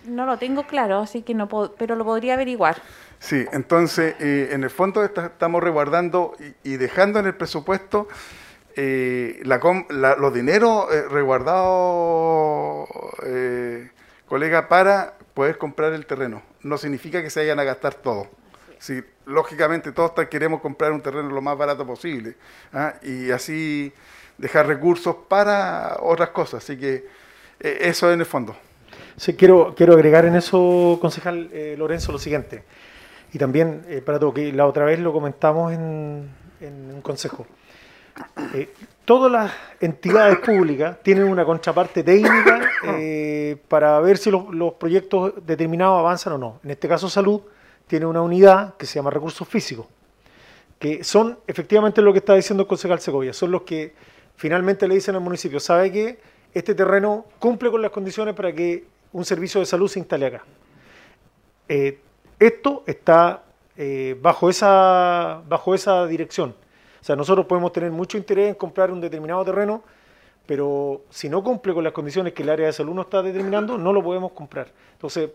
[0.06, 2.80] No lo tengo claro, así que no puedo, pero lo podría averiguar.
[3.18, 6.34] Sí, entonces, eh, en el fondo esta- estamos resguardando
[6.64, 8.08] y, dejando en el presupuesto
[8.76, 9.60] eh, la
[9.90, 11.04] la- los dineros eh,
[13.24, 13.90] eh,
[14.26, 16.42] colega, para poder comprar el terreno.
[16.62, 18.28] No significa que se vayan a gastar todo.
[18.78, 22.36] Sí, lógicamente todos queremos comprar un terreno lo más barato posible
[22.72, 22.94] ¿ah?
[23.02, 23.92] y así
[24.38, 26.64] dejar recursos para otras cosas.
[26.64, 27.06] Así que
[27.60, 28.56] eh, eso es en el fondo.
[29.20, 32.64] Sí, quiero, quiero agregar en eso, concejal eh, Lorenzo, lo siguiente.
[33.34, 36.30] Y también, eh, para todo, que la otra vez lo comentamos en,
[36.62, 37.46] un consejo.
[38.54, 38.70] Eh,
[39.04, 42.62] todas las entidades públicas tienen una contraparte técnica
[43.68, 46.60] para ver si los, los proyectos determinados avanzan o no.
[46.64, 47.42] En este caso, salud
[47.86, 49.84] tiene una unidad que se llama recursos físicos,
[50.78, 53.92] que son efectivamente lo que está diciendo el concejal Segovia, son los que
[54.36, 56.18] finalmente le dicen al municipio, ¿sabe que
[56.54, 60.44] este terreno cumple con las condiciones para que un servicio de salud se instale acá?
[61.68, 61.98] Eh,
[62.38, 63.42] esto está
[63.76, 66.54] eh, bajo, esa, bajo esa dirección.
[67.00, 69.82] O sea, nosotros podemos tener mucho interés en comprar un determinado terreno,
[70.46, 73.78] pero si no cumple con las condiciones que el área de salud nos está determinando,
[73.78, 74.68] no lo podemos comprar.
[74.92, 75.30] Entonces,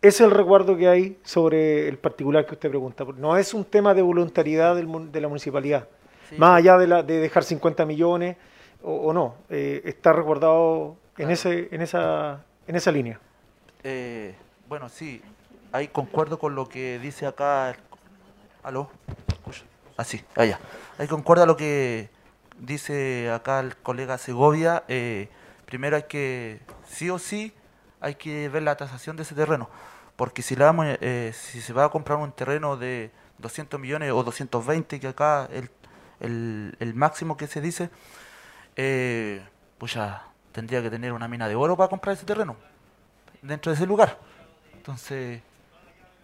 [0.00, 3.04] ese es el recuerdo que hay sobre el particular que usted pregunta.
[3.16, 5.88] No es un tema de voluntariedad del de la municipalidad,
[6.28, 6.36] Sí.
[6.36, 8.36] más allá de, la, de dejar 50 millones
[8.82, 13.18] o, o no, eh, está resguardado en, ese, en, esa, en esa línea.
[13.82, 14.36] Eh,
[14.68, 15.22] bueno, sí,
[15.72, 17.74] ahí concuerdo con lo que dice acá.
[18.62, 18.90] ¿Aló?
[19.26, 19.64] Escucha.
[19.96, 20.04] Ah,
[20.36, 20.60] allá.
[20.98, 22.10] Ahí concuerda lo que
[22.58, 24.84] dice acá el colega Segovia.
[24.86, 25.28] eh,
[25.64, 27.52] primero hay que, sí o sí,
[28.00, 29.68] hay que ver la tasación de ese terreno.
[30.16, 34.12] Porque si, le damos, eh, si se va a comprar un terreno de 200 millones
[34.12, 35.70] o 220, que acá el,
[36.20, 37.90] el, el máximo que se dice,
[38.76, 39.42] eh,
[39.78, 40.28] pues ya
[40.58, 42.56] tendría que tener una mina de oro para comprar ese terreno
[43.42, 44.18] dentro de ese lugar.
[44.74, 45.40] Entonces,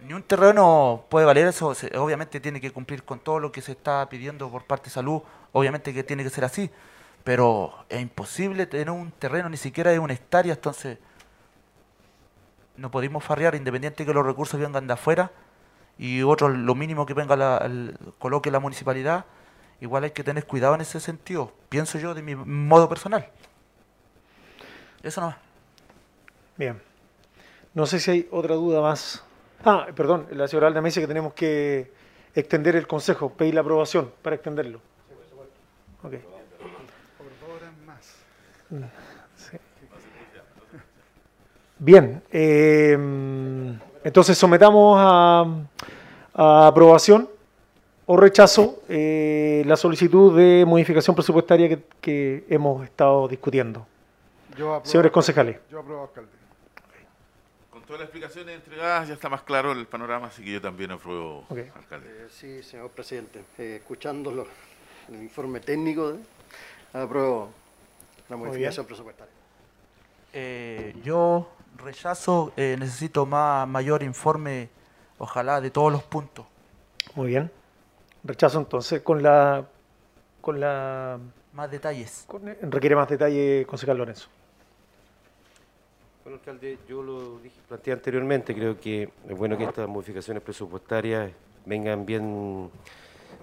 [0.04, 1.72] ni un terreno puede valer eso.
[1.96, 5.22] obviamente tiene que cumplir con todo lo que se está pidiendo por parte de salud.
[5.52, 6.68] Obviamente que tiene que ser así.
[7.22, 10.54] Pero es imposible tener un terreno ni siquiera de una hectárea.
[10.54, 10.98] Entonces,
[12.76, 15.30] no podemos farrear independiente que los recursos vengan de afuera
[15.96, 19.26] y otro lo mínimo que venga la, el- coloque la municipalidad.
[19.80, 21.52] Igual hay que tener cuidado en ese sentido.
[21.68, 23.30] Pienso yo de mi modo personal.
[25.04, 25.34] Eso no
[26.56, 26.80] Bien.
[27.74, 29.22] No sé si hay otra duda más.
[29.64, 31.92] Ah, perdón, la señora Alda me dice que tenemos que
[32.34, 34.80] extender el consejo, pedir la aprobación para extenderlo.
[36.02, 36.14] Ok.
[41.78, 42.96] Bien, eh,
[44.04, 47.28] entonces sometamos a, aprobación
[48.06, 53.86] o rechazo eh, la solicitud de modificación presupuestaria que hemos estado discutiendo.
[54.56, 55.58] Yo apruebo, Señores concejales.
[55.70, 56.30] Yo apruebo, alcalde.
[57.70, 60.90] Con todas las explicaciones entregadas ya está más claro el panorama, así que yo también
[60.92, 61.44] apruebo,
[61.74, 62.06] alcalde.
[62.08, 63.44] Eh, sí, señor presidente.
[63.58, 64.46] Eh, escuchando lo-
[65.08, 66.20] el informe técnico, de-
[66.92, 67.50] apruebo
[68.28, 69.32] la modificación presupuestaria.
[70.32, 74.68] Eh, yo rechazo, eh, necesito más mayor informe,
[75.18, 76.46] ojalá de todos los puntos.
[77.14, 77.50] Muy bien.
[78.22, 79.64] Rechazo entonces con la
[80.40, 81.18] con la
[81.54, 82.24] Más detalles.
[82.26, 84.28] con- requiere más detalle concejal Lorenzo.
[86.24, 87.38] Bueno, alcalde, yo lo
[87.68, 91.30] planteé anteriormente, creo que es bueno que estas modificaciones presupuestarias
[91.66, 92.70] vengan bien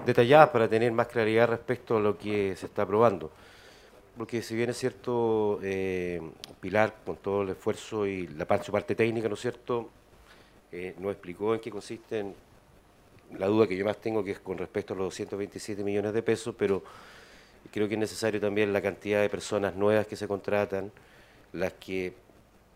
[0.03, 3.29] detalladas para tener más claridad respecto a lo que se está aprobando.
[4.17, 6.21] Porque si bien es cierto, eh,
[6.59, 9.91] Pilar, con todo el esfuerzo y la parte, técnica, ¿no es cierto?,
[10.71, 12.33] eh, nos explicó en qué consiste
[13.37, 16.23] la duda que yo más tengo, que es con respecto a los 227 millones de
[16.23, 16.81] pesos, pero
[17.71, 20.91] creo que es necesario también la cantidad de personas nuevas que se contratan,
[21.53, 22.30] las que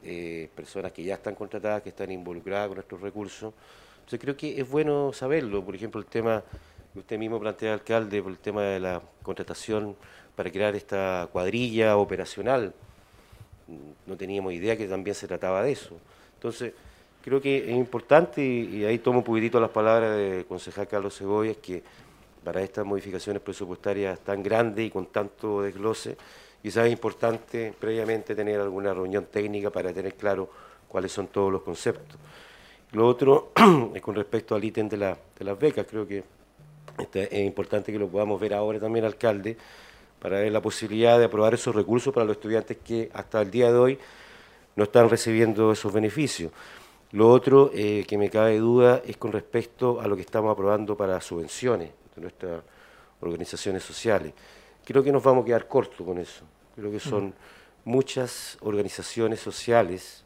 [0.06, 3.53] eh, personas que ya están contratadas, que están involucradas con estos recursos.
[3.95, 5.65] Entonces creo que es bueno saberlo.
[5.65, 6.44] Por ejemplo, el tema
[6.94, 9.95] que usted mismo plantea, alcalde, por el tema de la contratación
[10.36, 12.73] para crear esta cuadrilla operacional.
[14.06, 15.98] No teníamos idea que también se trataba de eso.
[16.36, 16.73] Entonces,
[17.23, 21.57] creo que es importante, y, ahí tomo un poquitito las palabras del concejal Carlos Cebollas,
[21.57, 21.82] que
[22.44, 26.15] para estas modificaciones presupuestarias tan grandes y con tanto desglose,
[26.65, 30.49] quizás es importante previamente tener alguna reunión técnica para tener claro
[30.87, 32.17] cuáles son todos los conceptos.
[32.93, 33.51] Lo otro
[33.93, 36.23] es con respecto al ítem de, la, de las becas, creo que
[36.97, 39.55] este, es importante que lo podamos ver ahora también, alcalde,
[40.19, 43.71] para ver la posibilidad de aprobar esos recursos para los estudiantes que hasta el día
[43.71, 43.99] de hoy
[44.75, 46.51] no están recibiendo esos beneficios.
[47.11, 50.97] Lo otro eh, que me cabe duda es con respecto a lo que estamos aprobando
[50.97, 52.63] para subvenciones de nuestras
[53.21, 54.33] organizaciones sociales.
[54.83, 56.55] Creo que nos vamos a quedar cortos con eso.
[56.76, 57.34] Creo que son
[57.85, 60.23] muchas organizaciones sociales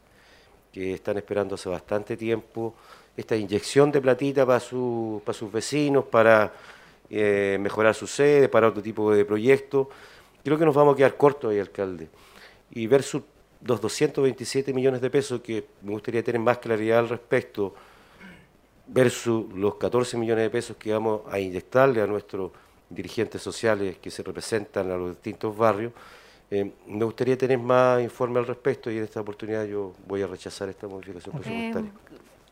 [0.72, 2.74] que están esperando hace bastante tiempo
[3.16, 6.52] esta inyección de platita para, su, para sus vecinos, para
[7.10, 9.88] eh, mejorar su sede, para otro tipo de proyectos.
[10.42, 12.08] Creo que nos vamos a quedar cortos ahí, alcalde.
[12.70, 13.22] Y versus
[13.62, 17.74] los 227 millones de pesos, que me gustaría tener más claridad al respecto,
[18.86, 22.52] versus los 14 millones de pesos que vamos a inyectarle a nuestros
[22.88, 25.92] dirigentes sociales que se representan a los distintos barrios,
[26.50, 30.26] eh, me gustaría tener más informe al respecto y en esta oportunidad yo voy a
[30.26, 31.90] rechazar esta modificación presupuestaria.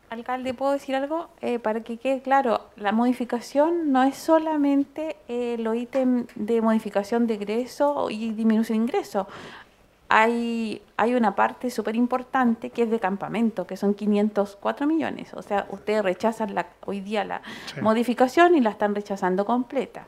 [0.09, 1.27] Alcalde, ¿puedo decir algo?
[1.41, 7.27] Eh, para que quede claro, la modificación no es solamente eh, los ítems de modificación
[7.27, 9.27] de ingreso y disminución de ingreso.
[10.11, 15.31] Hay, hay una parte súper importante que es de campamento, que son 504 millones.
[15.35, 17.43] O sea, ustedes rechazan la, hoy día la
[17.79, 20.07] modificación y la están rechazando completa.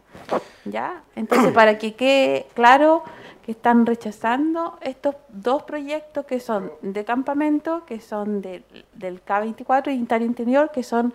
[0.65, 1.03] ¿Ya?
[1.15, 3.03] Entonces, para que quede claro
[3.45, 8.63] que están rechazando estos dos proyectos que son de campamento, que son del
[9.25, 11.13] K24 y Interior Interior, que son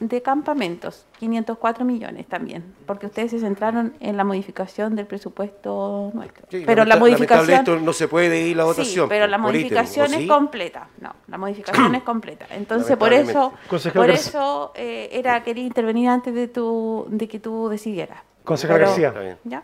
[0.00, 6.46] de campamentos, 504 millones también, porque ustedes se centraron en la modificación del presupuesto nuestro.
[6.66, 9.06] pero la modificación no se puede ir la votación.
[9.06, 10.88] Sí, pero la modificación es completa.
[11.00, 12.46] No, la modificación es completa.
[12.50, 13.52] Entonces por eso,
[13.94, 18.18] por eso eh, era quería intervenir antes de tu, de que tú decidieras.
[18.44, 19.38] Concejal García.
[19.44, 19.62] ¿Ya?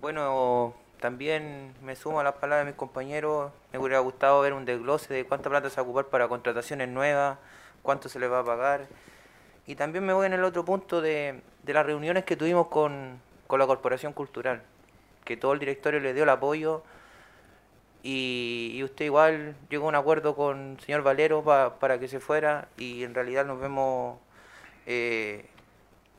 [0.00, 3.52] Bueno, también me sumo a las palabras de mis compañeros.
[3.70, 6.88] Me hubiera gustado ver un desglose de cuánta plata se va a ocupar para contrataciones
[6.88, 7.36] nuevas,
[7.82, 8.86] cuánto se les va a pagar.
[9.66, 13.20] Y también me voy en el otro punto de, las reuniones que tuvimos con,
[13.50, 14.62] la Corporación Cultural,
[15.24, 16.82] que todo el directorio le dio el apoyo
[18.02, 22.68] y, usted igual llegó a un acuerdo con el señor Valero para que se fuera
[22.78, 24.18] y en realidad nos vemos
[24.86, 25.44] eh,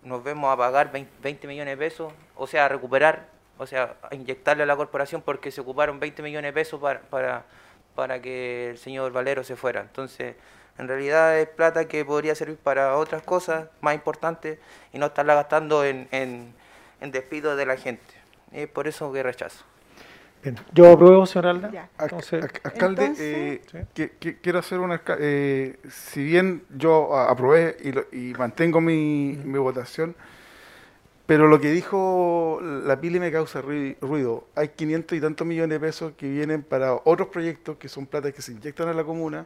[0.04, 4.64] nos vemos a pagar 20 millones de pesos, o sea, a recuperar o sea, inyectarle
[4.64, 7.46] a la corporación porque se ocuparon 20 millones de pesos para, para,
[7.94, 9.82] para que el señor Valero se fuera.
[9.82, 10.36] Entonces,
[10.80, 14.58] en realidad es plata que podría servir para otras cosas más importantes
[14.92, 16.56] y no estarla gastando en, en,
[17.02, 18.16] en despido de la gente.
[18.52, 19.64] es por eso que rechazo.
[20.42, 20.58] Bien.
[20.74, 21.90] Yo apruebo, señor Alda.
[22.00, 23.62] alcalde, eh,
[24.42, 25.00] quiero hacer una...
[25.20, 27.78] Eh, si bien yo aprobé
[28.12, 30.16] y, y mantengo mi, mi votación,
[31.32, 34.50] pero lo que dijo la Pili me causa ruido.
[34.54, 38.34] Hay 500 y tantos millones de pesos que vienen para otros proyectos que son plata
[38.34, 39.46] que se inyectan a la comuna.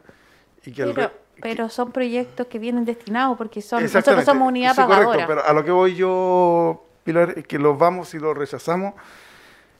[0.64, 4.78] Y que pero, pero son proyectos que vienen destinados porque son nosotros somos unidad sí,
[4.78, 5.04] pagadora.
[5.04, 8.94] Correcto, pero a lo que voy yo, Pilar, es que los vamos y los rechazamos.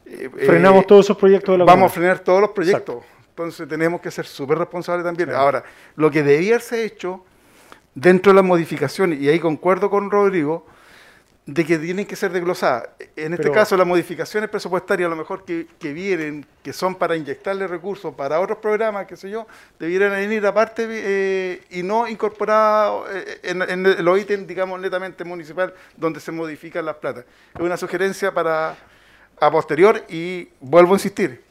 [0.04, 3.02] Eh, Frenamos eh, todos esos proyectos de la Vamos a frenar todos los proyectos.
[3.30, 5.32] Entonces tenemos que ser súper responsables también.
[5.32, 5.64] Ahora,
[5.96, 7.24] lo que debía haberse hecho
[7.96, 10.66] dentro de las modificaciones, y ahí concuerdo con Rodrigo,
[11.46, 12.88] de que tienen que ser desglosadas.
[13.14, 17.68] En este caso, las modificaciones presupuestarias, a lo mejor que, vienen, que son para inyectarle
[17.68, 19.46] recursos para otros programas, qué sé yo,
[19.78, 25.72] debieran venir aparte eh, y no incorporados eh, en, en, los ítems, digamos, netamente municipal,
[25.96, 27.24] donde se modifican las platas.
[27.54, 28.76] Es una sugerencia para
[29.40, 31.44] a posterior y vuelvo a insistir.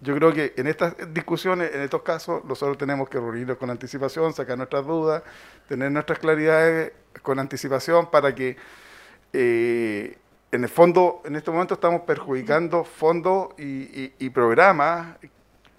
[0.00, 4.32] Yo creo que en estas discusiones, en estos casos, nosotros tenemos que reunirnos con anticipación,
[4.32, 5.22] sacar nuestras dudas,
[5.68, 8.56] tener nuestras claridades con anticipación para que
[9.32, 10.16] eh,
[10.52, 15.16] en el fondo, en este momento estamos perjudicando fondos y, programas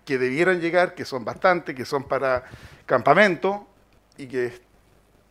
[0.05, 2.43] que debieran llegar, que son bastantes, que son para
[2.85, 3.67] campamento
[4.17, 4.53] y que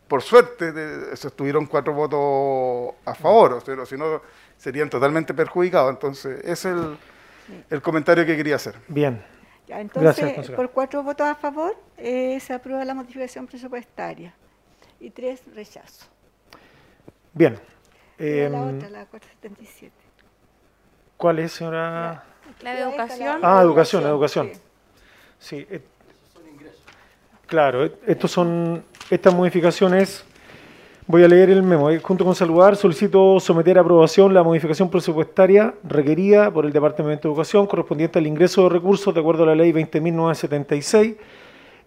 [0.09, 4.21] por suerte de- se tuvieron cuatro votos a favor, o sea, si no
[4.57, 5.91] serían totalmente perjudicados.
[5.91, 6.99] Entonces, ese es el,
[7.71, 8.77] el comentario que quería hacer.
[8.89, 9.23] Bien.
[9.67, 10.57] Ya, Gracias, entonces, concejal.
[10.57, 14.35] por cuatro votos a favor, eh, se aprueba la modificación presupuestaria
[14.99, 16.07] y tres rechazo.
[17.33, 17.57] Bien.
[18.21, 19.93] La Em, otra, la 477.
[21.17, 22.23] ¿Cuál es, señora?
[22.63, 23.39] La de educación.
[23.43, 24.51] Ah, educación, educación.
[25.39, 25.67] Sí.
[25.71, 25.81] eh,
[27.47, 30.25] Claro, eh, estos son estas modificaciones.
[31.07, 31.91] Voy a leer el memo.
[31.91, 37.27] eh, Junto con saludar, solicito someter a aprobación la modificación presupuestaria requerida por el Departamento
[37.27, 41.17] de Educación correspondiente al ingreso de recursos de acuerdo a la Ley 20.976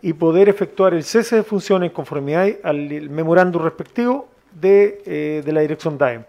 [0.02, 5.52] y poder efectuar el cese de funciones en conformidad al memorándum respectivo de, eh, de
[5.52, 6.24] la dirección DAEM.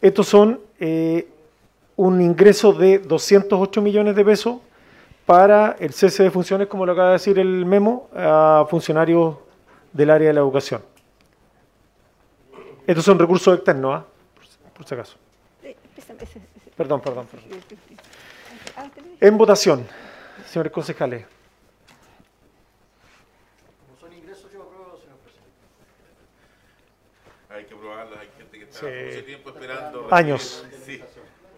[0.00, 1.28] Estos son eh,
[1.96, 4.58] un ingreso de 208 millones de pesos
[5.26, 9.36] para el cese de funciones, como lo acaba de decir el memo, a funcionarios
[9.92, 10.82] del área de la educación.
[12.86, 14.04] Estos son recursos externos, ¿ah?
[14.34, 15.16] por, si- por si acaso.
[15.62, 15.76] Eh,
[16.76, 17.60] Perdón, perdón, perdón.
[19.20, 19.84] En votación,
[20.46, 21.26] señores concejales.
[23.86, 25.52] Como son ingresos, yo apruebo, señor presidente.
[27.50, 28.86] Hay que probarlas, hay gente que está Sí.
[28.86, 30.08] mucho tiempo esperando.
[30.10, 30.64] Años.
[30.84, 31.00] Sí,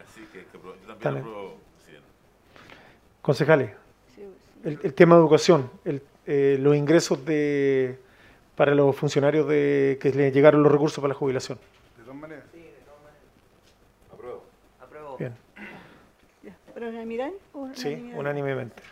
[0.02, 0.58] así que que.
[0.58, 1.18] Yo también Dale.
[1.20, 2.08] apruebo, presidente.
[3.22, 3.70] Concejales,
[4.64, 7.98] el, el tema de educación, el, eh, los ingresos de,
[8.56, 11.58] para los funcionarios de, que les llegaron los recursos para la jubilación.
[11.98, 12.44] De todas maneras.
[14.12, 14.44] Apruebo.
[14.80, 15.16] Apruebo.
[15.16, 15.34] Bien,
[16.72, 17.30] ¿Por unanimidad?
[17.74, 18.82] sí, unánimemente.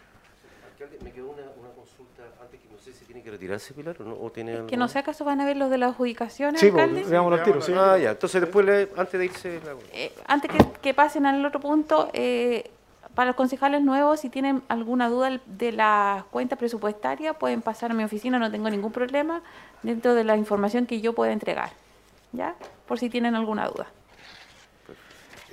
[1.02, 4.04] Me quedó una, una consulta antes que no sé si tiene que retirarse Pilar o
[4.04, 4.14] no.
[4.20, 6.82] O tiene Que no sé acaso van a ver los de las adjudicaciones, Sí, pues,
[6.84, 7.08] alcalde.
[7.08, 7.72] veámoslo al tiro, sí.
[7.76, 8.10] Ah, ya.
[8.12, 9.60] Entonces después, le- antes de irse...
[9.64, 12.70] la- Eh, antes que, que pasen al otro punto, eh,
[13.14, 17.94] para los concejales nuevos, si tienen alguna duda de la cuenta presupuestaria, pueden pasar a
[17.94, 19.42] mi oficina, no tengo ningún problema,
[19.82, 21.70] dentro de la información que yo pueda entregar.
[22.32, 22.54] ¿Ya?
[22.86, 23.86] Por si tienen alguna duda.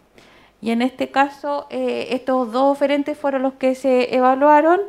[0.61, 4.81] Y en este caso, eh, estos dos oferentes fueron los que se evaluaron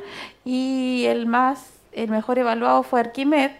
[0.44, 3.52] y el más, el mejor evaluado fue Arquimed.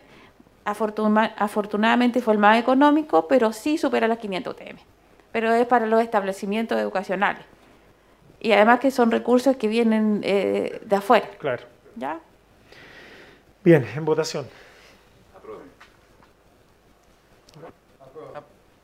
[0.66, 4.78] Afortuna- afortunadamente fue el más económico, pero sí supera las 500 UTM.
[5.36, 7.44] Pero es para los establecimientos educacionales.
[8.40, 11.30] Y además que son recursos que vienen eh, de afuera.
[11.40, 11.66] Claro.
[11.98, 12.22] ¿Ya?
[13.62, 14.48] Bien, en votación.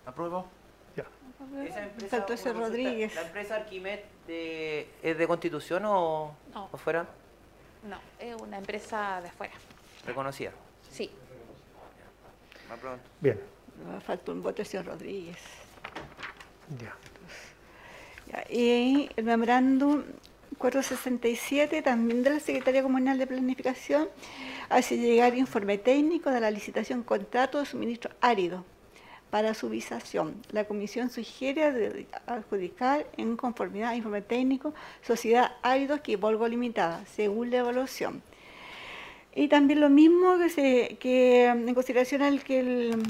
[0.05, 0.45] ¿Apruebo?
[0.97, 1.05] Ya.
[2.03, 3.15] Esa empresa, Rodríguez.
[3.15, 6.67] ¿La empresa Arquimed de- es de Constitución o, No.
[6.69, 7.05] o fuera?
[7.87, 9.53] No, es una empresa de afuera.
[10.05, 10.51] Reconocida.
[10.91, 11.09] Sí.
[12.69, 12.97] Apruebo.
[13.21, 13.39] Bien.
[13.89, 15.37] Ah, Faltó un voto señor Rodríguez.
[16.79, 16.95] Ya.
[18.31, 20.03] Ya, Y el memorándum
[20.57, 24.07] 467, también de la Secretaría Comunal de Planificación,
[24.69, 28.63] hace llegar informe técnico de la licitación contrato de suministro árido
[29.31, 30.35] para su visación.
[30.51, 37.57] La comisión sugiere adjudicar en conformidad a informe técnico Sociedad Áridos Volvo Limitada, según la
[37.59, 38.21] evaluación.
[39.33, 43.01] Y también lo mismo que, se, que en consideración al que, el,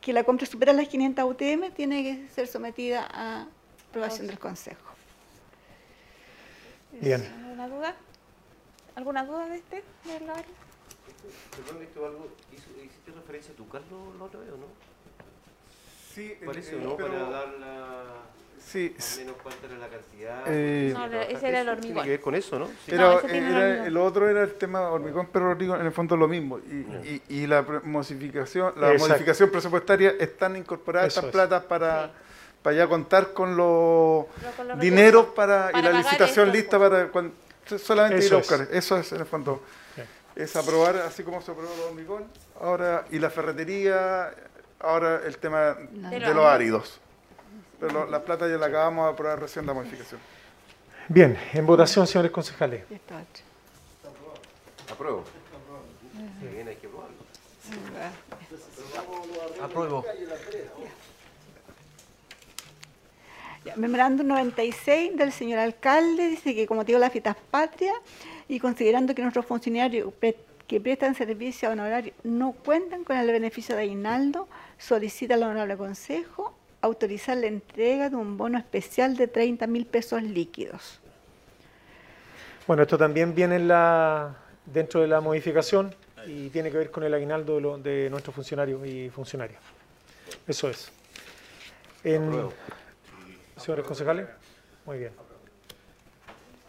[0.00, 3.46] que la compra supera las 500 UTM, tiene que ser sometida a
[3.90, 4.80] aprobación del Consejo.
[6.92, 7.22] Bien.
[7.44, 7.96] ¿Alguna duda?
[8.96, 9.84] ¿Alguna duda de este?
[10.04, 10.44] del área?
[11.66, 14.66] Perdón, esto algo, hizo- ¿hiciste referencia a tu Carlos la otra vez o no?
[16.14, 16.96] Sí, Parece, eh, ¿no?
[16.96, 18.04] pero- Para dar la...
[18.66, 20.42] Sí, Más o menos cuánta era la cantidad.
[20.46, 21.92] Eh, No, ¿Trabajaste ese era el hormigón.
[21.92, 22.66] Tiene que ver con eso, ¿no?
[22.66, 22.72] Sí.
[22.86, 26.18] Pero No, era- el otro era el tema hormigón, pero hormigón en el fondo es
[26.20, 26.58] lo mismo.
[26.58, 29.08] Y, y- y la pre- modificación, la Exacto.
[29.12, 31.30] modificación presupuestaria están incorporadas estas es.
[31.30, 32.10] platas para,
[32.62, 34.26] para ya contar con los
[34.66, 36.56] los dineros para, y la licitación esto.
[36.58, 37.32] lista para cuan-
[37.78, 38.48] solamente ir Eso a es.
[38.48, 38.68] buscar.
[38.72, 39.62] Eso es en el fondo.
[40.34, 42.24] Es aprobar así como se aprobó el hormigón.
[42.60, 44.34] Ahora, y la ferretería,
[44.80, 47.00] ahora el tema de, los áridos.
[47.80, 50.20] Pero lo- la plata ya la acabamos de aprobar recién la modificación.
[51.08, 52.84] Bien, en votación, señores concejales.
[54.90, 55.24] Apruebo.
[56.40, 57.16] Sí, bien, hay que aprobarlo.
[59.62, 60.04] Apruebo.
[63.64, 67.94] Ya, Memorándum 96 del señor alcalde dice que como motivo de las fiestas patrias
[68.46, 70.36] y considerando que nuestros funcionarios pre-
[70.66, 74.48] que prestan servicio a honorario no cuentan con el beneficio de aguinaldo,
[74.78, 76.54] solicita al honorable consejo
[76.84, 81.00] autorizar la entrega de un bono especial de 30 mil pesos líquidos.
[82.66, 84.34] Bueno, esto también viene en la,
[84.66, 85.94] dentro de la modificación
[86.26, 89.60] y tiene que ver con el aguinaldo de, lo- de nuestros funcionarios y funcionarias.
[90.48, 90.90] Eso es.
[92.02, 92.52] En, Apruebo.
[93.56, 94.26] señores concejales,
[94.86, 95.12] muy bien.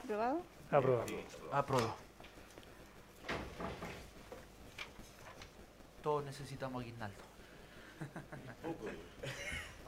[0.03, 0.41] ¿Aprobado?
[0.71, 1.05] Aprobado.
[1.51, 1.95] Apruebo.
[6.03, 7.17] Todos necesitamos aguinaldo.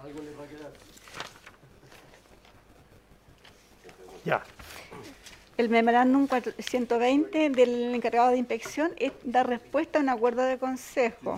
[0.04, 0.72] Algo les va a quedar.
[4.26, 4.44] Ya.
[5.58, 11.38] El memorándum 420 del encargado de inspección es dar respuesta a un acuerdo de consejo.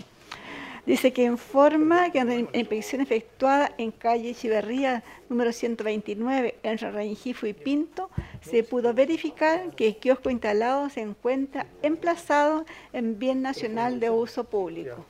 [0.86, 7.46] Dice que informa que en la inspección efectuada en calle Chiverría número 129 entre Rengifo
[7.46, 8.10] y Pinto
[8.42, 14.46] se pudo verificar que el kiosco instalado se encuentra emplazado en bien nacional de uso
[14.46, 15.06] público.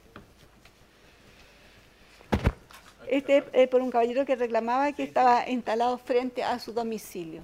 [3.09, 7.41] Este es por un caballero que reclamaba que estaba instalado frente a su domicilio.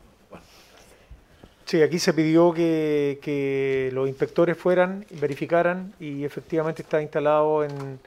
[1.66, 8.00] Sí, aquí se pidió que, que los inspectores fueran, verificaran y efectivamente está instalado en,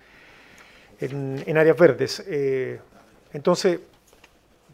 [1.00, 2.23] en, en áreas verdes.
[2.28, 2.78] Eh,
[3.32, 3.81] entonces,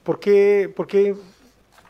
[0.02, 1.14] ¿por qué, ¿por qué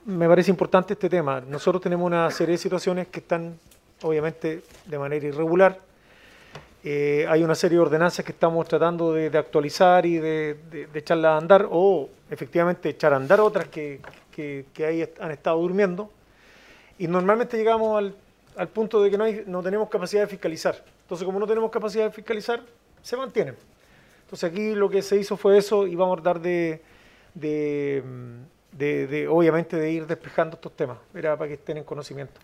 [0.04, 1.40] me parece importante este tema?
[1.40, 3.58] Nosotros tenemos una serie de situaciones que están
[4.02, 5.80] obviamente de manera irregular.
[6.86, 11.36] Eh, hay una serie de ordenanzas que estamos tratando de, actualizar y de, echarlas a
[11.38, 14.00] andar o efectivamente echar a andar otras que,
[14.86, 16.10] ahí han estado durmiendo.
[16.98, 18.12] Y normalmente llegamos
[18.56, 20.84] al, punto de que no, tenemos capacidad de fiscalizar.
[21.02, 22.60] Entonces, como no tenemos capacidad de fiscalizar,
[23.00, 23.56] se mantienen.
[24.24, 26.82] Entonces, aquí lo que se hizo fue eso y vamos a tratar de-
[27.34, 30.98] de, obviamente, de ir despejando estos temas.
[31.14, 32.38] Era para que estén en conocimiento.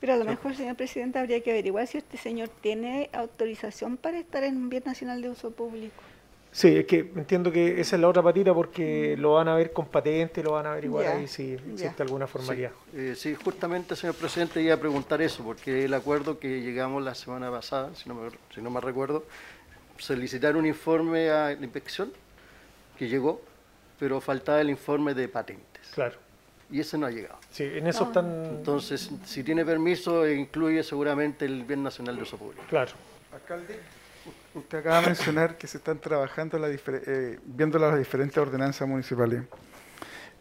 [0.00, 4.18] Pero a lo mejor, señor presidente, habría que averiguar si este señor tiene autorización para
[4.18, 6.02] estar en un bien nacional de uso público.
[6.50, 9.72] Sí, es que entiendo que esa es la otra patita porque lo van a ver
[9.72, 12.70] con patente, lo van a averiguar Ya, ahí si existe alguna formalidad.
[12.90, 17.02] Sí, eh, sí, justamente, señor presidente, iba a preguntar eso, porque el acuerdo que llegamos
[17.02, 19.24] la semana pasada, si no me, si no me recuerdo,
[19.98, 22.12] solicitar un informe a la inspección,
[22.96, 23.42] que llegó,
[23.98, 25.88] pero faltaba el informe de patentes.
[25.94, 26.16] Claro.
[26.70, 27.38] Y ese no ha llegado.
[27.50, 28.44] Sí, en eso están...
[28.44, 32.62] Entonces, si tiene permiso, incluye seguramente el Bien Nacional de Uso Público.
[32.68, 32.92] Claro.
[33.32, 33.80] Alcalde,
[34.54, 39.42] usted acaba de mencionar que se están trabajando, la eh, viendo las diferentes ordenanzas municipales.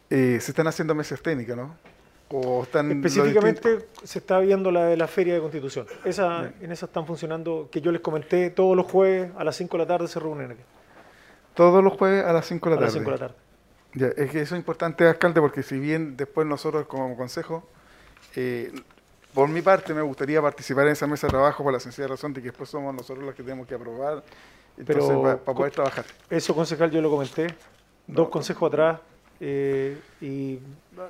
[0.09, 1.75] Eh, se están haciendo mesas técnicas, ¿no?
[2.29, 5.87] O están Específicamente se está viendo la de la Feria de Constitución.
[6.03, 9.77] Esa, en esa están funcionando, que yo les comenté, todos los jueves a las 5
[9.77, 10.61] de la tarde se reúnen aquí.
[11.53, 12.99] Todos los jueves a las 5 de la A las tarde.
[12.99, 13.46] cinco de la tarde.
[13.97, 17.67] Ya, es que eso es importante, alcalde, porque si bien después nosotros como consejo,
[18.35, 18.71] eh,
[19.33, 22.33] por mi parte me gustaría participar en esa mesa de trabajo por la sencilla razón
[22.33, 24.23] de que después somos nosotros los que tenemos que aprobar,
[24.77, 26.05] entonces Pero para poder trabajar.
[26.29, 27.47] Eso, concejal, yo lo comenté,
[28.05, 28.99] dos consejos atrás,
[29.39, 30.59] eh, y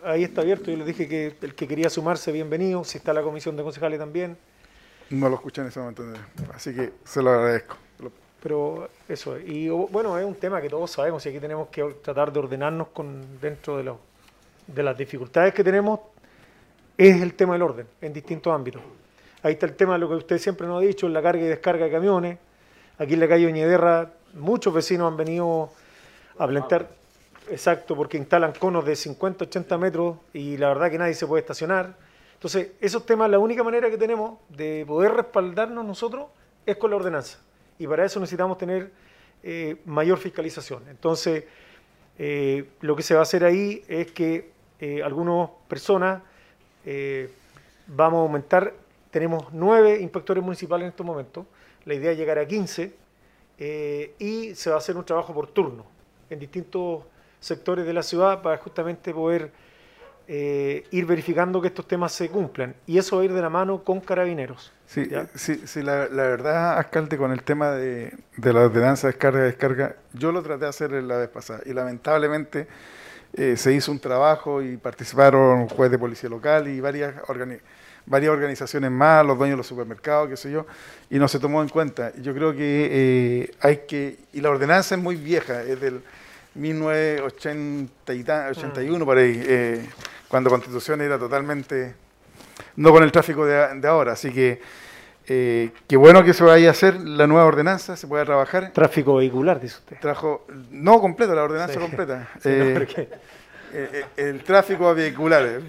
[0.03, 0.71] ahí está abierto.
[0.71, 2.83] Yo les dije que el que quería sumarse, bienvenido.
[2.83, 4.37] Si está la comisión de concejales también.
[5.09, 6.03] No lo escuché en ese momento,
[6.53, 7.77] así que se lo agradezco.
[8.37, 11.83] Lo- Pero eso, y bueno, es un tema que todos sabemos y aquí tenemos que
[12.03, 13.97] tratar de ordenarnos con dentro de, los
[14.67, 15.99] de las dificultades que tenemos,
[16.97, 18.81] es el tema del orden en distintos ámbitos.
[19.43, 21.47] Ahí está el tema de lo que usted siempre nos ha dicho, la carga y
[21.47, 22.37] descarga de camiones.
[22.97, 25.69] Aquí en la calle Oñederra muchos vecinos han venido
[26.37, 26.89] a plantear,
[27.49, 31.41] exacto, porque instalan conos de 50, 80 metros y la verdad que nadie se puede
[31.41, 31.95] estacionar.
[32.33, 36.27] Entonces, esos temas, la única manera que tenemos de poder respaldarnos nosotros
[36.65, 37.39] es con la ordenanza.
[37.79, 38.91] Y para eso necesitamos tener
[39.43, 40.83] eh, mayor fiscalización.
[40.89, 41.43] Entonces,
[42.17, 46.21] eh, lo que se va a hacer ahí es que eh, algunas personas
[46.85, 47.31] eh,
[47.87, 48.73] vamos a aumentar,
[49.09, 51.45] tenemos nueve inspectores municipales en estos momentos,
[51.85, 52.93] la idea es llegar a 15
[53.57, 55.85] eh, y se va a hacer un trabajo por turno
[56.29, 57.03] en distintos
[57.39, 59.51] sectores de la ciudad para justamente poder
[60.29, 62.75] ir verificando que estos temas se cumplan.
[62.85, 64.73] Y eso va a ir de la mano con carabineros.
[64.87, 69.95] Sí, sí, sí la, la verdad, alcalde, con el tema de, de la ordenanza descarga-descarga,
[70.13, 72.67] yo lo traté de hacer la vez pasada y lamentablemente
[73.33, 77.59] eh, se hizo un trabajo y participaron juez de policía local y varias, organi-
[78.05, 80.65] varias organizaciones más, los dueños de los supermercados, qué sé yo,
[81.09, 82.13] y no se tomó en cuenta.
[82.21, 86.01] Yo creo que eh, hay que, y la ordenanza es muy vieja, es del
[86.55, 89.85] 1980 y ta- 81 por ahí, eh,
[90.29, 91.93] cuando Constitución era totalmente,
[92.77, 94.61] no con el tráfico de, de ahora, así que
[95.27, 98.71] eh, qué bueno que se vaya a hacer la nueva ordenanza, se pueda trabajar.
[98.71, 99.99] Tráfico vehicular, dice usted.
[99.99, 101.79] Trajo, no completo, la ordenanza Sí.
[101.79, 102.29] completa.
[102.41, 103.01] Sí, no, Eh, porque-
[103.73, 105.59] eh, eh, el tráfico vehicular.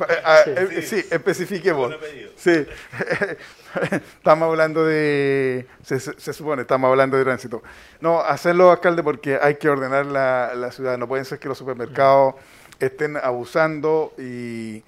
[0.45, 0.83] Sí.
[0.83, 1.93] sí, especifiquemos.
[2.37, 2.65] Sí.
[4.19, 7.63] estamos hablando de, se, se- se supone, estamos hablando de tránsito.
[8.01, 10.97] No, hacerlo, alcalde, porque hay que ordenar la, la ciudad.
[10.99, 12.37] No pueden ser que los supermercados
[12.79, 14.85] estén abusando y,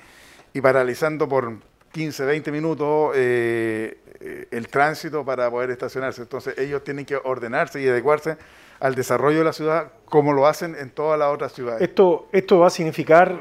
[0.52, 1.54] y paralizando por
[1.92, 6.22] 15, 20 minutos eh, el tránsito para poder estacionarse.
[6.22, 8.36] Entonces ellos tienen que ordenarse y adecuarse
[8.78, 11.82] al desarrollo de la ciudad como lo hacen en todas las otras ciudades.
[11.82, 13.38] Esto, esto va a significar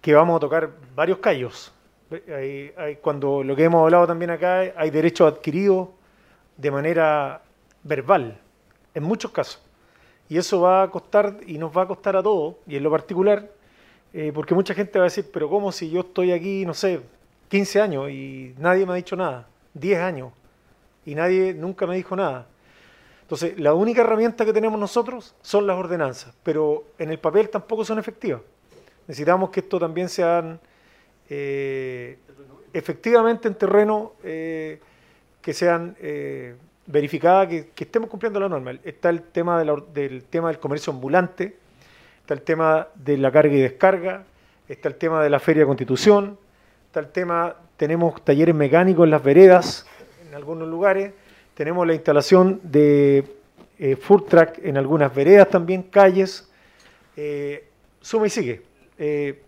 [0.00, 1.72] que vamos a tocar varios callos.
[3.02, 5.88] Cuando lo que hemos hablado también acá, hay derechos adquiridos
[6.56, 7.42] de manera
[7.82, 8.40] verbal,
[8.94, 9.62] en muchos casos.
[10.28, 12.90] Y eso va a costar, y nos va a costar a todos, y en lo
[12.90, 13.50] particular,
[14.12, 17.00] eh, porque mucha gente va a decir, pero ¿cómo si yo estoy aquí, no sé,
[17.50, 19.46] 15 años y nadie me ha dicho nada?
[19.74, 20.32] 10 años
[21.04, 22.46] y nadie nunca me dijo nada.
[23.22, 27.84] Entonces, la única herramienta que tenemos nosotros son las ordenanzas, pero en el papel tampoco
[27.84, 28.40] son efectivas.
[29.06, 30.60] Necesitamos que esto también sean
[31.28, 32.18] eh,
[32.72, 34.80] efectivamente en terreno, eh,
[35.42, 36.54] que sean eh,
[36.86, 38.72] verificadas, que, estemos cumpliendo la norma.
[38.84, 41.56] Está el tema, del tema del comercio ambulante,
[42.20, 44.24] está el tema de la carga y descarga,
[44.68, 46.38] está el tema de la Feria de Constitución,
[46.90, 49.86] está el tema, tenemos talleres mecánicos en las veredas,
[50.28, 51.12] en algunos lugares,
[51.54, 53.24] tenemos la instalación de
[53.78, 56.50] eh, food track en algunas veredas también, calles,
[57.16, 57.68] eh,
[58.00, 58.62] suma y sigue.
[58.98, 59.40] Eh,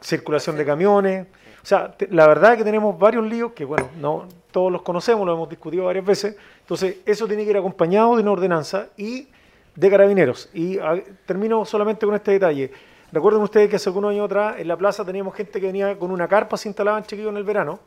[0.00, 1.26] circulación de camiones.
[1.62, 4.82] O sea, te- la verdad es que tenemos varios líos que, bueno, no todos los
[4.82, 6.36] conocemos, lo hemos discutido varias veces.
[6.62, 9.28] Entonces, eso tiene que ir acompañado de una ordenanza y
[9.76, 10.50] de carabineros.
[10.52, 12.72] Y a- termino solamente con este detalle.
[13.14, 16.10] Recuerden ustedes que hace algunos años atrás en la plaza teníamos gente que venía con
[16.10, 17.78] una carpa, se instalaban chiquillos en el verano.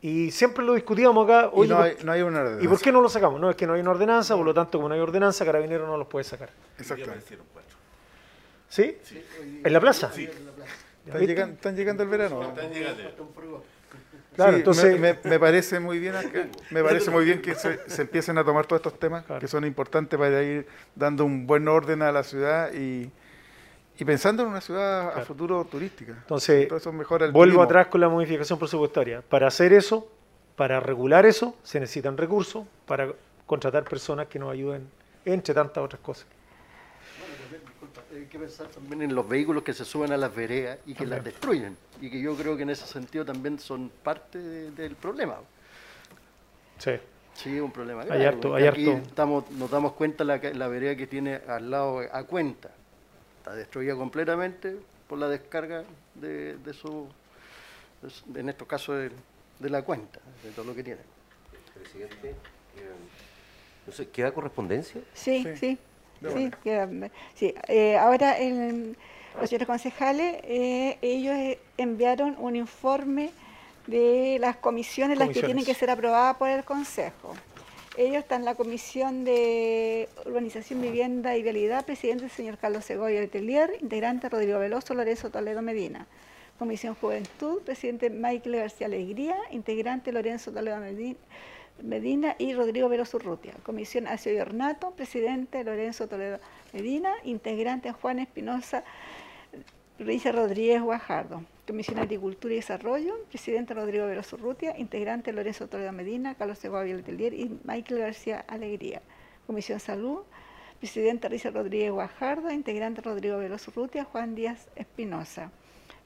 [0.00, 1.50] Y siempre lo discutíamos acá.
[1.54, 2.64] Y no ¿por- hay, no hay una ordenanza.
[2.64, 3.40] ¿Y por qué no lo sacamos?
[3.40, 5.86] No, es que no hay una ordenanza, por lo tanto, como no hay ordenanza, Carabineros
[5.88, 6.50] no los puede sacar.
[6.78, 7.38] Exactamente.
[8.68, 8.96] ¿Sí?
[9.64, 10.10] ¿En la plaza?
[10.12, 10.26] Sí.
[11.04, 12.52] ¿Ya ¿Están llegando, están llegando el verano.
[14.34, 17.54] Claro, Sí, entonces- me, me- me parece muy bien acá- me parece muy bien que
[17.54, 21.46] se, se empiecen a tomar todos estos temas que son importantes para ir dando un
[21.46, 23.10] buen orden a la ciudad y,
[23.98, 26.12] y pensando en una ciudad a futuro turística.
[26.12, 27.62] Entonces, Todo eso mejora el vuelvo turismo.
[27.64, 29.22] atrás con la modificación presupuestaria.
[29.22, 30.08] Para hacer eso,
[30.56, 33.12] para regular eso, se necesitan recursos para
[33.46, 34.88] contratar personas que nos ayuden,
[35.24, 36.26] entre tantas otras cosas.
[38.14, 41.06] Hay que pensar también en los vehículos que se suben a las veredas y que
[41.06, 41.76] las destruyen.
[42.00, 45.36] Y que yo creo que en ese sentido también son parte de- del problema.
[46.78, 46.92] Sí.
[47.34, 49.08] Sí, un problema Hay harto- hay aquí harto.
[49.08, 52.70] Estamos, nos damos cuenta la, ca- la vereda que tiene al lado a cuenta.
[53.42, 54.76] Está destruida completamente
[55.08, 55.82] por la descarga
[56.14, 57.08] de, de su,
[58.26, 59.10] de en estos casos de,
[59.58, 61.00] de la cuenta, de todo lo que tiene.
[61.74, 62.34] Presidente, eh,
[63.84, 65.00] no sé, ¿queda correspondencia?
[65.12, 65.76] Sí, sí.
[66.36, 66.88] Sí, queda-
[67.34, 67.52] sí.
[67.66, 68.96] Eh, ahora el-
[69.40, 73.32] los señores concejales, eh, ellos eh, enviaron un informe
[73.88, 77.34] de las comisiones, las que tienen que ser aprobadas por el Consejo.
[77.96, 83.76] Ellos están en la Comisión de Urbanización, Vivienda y Vialidad, presidente señor Carlos Segovia Letelier,
[83.82, 86.06] integrante Rodrigo Veloso, Lorenzo Toledo Medina.
[86.58, 91.16] Comisión Juventud, presidente Michael García Alegría, integrante Lorenzo Toledo Medi-
[91.82, 93.52] Medina y Rodrigo Veloso Urrutia.
[93.62, 96.38] Comisión Acio y Ornato, presidente Lorenzo Toledo
[96.72, 98.84] Medina, integrante Juan Espinosa
[99.98, 101.42] Luisa Rodríguez Guajardo.
[101.64, 107.32] Comisión Agricultura y Desarrollo, presidente Rodrigo Veloso Urrutia, integrante Lorenzo Toledo Medina, Carlos Segovia Letelier
[107.34, 109.00] y Michael García Alegría.
[109.46, 110.22] Comisión Salud,
[110.80, 115.52] presidente Risa Rodríguez Guajardo, integrante Rodrigo Veloso Urrutia, Juan Díaz Espinosa.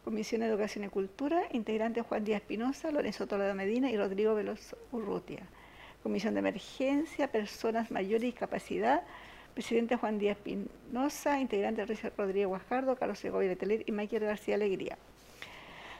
[0.05, 4.76] Comisión de Educación y Cultura, integrantes Juan Díaz Espinosa, Lorenzo Toledo Medina y Rodrigo Veloz
[4.93, 5.49] Urrutia.
[6.02, 9.05] Comisión de Emergencia, Personas Mayores y Discapacidad,
[9.55, 14.99] presidente Juan Díaz Espinosa, integrante Richard Rodríguez Guajardo, Carlos Segovia Leteler y Michael García Alegría.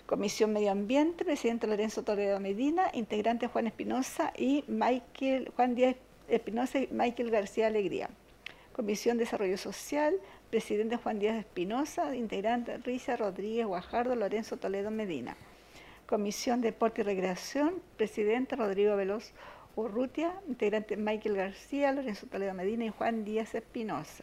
[0.07, 5.97] Comisión Medio Ambiente, presidente Lorenzo Toledo Medina, integrante Juan Espinosa y Michael, Juan Díaz
[6.29, 8.09] Espinosa y Michael García Alegría.
[8.73, 10.15] Comisión Desarrollo Social,
[10.49, 15.37] presidente Juan Díaz Espinosa, integrante Risa Rodríguez Guajardo, Lorenzo Toledo Medina.
[16.07, 19.33] Comisión Deporte y Recreación, presidente Rodrigo Veloz
[19.75, 24.23] Urrutia, integrante Michael García, Lorenzo Toledo Medina y Juan Díaz Espinosa.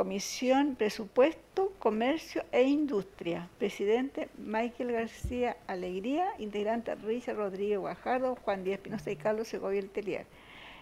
[0.00, 3.50] Comisión Presupuesto, Comercio e Industria.
[3.58, 10.24] Presidente Michael García Alegría, integrante Risa Rodríguez Guajardo, Juan Díaz Espinosa y Carlos Segovia Letelier.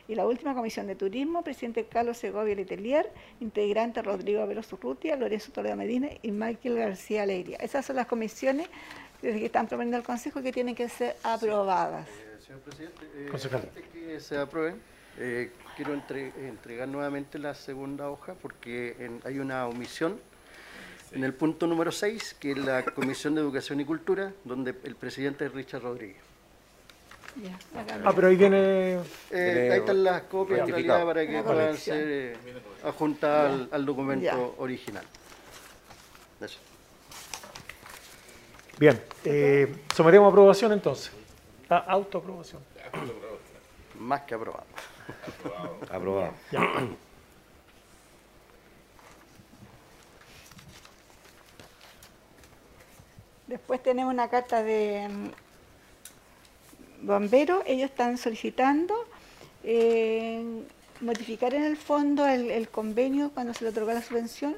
[0.07, 5.51] Y la última Comisión de Turismo, presidente Carlos Segovia Letelier, integrante Rodrigo Veloz Urrutia, Lorenzo
[5.51, 7.57] Toledo Medina y Michael García Alegría.
[7.57, 8.69] Esas son las comisiones
[9.21, 12.07] que están proponiendo al Consejo que tienen que ser aprobadas.
[12.09, 14.81] Eh, señor presidente, eh, antes que se aprueben,
[15.19, 20.19] eh, quiero entre- entregar nuevamente la segunda hoja porque en- hay una omisión
[21.13, 24.95] en el punto número 6, que es la Comisión de Educación y Cultura, donde el
[24.95, 26.19] presidente es Richard Rodríguez.
[28.05, 28.99] Ah, pero ahí viene...
[29.31, 32.37] Eh, ahí están las copias en realidad para que Una puedan ser eh,
[32.85, 34.37] adjuntadas al, documento Ya.
[34.37, 35.05] original.
[36.41, 36.59] Eso.
[38.79, 41.11] Bien, eh, sometemos a aprobación entonces.
[41.69, 42.61] A autoaprobación.
[43.99, 44.67] Más que aprobado.
[45.91, 46.35] Aprobado.
[46.51, 46.61] Ya.
[53.47, 57.63] Después tenemos una carta de mm, bomberos.
[57.67, 58.95] Ellos están solicitando
[59.65, 60.65] eh,
[61.01, 64.57] modificar en el fondo el, el convenio cuando se le otorgó la subvención,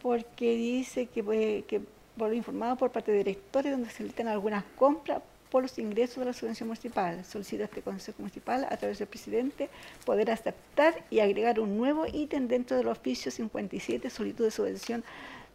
[0.00, 1.82] porque dice que, pues, que
[2.16, 5.22] por lo informado por parte de directores donde se solicitan algunas compras
[5.52, 7.22] por los ingresos de la subvención municipal.
[7.26, 9.68] Solicita este Consejo Municipal, a través del presidente,
[10.06, 15.04] poder aceptar y agregar un nuevo ítem dentro del oficio 57, solicitud de subvención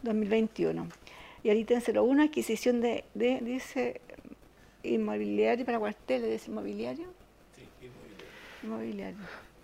[0.03, 0.87] 2021.
[1.43, 3.99] Y el ítem 01, adquisición de, de dice,
[4.83, 7.07] inmobiliario para cuarteles, ¿es inmobiliario?
[8.63, 9.17] Inmobiliario.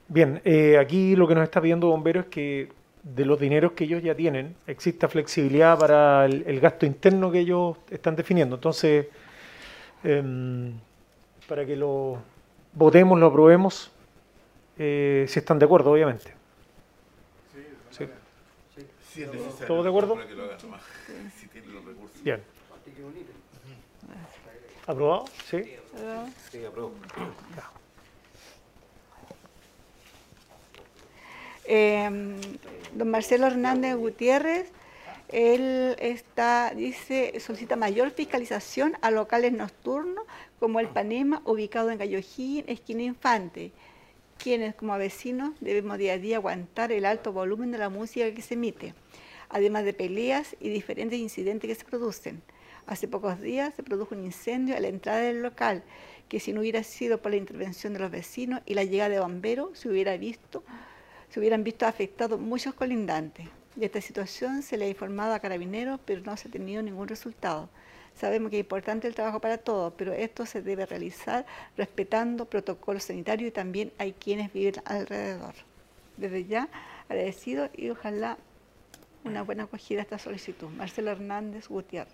[0.07, 2.69] Bien, eh, aquí lo que nos está pidiendo Bomberos es que
[3.03, 7.39] de los dineros que ellos ya tienen, exista flexibilidad para el, el gasto interno que
[7.39, 8.55] ellos están definiendo.
[8.55, 9.07] Entonces,
[10.03, 10.73] em,
[11.47, 12.17] para que lo
[12.73, 13.91] votemos, lo aprobemos,
[14.77, 16.33] eh, si están de acuerdo, obviamente.
[17.91, 18.03] Sí.
[19.21, 19.67] Es necesario.
[19.67, 20.15] ¿Todos de acuerdo?
[20.15, 20.81] Para que lo hagan nomás.
[21.39, 22.23] Si tienen los recursos.
[22.23, 22.41] Bien.
[24.85, 25.25] ¿Aprobado?
[25.45, 25.63] Sí.
[26.51, 26.93] Sí, apruebo.
[31.65, 32.09] Eh,
[32.93, 34.69] don Marcelo Hernández Gutiérrez,
[35.29, 40.25] él está, dice, solicita mayor fiscalización a locales nocturnos
[40.59, 43.71] como el Panema, ubicado en Gallojín, esquina Infante,
[44.37, 48.41] quienes como vecinos debemos día a día aguantar el alto volumen de la música que
[48.41, 48.93] se emite,
[49.49, 52.41] además de peleas y diferentes incidentes que se producen.
[52.85, 55.83] Hace pocos días se produjo un incendio a la entrada del local,
[56.27, 59.19] que si no hubiera sido por la intervención de los vecinos y la llegada de
[59.19, 60.63] bomberos, se hubiera visto
[61.33, 63.47] se hubieran visto afectados muchos colindantes.
[63.75, 67.07] De esta situación se le ha informado a Carabineros, pero no se ha tenido ningún
[67.07, 67.69] resultado.
[68.15, 71.45] Sabemos que es importante el trabajo para todos, pero esto se debe realizar
[71.75, 75.55] respetando protocolos sanitarios y también hay quienes viven alrededor.
[76.17, 76.69] Desde ya,
[77.09, 78.37] agradecido y ojalá
[79.23, 80.69] una buena acogida a esta solicitud.
[80.69, 82.13] Marcelo Hernández Gutiérrez.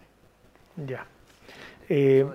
[0.78, 1.06] Ya.
[1.90, 2.26] Eh,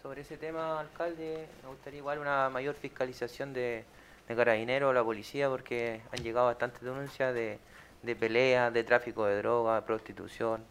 [0.00, 3.84] Sobre ese tema, alcalde, me gustaría igual una mayor fiscalización de,
[4.28, 7.58] de carabineros, la policía, porque han llegado bastantes denuncias de,
[8.02, 10.62] de peleas, de tráfico de droga, prostitución.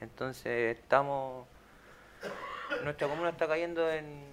[0.00, 1.46] Entonces estamos,
[2.84, 4.24] nuestra comuna está cayendo en,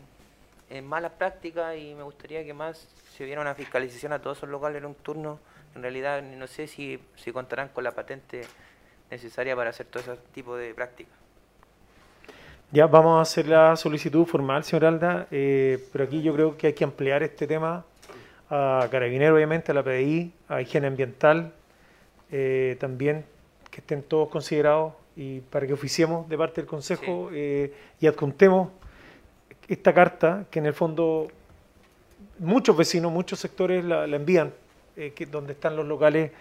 [0.69, 4.49] en malas prácticas y me gustaría que más se viera una fiscalización a todos esos
[4.49, 5.39] locales nocturnos.
[5.75, 8.41] En realidad no sé si, si contarán con la patente
[9.09, 11.13] necesaria para hacer todo ese tipo de prácticas.
[12.71, 16.67] Ya vamos a hacer la solicitud formal, señor Alda, eh, pero aquí yo creo que
[16.67, 17.85] hay que ampliar este tema
[18.49, 21.53] a Carabinero, obviamente, a la PDI, a Higiene Ambiental,
[22.31, 23.25] eh, también
[23.71, 28.69] que estén todos considerados y para que oficiemos de parte del Consejo eh, y adjuntemos
[29.67, 31.27] esta carta que en el fondo
[32.39, 34.53] muchos vecinos, muchos sectores la, la envían,
[34.95, 36.31] eh, que, donde están los locales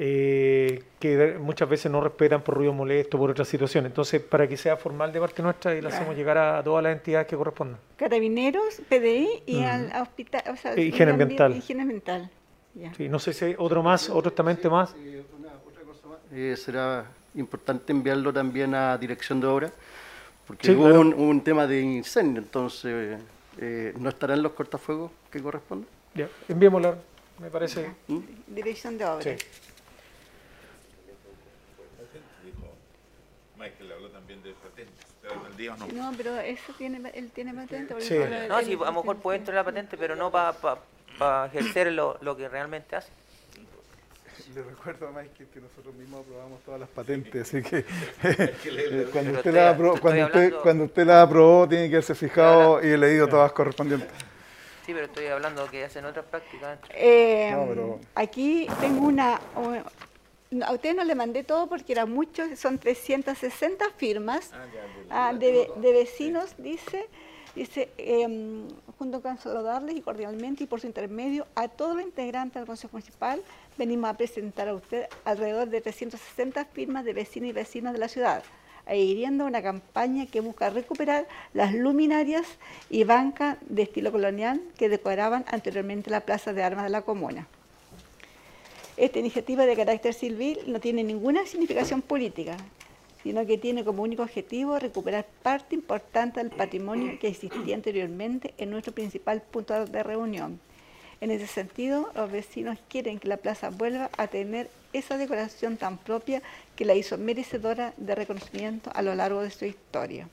[0.00, 3.90] eh, que muchas veces no respetan por ruido molesto, por otras situaciones.
[3.90, 6.84] Entonces, para que sea formal de parte nuestra y la hacemos llegar a, a todas
[6.84, 7.78] las entidades que correspondan.
[7.96, 9.64] Carabineros, PDI y Mm.
[9.64, 10.42] al hospital.
[10.52, 11.56] O sea, E higiene ambiental.
[11.56, 12.30] Higiene ambiental.
[12.74, 12.94] Ya.
[12.94, 14.94] Sí, no sé si hay otro más, otro estamento más.
[16.32, 19.72] Eh, será importante enviarlo también a dirección de obra,
[20.46, 21.00] porque Sí, hubo claro.
[21.00, 23.18] un, un tema de incendio, entonces
[23.58, 25.88] eh, no estarán los cortafuegos que corresponden.
[26.14, 26.96] Ya, enviémosla,
[27.40, 27.90] me parece.
[28.46, 29.22] Dirección de obra.
[29.24, 29.30] Sí.
[33.58, 34.52] Michael habló también de
[35.28, 35.56] patentes.
[35.56, 36.10] ¿Te da el no?
[36.10, 37.94] No, pero eso tiene, él tiene patente.
[37.94, 38.18] porque Sí.
[38.18, 41.92] la- No, el- sí, a lo mejor puede entrar la patente, pero no para ejercer
[41.92, 43.10] lo, lo que realmente hace.
[44.54, 47.84] Le recuerdo a Michael que nosotros mismos aprobamos todas las patentes, así que
[49.12, 52.82] cuando, usted la aprobó, cuando, usted, hablando- cuando usted la aprobó tiene que haberse fijado
[52.82, 54.08] y leído todas correspondientes.
[54.86, 56.78] Sí, pero estoy hablando que hacen otras prácticas.
[56.90, 59.38] Eh, No, pero- Aquí tengo una...
[60.62, 64.50] A usted no le mandé todo porque era mucho, son 360 firmas
[65.10, 67.06] ah, de, de vecinos, dice,
[67.54, 68.66] dice, em,
[68.98, 72.92] junto con saludarles y cordialmente y por su intermedio a todos los integrantes del Consejo
[72.92, 73.42] Municipal,
[73.76, 78.08] venimos a presentar a usted alrededor de 360 firmas de vecinos y vecinas de la
[78.08, 78.42] ciudad,
[78.86, 82.46] adhiriendo a una campaña que busca recuperar las luminarias
[82.88, 87.46] y bancas de estilo colonial que decoraban anteriormente la Plaza de Armas de la Comuna.
[88.98, 92.56] Esta iniciativa de carácter civil no tiene ninguna significación política,
[93.22, 98.70] sino que tiene como único objetivo recuperar parte importante del patrimonio que existía anteriormente en
[98.70, 100.58] nuestro principal punto de reunión.
[101.20, 105.98] En ese sentido, los vecinos quieren que la plaza vuelva a tener esa decoración tan
[105.98, 106.42] propia
[106.74, 110.28] que la hizo merecedora de reconocimiento a lo largo de su historia.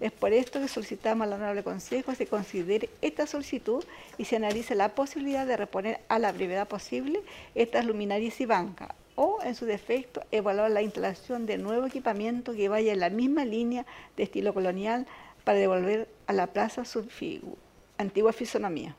[0.00, 3.82] Es por esto que solicitamos al Honorable Consejo se considere esta solicitud
[4.18, 7.20] y se analice la posibilidad de reponer a la brevedad posible
[7.54, 12.68] estas luminarias y bancas o, en su defecto, evaluar la instalación de nuevo equipamiento que
[12.68, 13.86] vaya en la misma línea
[14.18, 15.06] de estilo colonial
[15.44, 17.56] para devolver a la plaza su figu-
[17.96, 18.94] antigua fisonomía.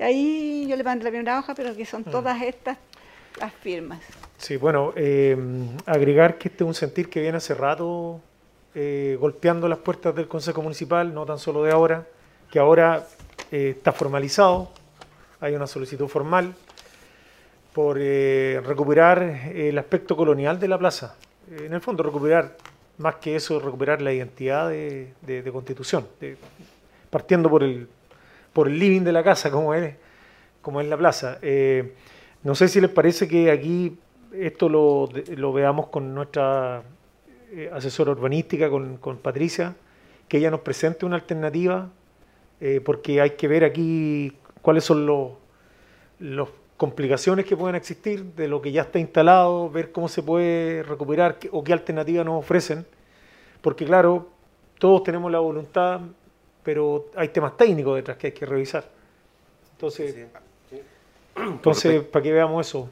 [0.00, 2.78] Y ahí yo le mandé la primera hoja, pero que son todas estas
[3.38, 4.00] las firmas.
[4.36, 5.36] Sí, bueno, eh,
[5.86, 8.20] agregar que este es un sentir que viene hace rato
[8.80, 12.06] eh, golpeando las puertas del Consejo Municipal, no tan solo de ahora,
[12.48, 13.08] que ahora
[13.50, 14.70] eh, está formalizado,
[15.40, 16.54] hay una solicitud formal
[17.72, 19.20] por eh, recuperar
[19.52, 21.16] el aspecto colonial de la plaza.
[21.50, 22.56] En el fondo, recuperar,
[22.98, 26.06] más que eso, recuperar la identidad de, Constitución,
[27.10, 27.88] partiendo por el,
[28.52, 29.96] por el living de la casa, como es,
[30.62, 31.40] como es la plaza.
[32.44, 33.98] No sé si les parece que aquí
[34.32, 36.84] esto lo, lo veamos con nuestra
[37.52, 39.74] eh, asesora urbanística, con, con Patricia,
[40.28, 41.88] que ella nos presente una alternativa,
[42.60, 45.30] eh, porque hay que ver aquí cuáles son los,
[46.20, 50.82] las complicaciones que pueden existir de lo que ya está instalado, ver cómo se puede
[50.82, 52.84] recuperar qué- o qué alternativas nos ofrecen,
[53.62, 54.28] porque claro,
[54.78, 56.00] todos tenemos la voluntad,
[56.62, 58.84] pero hay temas técnicos detrás que hay que revisar.
[59.72, 60.14] Entonces,
[61.36, 62.90] entonces para que veamos eso.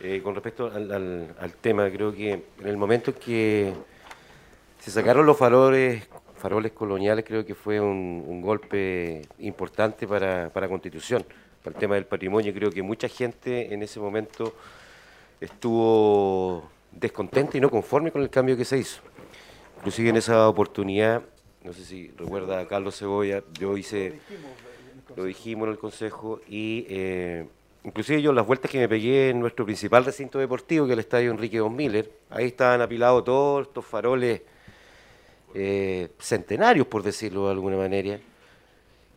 [0.00, 3.72] Eh, con respecto al, tema, creo que en el momento en que
[4.78, 11.24] se sacaron los faroles, faroles coloniales, creo que fue un, golpe importante para, para Constitución,
[11.62, 12.52] para el tema del patrimonio.
[12.52, 14.54] Creo que mucha gente en ese momento
[15.40, 19.00] estuvo descontenta y no conforme con el cambio que se hizo.
[19.78, 21.22] Inclusive en esa oportunidad,
[21.62, 24.20] no sé si recuerda a Carlos Cebolla, yo hice,
[25.16, 27.46] lo dijimos en el Consejo, y eh,
[27.86, 31.00] inclusive yo las vueltas que me pegué en nuestro principal recinto deportivo, que es el
[31.00, 34.42] Estadio Enrique Don Miller, ahí estaban apilados todos estos faroles
[35.54, 38.18] eh, centenarios, por decirlo de alguna manera.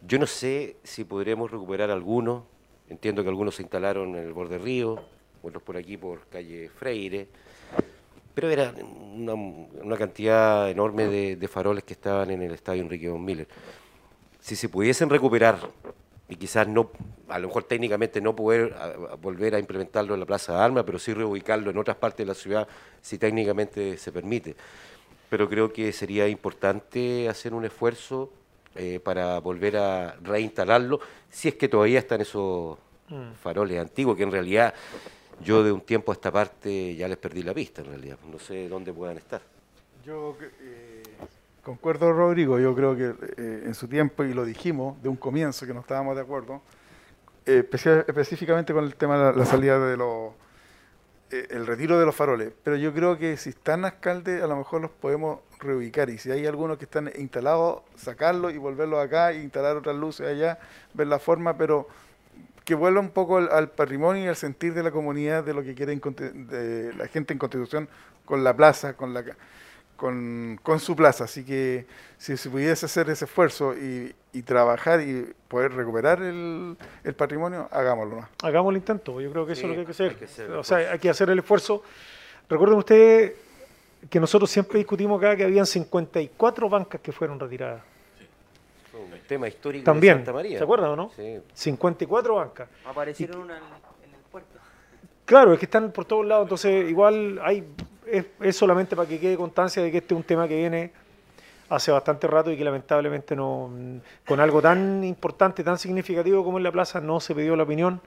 [0.07, 2.43] Yo no sé si podremos recuperar algunos,
[2.87, 4.99] entiendo que algunos se instalaron en el borde río,
[5.41, 7.27] otros por aquí por calle Freire,
[8.35, 13.25] pero era una, cantidad enorme de, de faroles que estaban en el estadio Enrique Don
[13.25, 13.47] Miller.
[14.39, 15.59] Si se pudiesen recuperar,
[16.29, 16.91] y quizás no,
[17.27, 20.59] a lo mejor técnicamente no poder a- a volver a implementarlo en la Plaza de
[20.59, 22.67] Armas, pero sí reubicarlo en otras partes de la ciudad,
[23.01, 24.55] si técnicamente se permite.
[25.29, 28.31] Pero creo que sería importante hacer un esfuerzo
[28.75, 30.99] eh, para volver a reinstalarlo,
[31.29, 32.77] si es que todavía están esos
[33.09, 33.31] Mm.
[33.41, 34.71] faroles antiguos, que en realidad
[35.43, 38.17] yo de un tiempo a esta parte ya les perdí la pista, en realidad.
[38.31, 39.41] No sé dónde puedan estar.
[40.05, 40.88] Yo eh,
[41.69, 42.59] concuerdo, Rodrigo.
[42.59, 45.81] Yo creo que eh, en su tiempo, y lo dijimos de un comienzo, que no
[45.81, 46.61] estábamos de acuerdo,
[47.45, 47.63] eh,
[48.07, 50.33] específicamente con el tema de la, salida de los.
[51.29, 52.51] eh, el retiro de los faroles.
[52.63, 56.09] Pero yo creo que si están alcaldes, a lo mejor los podemos reubicar.
[56.09, 60.27] Y si hay algunos que están instalados, sacarlos y volverlos acá e instalar otras luces
[60.27, 60.57] allá,
[60.95, 61.87] ver la forma, pero
[62.65, 65.75] que vuelva un poco al, patrimonio y al sentir de la comunidad de lo que
[65.75, 67.87] quiere de la gente en Constitución
[68.25, 69.23] con la plaza, con la
[69.99, 71.25] con, con su plaza.
[71.25, 71.85] Así que
[72.17, 77.67] si se pudiese hacer ese esfuerzo y, y trabajar y poder recuperar el, el patrimonio,
[77.69, 78.21] hagámoslo.
[78.21, 78.29] ¿no?
[78.41, 80.09] Hagamos el intento, yo creo que eso Sí, es lo que hay que hacer.
[80.11, 81.83] hay que hacer el o sea, hay que hacer el esfuerzo.
[82.47, 83.33] Recuerden ustedes
[84.09, 87.83] que nosotros siempre discutimos acá que habían 54 bancas que fueron retiradas.
[88.89, 90.57] Fue un tema histórico También, de Santa María.
[90.57, 91.11] ¿se acuerdan o no?
[91.15, 91.39] Sí.
[91.53, 92.69] 54 bancas.
[92.85, 94.57] Aparecieron una en, en el puerto.
[95.25, 97.63] Claro, es que están por todos lados, entonces igual hay
[98.11, 100.91] es, es solamente para que quede constancia de que este es un tema que viene
[101.69, 103.69] hace bastante rato y que lamentablemente no
[104.27, 108.01] con algo tan importante, tan significativo como en la plaza no se pidió la opinión,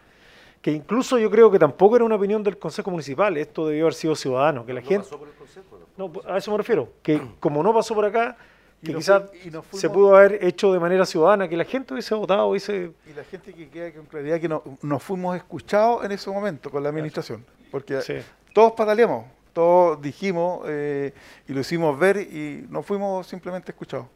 [0.60, 3.94] que incluso yo creo que tampoco era una opinión del Consejo Municipal, esto debió haber
[3.94, 6.08] sido ciudadano, que la No gente pasó por el consejo, ¿no?
[6.08, 8.36] no, a eso me refiero, que como no pasó por acá,
[8.84, 9.22] que quizás
[9.70, 13.22] se pudo haber hecho de manera ciudadana, que la gente hubiese votado, hubiese Y la
[13.22, 16.88] gente que queda con claridad que no- nos fuimos escuchados en ese momento con la
[16.88, 18.14] administración, porque Sí.
[18.52, 21.12] todos pataleamos, todos dijimos eh,
[21.48, 24.06] y lo hicimos ver y no fuimos simplemente escuchados.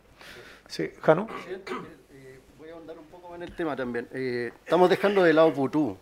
[0.68, 1.26] Sí, Jano.
[1.26, 1.72] Presidente,
[2.12, 4.08] eh, voy a ahondar un poco en el tema también.
[4.12, 5.96] Eh, estamos dejando de lado Putú.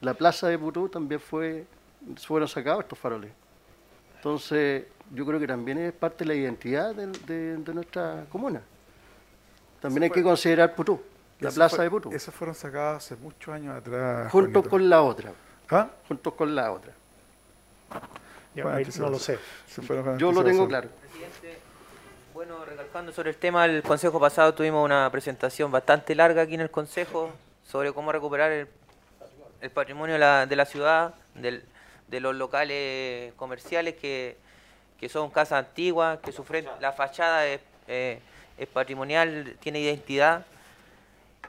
[0.00, 1.64] La plaza de Putú también fue,
[2.24, 3.32] fueron sacados estos faroles.
[4.16, 8.60] Entonces, yo creo que también es parte de la identidad de, de- de nuestra comuna.
[9.80, 11.00] También hay que considerar Putú,
[11.40, 14.30] la plaza fue- de Putú, Esas fueron sacadas hace muchos años atrás.
[14.32, 14.70] junto Juanito.
[14.70, 15.32] con la otra.
[15.70, 15.90] ¿Ah?
[16.08, 16.92] Junto con la otra.
[19.04, 19.38] No lo sé.
[20.18, 20.88] Yo lo tengo claro.
[21.00, 21.58] Presidente,
[22.34, 26.60] bueno, recalcando sobre el tema, el consejo pasado tuvimos una presentación bastante larga aquí en
[26.62, 27.30] el consejo
[27.66, 28.68] sobre cómo recuperar el,
[29.60, 31.64] el patrimonio de la, de la ciudad, del-
[32.08, 34.36] de los locales comerciales que,
[35.00, 38.20] que son casas antiguas, que sufren, la fachada es, eh,
[38.58, 40.46] es patrimonial, tiene identidad.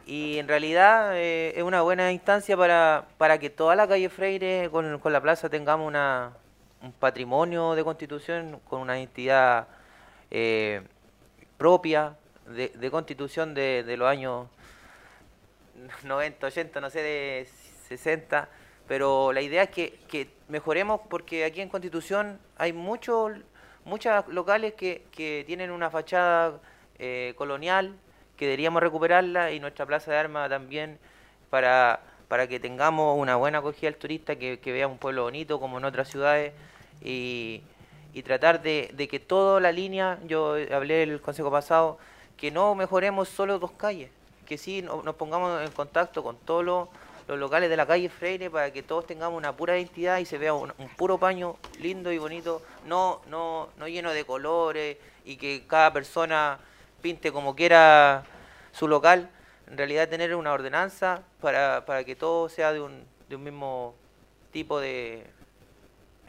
[0.08, 4.70] Y en realidad eh, es una buena instancia para, para que toda la calle Freire
[4.72, 6.32] con, con la plaza tengamos una,
[6.82, 9.68] un patrimonio de constitución con una identidad
[10.32, 10.82] eh,
[11.58, 12.16] propia
[12.48, 14.48] de, constitución de, de los años
[16.04, 17.48] 90, 80, no sé, de
[17.88, 18.48] 60,
[18.88, 23.34] pero la idea es que, mejoremos porque aquí en Constitución hay muchos
[23.84, 26.60] muchos locales que, que tienen una fachada
[27.00, 27.96] eh, colonial
[28.38, 31.00] que deberíamos recuperarla y nuestra plaza de armas también
[31.50, 35.78] para, para que tengamos una buena acogida al turista, que, vea un pueblo bonito como
[35.78, 36.54] en otras ciudades
[37.02, 37.64] y,
[38.26, 42.00] tratar de, que toda la línea, yo hablé el consejo pasado,
[42.36, 44.10] que no mejoremos solo dos calles,
[44.48, 46.88] que sí no- nos pongamos en contacto con todos los,
[47.28, 50.40] los locales de la calle Freire para que todos tengamos una pura identidad y se
[50.40, 55.36] vea un, un puro paño lindo y bonito, no, no, no lleno de colores y
[55.36, 56.58] que cada persona
[57.02, 58.24] pinte como quiera
[58.72, 59.30] su local,
[59.70, 63.94] en realidad tener una ordenanza para, para que todo sea de un, de un mismo
[64.52, 65.24] tipo de,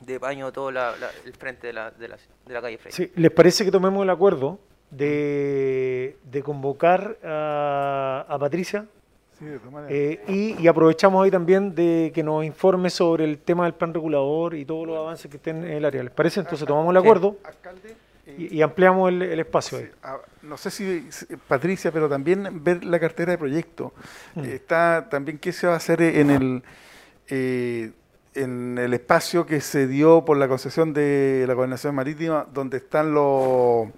[0.00, 2.96] de paño todo la- la- el frente de la, de la, de la calle Freire.
[2.96, 4.58] Sí, ¿Les parece que tomemos el acuerdo
[4.90, 8.86] de, de convocar a, a Patricia?
[9.38, 9.92] Sí, de todas maneras.
[9.96, 13.94] Eh, y, y aprovechamos hoy también de que nos informe sobre el tema del plan
[13.94, 16.02] regulador y todos los avances que estén en el área.
[16.02, 16.40] ¿Les parece?
[16.40, 17.94] Entonces tomamos el acuerdo Alcalde,
[18.36, 19.90] y, y ampliamos el, el espacio ahí.
[20.02, 21.08] ah, no sé si
[21.48, 23.92] Patricia, pero también ver la cartera de proyectos.
[24.34, 24.44] Mm.
[24.44, 26.62] Eh, Está también qué se va a hacer en el
[27.28, 27.92] eh,
[28.34, 33.12] en el espacio que se dio por la concesión de la gobernación marítima, donde están
[33.12, 33.88] los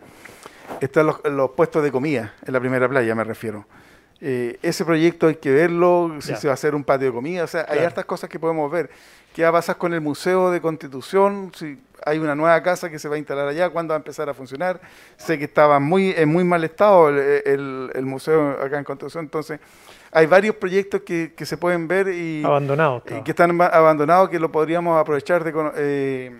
[0.81, 3.67] están los, los puestos de comida en la primera playa, me refiero.
[4.23, 7.45] Eh, ese proyecto hay que verlo, si se va a hacer un patio de comida,
[7.45, 7.87] o sea, hay Claro.
[7.87, 8.91] hartas cosas que podemos ver.
[9.35, 11.53] ¿Qué va a pasar con el Museo de Constitución?
[11.55, 14.29] Si hay una nueva casa que se va a instalar allá, ¿cuándo va a empezar
[14.29, 14.81] a funcionar?
[15.17, 19.25] Sé que estaba muy, en muy mal estado el, el- el museo acá en Constitución,
[19.25, 19.61] entonces
[20.13, 22.97] hay varios proyectos que, que se pueden ver y, Abandonado.
[22.97, 23.25] y estaba.
[23.25, 26.33] que están abandonados que lo podríamos aprovechar de, cono- eh,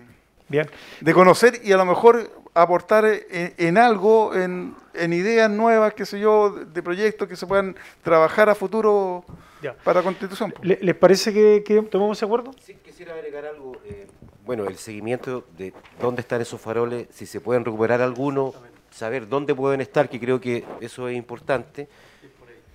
[0.49, 0.69] Bien.
[0.99, 6.05] de conocer y a lo mejor aportar en, en algo, en, en ideas nuevas, qué
[6.05, 9.23] sé yo, de, proyectos que se puedan trabajar a futuro
[9.61, 9.73] Ya.
[9.85, 10.51] para Constitución.
[10.51, 10.59] po.
[10.61, 12.51] ¿Le- ¿Les parece que, que tomemos ese acuerdo?
[12.61, 13.77] Sí, quisiera agregar algo.
[13.85, 14.00] eh,
[14.45, 18.55] bueno, el seguimiento de dónde están esos faroles, si se pueden recuperar algunos,
[18.89, 21.87] saber dónde pueden estar, que creo que eso es importante.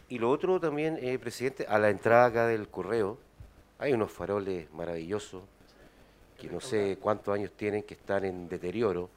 [0.08, 3.18] Y lo otro también, eh, presidente, a la entrada acá del correo,
[3.78, 5.42] hay unos faroles maravillosos,
[6.38, 9.10] que no sé cuántos años tienen, que están en deterioro.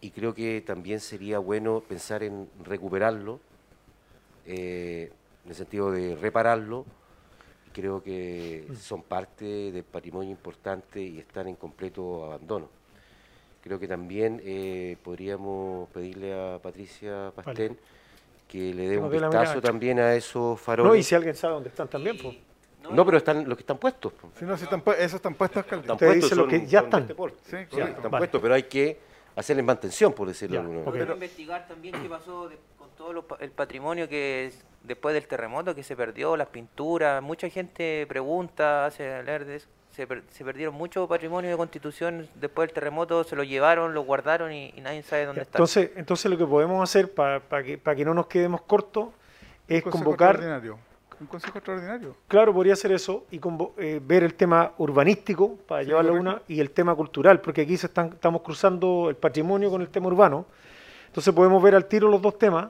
[0.00, 3.40] Y creo que también sería bueno pensar en recuperarlo,
[4.46, 5.12] eh,
[5.44, 6.86] en el sentido de repararlo.
[7.76, 12.70] Creo que son parte del patrimonio importante y están en completo abandono.
[13.62, 17.76] Creo que también eh, podríamos pedirle a Patricia Pastén
[18.48, 20.90] que le dé un vistazo también a esos faroles.
[20.90, 22.34] No, y si alguien sabe dónde están también, pues.
[22.90, 24.10] No, pero están los que están puestos.
[24.14, 24.30] po.
[24.38, 25.92] Si no, si están esos están puestos, alcalde.
[25.92, 27.02] Usted dice lo que ya están.
[27.02, 27.12] este.
[27.14, 27.78] Sí, correcto.
[27.78, 28.20] están Vale.
[28.22, 28.98] puestos, pero hay que
[29.34, 31.12] hacerles mantención, por decirlo Ya, de alguna manera.
[31.12, 34.50] Investigar también qué pasó de- con todo lo el patrimonio que
[34.86, 37.22] después del terremoto que se perdió, las pinturas.
[37.22, 39.68] Mucha gente pregunta, hace leer de eso.
[39.90, 44.02] se, per- se perdieron mucho patrimonio de constitución después del terremoto, se lo llevaron, lo
[44.02, 45.56] guardaron y, y nadie sabe dónde está.
[45.58, 49.08] Entonces, entonces lo que podemos hacer para que, para que no nos quedemos cortos
[49.68, 50.78] es consejo convocar, extraordinario.
[51.18, 52.14] Un consejo extraordinario.
[52.28, 56.20] claro, podría ser eso, y convo- eh, ver el tema urbanístico para Sí, llevarlo a
[56.20, 59.88] una, y el tema cultural, porque aquí se están, estamos cruzando el patrimonio con el
[59.88, 60.44] tema urbano.
[61.06, 62.68] Entonces podemos ver al tiro los dos temas.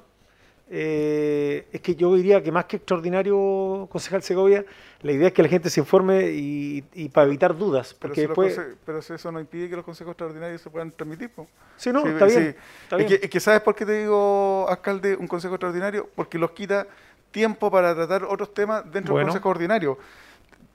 [0.69, 4.65] Eh, es que yo diría que más que extraordinario, concejal Segovia,
[5.03, 8.20] la idea es que la gente se informe y, y para evitar dudas, Pero, porque
[8.23, 8.59] si los después...
[8.59, 11.31] conse- pero si eso no impide que los consejos extraordinarios se puedan transmitir.
[11.31, 11.47] po.
[11.77, 13.09] Sí, no, está bien, está es, bien.
[13.20, 16.09] Que, es que ¿sabes por qué te digo, alcalde, un consejo extraordinario?
[16.17, 16.86] Porque los quita
[17.31, 19.27] tiempo para tratar otros temas dentro Bueno.
[19.27, 19.99] del consejo ordinario.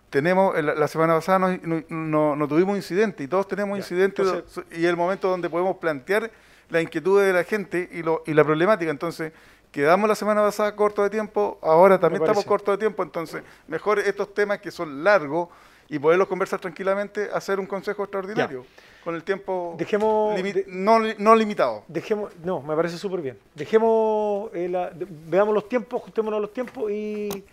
[0.09, 4.25] Tenemos, el- la semana pasada no, no- no- no tuvimos incidente y todos tenemos incidentes
[4.25, 6.31] entonces- y el momento donde podemos plantear
[6.69, 8.89] las inquietudes de la gente y, lo, y la problemática.
[8.91, 9.33] Entonces,
[9.71, 13.99] quedamos la semana pasada corto de tiempo, ahora también estamos cortos de tiempo, entonces, mejor
[13.99, 15.49] estos temas que son largos
[15.89, 18.65] y poderlos conversar tranquilamente, hacer un consejo extraordinario
[19.03, 21.83] con el tiempo Dejemos- limi- no, no limitado.
[21.87, 23.37] Dejemos, no, me parece súper bien.
[23.55, 27.43] Dejemos, eh, la- de- veamos los tiempos, ajustémonos a los tiempos y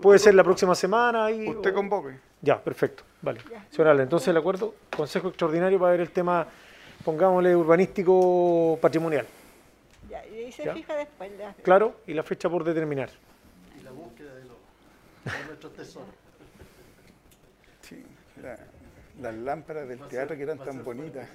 [0.00, 1.30] puede ser la próxima semana.
[1.30, 2.18] Y, Usted o- convoque.
[2.40, 3.02] Ya, perfecto.
[3.20, 3.40] Vale.
[3.70, 6.46] Señor entonces el acuerdo, consejo extraordinario para ver el tema,
[7.04, 9.26] pongámosle urbanístico patrimonial.
[10.52, 10.74] Y se Ya.
[10.74, 11.32] fija después.
[11.62, 13.08] Claro, y la fecha por determinar.
[13.80, 14.56] Y la búsqueda de, los,
[15.24, 16.08] de nuestros tesoros.
[17.80, 18.04] Sí,
[18.42, 18.58] la-
[19.20, 21.26] las lámparas del teatro que eran tan bonitas.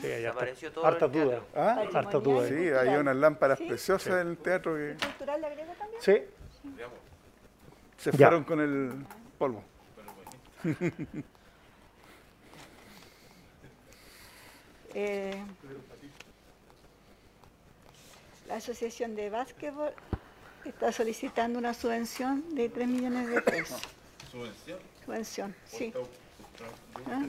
[0.00, 0.46] Sí, hay harta-
[0.84, 1.40] harta duda.
[1.56, 1.84] ¿Ah?
[1.92, 2.46] Harta duda.
[2.48, 3.66] Sí, hay unas lámparas Sí.
[3.66, 6.00] preciosas en el teatro que ¿Cultural le agrego también?
[6.02, 6.22] Sí.
[7.96, 8.16] se Ya.
[8.28, 8.92] fueron con el
[9.38, 9.64] polvo.
[14.94, 15.40] Eh,
[18.50, 19.90] la Asociación de Básquetbol
[20.64, 23.80] está solicitando una subvención de 3 millones de pesos.
[24.30, 24.78] ¿Subvención?
[25.04, 25.92] Subvención, sí.
[27.10, 27.22] ¿Ah?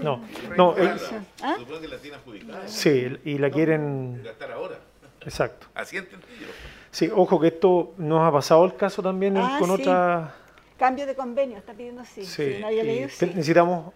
[0.00, 0.22] No,
[0.56, 0.94] no, eh,
[1.42, 1.56] ¿Ah?
[1.58, 2.68] Supongo que la tiene adjudicada.
[2.68, 4.22] Sí, y la quieren.
[4.24, 4.78] Gastar ahora.
[5.22, 5.66] Exacto.
[5.74, 6.46] Así entendí yo.
[6.90, 9.82] Sí, ojo que esto nos ha pasado el caso también Ah, con sí.
[9.82, 10.30] otras.
[10.78, 12.24] Cambio de convenio, está pidiendo sí.
[12.24, 13.26] Sí, Sí, no había y leído, te- sí.
[13.26, 13.92] necesitamos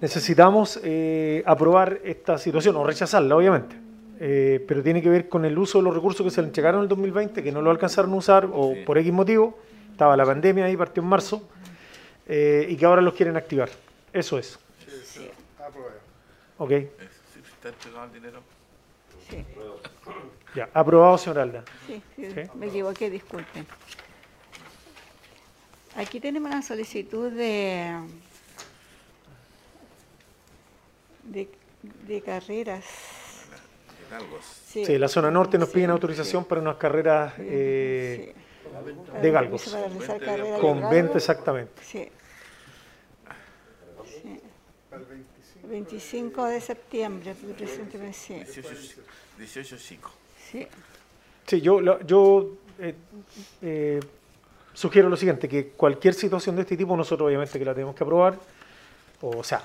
[0.00, 3.76] necesitamos eh, aprobar esta situación o rechazarla, obviamente.
[4.18, 6.80] Eh, pero tiene que ver con el uso de los recursos que se le entregaron
[6.80, 9.58] en el 2020, que no lo alcanzaron a usar o por X motivo.
[9.90, 11.42] Estaba la pandemia ahí, partió en marzo,
[12.26, 13.68] eh, y que ahora los quieren activar.
[14.12, 14.58] Eso es.
[15.04, 15.28] Sí.
[16.58, 16.70] ¿Ok?
[16.70, 18.42] Si está entregado el dinero.
[19.28, 19.44] Sí.
[20.54, 20.70] Ya.
[20.72, 21.64] Aprobado, señor Alda.
[21.86, 22.40] Sí, sí, ¿Sí?
[22.54, 23.66] me equivoqué, disculpen.
[25.96, 27.94] Aquí tenemos una solicitud de,
[31.24, 31.48] de,
[32.06, 32.84] de carreras.
[34.66, 34.84] Sí.
[34.84, 38.34] Sí, la zona norte nos Sí, piden autorización para unas carreras eh,
[39.22, 39.64] de galgos.
[39.68, 40.90] para realizar carreras de Con galgos.
[40.90, 41.82] venta exactamente.
[41.82, 42.08] Sí.
[44.22, 44.40] Sí.
[45.68, 48.34] 25 de septiembre, presente, sí.
[48.34, 49.00] 18,
[49.38, 50.10] 18 5.
[50.50, 50.66] Sí.
[51.46, 52.94] Sí, yo, lo- yo eh,
[53.62, 54.00] eh,
[54.72, 58.04] sugiero lo siguiente, que cualquier situación de este tipo nosotros obviamente que la tenemos que
[58.04, 58.38] aprobar,
[59.22, 59.62] o sea,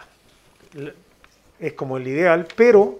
[1.59, 2.99] es como el ideal, pero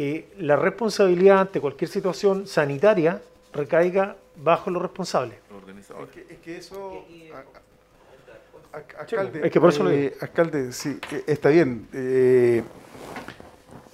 [0.00, 3.20] que la responsabilidad ante cualquier situación sanitaria
[3.52, 5.36] recaiga bajo los responsables.
[5.36, 7.04] Es que, es que eso,
[7.34, 11.86] a- a- a- alcalde, es que por eso lo eh, alcalde, sí, eh, está bien.
[11.92, 12.62] eh,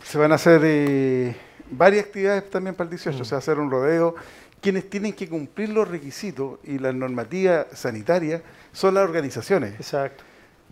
[0.05, 1.35] se van a hacer eh,
[1.73, 3.25] varias actividades también para el 18, Mm.
[3.25, 4.15] se va a hacer un rodeo.
[4.61, 9.75] Quienes tienen que cumplir los requisitos y la normativa sanitaria son las organizaciones.
[9.75, 10.23] Exacto.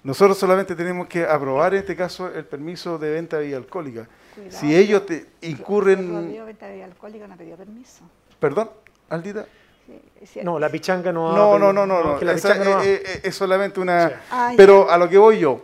[0.05, 4.07] Nosotros solamente tenemos que aprobar en este caso el permiso de venta de bebida alcohólica.
[4.35, 8.05] Cuidado, si ellos te incurren, rodeo venta de alcohólica no pidió permiso.
[8.39, 8.71] perdón,
[9.09, 9.47] Aldita.
[9.87, 10.41] Sí, sí.
[10.43, 12.19] No, la pichanga no ha No, pedido- no, no, no, no.
[12.19, 14.21] que la esa pichanga no ha- es, es- es solamente una.
[14.31, 14.57] Ah, ya.
[14.59, 15.63] pero a lo que voy yo,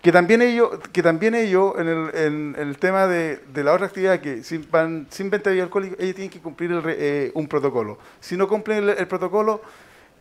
[0.00, 3.86] que también ellos, que también ellos en el, en el tema de, de la otra
[3.86, 6.96] actividad que sin, van sin venta de bebida alcohólica, ellos tienen que cumplir el re-
[6.98, 7.98] eh, un protocolo.
[8.20, 9.60] Si no cumplen el, el protocolo,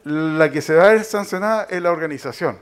[0.04, 2.58] la que se va a ver sancionada es la organización.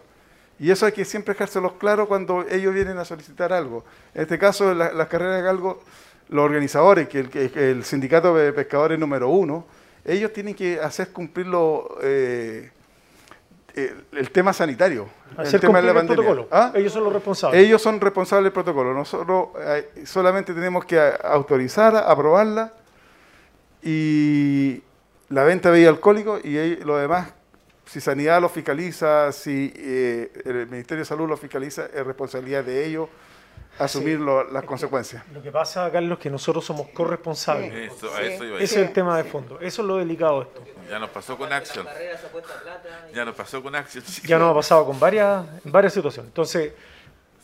[0.60, 3.86] Y eso hay que siempre dejárselos claro cuando ellos vienen a solicitar algo.
[4.14, 5.82] En este caso, la- las carreras de galgo,
[6.30, 9.66] los organizadores, que el, que el sindicato de pescadores número uno,
[10.06, 12.72] ellos tienen que hacer cumplir lo, eh,
[13.76, 15.08] el, el tema sanitario,
[15.38, 16.24] Hacer el tema de la el pandemia.
[16.26, 16.48] protocolo.
[16.52, 16.72] ¿Ah?
[16.76, 17.62] Ellos son los responsables.
[17.62, 18.94] Ellos son responsables del protocolo.
[18.94, 22.74] Nosotros eh, solamente tenemos que a- autorizar, aprobarla
[23.82, 24.82] y
[25.30, 27.32] la venta de bebida alcohólico y ahí lo demás,
[27.90, 32.86] si Sanidad lo fiscaliza, si eh, el Ministerio de Salud lo fiscaliza, es responsabilidad de
[32.86, 33.10] ellos
[33.80, 35.24] asumir lo- las consecuencias.
[35.34, 37.72] Lo que pasa, Carlos, es que nosotros somos corresponsables.
[37.72, 37.80] Sí.
[38.06, 39.60] Eso- a eso iba a Ese es el tema de fondo.
[39.62, 40.64] Eso es lo delicado de esto.
[40.90, 41.86] Ya nos pasó con Action.
[43.14, 44.04] Ya nos pasó con Action.
[44.26, 46.30] Ya nos ha pasado con varias, varias situaciones.
[46.30, 46.74] Entonces,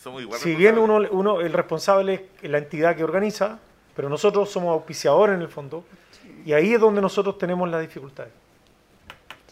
[0.01, 3.59] Somos igual si bien uno, uno, el responsable es la entidad que organiza,
[3.95, 5.83] pero nosotros somos auspiciadores en el fondo,
[6.45, 8.31] y ahí es donde nosotros tenemos las dificultades.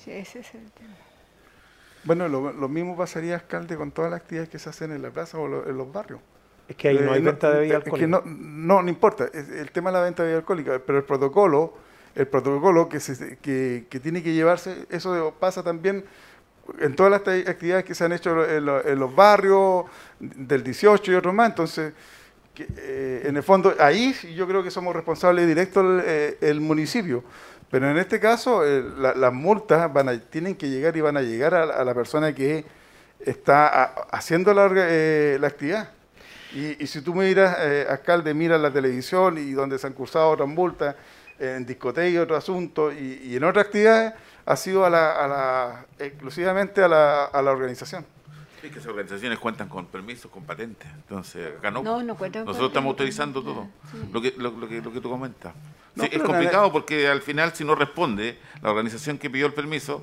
[0.04, 0.94] Sí, ese es el tema.
[2.04, 5.10] Bueno, lo, lo mismo pasaría, alcalde, con todas las actividades que se hacen en la
[5.12, 6.20] plaza o lo- en los barrios.
[6.68, 8.08] Es que ahí no hay venta de bebida es que alcohólica.
[8.08, 11.04] no, no, no importa, es el tema de la venta de bebida alcohólica, pero el
[11.06, 11.74] protocolo,
[12.16, 16.04] el protocolo que, se, que, que tiene que llevarse, eso pasa también
[16.80, 19.86] en todas las actividades que se han hecho en, lo- en los barrios,
[20.20, 21.94] del 18 y otros más, entonces,
[22.54, 26.62] que, eh, en el fondo, ahí yo creo que somos responsables directos el, eh, el
[26.62, 27.24] municipio,
[27.74, 31.18] pero en este caso eh, la- las multas van a, tienen que llegar y van
[31.18, 32.64] a llegar a, a la persona que
[33.20, 35.90] está haciendo eh, la actividad.
[36.54, 40.30] Y, y si tú miras, eh, alcalde, miras la televisión y donde se han cursado
[40.30, 40.96] otras multas,
[41.40, 44.14] en discotecas y otros asuntos, y, en otras actividades,
[44.46, 46.88] ha sido a la, a la- exclusivamente a
[47.42, 48.06] la organización.
[48.64, 50.88] Sí, que esas organizaciones cuentan con permisos, con patentes.
[50.96, 51.84] Entonces, acá no.
[51.84, 53.68] No, no cuentan con Nosotros estamos autorizando todo.
[54.14, 55.54] Lo, que, lo, lo que, lo que tú comentas.
[55.96, 59.46] No, Sí, es complicado la- porque al final, si no responde la organización que pidió
[59.48, 60.02] el permiso,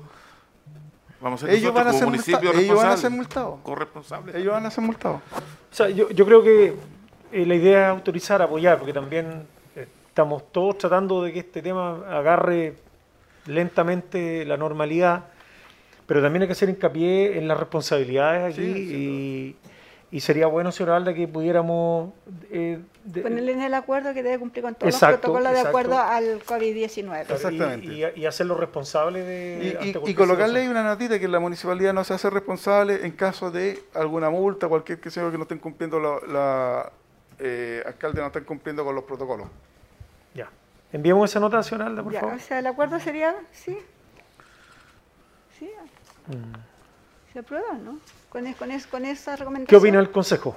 [1.19, 2.59] vamos a ser Ellos nosotros van a como ser municipio ellos van a
[2.95, 3.59] responsables, ser multados.
[3.63, 4.35] corresponsables.
[4.35, 5.21] Ellos van a ser multados.
[5.71, 6.75] O sea, yo, yo creo que
[7.31, 11.61] eh, la idea es autorizar, apoyar, porque también eh, estamos todos tratando de que este
[11.63, 12.75] tema agarre
[13.47, 15.25] lentamente la normalidad,
[16.05, 19.55] pero también hay que hacer hincapié en las responsabilidades aquí y,
[20.11, 22.11] y sería bueno, señora Alda, que pudiéramos...
[22.51, 25.57] eh, de- Ponerle en el acuerdo que debe cumplir con todos Exacto, los protocolos de
[25.59, 25.69] exacto.
[25.77, 27.21] acuerdo al COVID-19.
[27.31, 27.85] Exactamente.
[27.87, 29.79] Y, y- y hacerlo responsable de...
[30.05, 33.51] Y, y- colocarle ahí una notita que la municipalidad no se hace responsable en caso
[33.51, 36.91] de alguna multa, cualquier que sea que no estén cumpliendo la, la
[37.39, 39.47] eh, alcalde no estén cumpliendo con los protocolos.
[40.35, 40.49] Ya.
[40.91, 42.35] Enviemos esa nota, señora Alda, por Ya, favor.
[42.35, 43.77] o sea, el acuerdo sería, sí.
[47.33, 47.99] Se aprueba, ¿no?
[48.29, 49.67] Con, es- con, es- con esa recomendación.
[49.67, 50.55] ¿Qué opina el Consejo?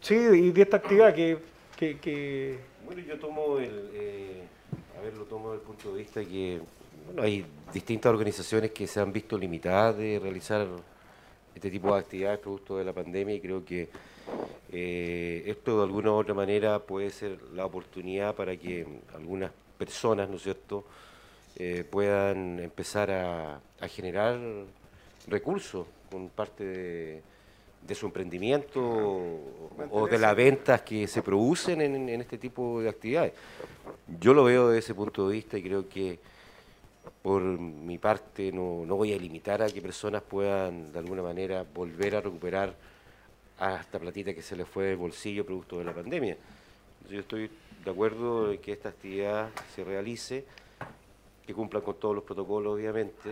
[0.00, 1.38] Sí, y de esta actividad que...
[1.76, 4.42] que, que- Bueno, yo tomo el, eh,
[4.98, 6.60] a ver, lo tomo desde el punto de vista que
[7.06, 10.66] bueno, hay distintas organizaciones que se han visto limitadas de realizar
[11.54, 13.88] este tipo de actividades producto de la pandemia y creo que
[14.70, 20.28] eh, esto de alguna u otra manera puede ser la oportunidad para que algunas personas,
[20.28, 20.84] ¿no es cierto?,
[21.56, 24.38] eh, puedan empezar a, a generar
[25.26, 27.22] recursos con parte de,
[27.86, 32.80] de su emprendimiento o, o de las ventas que se producen en, en este tipo
[32.80, 33.32] de actividades.
[34.20, 36.18] Yo lo veo desde ese punto de vista y creo que
[37.22, 41.64] por mi parte no, no voy a limitar a que personas puedan de alguna manera
[41.74, 42.74] volver a recuperar
[43.58, 46.36] a esta platita que se les fue del bolsillo producto de la pandemia.
[47.08, 47.50] Yo estoy
[47.84, 50.44] de acuerdo en que esta actividad se realice,
[51.46, 53.30] que cumpla con todos los protocolos obviamente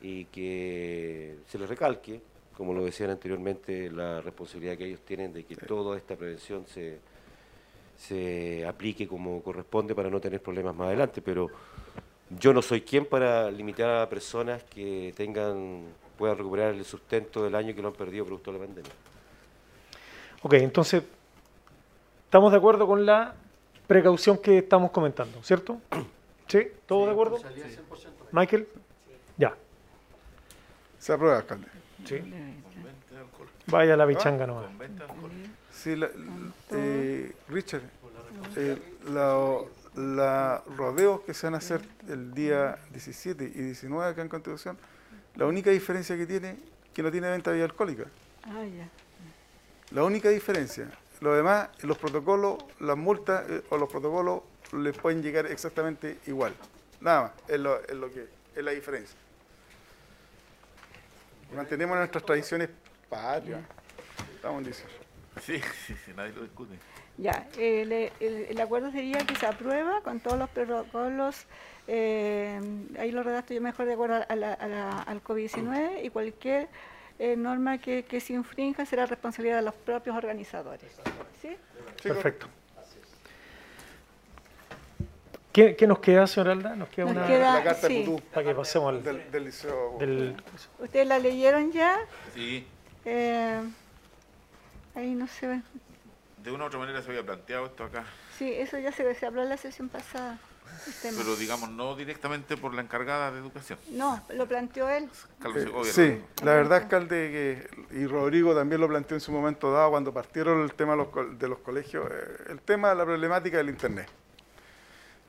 [0.00, 2.20] y que se les recalque,
[2.56, 6.98] como lo decían anteriormente, la responsabilidad que ellos tienen de que toda esta prevención se,
[7.96, 11.50] se aplique como corresponde para no tener problemas más adelante, pero
[12.38, 15.84] yo no soy quien para limitar a personas que tengan
[16.18, 18.92] puedan recuperar el sustento del año que lo han perdido producto de la pandemia.
[20.42, 21.04] Ok, entonces,
[22.24, 23.34] estamos de acuerdo con la
[23.86, 25.80] precaución que estamos comentando, ¿cierto?
[26.48, 26.66] ¿Sí?
[26.86, 27.38] ¿Todos de acuerdo?
[28.32, 28.68] Michael?
[29.36, 29.54] Ya.
[30.98, 31.66] Se aprueba, alcalde.
[32.04, 32.20] Sí.
[33.66, 34.66] Vaya la pichanga nomás.
[35.72, 36.10] Sí, la-
[36.72, 37.82] eh, Richard,
[38.56, 38.78] eh,
[39.10, 39.58] la,
[39.94, 44.78] la rodeos que se van a hacer el día 17 y 19 acá en Constitución,
[45.36, 46.56] la única diferencia que tiene
[46.94, 48.06] que no tiene venta de alcohólica.
[48.44, 48.88] Ah, ya.
[49.92, 50.90] La única diferencia.
[51.20, 54.40] Lo demás, los protocolos, las multas eh, o los protocolos
[54.72, 56.54] les pueden llegar exactamente igual.
[57.00, 59.16] Nada más, es lo, es lo que es la diferencia.
[61.54, 62.68] Mantenemos nuestras tradiciones
[63.08, 63.60] patrias.
[64.34, 64.94] Estamos en 18.
[65.42, 66.74] Sí, sí, sí, nadie lo discute.
[67.16, 71.46] Ya, el, el- el acuerdo sería que se aprueba con todos los protocolos,
[71.86, 72.60] eh,
[72.98, 76.68] ahí lo redacto yo mejor de acuerdo a la- a la- al COVID-19 y cualquier
[77.20, 80.92] eh, norma que, que se infrinja será responsabilidad de los propios organizadores.
[81.42, 81.56] ¿Sí?
[82.02, 82.46] Perfecto.
[85.52, 86.76] ¿Qué, qué nos queda, señora Alda?
[86.76, 87.26] Nos queda Nos una...
[87.26, 88.04] queda- La carta de.
[88.04, 88.22] Putú.
[88.32, 89.02] Para que pasemos al...
[89.02, 89.96] Del, del liceo.
[89.98, 90.36] del-
[90.78, 91.96] ¿Ustedes la leyeron ya?
[92.34, 92.66] Sí,
[93.04, 93.60] Eh,
[94.94, 95.62] ahí no se ve.
[96.42, 98.04] de una u otra manera se había planteado esto acá.
[98.38, 100.38] Sí, eso ya se, se habló en la sesión pasada.
[101.02, 101.16] tema.
[101.18, 103.78] Pero digamos, no directamente por la encargada de educación.
[103.90, 105.08] No, lo planteó él.
[105.40, 109.72] Carlos Eh, sí, la verdad, alcalde, que, y Rodrigo también lo planteó en su momento
[109.72, 112.96] dado cuando partieron el tema de los, co- de los colegios, eh, el tema de
[112.96, 114.08] la problemática del Internet.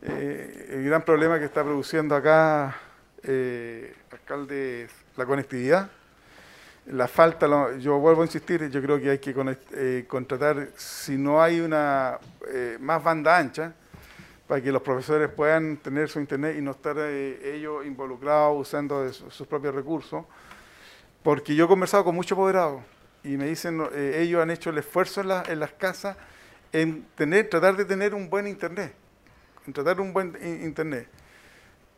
[0.02, 2.76] Eh, el gran problema que está produciendo acá,
[3.24, 5.90] eh, alcalde, es la conectividad.
[6.88, 7.48] La falta,
[7.78, 11.60] yo vuelvo a insistir, yo creo que hay que conect- eh, contratar, si no hay
[11.60, 13.74] una eh, más banda ancha,
[14.48, 19.12] para que los profesores puedan tener su internet y no estar eh, ellos involucrados usando
[19.14, 20.26] sus propios recursos.
[21.22, 22.82] Porque yo he conversado con muchos apoderados
[23.24, 26.16] y me dicen, eh, ellos han hecho el esfuerzo en, la- en las casas
[26.72, 28.94] en tener, tratar de tener un buen internet,
[29.74, 31.08] tratar un buen internet.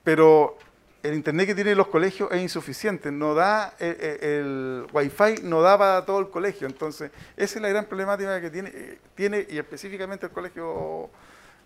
[0.03, 0.57] Pero
[1.03, 5.61] el internet que tienen los colegios es insuficiente, no da, el, el- el wifi no
[5.61, 9.47] da para todo el colegio, entonces esa es la gran problemática que tiene, eh, tiene
[9.49, 11.09] y específicamente el colegio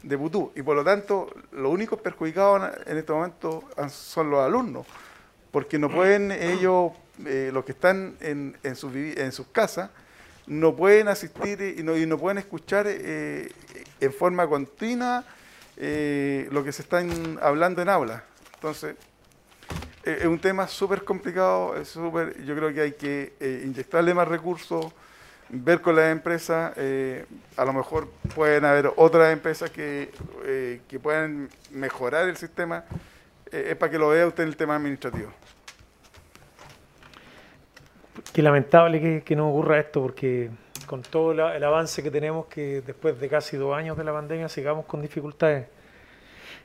[0.04, 4.86] de Butú, y por lo tanto los únicos perjudicados en este momento son los alumnos,
[5.52, 6.92] porque no pueden ellos,
[7.26, 9.90] eh, los que están en, sus, casas,
[10.48, 13.52] no pueden asistir y no, pueden escuchar eh,
[14.00, 15.26] en forma continua
[15.78, 18.24] eh, lo que se están hablando en aula.
[18.56, 18.96] Entonces,
[20.04, 24.14] eh, es un tema súper complicado, es súper- yo creo que hay que eh, inyectarle
[24.14, 24.94] más recursos,
[25.50, 27.26] ver con las empresas, eh,
[27.58, 30.12] a lo mejor pueden haber otras empresas que,
[30.88, 32.84] que puedan mejorar el sistema,
[33.52, 35.32] es para que lo vea usted en el tema administrativo.
[38.34, 40.50] Qué lamentable que no ocurra esto, porque
[40.86, 44.14] con todo la- el avance que tenemos, que después de casi dos años de la
[44.14, 45.68] pandemia sigamos con dificultades.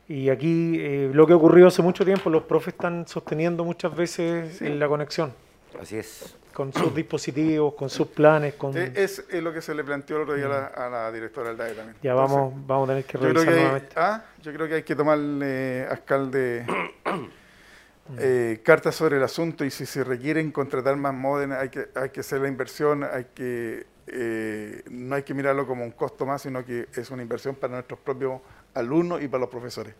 [0.08, 4.57] Y aquí eh, lo que ocurrió hace mucho tiempo, los profes están sosteniendo muchas veces
[4.58, 4.66] Sí.
[4.66, 5.32] en la conexión.
[5.81, 6.36] Así es.
[6.52, 8.76] Con sus dispositivos, con sus planes, con...
[8.76, 11.12] Eh, Es, es lo que se le planteó el otro día a la, a la
[11.12, 11.97] directora del DAE también.
[12.02, 13.94] Ya vamos, vamos a tener que yo creo revisar que hay, nuevamente.
[13.97, 16.66] ah, yo creo que hay que tomarle, alcalde,
[18.18, 21.15] eh, cartas sobre el asunto y si se requieren contratar más
[21.52, 25.84] hay que, hay que hacer la inversión, hay que, eh, no hay que mirarlo como
[25.84, 28.40] un costo más, sino que es una inversión para nuestros propios
[28.74, 29.94] alumnos y para los profesores,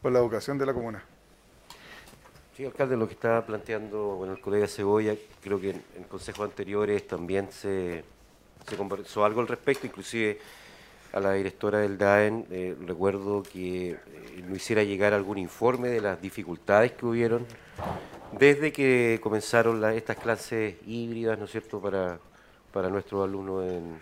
[0.00, 1.04] por la educación de la comuna.
[2.56, 7.50] Sí, alcalde, lo que estaba planteando el colega Cebolla, creo que en, consejos anteriores también
[7.50, 8.04] se,
[8.66, 10.38] se conversó algo al respecto, inclusive
[11.12, 13.98] a la directora del DAEN, eh, recuerdo que eh,
[14.46, 17.46] nos hiciera llegar algún informe de las dificultades que hubieron
[18.32, 22.18] desde que comenzaron estas clases híbridas, ¿no es cierto?, para,
[22.74, 24.00] para nuestros alumnos en,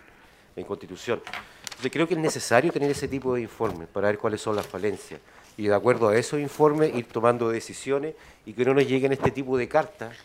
[0.55, 1.21] en Constitución.
[1.63, 4.65] Entonces creo que es necesario tener ese tipo de informes para ver cuáles son las
[4.65, 5.21] falencias
[5.57, 9.29] y de acuerdo a esos informes ir tomando decisiones y que no nos lleguen este
[9.29, 10.15] tipo de cartas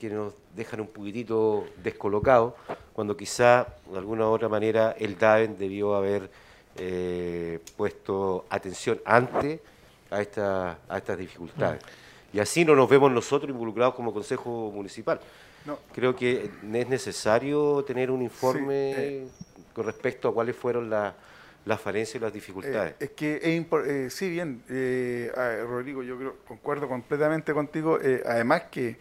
[0.00, 2.54] que nos dejan un poquitito descolocados,
[2.92, 6.28] cuando quizá de alguna u otra manera el DAVEN debió haber
[6.76, 9.60] eh, puesto atención antes
[10.10, 11.82] a, esta, a estas dificultades.
[12.32, 15.20] Y así no nos vemos nosotros involucrados como Consejo Municipal.
[15.66, 15.78] No.
[15.94, 19.28] Creo que es necesario tener un informe eh.
[19.74, 21.14] con respecto a cuáles fueron la-
[21.64, 22.92] las falencias y las dificultades.
[22.94, 25.30] Eh, es que es eh, sí, bien, eh,
[25.68, 27.98] Rodrigo, yo creo, concuerdo completamente contigo.
[28.26, 28.96] además que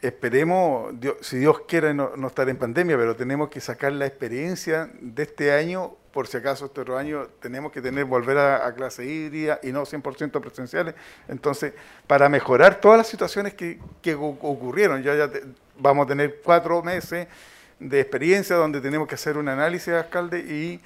[0.00, 4.06] esperemos, Dios- si Dios quiere, no, no estar en pandemia, pero tenemos que sacar la
[4.06, 8.66] experiencia de este año, por si acaso este otro año tenemos que tener volver a,
[8.66, 10.94] a clase híbrida y no 100% presenciales.
[11.28, 11.72] Entonces,
[12.06, 15.42] para mejorar todas las situaciones que, que ocu- ocurrieron, ya, ya te-
[15.82, 17.26] vamos a tener cuatro meses
[17.78, 20.80] de experiencia donde tenemos que hacer un análisis, alcalde, y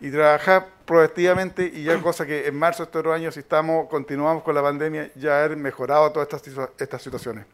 [0.00, 3.88] y trabajar proactivamente y ya cosa que en marzo de este otro año, si estamos,
[3.88, 7.44] continuamos con la pandemia, ya haber mejorado todas estas, estas situaciones.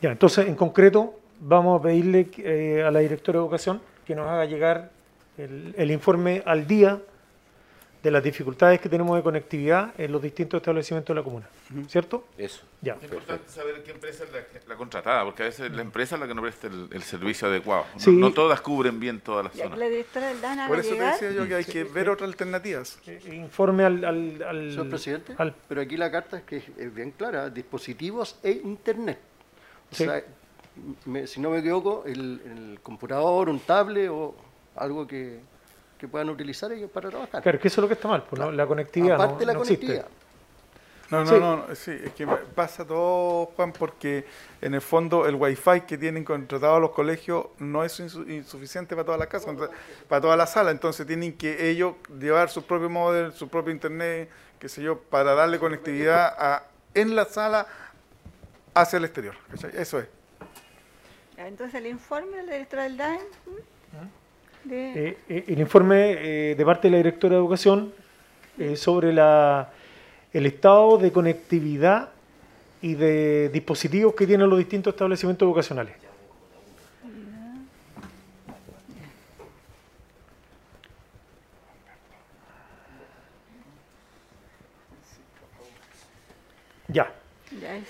[0.00, 4.26] Ya, entonces, en concreto, vamos a pedirle eh, a la directora de educación que nos
[4.26, 4.90] haga llegar
[5.38, 7.00] el, el informe al día
[8.02, 11.46] de las dificultades que tenemos de conectividad en los distintos establecimientos de la comuna.
[11.86, 12.24] ¿Cierto?
[12.38, 12.62] Eso.
[12.80, 12.94] Ya.
[12.94, 14.38] Es importante saber qué empresa es la,
[14.68, 17.48] la contratada, porque a veces la empresa es la que no presta el, el servicio
[17.48, 17.84] adecuado.
[17.94, 18.10] No- Sí.
[18.12, 19.78] No, todas cubren bien todas las zonas.
[19.78, 22.28] la directora del DAN haga Por eso te decía yo que hay que ver otras
[22.30, 22.98] alternativas.
[23.30, 24.04] Informe al...
[24.04, 28.38] al, al- Señor presidente, al- pero aquí la carta es que es bien clara, dispositivos
[28.42, 29.18] e internet.
[29.92, 30.04] O Sí.
[30.04, 30.22] sea,
[31.04, 34.34] me- si no me equivoco, el, el computador, un tablet o
[34.76, 35.40] algo que,
[36.00, 37.42] que puedan utilizar ellos para trabajar.
[37.42, 38.50] Claro, que eso es lo que está mal, pues, ¿no?
[38.50, 39.86] la conectividad no, Aparte de la no existe.
[39.86, 40.10] conectividad.
[41.10, 41.40] No, no, Sí.
[41.40, 44.24] no, no, sí, es que pasa todo, Juan, porque
[44.62, 49.04] en el fondo el wifi que tienen contratado los colegios no es insu- insuficiente para
[49.04, 49.76] toda la casa, entonces,
[50.08, 54.30] para toda la sala, entonces tienen que ellos llevar su propio modem, su propio internet,
[54.60, 56.62] qué sé yo, para darle conectividad a,
[56.94, 57.66] en la sala
[58.72, 59.34] hacia el exterior.
[59.50, 59.72] ¿cachai?
[59.76, 60.06] Eso es.
[61.38, 63.18] Entonces el informe de la directora del DAN.
[64.68, 67.92] Eh, eh, el informe eh, de parte de la directora de educación
[68.58, 69.70] eh, sobre la,
[70.32, 72.10] el estado de conectividad
[72.82, 75.94] y de dispositivos que tienen los distintos establecimientos vocacionales.
[86.88, 87.12] Ya.
[87.60, 87.88] Ya es,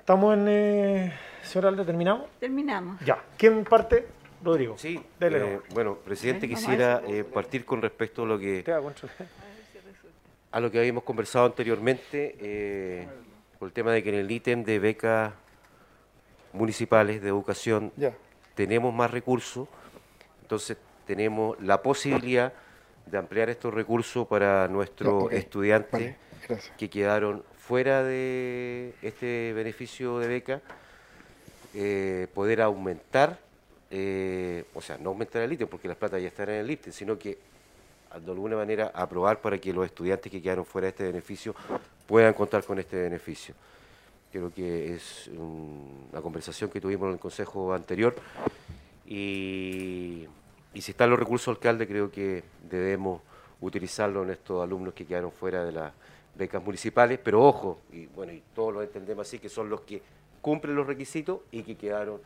[0.00, 1.12] ¿Estamos en, eh,
[1.42, 2.26] señor Alde, terminamos?
[2.38, 3.00] terminamos.
[3.04, 3.22] Ya.
[3.36, 4.06] ¿Quién parte?
[4.48, 4.78] Rodrigo.
[4.78, 8.64] Sí, Dele eh, bueno, presidente, quisiera eh, partir con respecto a lo que
[10.50, 13.06] a lo que habíamos conversado anteriormente eh,
[13.58, 15.32] por el tema de que en el ítem de becas
[16.52, 17.92] municipales de educación
[18.54, 19.68] tenemos más recursos,
[20.42, 22.52] entonces tenemos la posibilidad
[23.06, 26.16] de ampliar estos recursos para nuestros estudiantes
[26.48, 30.62] Vale, que quedaron fuera de este beneficio de beca,
[31.74, 33.38] eh, poder aumentar,
[33.90, 36.92] eh, o sea, no aumentar el ítem porque las plata ya están en el ítem,
[36.92, 37.38] sino que
[38.24, 41.54] de alguna manera aprobar para que los estudiantes que quedaron fuera de este beneficio
[42.06, 43.54] puedan contar con este beneficio.
[44.32, 48.14] Creo que es un- una conversación que tuvimos en el consejo anterior
[49.06, 50.26] y,
[50.74, 53.22] y si están los recursos alcalde creo que debemos
[53.60, 55.92] utilizarlo en estos alumnos que quedaron fuera de las
[56.34, 60.00] becas municipales, pero ojo, y bueno, y todos lo entendemos así, que son los que
[60.40, 62.20] cumplen los requisitos y que quedaron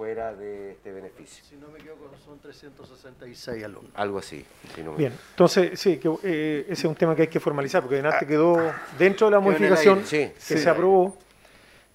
[0.00, 1.44] fuera de este beneficio.
[1.46, 3.92] Si no me equivoco, son 366 alumnos.
[3.94, 4.42] Algo así.
[4.74, 7.38] si no me- Bien, entonces sí, que, eh, ese es un tema que hay que
[7.38, 8.56] formalizar, porque antes quedó
[8.98, 10.16] dentro de la modificación sí.
[10.16, 10.56] que Sí.
[10.56, 11.18] se aprobó,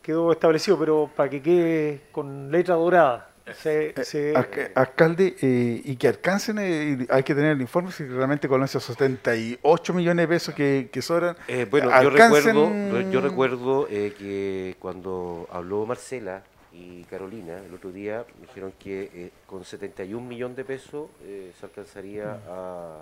[0.04, 3.32] quedó establecido, pero para que quede con letra dorada.
[3.56, 7.92] Se, se- Alca- Alcalde, eh, y que alcancen, eh, y hay que tener el informe
[7.92, 11.36] si realmente con esos 78 millones de pesos que, que sobran.
[11.48, 16.44] Eh, bueno, yo alcancen- recuerdo, yo recuerdo eh, que cuando habló Marcela
[16.78, 21.52] y Carolina el otro día, me dijeron que eh, con 71 millones de pesos eh,
[21.60, 23.00] se alcanzaría a,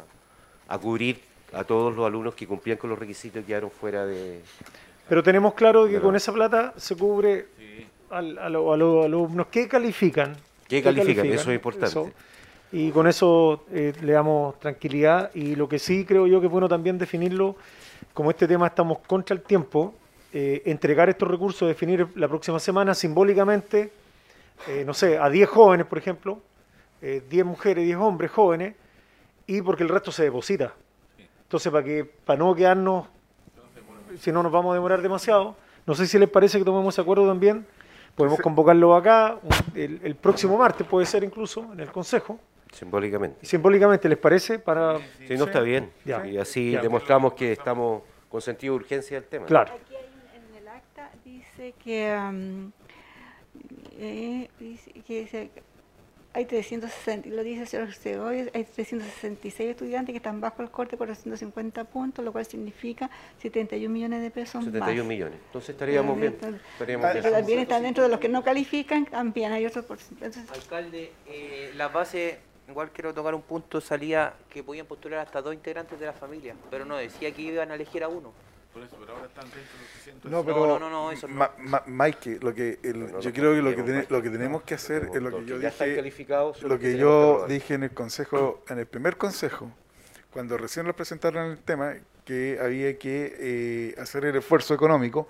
[0.67, 1.19] a cubrir
[1.53, 4.41] a todos los alumnos que cumplían con los requisitos y quedaron fuera de...
[5.09, 7.47] pero tenemos claro que con esa plata se cubre
[8.09, 10.35] al- a, lo- a los alumnos que califican.
[10.67, 11.25] ¿Qué califican?
[11.27, 12.13] Eso es importante.
[12.71, 15.29] y con eso eh, le damos tranquilidad.
[15.35, 17.55] Y lo que sí creo yo que es bueno también definirlo,
[18.13, 19.93] como este tema estamos contra el tiempo,
[20.33, 23.91] eh, entregar estos recursos, definir la próxima semana simbólicamente,
[24.67, 26.41] eh, no sé, a 10 jóvenes, por ejemplo,
[27.01, 28.75] eh, 10 mujeres, 10 hombres jóvenes,
[29.45, 30.73] y porque el resto se deposita.
[31.43, 33.07] Entonces, para que para no quedarnos,
[34.19, 35.55] si no nos vamos a demorar demasiado,
[35.85, 37.65] no sé si les parece que tomemos ese acuerdo también,
[38.15, 42.39] podemos convocarlo acá, un- el, el próximo martes puede ser incluso, en el Consejo,
[42.71, 43.45] Simbólicamente.
[43.45, 44.57] simbólicamente, ¿les parece?
[44.57, 44.97] Para,
[45.27, 45.91] Si no está bien.
[46.05, 46.25] Ya.
[46.25, 46.81] Y así Ya.
[46.81, 49.45] demostramos que estamos con sentido de urgencia del tema.
[49.45, 49.73] Claro.
[49.73, 51.11] Aquí hay un- en el acta
[51.57, 52.71] dice que, am,
[53.97, 55.63] eh, dice que dice que
[56.35, 60.71] hay 360, y lo dice el señor Segovia, hay 366 estudiantes que están bajo el
[60.71, 63.07] corte por 250 puntos, lo cual significa
[63.39, 65.07] 71 millones de pesos 71 más.
[65.07, 65.37] millones.
[65.45, 66.33] Entonces estaríamos bien.
[66.33, 67.33] Entonces, Estaríamos Pero bien.
[67.35, 70.49] también están dentro de los que no califican, también hay otros porcentajes.
[70.49, 75.53] Alcalde, eh, las bases, igual quiero tocar un punto, salía que podían postular hasta dos
[75.53, 78.33] integrantes de la familia, pero no decía que iban a elegir a uno.
[78.73, 80.31] Por eso, pero ahora están dentro de los 600.
[80.31, 81.35] No, No, pero no, no, no, eso no.
[81.35, 84.29] Ma- ma- Mike, lo que el- no yo lo creo que lo que, lo que
[84.29, 86.01] tenemos que hacer es lo que yo ya están dije,
[86.67, 89.71] lo que yo dije en el consejo, en el primer consejo,
[90.31, 91.95] cuando recién nos presentaron el tema,
[92.25, 95.27] que había que eh, hacer el esfuerzo económico,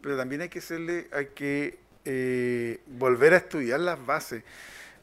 [0.00, 4.42] pero también hay que hacerle, hay que eh, volver a estudiar las bases,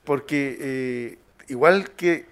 [0.04, 1.18] porque eh,
[1.50, 2.26] igual que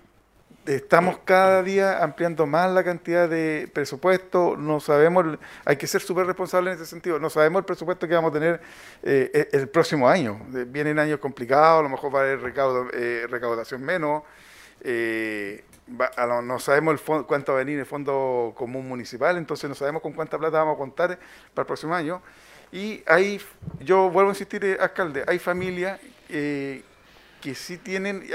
[0.66, 6.26] estamos cada día ampliando más la cantidad de presupuesto, no sabemos, hay que ser súper
[6.26, 8.62] responsables en ese sentido, no sabemos el presupuesto que vamos a tener
[9.04, 12.90] eh, e- el próximo año, vienen años complicados, a lo mejor va a haber recaudo-
[12.94, 14.24] eh, recaudación menos,
[14.82, 15.64] eh,
[16.44, 20.02] no sabemos el fon- cuánto va a venir el Fondo Común Municipal, entonces no sabemos
[20.02, 21.20] con cuánta plata vamos a contar
[21.54, 22.22] para el próximo año.
[22.72, 23.40] Y hay,
[23.82, 28.26] yo vuelvo a insistir, eh, alcalde, hay familias que sí tienen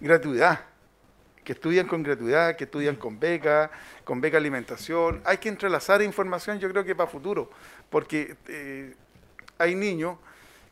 [0.00, 0.60] gratuidad,
[1.48, 3.70] que estudian con gratuidad, que estudian con beca,
[4.04, 5.22] con beca alimentación.
[5.24, 7.48] Hay que entrelazar información, yo creo que para futuro,
[7.88, 8.94] porque eh,
[9.56, 10.18] hay niños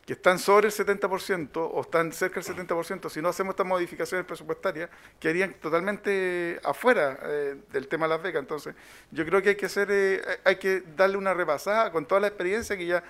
[0.05, 4.23] que están sobre el 70% o están cerca del 70%, si no hacemos estas modificaciones
[4.27, 8.41] presupuestarias, quedarían totalmente afuera eh, del tema de las becas.
[8.41, 8.75] Entonces,
[9.09, 12.27] yo creo que hay que hacer, eh, hay que darle una repasada con toda la
[12.27, 13.03] experiencia que ya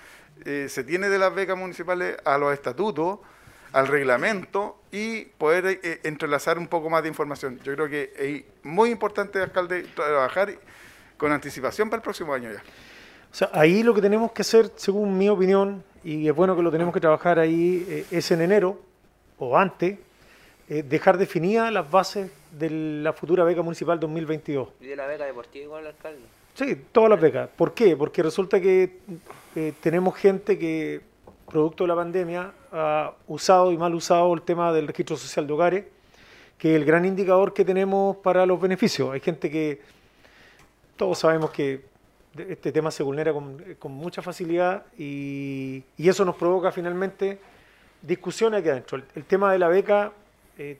[0.46, 3.18] eh, se tiene de las becas municipales a los estatutos,
[3.72, 7.58] al reglamento y poder eh, entrelazar un poco más de información.
[7.62, 10.54] Yo creo que es muy importante, alcalde, trabajar
[11.16, 12.62] con anticipación para el próximo año ya.
[13.30, 16.62] O sea, ahí lo que tenemos que hacer, según mi opinión, y es bueno que
[16.62, 18.80] lo tenemos que trabajar ahí, eh, es en enero
[19.38, 19.98] o antes,
[20.70, 22.70] eh, dejar definidas las bases de
[23.02, 24.68] la futura beca municipal 2022.
[24.80, 26.20] Y de la beca deportiva igual, alcalde.
[26.54, 27.48] Sí, todas las becas.
[27.56, 27.96] ¿Por qué?
[27.96, 28.98] Porque resulta que
[29.54, 31.00] eh, tenemos gente que,
[31.48, 35.52] producto de la pandemia, ha usado y mal usado el tema del registro social de
[35.52, 35.84] hogares,
[36.58, 39.12] que es el gran indicador que tenemos para los beneficios.
[39.12, 39.80] Hay gente que,
[40.96, 41.84] todos sabemos que
[42.36, 47.38] este tema se vulnera con, mucha facilidad y, eso nos provoca finalmente
[48.02, 48.98] discusiones aquí adentro.
[48.98, 50.12] El, el tema de la beca
[50.58, 50.78] eh,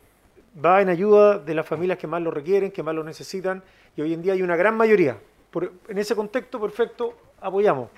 [0.64, 3.62] va en ayuda de las familias que más lo requieren, que más lo necesitan,
[3.97, 5.16] y hoy en día hay una gran mayoría.
[5.50, 7.88] Por- en ese contexto, perfecto, apoyamos.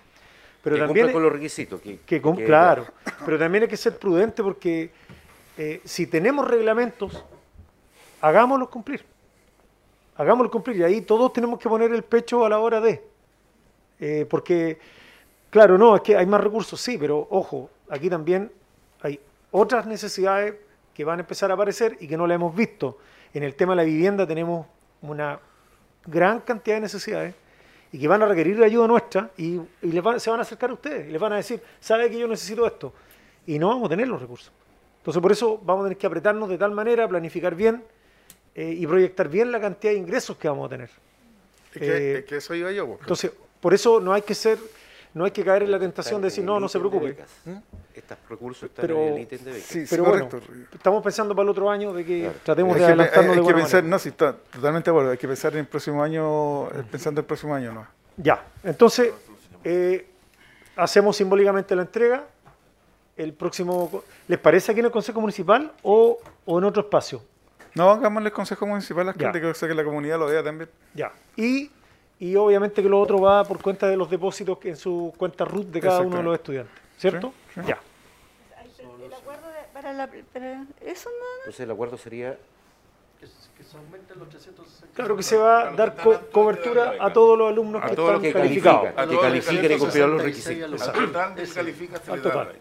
[0.63, 1.81] Pero que también con los requisitos.
[1.81, 2.87] Que, que com- que- claro,
[3.25, 4.91] pero también hay que ser prudente porque
[5.57, 7.25] eh, si tenemos reglamentos,
[8.21, 9.05] hagámoslos cumplir.
[10.17, 13.03] Hagámoslos cumplir y ahí todos tenemos que poner el pecho a la hora de.
[13.99, 14.79] Eh, porque,
[15.49, 18.51] claro, no, es que hay más recursos, sí, pero ojo, aquí también
[19.03, 19.19] hay
[19.51, 20.55] otras necesidades
[20.95, 22.99] que van a empezar a aparecer y que no las hemos visto.
[23.33, 24.67] En el tema de la vivienda tenemos
[25.03, 25.39] una
[26.07, 27.35] gran cantidad de necesidades
[27.93, 30.43] y que van a requerir la ayuda nuestra y, y les van- se van a
[30.43, 32.93] acercar a ustedes y les van a decir, sabe que yo necesito esto
[33.47, 34.53] y no vamos a tener los recursos.
[34.99, 37.83] Entonces por eso vamos a tener que apretarnos de tal manera, planificar bien
[38.55, 40.91] eh, y proyectar bien la cantidad de ingresos que vamos a tener.
[41.75, 42.87] Es que, Eh, es que eso iba yo.
[42.87, 43.01] pues.
[43.01, 44.59] Entonces, por eso no hay que ser,
[45.15, 47.07] no hay que caer en la tentación de decir, no, no se preocupe.
[47.07, 47.31] becas.
[47.95, 49.67] Estos recursos están Pero, en el ítem de becas.
[49.67, 50.77] Sí, sí, pero bueno, correcto.
[50.77, 53.35] estamos pensando para el otro año de que tratemos Hay de que, adelantarnos hay de
[53.37, 53.91] que buena pensar, manera.
[53.91, 55.11] no, sí, está totalmente de acuerdo.
[55.13, 57.87] Hay que pensar en el próximo año, eh, pensando en el próximo año, ¿no?
[58.17, 59.13] Ya, entonces
[59.65, 60.07] eh,
[60.77, 62.25] hacemos simbólicamente la entrega.
[63.17, 67.23] El próximo, ¿les parece aquí en el Consejo Municipal o, o en otro espacio?
[67.75, 69.49] No, hagámosle el Consejo Municipal, alcalde, Ya.
[69.49, 70.71] que sé que la comunidad lo vea también.
[70.95, 71.13] Ya.
[71.37, 71.71] Y,
[72.21, 75.45] y obviamente que lo otro va por cuenta de los depósitos que en su cuenta
[75.45, 77.33] RUT de cada uno de los estudiantes, ¿cierto?
[77.55, 77.67] Sí, sí.
[77.67, 77.79] Ya.
[79.05, 82.39] El acuerdo de- para la, para eso no, Entonces el acuerdo sería
[83.19, 84.95] Que se aumenten los 360.
[84.95, 88.09] Claro que se va a dar co- cobertura a todos los alumnos A que todos
[88.09, 88.83] están los que calificados.
[88.95, 90.59] califican, que califiquen y cumplieron los 66
[91.67, 92.09] requisitos.
[92.09, 92.53] Al total.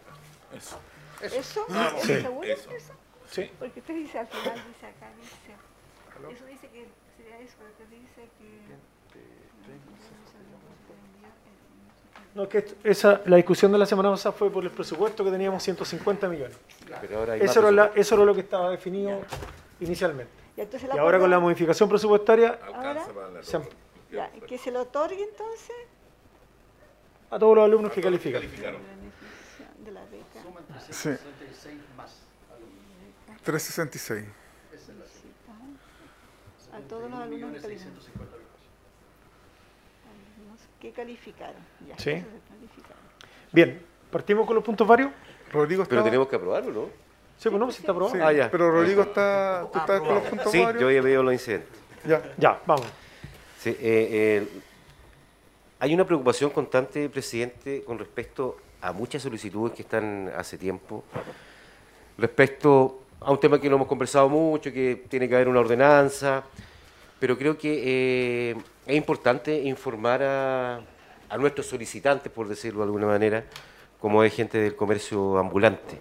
[0.58, 0.78] Eso.
[1.22, 1.66] ¿Eso?
[2.02, 2.12] Sí.
[2.12, 2.72] ¿Es seguro Eso.
[2.72, 2.94] eso?
[3.30, 3.52] Sí.
[3.60, 6.36] Porque usted dice al final, dice acá, dice.
[6.36, 8.50] Eso dice que sería eso, pero usted dice que.
[12.40, 15.32] No, que esto- esa, la discusión de la semana pasada fue por el presupuesto que
[15.32, 16.56] teníamos 150 millones.
[17.02, 19.22] Pero ahora Eso era, la- eso era lo que estaba definido
[19.82, 20.32] inicialmente.
[20.56, 23.06] Y, ahora con la modificación presupuestaria Ahora,
[23.42, 23.60] se
[24.12, 25.76] ya, que se lo otorgue entonces
[27.30, 28.42] a todos los alumnos que califican.
[28.42, 30.42] de la beca.
[30.42, 31.10] Suman Sí.
[31.10, 32.16] 366 más.
[33.44, 34.26] 366.
[36.72, 38.39] A todos los alumnos que calificaron.
[40.80, 41.62] 1.650.000 Alumnos que calificaron.
[41.88, 42.12] Ya, Sí.
[42.12, 43.04] calificaron.
[43.52, 45.12] Bien, partimos con los puntos varios.
[45.52, 46.10] Rodrigo Pero está.
[46.10, 46.90] tenemos que aprobarlo, ¿no?
[47.38, 48.16] Sí, pues no, si está aprobado.
[48.16, 48.52] Sí, Ah, ya.
[48.52, 49.68] Pero Rodrigo está.
[49.72, 50.82] ¿Tú estás con los puntos Sí, varios?
[50.82, 51.80] yo había pedido los incidentes.
[52.06, 52.22] Ya.
[52.38, 52.86] Ya, vamos.
[53.58, 54.48] Sí, eh, eh,
[55.80, 61.04] hay una preocupación constante, presidente, con respecto a muchas solicitudes que están hace tiempo,
[62.18, 66.44] respecto a un tema que lo hemos conversado mucho, que tiene que haber una ordenanza,
[67.20, 68.56] pero creo que eh,
[68.90, 70.82] es importante informar a,
[71.30, 73.46] a nuestros solicitantes, por decirlo de alguna manera,
[74.02, 76.00] como es gente del comercio ambulante.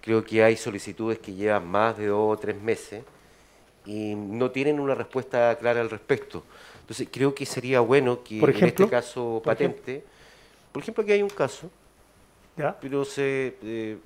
[0.00, 3.02] Creo que hay solicitudes que llevan más de dos o tres meses
[3.84, 6.44] y no tienen una respuesta clara al respecto.
[6.80, 9.80] Entonces, creo que sería bueno que Por en este caso por ejemplo.
[9.80, 10.04] patente,
[10.70, 11.68] por ejemplo, aquí hay un caso,
[12.56, 12.78] ¿Ya?
[12.80, 13.98] pero se, eh,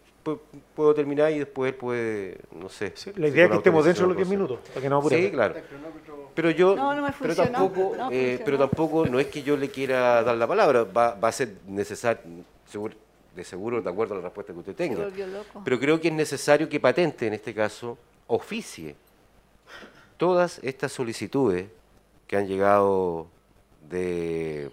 [0.74, 2.92] puedo terminar y después él puede, no sé.
[2.94, 4.96] Sí, la idea es que estemos dentro de los 10 autorización minutos, para que no
[4.98, 5.26] apuremos.
[5.26, 5.54] Sí, claro.
[6.34, 9.56] Pero yo, No, no me pero tampoco, no eh, pero tampoco no es que yo
[9.56, 12.22] le quiera dar la palabra, va, va a ser necesario,
[12.66, 12.94] seguro,
[13.34, 15.08] de seguro, de acuerdo a la respuesta que usted tenga.
[15.64, 18.94] Pero creo que es necesario que Patente, en este caso, oficie
[20.16, 21.66] todas estas solicitudes
[22.26, 23.26] que han llegado
[23.88, 24.70] de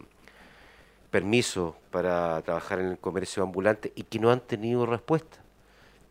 [1.12, 5.38] permiso para trabajar en el comercio ambulante y que no han tenido respuesta.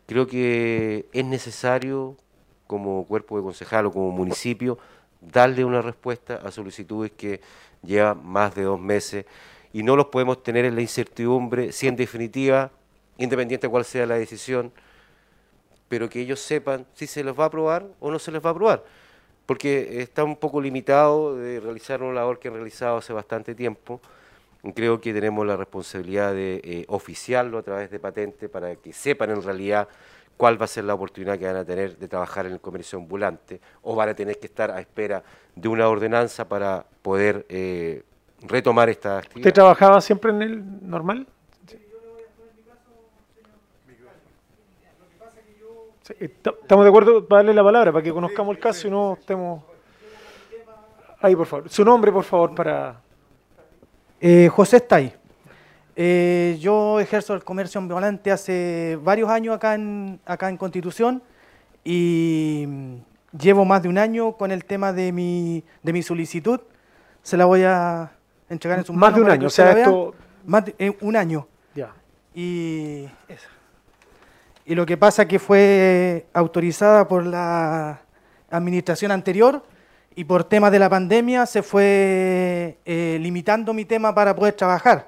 [0.05, 2.15] Creo que es necesario,
[2.65, 4.77] como cuerpo de concejal o como municipio,
[5.21, 7.41] darle una respuesta a solicitudes que
[7.83, 9.25] llevan más de dos meses
[9.73, 12.71] y no los podemos tener en la incertidumbre si en definitiva,
[13.17, 14.71] independiente de cuál sea la decisión,
[15.87, 18.49] pero que ellos sepan si se les va a aprobar o no se les va
[18.49, 18.83] a aprobar.
[19.45, 24.01] Porque está un poco limitado de realizar una labor que han realizado hace bastante tiempo.
[24.75, 29.29] Creo que tenemos la responsabilidad de eh, oficiarlo a través de patente para que sepan
[29.31, 29.87] en realidad
[30.35, 32.99] cuál va a ser la oportunidad que van a tener de trabajar en el comercio
[32.99, 35.23] ambulante o van a tener que estar a espera
[35.55, 38.03] de una ordenanza para poder eh,
[38.41, 39.47] retomar esta actividad.
[39.47, 41.25] ¿Usted trabajaba siempre en el normal?
[46.03, 48.91] Sí, est- Estamos de acuerdo para darle la palabra, para que conozcamos el caso y
[48.91, 49.63] no estemos...
[51.19, 51.69] Ahí, por favor.
[51.69, 53.01] Su nombre, por favor, para...
[54.19, 55.13] Eh, José Stay.
[55.95, 61.23] Eh, yo ejerzo el comercio ambulante hace varios años acá en, acá en Constitución
[61.83, 62.95] y mm,
[63.39, 66.59] llevo más de un año con el tema de mi, de mi solicitud.
[67.23, 68.11] Se la voy a
[68.49, 70.13] entregar en su Más de un año, o sea, esto-
[70.45, 71.47] Más de eh, un año.
[71.75, 71.91] Ya.
[72.33, 73.47] Y, eso.
[74.65, 78.01] y lo que pasa que fue autorizada por la
[78.51, 79.63] administración anterior
[80.17, 85.07] y por temas de la pandemia se fue eh, limitando mi tema para poder trabajar.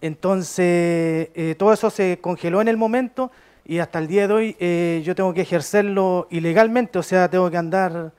[0.00, 3.30] Entonces, eh, todo eso se congeló en el momento
[3.66, 7.50] y hasta el día de hoy eh, yo tengo que ejercerlo ilegalmente, o sea, tengo
[7.50, 8.12] que andar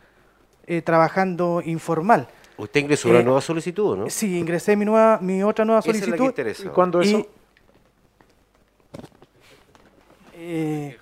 [0.68, 2.28] eh, trabajando informal.
[2.58, 4.10] Usted ingresó una nueva solicitud, ¿no?
[4.10, 6.30] Sí, ingresé mi, nueva, mi otra nueva Esa es la que solicitud.
[6.30, 6.66] interesa.
[6.66, 7.28] ¿Y cuándo eso?
[10.36, 10.98] eh,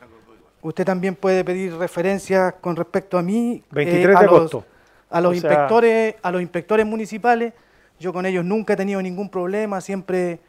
[0.61, 3.61] usted también puede pedir referencias con respecto a mí.
[3.61, 4.65] eh, 23 a de los- agosto.
[5.13, 7.53] A los O sea- inspectores, a los inspectores municipales.
[7.99, 10.39] Yo con ellos nunca he tenido ningún problema, siempre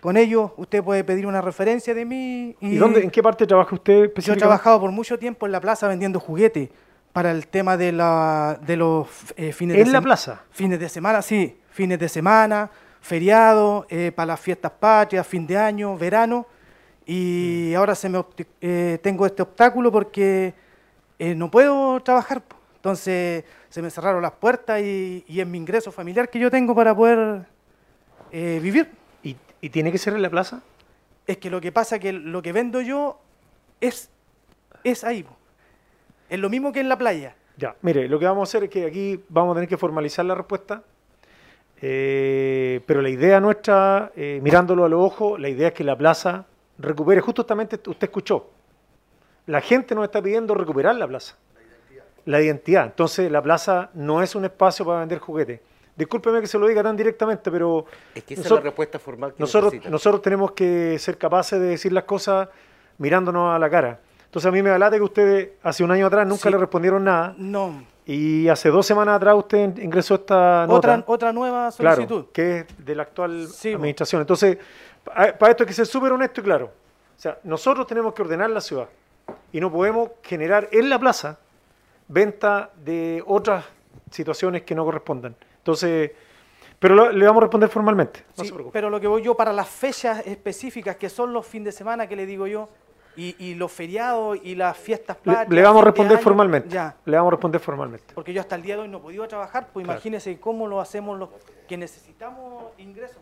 [0.00, 2.54] con ellos usted puede pedir una referencia de mí.
[2.60, 5.60] ¿Y dónde, en qué parte trabaja usted Yo he trabajado por mucho tiempo en la
[5.60, 6.68] plaza vendiendo juguetes
[7.12, 10.42] para el tema de, la, de los eh, fines de ¿En la plaza?
[10.50, 11.56] Fines de semana, sí.
[11.70, 16.46] Fines de semana, feriados, eh, para las fiestas patrias, fin de año, verano.
[17.06, 17.76] Y Mm.
[17.76, 18.22] ahora se me
[18.60, 20.52] eh, tengo este obstáculo porque
[21.18, 22.42] eh, no puedo trabajar.
[22.76, 23.44] Entonces
[23.76, 26.96] se me cerraron las puertas y, y es mi ingreso familiar que yo tengo para
[26.96, 27.44] poder
[28.32, 28.90] eh, vivir.
[29.22, 30.62] ¿Y, ¿Y tiene que ser en la plaza?
[31.26, 33.20] Es que lo que pasa es que lo que vendo yo
[33.78, 34.08] es,
[34.82, 35.24] es ahí.
[35.24, 35.36] po.
[36.30, 37.34] Es lo mismo que en la playa.
[37.58, 40.24] Ya, mire, lo que vamos a hacer es que aquí vamos a tener que formalizar
[40.24, 40.82] la respuesta,
[41.82, 45.98] eh, pero la idea nuestra, eh, mirándolo a los ojos, la idea es que la
[45.98, 46.46] plaza
[46.78, 48.48] recupere, justamente usted escuchó,
[49.44, 51.36] la gente nos está pidiendo recuperar la plaza,
[52.26, 52.84] la identidad.
[52.86, 55.60] Entonces, la plaza no es un espacio para vender juguetes.
[55.96, 58.98] Discúlpeme que se lo diga tan directamente, pero Es que esa es nosotros- la respuesta
[58.98, 62.48] formal que nosotros, nosotros tenemos que ser capaces de decir las cosas
[62.98, 64.00] mirándonos a la cara.
[64.26, 66.50] Entonces a mí me da lata que ustedes hace un año atrás nunca Sí.
[66.50, 67.34] le respondieron nada.
[67.38, 67.82] No.
[68.04, 70.74] Y hace dos semanas atrás usted ingresó esta nota.
[70.74, 72.26] Otra, otra nueva Claro, solicitud.
[72.32, 74.20] que es de la actual Sí, administración.
[74.20, 74.58] Entonces,
[75.02, 76.66] pa- para esto hay que ser súper honesto y claro.
[76.66, 78.88] O sea, nosotros tenemos que ordenar la ciudad
[79.50, 81.38] y no podemos generar en la plaza
[82.08, 83.64] venta de otras
[84.10, 85.34] situaciones que no correspondan.
[85.58, 86.12] Entonces,
[86.78, 88.24] pero lo- le vamos a responder formalmente.
[88.36, 88.72] No Sí, se preocupe.
[88.72, 92.06] pero lo que voy yo para las fechas específicas, que son los fines de semana,
[92.06, 92.68] que le digo yo,
[93.18, 95.16] y, y los feriados y las fiestas
[95.48, 96.68] Le, vamos a responder formalmente.
[96.68, 98.12] Ya, Le vamos a responder formalmente.
[98.14, 99.96] porque yo hasta el día de hoy no he podido trabajar, pues Claro.
[99.98, 101.30] imagínese cómo lo hacemos los
[101.66, 103.16] que necesitamos ingresos.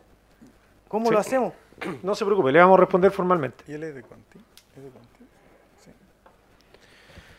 [0.89, 1.13] ¿Cómo Sí.
[1.13, 1.53] lo hacemos?
[2.03, 3.63] No se preocupe, le vamos a responder formalmente.
[3.69, 4.37] ¿Y él es de Conti?
[4.75, 5.07] ¿Es de Conti?
[5.83, 5.91] Sí.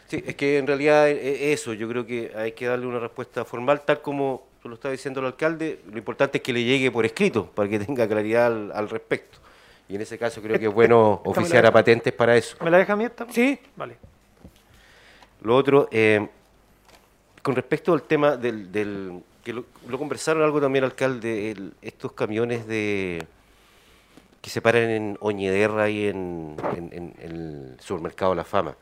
[0.09, 3.44] Sí, es que en realidad eh, eso, yo creo que hay que darle una respuesta
[3.44, 5.81] formal, tal como lo está diciendo el alcalde.
[5.91, 9.39] Lo importante es que le llegue por escrito, para que tenga claridad al, al respecto.
[9.89, 12.57] Y en ese caso creo que es bueno oficiar a patentes para eso.
[12.65, 13.26] ¿Me la deja a mí esta?
[13.31, 13.59] Sí.
[13.76, 13.97] Vale.
[15.43, 16.26] Lo otro, eh,
[17.43, 22.12] con respecto al tema del, del- que lo, lo conversaron algo también, alcalde, el- estos
[22.12, 23.25] camiones de
[24.43, 28.76] que se paran en Oñederra y en, en- en el supermercado La Fama.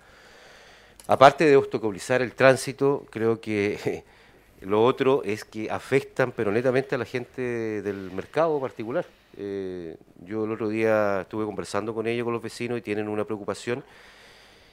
[1.07, 4.05] Aparte de obstaculizar el tránsito, creo que
[4.63, 7.43] lo otro es que afectan pero netamente a la gente
[7.83, 9.05] del mercado particular.
[9.37, 13.25] Eh, yo el otro día estuve conversando con ellos, con los vecinos, y tienen una
[13.25, 13.85] preocupación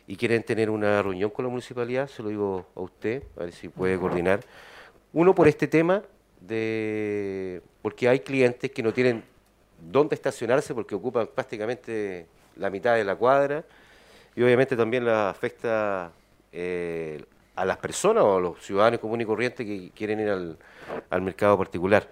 [0.08, 3.52] y quieren tener una reunión con la municipalidad, se lo digo a usted, a ver
[3.52, 4.40] si puede coordinar.
[5.12, 6.02] Uno por este tema
[6.40, 9.24] de porque hay clientes que no tienen
[9.92, 13.66] dónde estacionarse porque ocupan prácticamente la mitad de la cuadra
[14.36, 16.12] y obviamente también la afecta
[16.52, 17.24] eh,
[17.56, 21.58] a las personas o a los ciudadanos comunes y corrientes que quieren ir al, mercado
[21.58, 22.10] particular.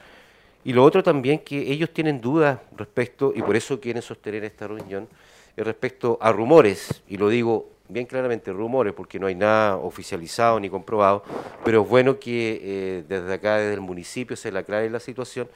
[0.64, 4.68] Y lo otro también que ellos tienen dudas respecto, y por eso quieren sostener esta
[4.68, 5.08] reunión,
[5.56, 10.60] es respecto a rumores, y lo digo bien claramente, rumores, porque no hay nada oficializado
[10.60, 11.24] ni comprobado,
[11.66, 15.50] pero es bueno que eh, desde acá, desde el municipio, se le aclare la situación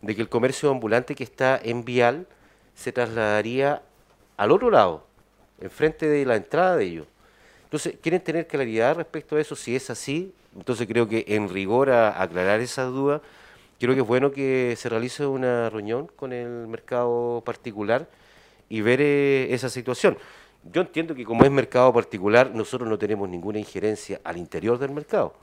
[0.00, 2.26] de que el comercio ambulante que está en Vial
[2.74, 3.82] se trasladaría
[4.36, 5.06] al otro lado,
[5.60, 7.06] enfrente de la entrada de ellos.
[7.66, 11.90] Entonces, quieren tener claridad respecto a eso, si es así, entonces creo que en rigor
[11.90, 13.20] a aclarar esas dudas,
[13.80, 18.08] creo que es bueno que se realice una reunión con el mercado particular
[18.68, 20.16] y ver eh, esa situación.
[20.72, 24.92] Yo entiendo que como es mercado particular, nosotros no tenemos ninguna injerencia al interior del
[24.92, 25.34] mercado.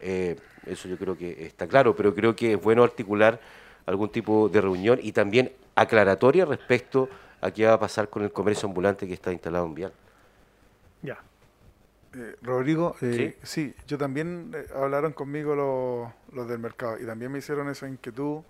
[0.00, 3.40] Eh, eso yo creo que está claro, pero creo que es bueno articular
[3.86, 7.08] algún tipo de reunión y también aclaratoria respecto
[7.40, 9.92] a qué va a pasar con el comercio ambulante que está instalado en Vial.
[11.02, 11.18] Ya.
[12.14, 13.74] Eh, Rodrigo, eh, ¿Sí?
[13.86, 18.40] yo también eh, hablaron conmigo los, los del mercado y también me hicieron esa inquietud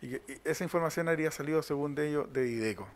[0.00, 2.88] y, que, y esa información habría salido según de ellos de IDECO.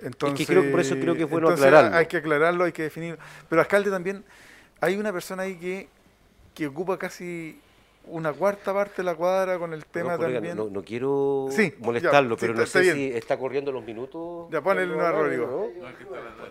[0.00, 1.96] Entonces, creo- por eso creo que es bueno aclararlo.
[1.96, 3.18] Hay que aclararlo, hay que definir.
[3.48, 4.24] Pero alcalde también,
[4.80, 5.88] hay una persona ahí que,
[6.54, 7.60] que ocupa casi
[8.08, 10.56] una cuarta parte de la cuadra con el tema Perdón, colega, también.
[10.56, 12.94] no, no quiero Sí, molestarlo, ya, sí, pero está- no sé bien.
[12.94, 14.48] si está corriendo los minutos.
[14.50, 15.72] Ya Cuando una Rodrigo.
[15.74, 15.86] ¿no?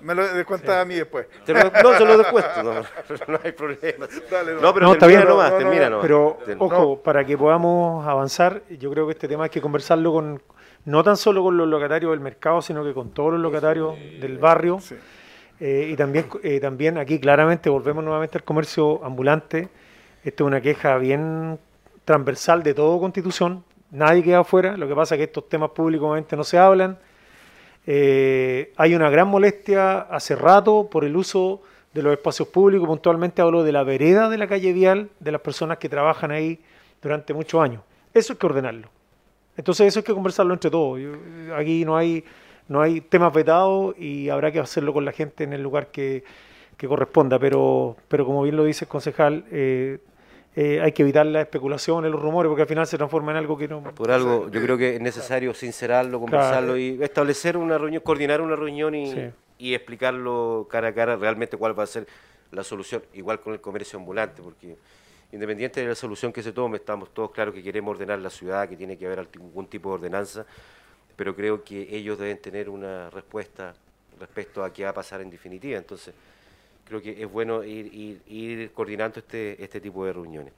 [0.02, 1.28] Me lo descuenta a mí después.
[1.46, 2.74] Te lo- no, se lo descuento, no,
[3.28, 4.08] no hay problema.
[4.30, 6.02] Dale, no, pero no, está termina bien, nomás, no, no, termina no, nomás.
[6.04, 10.42] Pero, ojo, para que podamos avanzar, yo creo que este tema hay que conversarlo con,
[10.86, 14.38] no tan solo con los locatarios del mercado, sino que con todos los locatarios del
[14.38, 14.80] barrio.
[15.60, 19.70] Eh, y también, eh, también aquí claramente volvemos nuevamente al comercio ambulante.
[20.26, 21.60] Esto es una queja bien
[22.04, 23.64] transversal de todo Constitución.
[23.92, 24.76] Nadie queda afuera.
[24.76, 26.98] Lo que pasa es que estos temas públicamente no se hablan.
[27.86, 31.62] Eh, hay una gran molestia hace rato por el uso
[31.94, 32.88] de los espacios públicos.
[32.88, 36.60] Puntualmente hablo de la vereda de la calle Vial, de las personas que trabajan ahí
[37.04, 37.84] durante muchos años.
[38.12, 38.90] Eso hay que ordenarlo.
[39.56, 41.00] Entonces eso hay que conversarlo entre todos.
[41.00, 42.26] Yo- aquí no hay,
[42.68, 46.24] no hay temas vetados y habrá que hacerlo con la gente en el lugar que,
[46.78, 47.38] que corresponda.
[47.38, 50.00] Pero, pero como bien lo dice el concejal, eh,
[50.56, 53.58] eh, hay que evitar la especulación, los rumores, porque al final se transforma en algo
[53.58, 53.84] que no...
[53.84, 58.56] Por algo, yo creo que es necesario sincerarlo, conversarlo y establecer una reunión, coordinar una
[58.56, 59.30] reunión y, Sí.
[59.58, 62.08] y explicarlo cara a cara realmente cuál va a ser
[62.52, 64.78] la solución, igual con el comercio ambulante, porque
[65.34, 68.70] independiente de la solución que se tome, estamos todos claros que queremos ordenar la ciudad,
[68.70, 70.46] que tiene que haber algún tipo de ordenanza,
[71.18, 73.74] pero creo que ellos deben tener una respuesta
[74.20, 75.78] respecto a qué va a pasar en definitiva.
[75.78, 76.14] Entonces,
[76.86, 80.54] creo que es bueno ir, coordinando este, este tipo de reuniones.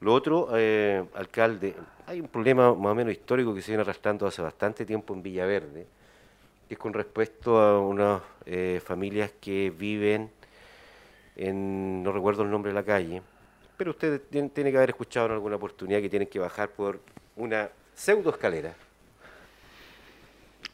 [0.00, 1.74] Lo otro, eh, alcalde,
[2.06, 5.22] hay un problema más o menos histórico que se viene arrastrando hace bastante tiempo en
[5.22, 5.86] Villaverde,
[6.68, 10.30] que es con respecto a unas eh, familias que viven
[11.36, 13.22] en, no recuerdo el nombre de la calle,
[13.76, 17.00] pero usted tiene, tiene que haber escuchado en alguna oportunidad que tienen que bajar por
[17.36, 18.74] una pseudo escalera.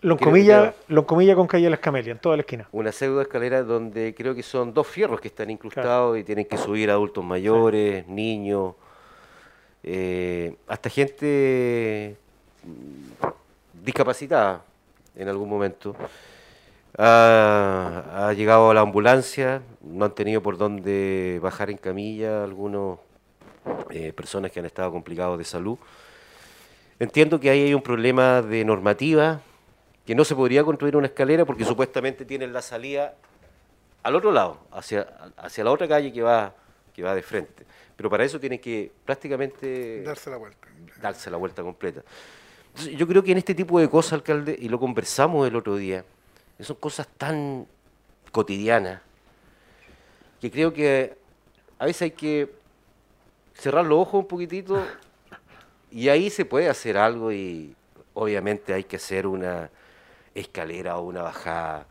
[0.05, 2.69] Loncomilla, Loncomilla con calle Las Camelias, en toda la esquina.
[2.73, 6.59] Una pseudo escalera donde creo que son dos fierros que están incrustados y tienen que
[6.59, 8.75] subir adultos mayores, niños,
[9.83, 12.17] eh, hasta gente
[12.65, 14.63] mm, discapacitada
[15.17, 15.97] en algún momento.
[16.99, 22.99] Ha, ha llegado a la ambulancia, no han tenido por dónde bajar en camilla algunos
[23.89, 25.79] eh, personas que han estado complicados de salud.
[26.99, 29.41] Entiendo que ahí hay un problema de normativa,
[30.05, 33.15] que no se podría construir una escalera porque supuestamente tienen la salida
[34.03, 36.55] al otro lado, hacia, hacia la otra calle que va,
[36.93, 37.65] que va de frente.
[37.97, 40.69] Pero para eso tienen que prácticamente Darse la vuelta.
[41.01, 42.03] darse la vuelta completa.
[42.69, 45.77] Entonces, yo creo que en este tipo de cosas, alcalde, y lo conversamos el otro
[45.77, 46.05] día,
[46.61, 47.67] son cosas tan
[48.31, 49.01] cotidianas,
[50.41, 51.17] que creo que
[51.79, 52.53] a veces hay que
[53.55, 54.85] cerrar los ojos un poquitito
[55.91, 57.75] y ahí se puede hacer algo y
[58.13, 59.71] obviamente hay que hacer una
[60.35, 61.87] escalera o una bajada.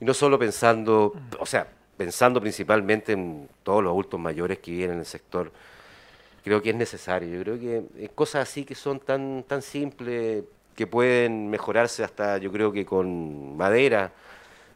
[0.00, 1.66] Y no solo pensando, o sea,
[1.96, 5.52] pensando principalmente en todos los adultos mayores que viven en el sector,
[6.44, 7.28] creo que es necesario.
[7.28, 10.44] Yo creo que eh, cosas así que son tan, tan simples,
[10.74, 14.12] que pueden mejorarse hasta, yo creo que con madera,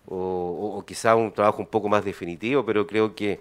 [0.06, 3.40] o, o- quizá un trabajo un poco más definitivo, pero creo que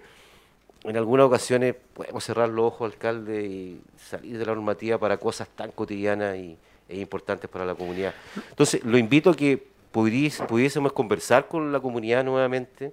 [0.84, 5.48] en algunas ocasiones podemos cerrar los ojos, alcalde, y salir de la normativa para cosas
[5.50, 6.58] tan cotidianas y,
[6.98, 8.14] importantes para la comunidad.
[8.50, 9.62] Entonces, lo invito a que
[9.92, 12.92] pudiésemos conversar con la comunidad nuevamente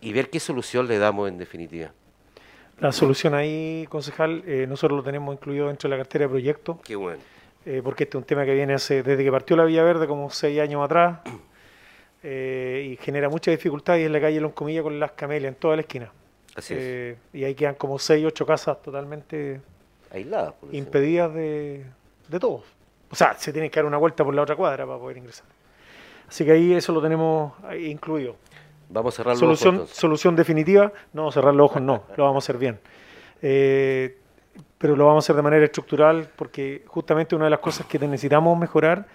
[0.00, 1.90] y ver qué solución le damos en definitiva.
[2.80, 6.76] La solución ahí, concejal, eh, nosotros lo tenemos incluido dentro de la cartera de proyectos.
[6.84, 7.20] Qué bueno.
[7.66, 10.06] eh, porque este es un tema que viene hace, desde que partió la Villa Verde,
[10.06, 11.18] como seis años atrás,
[12.22, 15.74] eh, y genera mucha dificultad, y es la calle Loncomilla con las camelias en toda
[15.74, 16.12] la esquina.
[16.54, 17.16] Así es.
[17.32, 19.60] Y ahí quedan como seis, ocho casas totalmente
[20.12, 20.54] Aisladas.
[20.54, 21.84] por impedidas de,
[22.28, 22.62] de todos.
[23.10, 25.46] O sea, se tiene que dar una vuelta por la otra cuadra para poder ingresar.
[26.28, 28.36] Así que ahí eso lo tenemos incluido.
[28.90, 29.96] Vamos a cerrar los solución, ojos, entonces.
[29.96, 32.78] solución definitiva, no cerrar los ojos, no, lo vamos a hacer bien.
[33.42, 34.16] Eh,
[34.78, 37.98] pero lo vamos a hacer de manera estructural porque justamente una de las cosas que
[37.98, 39.06] necesitamos mejorar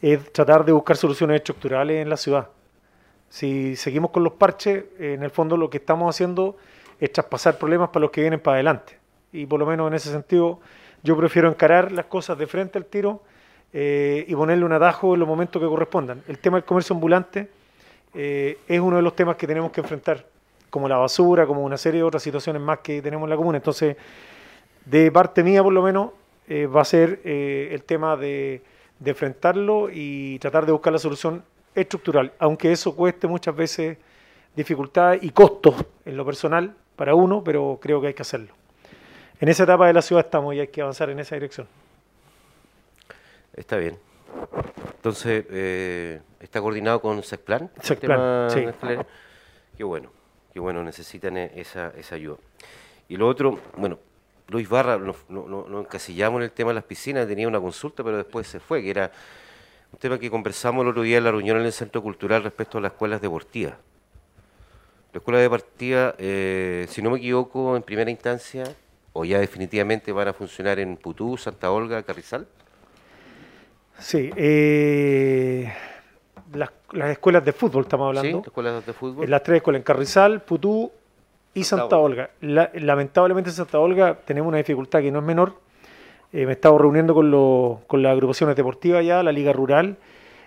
[0.00, 2.48] es tratar de buscar soluciones estructurales en la ciudad.
[3.28, 6.56] Si seguimos con los parches, en el fondo lo que estamos haciendo
[6.98, 8.98] es traspasar problemas para los que vienen para adelante.
[9.32, 10.60] Y por lo menos en ese sentido,
[11.02, 13.22] yo prefiero encarar las cosas de frente al tiro
[13.72, 16.22] eh, y ponerle un atajo en los momentos que correspondan.
[16.26, 17.48] El tema del comercio ambulante
[18.14, 20.26] eh, es uno de los temas que tenemos que enfrentar,
[20.70, 23.58] como la basura, como una serie de otras situaciones más que tenemos en la comuna.
[23.58, 23.96] Entonces,
[24.84, 26.10] de parte mía por lo menos,
[26.48, 28.62] eh, va a ser el tema de,
[28.98, 33.98] de enfrentarlo y tratar de buscar la solución estructural, aunque eso cueste muchas veces
[34.56, 38.52] dificultades y costos en lo personal para uno, pero creo que hay que hacerlo.
[39.40, 41.66] En esa etapa de la ciudad estamos y hay que avanzar en esa dirección.
[43.54, 43.98] Está bien.
[44.96, 47.70] Entonces, eh, ¿está coordinado con SECPLAN,
[48.00, 48.60] tema sí.
[49.76, 50.10] Qué bueno,
[50.52, 52.36] qué bueno, necesitan e- esa, esa ayuda.
[53.08, 53.98] Y lo otro, bueno,
[54.48, 58.46] Luis Barra, no, encasillamos en el tema de las piscinas, tenía una consulta, pero después
[58.46, 59.10] se fue, que era
[59.92, 62.78] un tema que conversamos el otro día en la reunión en el Centro Cultural respecto
[62.78, 63.74] a las escuelas deportivas.
[65.12, 68.64] La escuela deportiva, eh, si no me equivoco, en primera instancia,
[69.12, 72.46] o ya definitivamente van a funcionar en Putú, Santa Olga, Carrizal.
[74.00, 75.72] Sí, eh,
[76.54, 78.38] las, las escuelas de fútbol estamos Sí, hablando.
[78.38, 79.24] las escuelas de fútbol.
[79.24, 80.90] En las tres escuelas, en Carrizal, Putú
[81.54, 82.30] y Santa Santa Olga.
[82.40, 85.54] La- lamentablemente en Santa Olga tenemos una dificultad que no es menor.
[86.32, 89.96] Eh, me he estado reuniendo con, los- con las agrupaciones deportivas ya, la Liga Rural,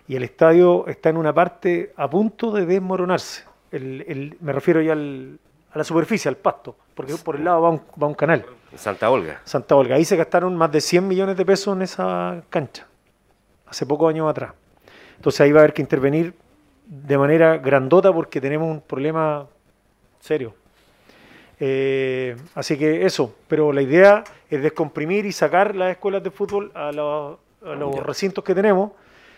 [0.07, 3.43] y el estadio está en una parte a punto de desmoronarse.
[3.72, 5.40] El- el- me refiero ya al-
[5.73, 8.45] a la superficie, al pasto, porque por el lado va un, va un canal.
[8.75, 9.41] Santa Olga.
[9.43, 9.95] Santa Olga.
[9.95, 12.88] Ahí se gastaron más de 100 millones de pesos en esa cancha,
[13.74, 14.53] hace pocos años atrás.
[15.16, 16.34] Entonces ahí va a haber que intervenir
[16.85, 19.48] de manera grandota porque tenemos un problema
[20.19, 20.53] serio.
[21.60, 26.72] Eh, así que eso, pero la idea es descomprimir y sacar las escuelas de fútbol
[26.76, 28.92] a, los- a los recintos que tenemos.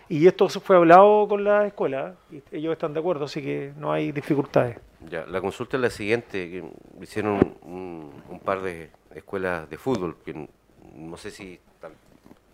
[0.09, 3.91] Y esto fue hablado con la escuela y ellos están de acuerdo, así que no
[3.91, 4.77] hay dificultades.
[5.09, 6.63] Ya, la consulta es la siguiente, que
[7.01, 10.47] hicieron un, un par de escuelas de fútbol, que
[10.95, 11.59] no sé si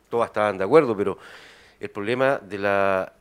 [0.10, 1.18] todas estaban de acuerdo, pero
[1.82, 3.12] el problema de la,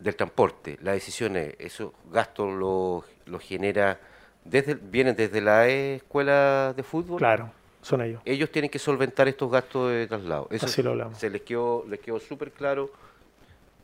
[0.00, 4.00] del transporte, las decisiones, esos gastos los los genera,
[4.44, 7.18] desde, vienen desde la escuela de fútbol.
[7.18, 7.50] Claro,
[7.82, 8.22] son ellos.
[8.24, 10.48] Ellos tienen que solventar estos gastos de traslado.
[10.50, 11.18] Eso Así lo hablamos.
[11.18, 12.90] Se les quedó, les quedó súper claro.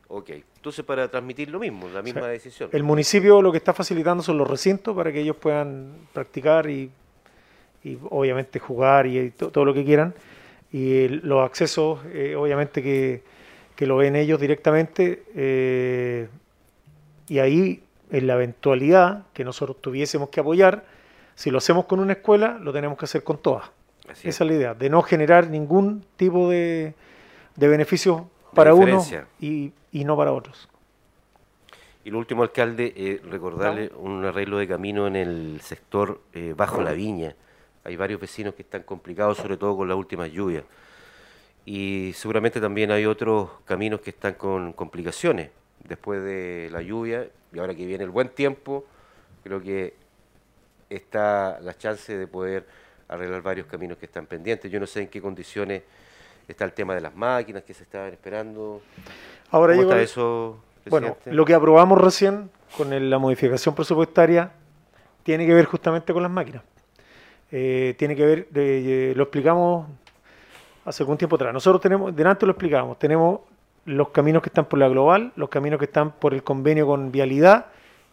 [0.08, 2.70] Ok, entonces para transmitir lo mismo, la misma sea, decisión.
[2.72, 6.90] El municipio lo que está facilitando son los recintos para que ellos puedan practicar y,
[7.82, 10.14] y obviamente jugar y, to- todo lo que quieran.
[10.72, 13.22] Y el- los accesos, eh, obviamente que,
[13.76, 15.24] que lo ven ellos directamente.
[15.34, 16.28] eh,
[17.28, 20.84] y ahí, en la eventualidad que nosotros tuviésemos que apoyar,
[21.34, 23.70] si lo hacemos con una escuela, lo tenemos que hacer con todas.
[24.08, 26.94] Así Esa es la idea, de no generar ningún tipo de,
[27.56, 29.02] de beneficio para uno
[29.40, 30.68] y, y no para otros.
[32.04, 36.82] Y lo último, alcalde, eh, recordarle un arreglo de camino en el sector eh, bajo
[36.82, 37.34] la viña.
[37.82, 40.64] Hay varios vecinos que están complicados, sobre todo con las últimas lluvias.
[41.66, 45.50] Y seguramente también hay otros caminos que están con complicaciones
[45.88, 48.84] después de la lluvia y ahora que viene el buen tiempo,
[49.42, 49.94] creo que
[50.90, 52.66] está la chance de poder
[53.08, 54.70] arreglar varios caminos que están pendientes.
[54.70, 55.82] Yo no sé en qué condiciones
[56.48, 58.82] está el tema de las máquinas que se estaban esperando.
[59.50, 60.58] Ahora ¿Cómo está eso?
[60.90, 64.50] Bueno, lo que aprobamos recién con el- la modificación presupuestaria
[65.22, 66.62] tiene que ver justamente con las máquinas.
[67.50, 69.86] Eh, tiene que ver, eh, lo explicamos
[70.84, 71.52] hace algún tiempo atrás.
[71.52, 73.40] Nosotros tenemos, delante lo explicamos, tenemos
[73.86, 77.12] los caminos que están por la global, los caminos que están por el convenio con
[77.12, 77.66] vialidad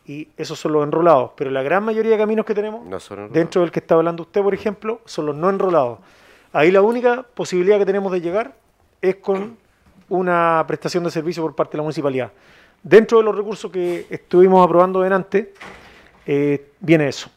[0.06, 1.32] y esos son los enrolados.
[1.36, 4.42] Pero la gran mayoría de caminos que tenemos, No dentro del que está hablando usted,
[4.42, 6.00] por ejemplo, son los no enrolados.
[6.54, 8.54] Ahí la única posibilidad que tenemos de llegar
[9.02, 9.58] es con
[10.10, 12.32] una prestación de servicio por parte de la municipalidad.
[12.84, 15.54] Dentro de los recursos que estuvimos aprobando delante,
[16.26, 17.30] eh, viene eso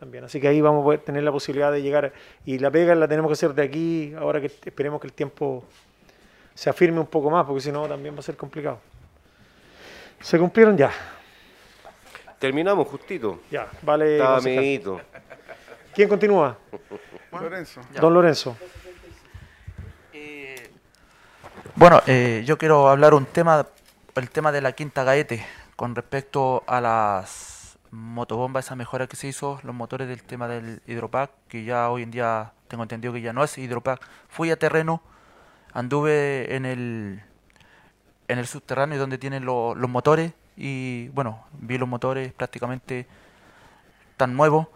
[0.00, 0.24] también.
[0.24, 2.12] Así que ahí vamos a poder tener la posibilidad de llegar.
[2.46, 5.62] Y la pega la tenemos que hacer de aquí, ahora que esperemos que el tiempo
[6.54, 8.80] se afirme un poco más, porque si no también va a ser complicado.
[10.20, 10.90] ¿Se cumplieron ya?
[12.38, 13.40] Terminamos justito.
[13.50, 14.18] Ya, vale.
[14.42, 15.00] Medidito.
[15.94, 16.56] ¿Quién continúa?
[17.32, 17.82] Lorenzo.
[18.00, 18.56] Don Lorenzo.
[21.76, 23.66] Bueno, eh, yo quiero hablar un tema,
[24.14, 25.44] el tema de la Quinta Gaete,
[25.76, 27.59] con respecto a las
[27.90, 32.02] motobombas, esa mejora que se hizo, los motores del tema del hidropack, que ya hoy
[32.02, 34.00] en día tengo entendido que ya no es hidropack.
[34.28, 35.02] Fui a terreno,
[35.72, 37.22] anduve en el
[38.28, 43.06] en el subterráneo donde tienen lo- los motores y bueno, vi los motores prácticamente
[44.16, 44.68] tan nuevos.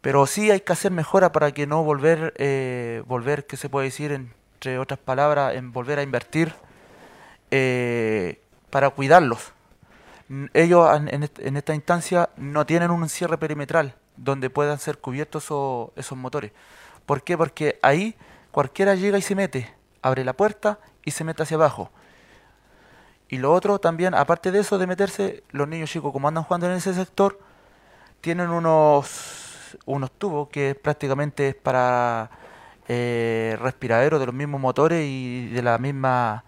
[0.00, 3.86] Pero sí hay que hacer mejora para que no volver, eh, volver, ¿qué se puede
[3.86, 4.12] decir?
[4.12, 6.54] Entre otras palabras, en volver a invertir
[7.50, 9.52] eh, para cuidarlos.
[10.54, 14.98] Ellos en, en est- en esta instancia no tienen un cierre perimetral donde puedan ser
[14.98, 16.52] cubiertos esos, esos motores.
[17.04, 17.36] ¿Por qué?
[17.38, 18.16] Porque ahí
[18.50, 19.72] cualquiera llega y se mete,
[20.02, 21.90] abre la puerta y se mete hacia abajo.
[23.28, 26.66] Y lo otro también, aparte de eso de meterse, los niños chicos como andan jugando
[26.68, 27.38] en ese sector,
[28.20, 32.30] tienen unos, unos tubos que prácticamente es para
[32.88, 36.44] eh, respiraderos de los mismos motores y de la misma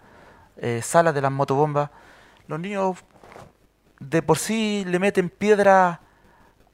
[0.56, 1.90] eh, sala de las motobombas.
[2.46, 2.96] Los niños
[4.00, 6.00] de por sí le meten piedra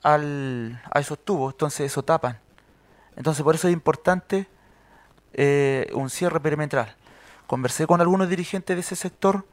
[0.03, 2.39] al, a esos tubos, entonces eso tapan.
[3.17, 4.47] Entonces por eso es importante
[5.33, 6.95] eh, un cierre perimetral.
[7.47, 9.47] Conversé con algunos dirigentes de ese sector,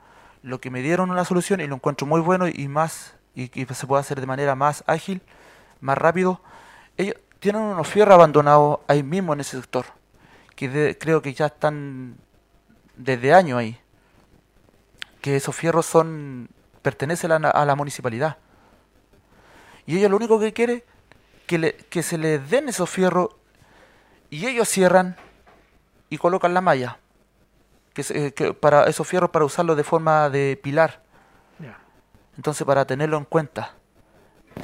[0.43, 3.74] lo que me dieron una solución y lo encuentro muy bueno y más y que
[3.74, 5.22] se puede hacer de manera más ágil,
[5.80, 6.41] más rápido.
[6.98, 9.85] Ellos tienen unos fierros abandonados ahí mismo en ese sector,
[10.56, 12.17] que creo que ya están
[12.95, 13.80] desde años ahí.
[15.22, 16.50] Que esos fierros son
[16.82, 18.38] pertenecen a la, a la municipalidad.
[19.85, 20.84] Y ellos lo único que quieren
[21.48, 23.30] que, le, que se les den esos fierros
[24.30, 25.16] y ellos cierran
[26.10, 26.98] y colocan la malla.
[27.93, 31.01] Que, se- que para esos fierros para usarlos de forma de pilar.
[32.38, 33.74] Entonces para tenerlo en cuenta.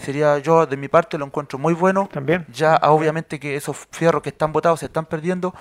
[0.02, 2.10] Sería yo de mi parte lo encuentro muy bueno.
[2.12, 2.46] También.
[2.52, 5.54] Ya obviamente que esos fierros que están botados se están perdiendo,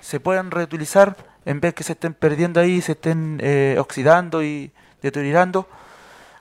[0.00, 4.72] se pueden reutilizar en vez que se estén perdiendo ahí, se estén eh, oxidando y
[5.00, 5.68] deteriorando.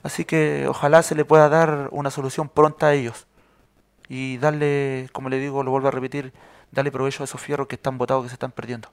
[0.06, 3.26] Así que ojalá se le pueda dar una solución pronta a ellos.
[4.08, 6.32] Y darle, como le digo, lo vuelvo a repetir,
[6.72, 8.88] darle provecho a esos fierros que están botados, que se están perdiendo.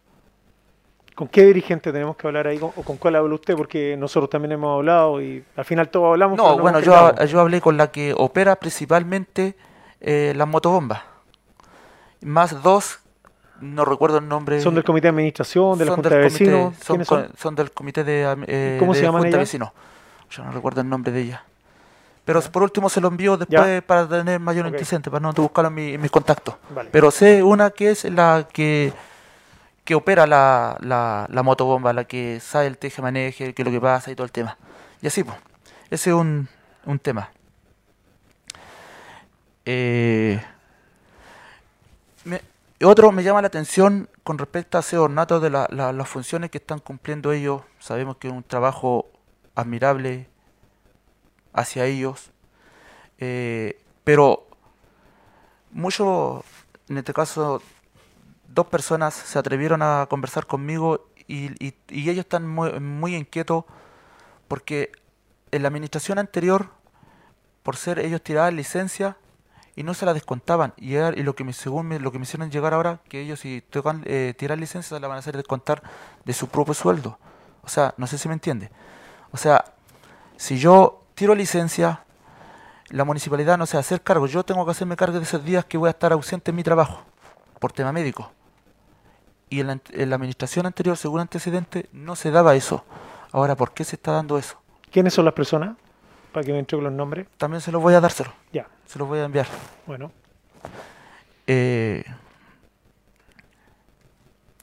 [1.15, 3.55] ¿Con qué dirigente tenemos que hablar ahí o con cuál habla usted?
[3.55, 6.39] Porque nosotros también hemos hablado y al final todos hablamos.
[6.39, 9.55] No, no bueno, yo, yo hablé con la que opera principalmente
[10.00, 11.02] eh, las motobombas.
[12.23, 13.00] Más dos,
[13.60, 14.62] no recuerdo el nombre.
[14.62, 16.74] ¿Son del comité de administración, de la junta del de vecinos?
[17.36, 19.41] Son, del comité de, eh, ¿Cómo se llaman junta ellas?
[19.41, 19.73] vecinos.
[20.33, 21.44] Yo no recuerdo el nombre de ella.
[22.25, 24.73] Pero por último se lo envío después para tener mayor Ok.
[24.75, 26.55] antecedente, para no buscarlo en, mi- en mis contactos.
[26.75, 26.89] Vale.
[26.93, 28.93] Pero sé una que es la que,
[29.85, 33.73] que opera la, la, la motobomba, la que sabe el teje maneje, qué es lo
[33.73, 34.57] que pasa y todo el tema.
[35.01, 35.36] Y así, pues.
[35.91, 36.49] Ese es un,
[36.86, 37.28] un tema.
[39.65, 40.43] Eh,
[42.25, 42.41] me-
[42.85, 46.51] otro me llama la atención con respecto a ese ornato de la- la- las funciones
[46.51, 47.62] que están cumpliendo ellos.
[47.78, 49.07] Sabemos que es un trabajo
[49.55, 50.28] admirable
[51.52, 52.31] hacia ellos.
[53.18, 54.47] Eh, pero
[55.70, 56.44] muchos,
[56.89, 57.62] en este caso,
[58.48, 63.64] dos personas se atrevieron a conversar conmigo y, y- y ellos están muy, muy inquietos
[64.48, 64.92] porque
[65.50, 66.68] en la administración anterior,
[67.62, 69.16] por ser ellos tiraban licencia
[69.76, 70.74] y no se la descontaban.
[70.76, 73.20] Y, era- y lo que me, según me- lo que me hicieron llegar ahora, que
[73.22, 75.82] ellos si tocan eh, tirar licencia, se la van a hacer descontar
[76.24, 77.18] de su propio sueldo.
[77.62, 78.70] O sea, no sé si me entiende.
[79.33, 79.65] O sea,
[80.36, 82.05] si yo tiro licencia,
[82.91, 84.27] la municipalidad no se hacer cargo.
[84.27, 86.62] Yo tengo que hacerme cargo de esos días que voy a estar ausente en mi
[86.62, 87.02] trabajo
[87.59, 88.31] por tema médico.
[89.49, 92.85] Y en la, en la administración anterior, según antecedente, no se daba eso.
[93.33, 94.61] Ahora, ¿por qué se está dando eso?
[94.91, 95.77] ¿Quiénes son las personas?
[96.33, 97.27] Para que me entreguen los nombres.
[97.39, 98.33] También se los voy a dárselo.
[98.52, 98.67] Ya.
[98.86, 99.47] Se los voy a enviar.
[99.86, 100.12] Bueno.
[101.47, 102.05] Eh,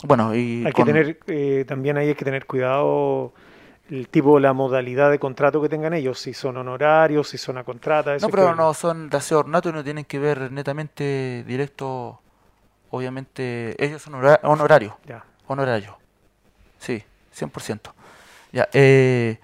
[0.04, 3.34] bueno, y Hay que tener, eh, también ahí hay que tener cuidado
[3.90, 7.64] el tipo, la modalidad de contrato que tengan ellos, si son honorarios, si son a
[7.64, 8.16] contrata.
[8.16, 12.22] eso No, pero no son de aseo ornato y no tienen que ver netamente directo.
[12.92, 14.94] Obviamente, ellos son honora- honorarios.
[15.06, 15.24] Ya.
[15.48, 15.96] Honorarios.
[16.80, 17.04] Sí,
[17.34, 17.94] 100%.
[18.52, 19.40] Ya, eh,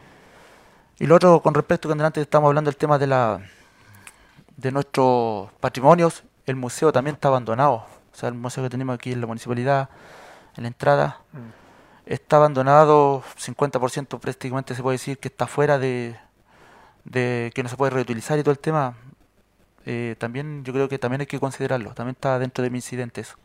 [0.98, 3.42] y lo otro, con respecto que antes estamos hablando del tema de la
[4.58, 7.74] de nuestros patrimonios, el museo también está abandonado.
[8.14, 9.90] O sea, el museo que tenemos aquí en la municipalidad,
[10.56, 11.20] en la entrada,
[12.06, 16.16] está abandonado, 50% prácticamente se puede decir que está fuera de,
[17.04, 18.96] de que no se puede reutilizar y todo el tema.
[19.86, 23.22] Eh, también yo creo que también hay que considerarlo, también está dentro de mi incidente
[23.22, 23.36] eso.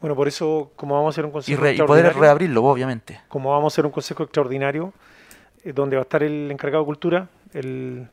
[0.00, 2.64] Bueno, por eso, como vamos a hacer un Y, consejo re- y poder extraordinario- reabrirlo,
[2.64, 3.20] obviamente.
[3.28, 4.92] como vamos a hacer un consejo extraordinario,
[5.64, 8.06] eh, donde va a estar el encargado de cultura, el,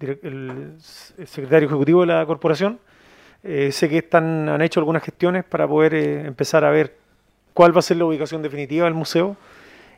[0.00, 0.76] el
[1.18, 2.78] el secretario ejecutivo de la corporación,
[3.42, 6.96] eh, sé que están, han hecho algunas gestiones para poder eh, empezar a ver
[7.54, 9.36] cuál va a ser la ubicación definitiva del museo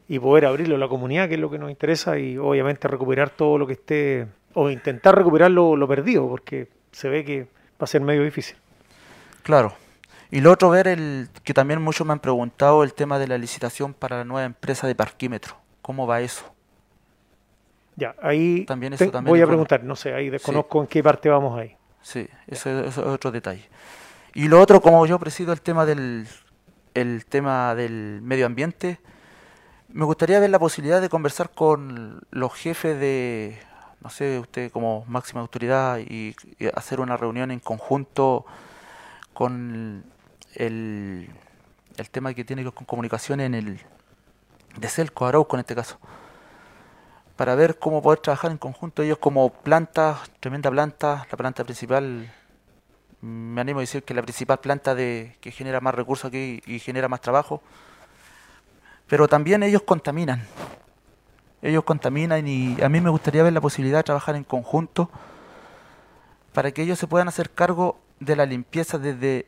[0.08, 3.30] y poder abrirlo a la comunidad, que es lo que nos interesa, y obviamente recuperar
[3.30, 7.46] todo lo que esté, o intentar recuperar lo, lo perdido, porque se ve que va
[7.80, 8.56] a ser medio difícil.
[9.42, 9.74] Claro.
[10.30, 13.38] Y lo otro, ver el que también muchos me han preguntado el tema de la
[13.38, 15.56] licitación para la nueva empresa de parquímetro.
[15.82, 16.44] ¿Cómo va eso?
[17.96, 20.30] Ya, ahí También eso te- también voy a preguntar, no sé, ahí Sí.
[20.30, 21.74] desconozco en qué parte vamos ahí.
[22.02, 23.68] Sí, eso, eso es otro detalle.
[24.34, 26.26] Y lo otro, como yo presido el tema del
[26.96, 28.98] el tema del medio ambiente,
[29.90, 33.58] me gustaría ver la posibilidad de conversar con los jefes de,
[34.00, 36.34] no sé, usted como máxima autoridad y,
[36.74, 38.46] hacer una reunión en conjunto
[39.34, 40.04] con
[40.54, 41.28] el,
[41.98, 43.80] el tema que tiene que ver con comunicación en el
[44.78, 45.98] de Celco, Arauco en este caso,
[47.36, 52.32] para ver cómo poder trabajar en conjunto ellos como planta, tremenda planta, la planta principal,
[53.20, 56.78] me animo a decir que la principal planta de que genera más recursos aquí y
[56.78, 57.62] genera más trabajo,
[59.06, 60.46] pero también ellos contaminan,
[61.62, 65.10] ellos contaminan y a mí me gustaría ver la posibilidad de trabajar en conjunto
[66.52, 69.46] para que ellos se puedan hacer cargo de la limpieza desde,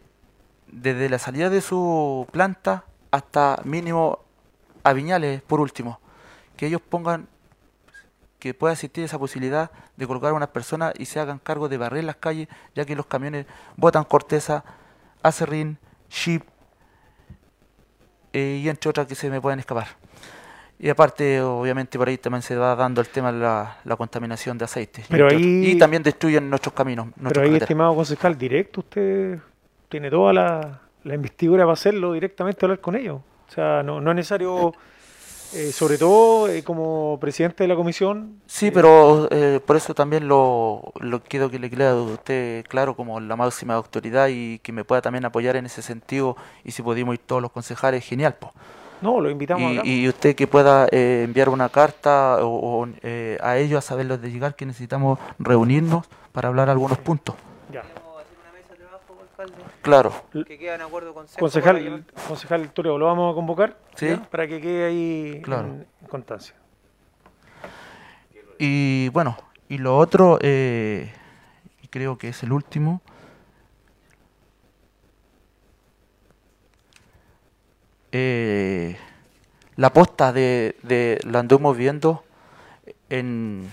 [0.66, 4.18] desde la salida de su planta hasta mínimo
[4.84, 6.00] a Viñales, por último.
[6.56, 7.28] Que ellos pongan,
[8.39, 11.76] que pueda existir esa posibilidad de colocar a unas personas y se hagan cargo de
[11.76, 14.65] barrer las calles, ya que los camiones botan corteza,
[15.23, 15.76] acerrín,
[16.08, 16.42] chip
[18.33, 19.86] eh, y entre otras que se me pueden escapar.
[20.81, 24.57] Y aparte, obviamente, por ahí también se va dando el tema de la, la contaminación
[24.58, 25.00] de aceite.
[25.00, 27.07] y Pero ahí- también destruyen nuestros caminos.
[27.07, 27.62] Pero nuestras ahí, carreteras.
[27.70, 29.39] estimado concejal, directo usted
[29.89, 33.20] tiene toda la, la investidura para hacerlo directamente, hablar con ellos.
[33.49, 34.73] O sea, no, no es necesario,
[35.55, 40.28] eh, sobre todo eh, como presidente de la comisión, Sí, pero eh, por eso también
[40.28, 44.73] lo, lo quiero que le quede a usted claro como la máxima autoridad y que
[44.73, 46.36] me pueda también apoyar en ese sentido.
[46.65, 48.35] Y si podemos ir todos los concejales, genial.
[48.39, 48.52] pues.
[49.01, 49.86] no, lo invitamos a Y, hablar.
[49.86, 54.20] y usted que pueda eh, enviar una carta o, o, eh, a ellos a saberlos
[54.20, 57.35] de llegar que necesitamos reunirnos para hablar algunos puntos.
[59.83, 60.12] Claro.
[60.47, 64.08] Que quedan acuerdo con Concejal, concejal Toreo, lo vamos a convocar Sí.
[64.08, 64.23] ¿ya?
[64.31, 65.68] para que quede ahí Claro.
[65.68, 66.55] en, constancia.
[68.58, 69.36] Y bueno,
[69.68, 71.12] y lo otro, eh,
[71.83, 73.00] y creo que es el último.
[78.12, 78.97] eh,
[79.76, 82.25] la posta de, de la anduvimos viendo
[83.10, 83.70] en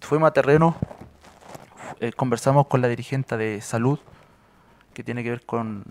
[0.00, 0.76] fuimos a terreno
[2.00, 3.98] eh, conversamos con la dirigente de salud
[4.96, 5.84] que tiene que ver con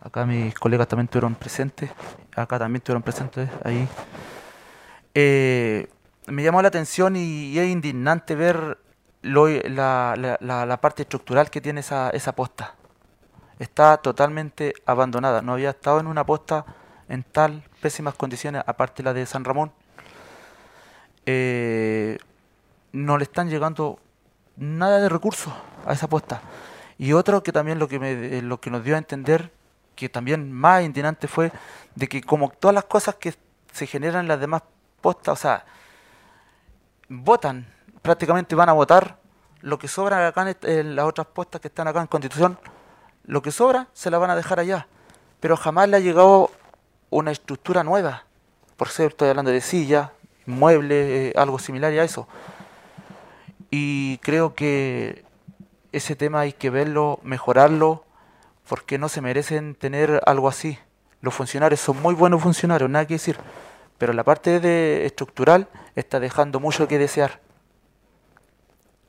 [0.00, 1.88] acá mis colegas también estuvieron presentes
[2.34, 3.86] acá también estuvieron presentes ahí
[5.14, 5.88] Eh,
[6.26, 8.78] me llamó la atención y, es indignante ver
[9.22, 12.76] la parte estructural que tiene esa, esa posta.
[13.58, 15.42] Está totalmente abandonada.
[15.42, 16.64] No había estado en una posta
[17.08, 19.72] en tal pésimas condiciones, aparte la de San Ramón.
[21.26, 22.18] Eh,
[22.92, 23.98] no le están llegando
[24.56, 25.52] nada de recursos
[25.84, 26.40] a esa posta.
[27.00, 29.50] Y otro que también lo que, eh, lo que nos dio a entender,
[29.96, 31.50] que también más indignante fue,
[31.94, 33.32] de que como todas las cosas que
[33.72, 34.64] se generan en las demás
[35.00, 35.64] postas, o sea,
[37.08, 37.66] votan,
[38.02, 39.16] prácticamente van a votar
[39.62, 42.58] lo que sobra acá en las otras postas que están acá en Constitución,
[43.24, 44.86] lo que sobra se la van a dejar allá.
[45.40, 46.50] Pero jamás le ha llegado
[47.08, 48.24] una estructura nueva.
[48.76, 50.10] Por cierto, estoy hablando de sillas,
[50.44, 52.28] muebles, eh, algo similar a eso.
[53.70, 55.29] Y creo que
[55.92, 58.04] ese tema hay que verlo, mejorarlo,
[58.68, 60.78] porque no se merecen tener algo así.
[61.20, 63.36] Los funcionarios son muy buenos funcionarios, nada que decir,
[63.98, 67.40] pero la parte de estructural está dejando mucho que desear.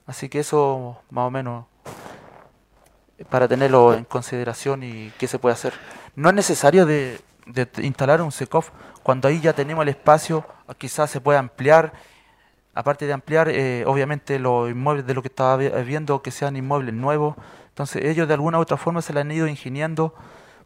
[0.06, 1.66] Así que eso más o menos
[3.30, 5.74] para tenerlo en consideración y qué se puede hacer.
[6.16, 8.72] No es necesario de, de instalar un SECOF
[9.04, 10.46] cuando ahí ya tenemos el espacio,
[10.78, 11.94] quizás se puede ampliar.
[12.74, 16.56] Aparte de ampliar, eh, obviamente los inmuebles de lo que estaba vi- viendo que sean
[16.56, 17.36] inmuebles nuevos.
[17.70, 20.14] Entonces ellos de alguna u otra forma se la han ido ingeniando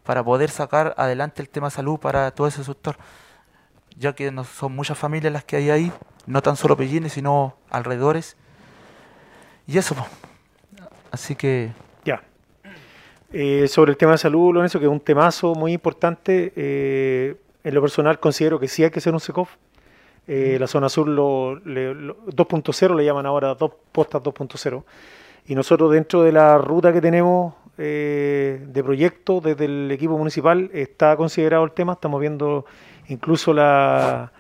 [0.04, 2.96] para poder sacar adelante el tema salud para todo ese sector.
[3.98, 5.92] Ya que son muchas familias las que hay ahí,
[6.28, 8.38] no tan solo Pellines, sino alrededores.
[9.66, 9.96] Y eso,
[11.12, 11.72] así que
[12.04, 12.22] Ya.
[13.34, 16.54] Eh, sobre el tema de salud, Lorenzo, que es un temazo muy importante.
[16.56, 19.50] eh, en lo personal considero que sí hay que hacer un SECOF.
[20.28, 24.84] Eh, la zona sur lo, lo- 2.0 le llaman ahora dos postas 2.0.
[25.48, 30.70] Y nosotros dentro de la ruta que tenemos eh, de proyecto desde el equipo municipal
[30.74, 31.94] está considerado el tema.
[31.94, 32.66] Estamos viendo
[33.10, 34.32] incluso la,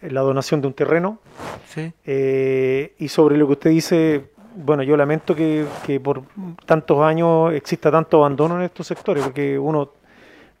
[0.00, 1.18] la donación de un terreno.
[1.68, 1.92] Sí.
[2.04, 6.22] Eh, y sobre lo que usted dice, bueno, yo lamento que, que por
[6.66, 9.90] tantos años exista tanto abandono en estos sectores, porque uno,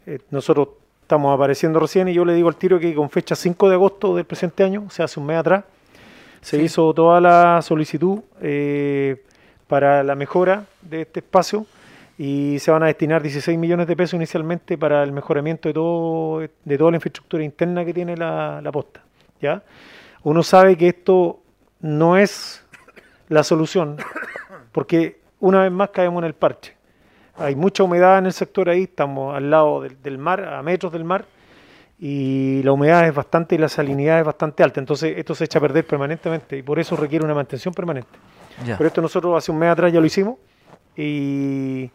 [0.06, 0.68] eh, nosotros
[1.08, 4.14] estamos apareciendo recién y yo le digo al tiro que con fecha 5 de agosto
[4.14, 5.64] del presente año, o sea, hace un mes atrás,
[6.42, 9.24] se hizo toda la solicitud eh,
[9.66, 11.64] para la mejora de este espacio
[12.18, 16.40] y se van a destinar 16 millones de pesos inicialmente para el mejoramiento de todo
[16.40, 19.00] de toda la infraestructura interna que tiene la, la posta.
[19.40, 19.62] ¿ya?
[20.24, 21.40] Uno sabe que esto
[21.80, 22.62] no es
[23.30, 23.96] la solución,
[24.72, 26.77] porque una vez más caemos en el parche.
[27.38, 30.92] Hay mucha humedad en el sector ahí, estamos al lado del, del mar, a metros
[30.92, 31.24] del mar,
[32.00, 35.58] y la humedad es bastante y la salinidad es bastante alta, entonces esto se echa
[35.58, 38.10] a perder permanentemente y por eso requiere una mantención permanente.
[38.64, 38.76] Ya.
[38.76, 40.36] Pero esto nosotros hace un mes atrás ya lo hicimos
[40.96, 41.90] y,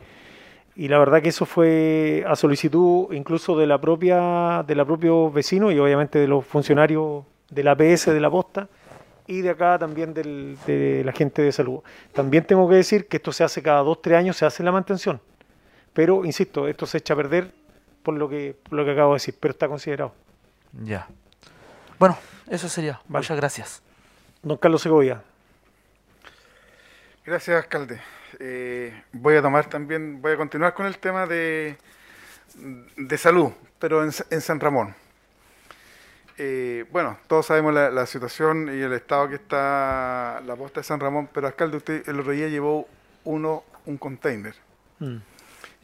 [0.76, 5.30] y la verdad que eso fue a solicitud incluso de la propia de la propio
[5.32, 8.68] vecino y obviamente de los funcionarios de la APS de la posta
[9.28, 11.80] y de acá también del- de la gente de salud.
[12.12, 14.72] También tengo que decir que esto se hace cada dos, tres años, se hace la
[14.74, 15.22] mantención.
[15.94, 17.54] Pero, insisto, esto se echa a perder
[18.02, 20.14] por lo que, por lo que acabo de decir, pero está considerado.
[20.82, 21.08] Ya.
[22.00, 22.18] Bueno,
[22.50, 23.00] eso sería.
[23.08, 23.82] Muchas gracias.
[24.42, 25.22] Don Carlos Segovia.
[27.26, 28.02] Gracias, alcalde.
[28.40, 31.78] Eh, voy a tomar también, voy a continuar con el tema de,
[32.98, 34.96] de salud, pero en, en San Ramón.
[36.38, 40.84] Eh, bueno, todos sabemos la, la situación y el estado que está la posta de
[40.84, 42.88] San Ramón, pero alcalde, usted el otro día llevó
[43.24, 44.56] uno, un container.
[45.00, 45.18] Mm.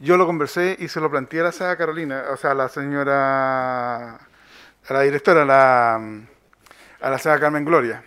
[0.02, 2.70] Yo lo conversé y se lo planteé a la señora Carolina, o sea, a la
[2.70, 8.02] señora, a la directora, a la, la señora Carmen Gloria.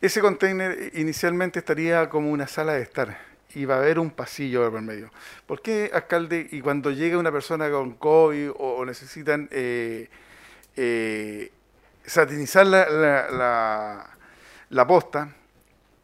[0.00, 3.18] Ese container inicialmente estaría como una sala de estar
[3.52, 5.10] y va a haber un pasillo por medio.
[5.44, 10.08] ¿Por qué, alcalde, y cuando llega una persona con COVID o, necesitan eh,
[10.76, 11.50] eh,
[12.06, 14.06] satinizar la,
[14.68, 15.34] la, posta,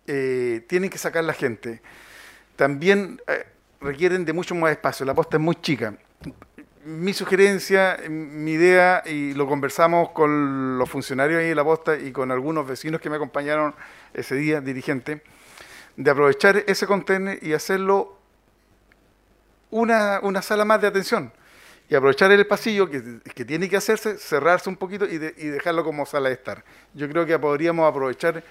[0.09, 1.81] eh, tienen que sacar la gente?
[2.57, 3.21] También
[3.87, 5.95] requieren de mucho más espacio, la posta es muy chica.
[6.85, 12.13] Mi sugerencia, mi idea, y lo conversamos con los funcionarios ahí de la posta y
[12.13, 13.75] con algunos vecinos que me acompañaron
[14.15, 15.21] ese día, dirigentes,
[15.97, 18.19] de aprovechar ese contenedor y hacerlo
[19.71, 21.33] una, una sala más de atención.
[21.89, 25.47] Y aprovechar el pasillo que, que tiene que hacerse, cerrarse un poquito y, de- y
[25.47, 26.65] dejarlo como sala de estar.
[26.95, 28.43] Yo creo que podríamos aprovechar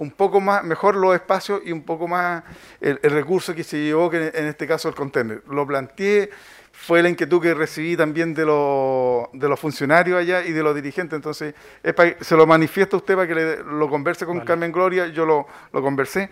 [0.00, 2.42] un poco más, mejor los espacios y un poco más
[2.80, 5.42] el, el recurso que se llevó, que en este caso el container.
[5.48, 6.30] Lo planteé,
[6.72, 10.74] fue la inquietud que recibí también de, los de los funcionarios allá y de los
[10.74, 14.72] dirigentes, entonces es pa- se lo manifiesta usted para que le- lo converse con Carmen
[14.72, 16.30] Gloria, yo lo, lo conversé.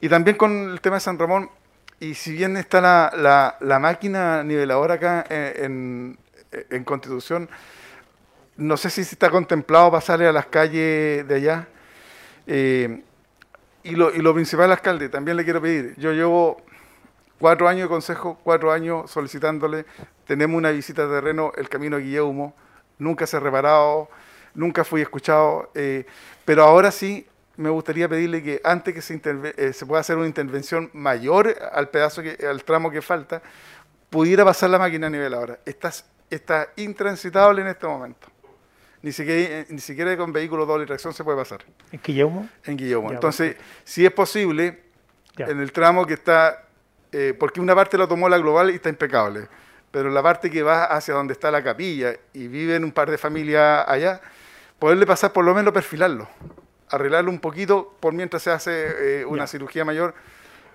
[0.00, 1.48] Y también con el tema de San Ramón,
[2.00, 6.18] y si bien está la, la, la máquina niveladora acá en,
[6.50, 7.48] en, en Constitución,
[8.56, 11.68] no sé si está contemplado pasarle a las calles de allá.
[12.46, 13.02] Eh,
[13.82, 16.62] y, lo, y lo principal, alcalde, también le quiero pedir, yo llevo
[17.38, 19.84] cuatro años de consejo, cuatro años solicitándole,
[20.26, 22.54] tenemos una visita de terreno, el camino de Guillermo,
[22.98, 24.08] nunca se ha reparado,
[24.54, 26.06] nunca fui escuchado, eh,
[26.44, 29.20] pero ahora sí me gustaría pedirle que antes que se,
[29.56, 33.42] eh, se pueda hacer una intervención mayor al pedazo, que, al tramo que falta,
[34.10, 35.58] pudiera pasar la máquina niveladora.
[35.64, 35.92] Está,
[36.30, 38.28] está intransitable en este momento.
[39.04, 42.48] Ni siquiera, eh, ni siquiera con vehículos doble tracción se puede pasar ¿En Quillaumo?
[42.64, 43.10] en Guillermo.
[43.10, 44.80] Ya, Entonces, si es posible,
[45.36, 45.44] Ya.
[45.44, 46.64] en el tramo que está,
[47.12, 49.46] eh, porque una parte la tomó la global y está impecable,
[49.90, 53.18] pero la parte que va hacia donde está la capilla y viven un par de
[53.18, 54.22] familias allá,
[54.78, 56.26] poderle pasar por lo menos perfilarlo,
[56.88, 59.48] arreglarlo un poquito por mientras se hace eh, una Ya.
[59.48, 60.14] cirugía mayor.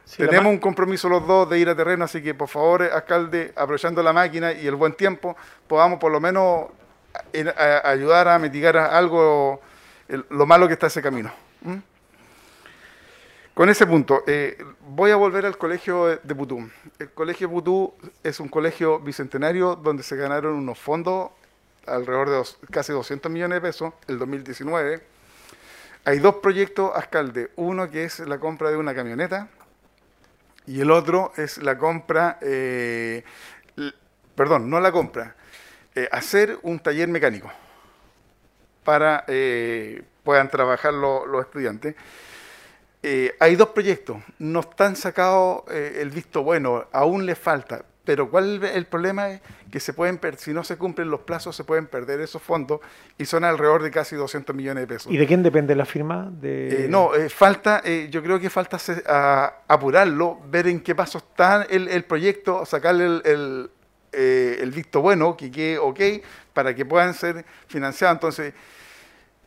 [0.05, 3.53] Sí, Tenemos un compromiso los dos de ir a terreno, así que por favor, alcalde,
[3.55, 5.35] aprovechando la máquina y el buen tiempo,
[5.67, 6.88] podamos por lo menos en-
[7.83, 9.61] ayudar a mitigar algo
[10.07, 11.31] el- lo malo que está ese camino.
[11.65, 11.81] ¿m?
[13.53, 14.57] Con ese punto, eh,
[14.87, 16.69] voy a volver al colegio de Putú.
[16.97, 21.31] El colegio Putú es un colegio bicentenario donde se ganaron unos fondos
[21.85, 25.01] alrededor de casi 200 millones de pesos el 2019.
[26.05, 27.51] Hay dos proyectos, alcalde.
[27.57, 29.49] Uno que es la compra de una camioneta
[30.65, 33.23] y el otro es la compra, eh,
[34.35, 35.35] perdón, no la compra,
[35.95, 37.51] eh, hacer un taller mecánico
[38.83, 41.95] para eh, puedan trabajar lo- los estudiantes.
[43.01, 45.63] Eh, hay dos proyectos, no están sacados
[46.01, 49.29] el visto bueno, aún les falta, pero ¿cuál el problema?
[49.29, 52.81] Es que se pueden si no se cumplen los plazos se pueden perder esos fondos
[53.17, 55.13] y son alrededor de casi 200 millones de pesos.
[55.13, 56.29] ¿Y de quién depende la firma?
[56.29, 56.85] De...
[56.85, 60.93] Eh, no, eh, falta, eh, yo creo que falta se- a- apurarlo, ver en qué
[60.93, 63.71] paso está el, el proyecto, sacarle el, el,
[64.11, 65.99] eh, el visto bueno, que quede ok,
[66.53, 68.15] para que puedan ser financiados.
[68.15, 68.53] Entonces,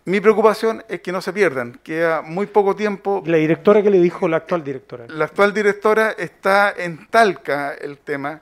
[0.05, 3.23] mi preocupación es que no se pierdan, queda muy poco tiempo.
[3.25, 5.07] La directora que le dijo la actual directora.
[5.09, 8.41] La actual directora está en Talca el tema,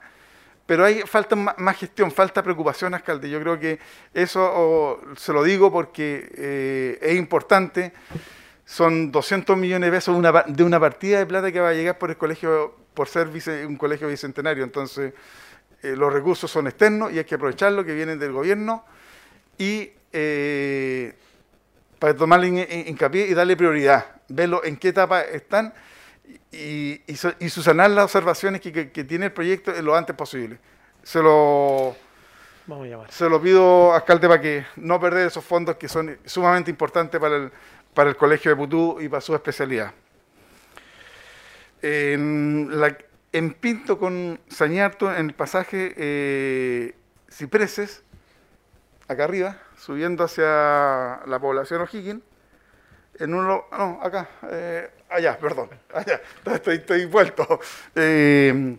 [0.64, 3.28] pero hay falta más gestión, falta preocupación, alcalde.
[3.28, 3.78] Yo creo que
[4.14, 7.92] eso oh, se lo digo porque eh, es importante.
[8.64, 11.74] Son 200 millones de pesos de una, de una partida de plata que va a
[11.74, 14.62] llegar por el colegio, por ser vice- un colegio bicentenario.
[14.62, 15.12] Entonces,
[15.82, 18.84] eh, los recursos son externos y hay que aprovecharlo, que vienen del gobierno,
[19.58, 21.14] y eh,
[21.98, 25.72] para tomarle hin- hin- hincapié y darle prioridad, verlo en qué etapa están
[26.52, 30.16] y, y, su- y subsanar las observaciones que, que- que tiene el proyecto lo antes
[30.16, 30.58] posible.
[31.02, 31.94] Se lo,
[32.66, 33.10] Vamos a llamar.
[33.12, 37.36] se lo pido, alcalde, para que no perder esos fondos que son sumamente importantes para
[37.36, 37.52] el,
[37.94, 39.92] para el colegio de Putú y para su especialidad.
[41.82, 42.96] En, la-
[43.32, 46.94] en Pinto con Sañarto, en el pasaje eh,
[47.30, 48.02] Cipreses,
[49.08, 52.22] acá arriba, subiendo hacia la población O'Higgins,
[53.18, 56.20] en uno, no, acá, eh, allá, perdón, allá,
[56.54, 57.60] estoy, estoy vuelto.
[57.94, 58.76] Eh,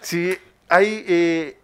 [0.00, 0.36] si
[0.68, 1.56] hay, eh,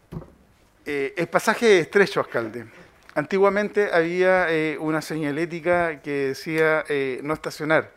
[0.84, 2.66] eh, el pasaje estrecho, alcalde.
[3.14, 4.46] Antiguamente había
[4.78, 6.84] una señalética que decía
[7.22, 7.90] no estacionar,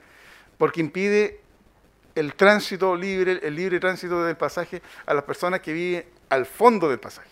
[0.57, 1.40] porque impide
[2.15, 6.89] el tránsito libre, el libre tránsito del pasaje a las personas que viven al fondo
[6.89, 7.29] del pasaje.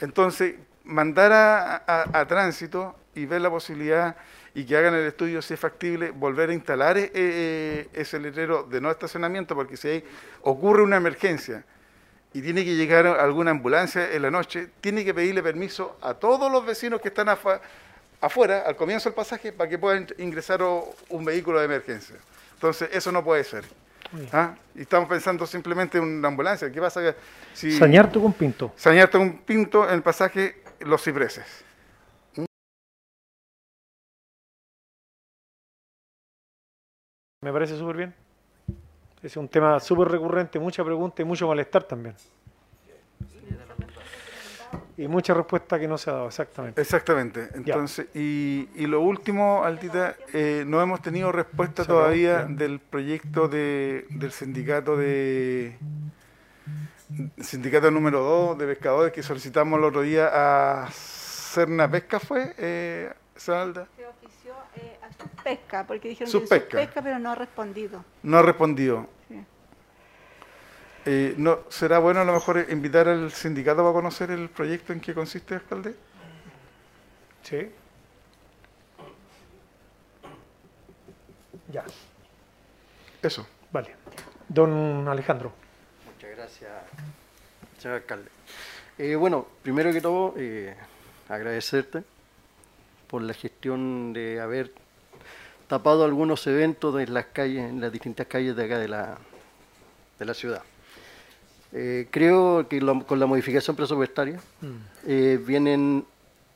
[0.00, 4.16] Entonces, mandar a, tránsito y ver la posibilidad
[4.54, 8.64] y que hagan el estudio si es factible volver a instalar eh, eh, ese letrero
[8.64, 10.02] de no estacionamiento, porque si
[10.42, 11.64] ocurre una emergencia
[12.32, 16.50] y tiene que llegar alguna ambulancia en la noche, tiene que pedirle permiso a todos
[16.50, 21.58] los vecinos que están afuera, al comienzo del pasaje, para que puedan ingresar un vehículo
[21.58, 22.16] de emergencia.
[22.60, 23.64] Entonces, eso no puede ser.
[24.34, 24.54] ¿Ah?
[24.74, 26.70] Y estamos pensando simplemente en una ambulancia.
[26.70, 27.14] ¿Qué pasa
[27.54, 27.72] si...
[27.72, 28.70] Sañarte un pinto.
[28.76, 31.64] Sañarte un pinto en el pasaje Los Cipreses.
[37.40, 38.14] Me parece súper bien.
[39.22, 42.14] Es un tema súper recurrente, mucha pregunta y mucho malestar también.
[45.00, 46.78] Y mucha respuesta que no se ha dado, exactamente.
[46.78, 47.48] Exactamente.
[47.54, 54.04] Entonces, y, y, lo último, Altita, eh, no hemos tenido respuesta todavía del proyecto de,
[54.10, 55.78] del sindicato de
[57.40, 63.10] sindicato número 2 de pescadores que solicitamos el otro día a Cerna Pesca, ¿fue, eh,
[63.34, 63.88] Salda?
[63.96, 68.04] Se ofició eh, a su pesca, porque dijeron que que pesca, pero no ha respondido.
[68.22, 69.08] No ha respondido.
[71.06, 75.00] Eh, no, ¿Será bueno a lo mejor invitar al sindicato para conocer el proyecto en
[75.00, 75.94] qué consiste, alcalde?
[77.42, 77.70] Sí.
[81.72, 81.84] Ya.
[83.22, 83.46] Eso.
[83.72, 83.96] Vale.
[84.48, 85.52] Don Alejandro.
[86.12, 86.70] Muchas gracias,
[87.78, 88.28] señor alcalde.
[88.98, 90.76] Eh, bueno, primero que todo, eh,
[91.28, 92.02] agradecerte
[93.08, 94.72] por la gestión de haber
[95.68, 99.18] tapado algunos eventos en las calles, en las distintas calles de acá de la,
[100.18, 100.62] de la ciudad.
[101.72, 104.66] Eh, creo que con la modificación presupuestaria mm.
[105.06, 106.04] eh, vienen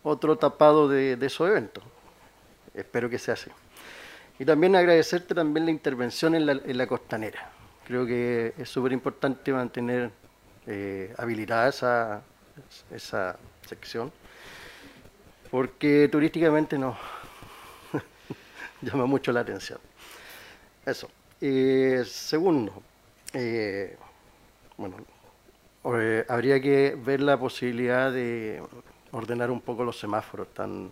[0.03, 1.85] otro tapado de, esos eventos.
[2.75, 3.51] Espero que sea así.
[4.39, 7.51] Y también agradecerte también la intervención en la, costanera.
[7.87, 10.11] Creo que es súper importante mantener
[10.67, 12.23] eh, habilitada esa,
[12.91, 13.37] esa
[13.67, 14.11] sección,
[15.51, 16.97] porque turísticamente nos
[18.83, 19.79] llama mucho la atención.
[20.85, 21.09] Eso.
[22.05, 22.83] segundo,
[24.77, 24.97] bueno,
[26.29, 28.63] habría que ver la posibilidad de
[29.13, 30.91] ordenar un poco los semáforos, tan,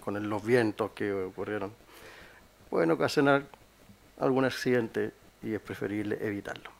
[0.00, 1.72] con los vientos que ocurrieron.
[2.70, 3.44] Pueden ocasionar
[4.18, 6.70] algún accidente y es preferible evitarlo.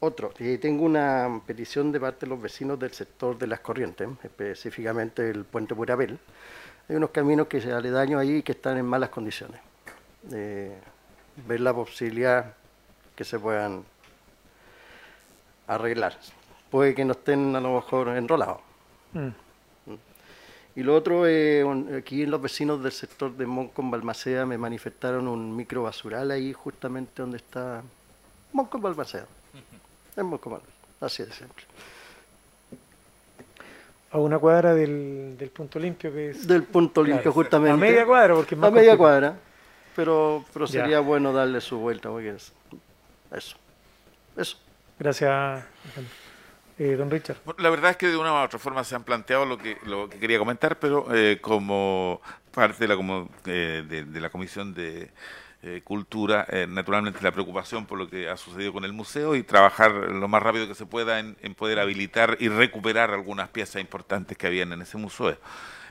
[0.00, 5.28] otro, tengo una petición de parte de los vecinos del sector de las corrientes, específicamente
[5.30, 6.18] el puente Purabel.
[6.88, 9.60] Hay unos caminos que se daño ahí que están en malas condiciones.
[10.32, 10.76] Eh,
[11.46, 12.54] ver la posibilidad
[13.18, 13.82] que se puedan
[15.66, 16.16] arreglar.
[16.70, 18.60] Puede que no estén a lo mejor enrolados.
[19.12, 19.30] Mm.
[20.76, 21.64] Y lo otro, eh,
[21.98, 27.20] aquí los vecinos del sector de Moncon Balmaceda me manifestaron un micro basural ahí justamente
[27.20, 27.82] donde está
[28.52, 29.26] Moncon Balmaceda.
[30.16, 31.64] En Moncon Balmaceda, así de siempre.
[34.12, 36.46] A una cuadra del, punto limpio que es...
[36.46, 37.74] Del punto limpio, justamente.
[37.74, 39.36] A media cuadra, porque es más A media cuadra,
[39.96, 42.52] pero, pero sería bueno darle su vuelta, porque es,
[43.32, 43.56] eso.
[44.36, 44.58] Eso.
[44.98, 45.64] Gracias,
[46.78, 47.38] eh, don Richard.
[47.58, 50.08] La verdad es que de una u otra forma se han planteado lo que, lo
[50.08, 52.20] que quería comentar, pero eh, como
[52.52, 55.10] parte de la, como, eh, de, la Comisión de
[55.82, 60.28] Cultura, naturalmente la preocupación por lo que ha sucedido con el museo y trabajar lo
[60.28, 64.46] más rápido que se pueda en, en poder habilitar y recuperar algunas piezas importantes que
[64.46, 65.36] habían en ese museo.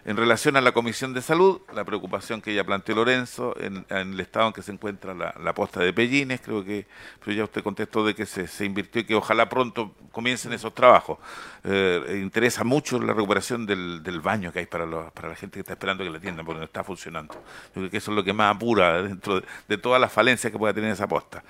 [0.07, 4.17] En relación a la Comisión de Salud, la preocupación que ya planteó Lorenzo en, el
[4.21, 6.87] estado en que se encuentra la, posta de Pellines, creo que
[7.19, 11.17] pero ya usted contestó de que se, invirtió y que ojalá pronto comiencen esos trabajos.
[11.65, 15.73] Eh, interesa mucho la recuperación del, baño que hay para, para la gente que está
[15.73, 17.33] esperando que la atiendan porque no está funcionando.
[17.33, 20.53] Yo creo que eso es lo que más apura dentro de, de todas las falencias
[20.53, 21.43] que pueda tener esa posta.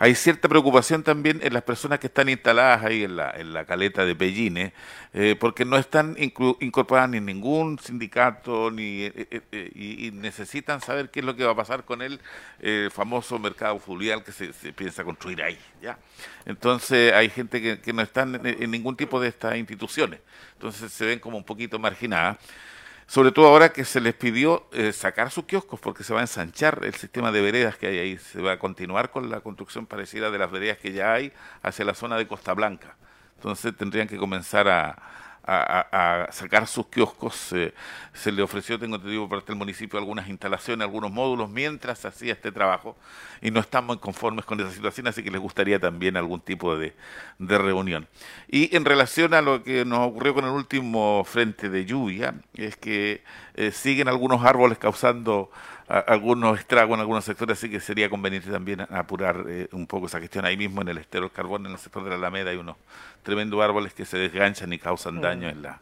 [0.00, 3.64] Hay cierta preocupación también en las personas que están instaladas ahí en la, en la
[3.64, 4.72] caleta de Pellines,
[5.12, 11.10] eh, porque no están incorporadas ni en ningún sindicato ni eh, eh, y, necesitan saber
[11.10, 12.20] qué es lo que va a pasar con el
[12.92, 15.58] famoso mercado fluvial que se, piensa construir ahí.
[15.82, 15.98] ¿ya?
[16.46, 20.20] Entonces hay gente que, que no está en ningún tipo de estas instituciones,
[20.52, 22.38] entonces se ven como un poquito marginadas
[23.08, 26.24] sobre todo ahora que se les pidió eh, sacar sus kioscos porque se va a
[26.24, 29.86] ensanchar el sistema de veredas que hay ahí, se va a continuar con la construcción
[29.86, 32.96] parecida de las veredas que ya hay hacia la zona de Costa Blanca.
[33.36, 35.02] Entonces tendrían que comenzar a,
[35.48, 37.54] a, sacar sus kioscos.
[38.12, 42.32] Se le ofreció, tengo entendido, por parte del municipio algunas instalaciones, algunos módulos mientras hacía
[42.32, 42.96] este trabajo
[43.40, 46.94] y no estamos conformes con esa situación, así que les gustaría también algún tipo de,
[47.38, 48.08] reunión.
[48.48, 52.76] Y en relación a lo que nos ocurrió con el último frente de lluvia, es
[52.76, 53.22] que
[53.54, 55.50] eh, siguen algunos árboles causando
[55.88, 60.06] a- algunos estragos en algunos sectores, así que sería conveniente también apurar eh, un poco
[60.06, 60.44] esa gestión.
[60.44, 62.76] Ahí mismo en el estero del carbón, en el sector de la Alameda, hay unos
[63.22, 65.20] tremendos árboles que se desganchan y causan Mm.
[65.20, 65.80] daño en la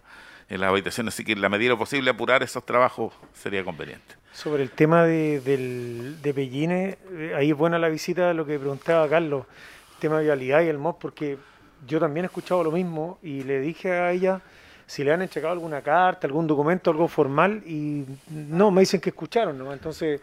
[0.49, 3.65] en las habitaciones, así que en la medida de lo posible apurar esos trabajos sería
[3.65, 4.15] conveniente.
[4.33, 8.57] Sobre el tema de, del, de Pellines, eh, ahí es buena la visita, lo que
[8.57, 9.44] preguntaba Carlos,
[9.94, 11.36] el tema de vialidad y el MOS, porque
[11.85, 14.41] yo también he escuchado lo mismo y le dije a ella
[14.87, 19.11] si le han entregado alguna carta, algún documento, algo formal, y no, me dicen que
[19.11, 19.73] escucharon, ¿no?
[19.73, 20.21] Entonces,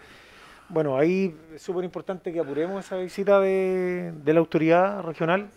[0.69, 5.49] bueno, ahí es súper importante que apuremos esa visita de, de la autoridad regional.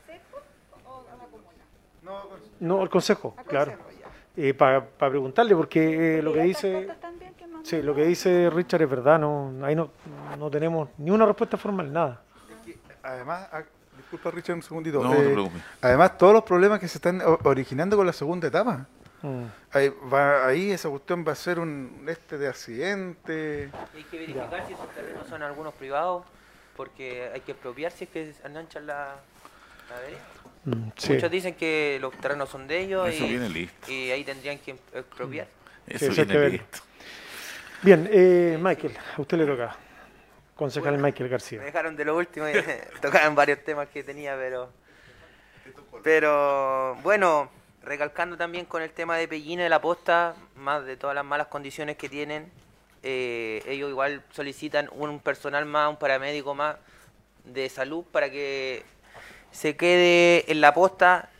[2.60, 3.72] No, al consejo, claro.
[4.58, 6.88] Para preguntarle, porque eh, lo que dice...
[7.62, 9.90] Sí, lo que dice Richard es verdad, no, ahí no,
[10.38, 12.22] no tenemos ni una respuesta formal, nada.
[13.02, 13.62] Además, ah,
[13.96, 15.02] disculpa Richard un segundito.
[15.02, 15.62] No, no te Eh, preocupes.
[15.82, 18.86] además, todos los problemas que se están o- originando con la segunda etapa.
[19.26, 19.46] Mm.
[19.72, 23.70] Ahí, va- ahí esa cuestión va a ser un este de accidente.
[23.94, 26.24] Hay que verificar si esos terrenos son algunos privados,
[26.76, 29.16] porque hay que expropiar si es que enganchan la,
[29.90, 30.18] la vereda.
[30.64, 31.12] Mm, sí.
[31.14, 35.48] Muchos dicen que los terrenos son de ellos Eso y, y ahí tendrían que expropiar.
[35.88, 36.78] Eso Sí, eso hay viene listo.
[37.82, 39.76] Bien, eh, Michael, a usted le toca.
[40.54, 41.58] Concejal Michael García.
[41.58, 42.52] Me dejaron de lo último y
[43.02, 44.70] tocaban varios temas que tenía, pero.
[46.02, 47.50] Pero bueno,
[47.86, 51.46] recalcando también con el tema de Pellín de la posta, más de todas las malas
[51.46, 52.50] condiciones que tienen,
[53.04, 56.76] eh, ellos igual solicitan un personal más, un paramédico más
[57.44, 58.82] de salud para que
[59.52, 61.30] se quede en la posta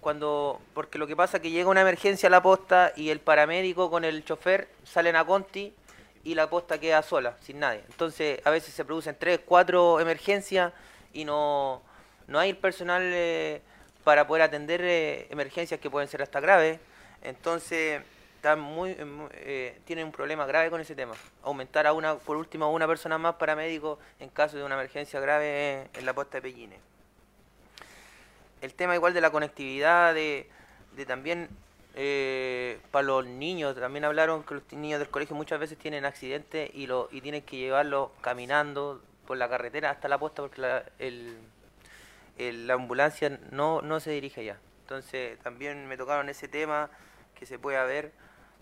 [0.00, 3.18] cuando porque lo que pasa es que llega una emergencia a la posta y el
[3.18, 5.74] paramédico con el chofer salen a Conti
[6.22, 7.82] y la posta queda sola, sin nadie.
[7.90, 10.72] Entonces, a veces se producen tres, cuatro emergencias
[11.12, 11.82] y no,
[12.28, 13.60] no hay personal eh,
[14.10, 16.80] para poder atender eh, emergencias que pueden ser hasta graves.
[17.22, 18.02] Entonces,
[18.34, 21.14] están muy, eh, eh, tienen un problema grave con ese tema.
[21.44, 25.20] Aumentar a una, por último, a una persona más paramédico en caso de una emergencia
[25.20, 26.80] grave en la posta de Pellines
[28.62, 30.48] el tema igual de la conectividad, de,
[31.06, 31.48] también
[31.94, 36.68] eh, para los niños, también hablaron que los niños del colegio muchas veces tienen accidentes
[36.74, 40.82] y, lo, y tienen que llevarlos caminando por la carretera hasta la posta porque la,
[40.98, 41.38] el-
[42.52, 44.58] la ambulancia no, no se dirige allá.
[44.82, 46.90] Entonces también me tocaron ese tema
[47.34, 48.12] que se pueda ver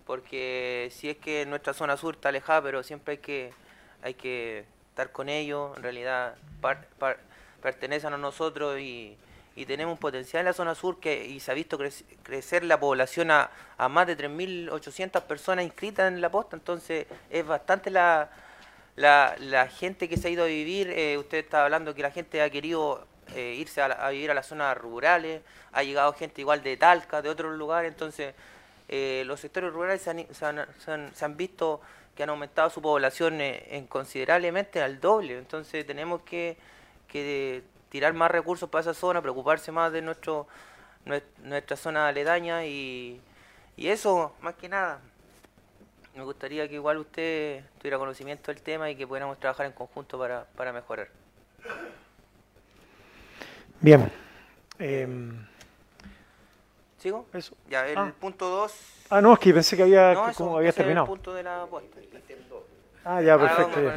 [0.08, 3.52] porque si es que nuestra zona sur está alejada, pero siempre hay que,
[4.02, 6.36] hay que estar con ellos, en realidad
[7.60, 9.16] pertenecen a nosotros y,
[9.66, 12.78] tenemos un potencial en la zona sur que y se ha visto crec- crecer la
[12.78, 13.50] población a,
[13.90, 18.30] más de 3.800 personas inscritas en la posta, entonces es bastante la,
[18.94, 22.12] la, la gente que se ha ido a vivir, eh, usted estaba hablando que la
[22.12, 25.42] gente ha querido eh, irse a, la- a vivir a las zonas rurales,
[25.72, 28.34] ha llegado gente igual de Talca, de otros lugares, entonces
[28.88, 30.34] eh, los sectores rurales se han, se
[30.78, 31.80] se han- se han visto
[32.16, 36.56] que han aumentado su población eh, en considerablemente al doble, entonces tenemos que,
[37.90, 40.46] tirar más recursos para esa zona, preocuparse más de nuestro
[41.06, 43.20] nues- nuestra zona aledaña y,
[43.76, 45.00] y eso, más que nada.
[46.14, 50.18] Me gustaría que igual usted tuviera conocimiento del tema y que pudiéramos trabajar en conjunto
[50.18, 51.08] para, para mejorar.
[53.80, 54.10] Bien.
[54.78, 55.46] Em,
[56.98, 57.26] ¿Sigo?
[57.32, 57.54] Eso.
[57.68, 58.12] Ya, el Ah.
[58.20, 58.72] punto 2.
[59.10, 60.84] ah, no, es que pensé que había, No, que eso, como habías ese es el
[60.86, 61.06] terminado.
[61.06, 61.98] punto de la apuesta.
[63.04, 63.80] Ah, ya, perfecto.
[63.82, 63.96] ya.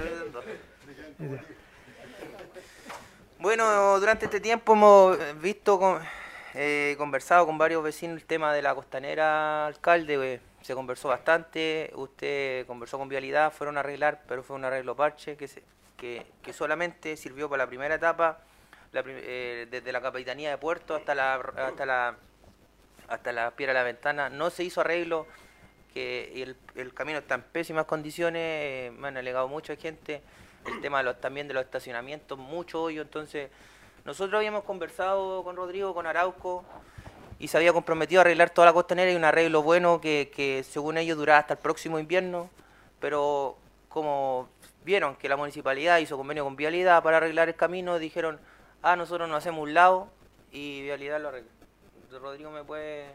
[3.39, 5.99] Bueno, durante este tiempo hemos eh, visto, con-
[6.53, 10.35] eh, conversado con varios vecinos el tema de la costanera, alcalde.
[10.35, 14.95] eh, se conversó bastante, usted conversó con Vialidad, fueron a arreglar, pero fue un arreglo
[14.95, 15.63] parche que, se-
[15.97, 18.37] que, que solamente sirvió para la primera etapa,
[18.91, 22.17] la eh, desde la capitanía de puerto hasta la, hasta la,
[23.07, 24.29] hasta la piedra de la ventana.
[24.29, 25.27] No se hizo arreglo,
[25.93, 30.21] que el, el camino está en pésimas condiciones, me han alegado mucha gente,
[30.65, 33.49] el tema de los, también de los estacionamientos, mucho hoyo, entonces
[34.05, 36.63] nosotros habíamos conversado con Rodrigo, con Arauco,
[37.39, 40.63] y se había comprometido a arreglar toda la costanera y un arreglo bueno que, que
[40.63, 42.49] según ellos duraba hasta el próximo invierno,
[42.99, 43.57] pero
[43.89, 44.47] como
[44.85, 48.39] vieron que la municipalidad hizo convenio con Vialidad para arreglar el camino, dijeron,
[48.81, 50.09] ah, nosotros nos hacemos un lado
[50.51, 51.49] y Vialidad lo arregla.
[52.21, 53.05] Rodrigo me puede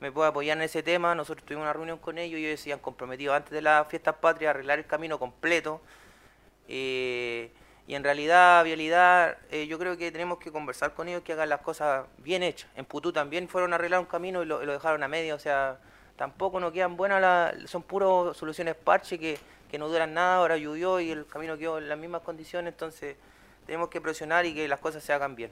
[0.00, 1.14] me puede apoyar en ese tema.
[1.14, 4.16] Nosotros tuvimos una reunión con ellos y ellos se habían comprometido antes de las fiestas
[4.16, 5.80] patrias a arreglar el camino completo.
[6.68, 7.50] Eh,
[7.86, 11.48] y en realidad, Vialidad, eh, yo creo que tenemos que conversar con ellos que hagan
[11.48, 12.70] las cosas bien hechas.
[12.76, 15.78] En Putú también fueron a arreglar un camino y lo, dejaron a medio, o sea,
[16.16, 19.38] tampoco nos quedan buenas, la- son puros soluciones parche que,
[19.70, 23.16] que no duran nada, ahora llovió y el camino quedó en las mismas condiciones, entonces
[23.66, 25.50] tenemos que presionar y que las cosas se hagan bien.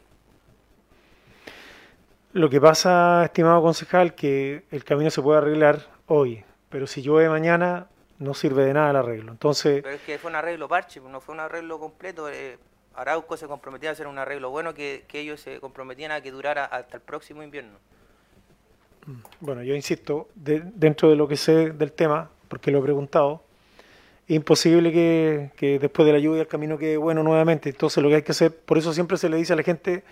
[2.33, 7.29] Lo que pasa, estimado concejal, que el camino se puede arreglar hoy, pero si llueve
[7.29, 9.33] mañana no sirve de nada el arreglo.
[9.33, 12.29] Entonces, Pero es que fue un arreglo parche, no fue un arreglo completo.
[12.31, 12.59] eh,
[12.95, 16.31] Arauco se comprometía a hacer un arreglo bueno que, que ellos se comprometían a que
[16.31, 17.79] durara hasta el próximo invierno.
[19.41, 23.43] bueno, yo insisto, de- dentro de lo que sé del tema, porque lo he preguntado,
[24.29, 27.71] imposible que, después de la lluvia el camino quede bueno nuevamente.
[27.71, 30.05] Entonces lo que hay que hacer, por eso siempre se le dice a la gente,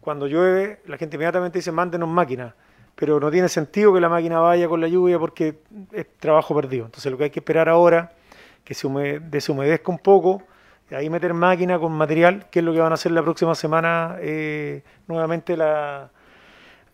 [0.00, 2.54] cuando llueve, la gente inmediatamente dice, mándenos máquina.
[2.94, 5.58] Pero no tiene sentido que la máquina vaya con la lluvia porque
[5.92, 6.86] es trabajo perdido.
[6.86, 8.12] Entonces lo que hay que esperar ahora,
[8.64, 10.42] que se hume- deshumedezca un poco,
[10.90, 13.54] y ahí meter máquina con material, que es lo que van a hacer la próxima
[13.54, 16.10] semana eh, nuevamente la,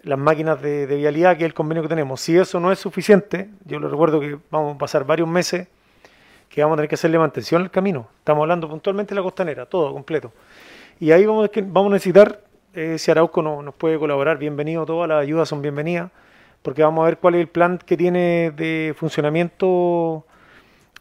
[0.03, 2.21] las máquinas de, de vialidad, que es el convenio que tenemos.
[2.21, 5.69] Si eso no es suficiente, yo le recuerdo que vamos a pasar varios meses
[6.55, 8.07] que vamos a tener que hacerle mantención al camino.
[8.19, 10.31] Estamos hablando puntualmente de la costanera, todo completo.
[11.01, 12.43] Y ahí vamos, vamos a necesitar,
[12.73, 16.13] eh, si Arauco no- nos puede colaborar, bienvenido, todas las ayudas son bienvenidas,
[16.63, 20.25] porque vamos a ver cuál es el plan que tiene de funcionamiento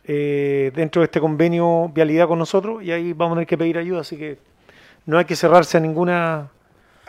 [0.06, 3.78] eh, dentro de este convenio vialidad con nosotros, y ahí vamos a tener que pedir
[3.78, 4.40] ayuda, así que
[5.06, 6.50] no hay que cerrarse a ninguna,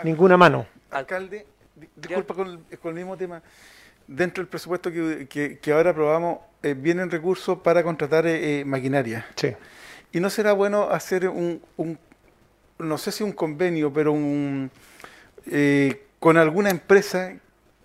[0.02, 0.66] ninguna mano.
[0.90, 3.40] Alcalde, di- disculpa con el, con el mismo tema.
[4.06, 8.64] Dentro del presupuesto que, que- que ahora aprobamos, eh, vienen recursos para contratar eh, eh,
[8.64, 9.26] maquinaria.
[9.36, 9.52] Sí.
[10.12, 11.98] ¿Y no será bueno hacer un, un-
[12.78, 14.70] no sé si un convenio, pero un
[15.50, 17.34] eh, con alguna empresa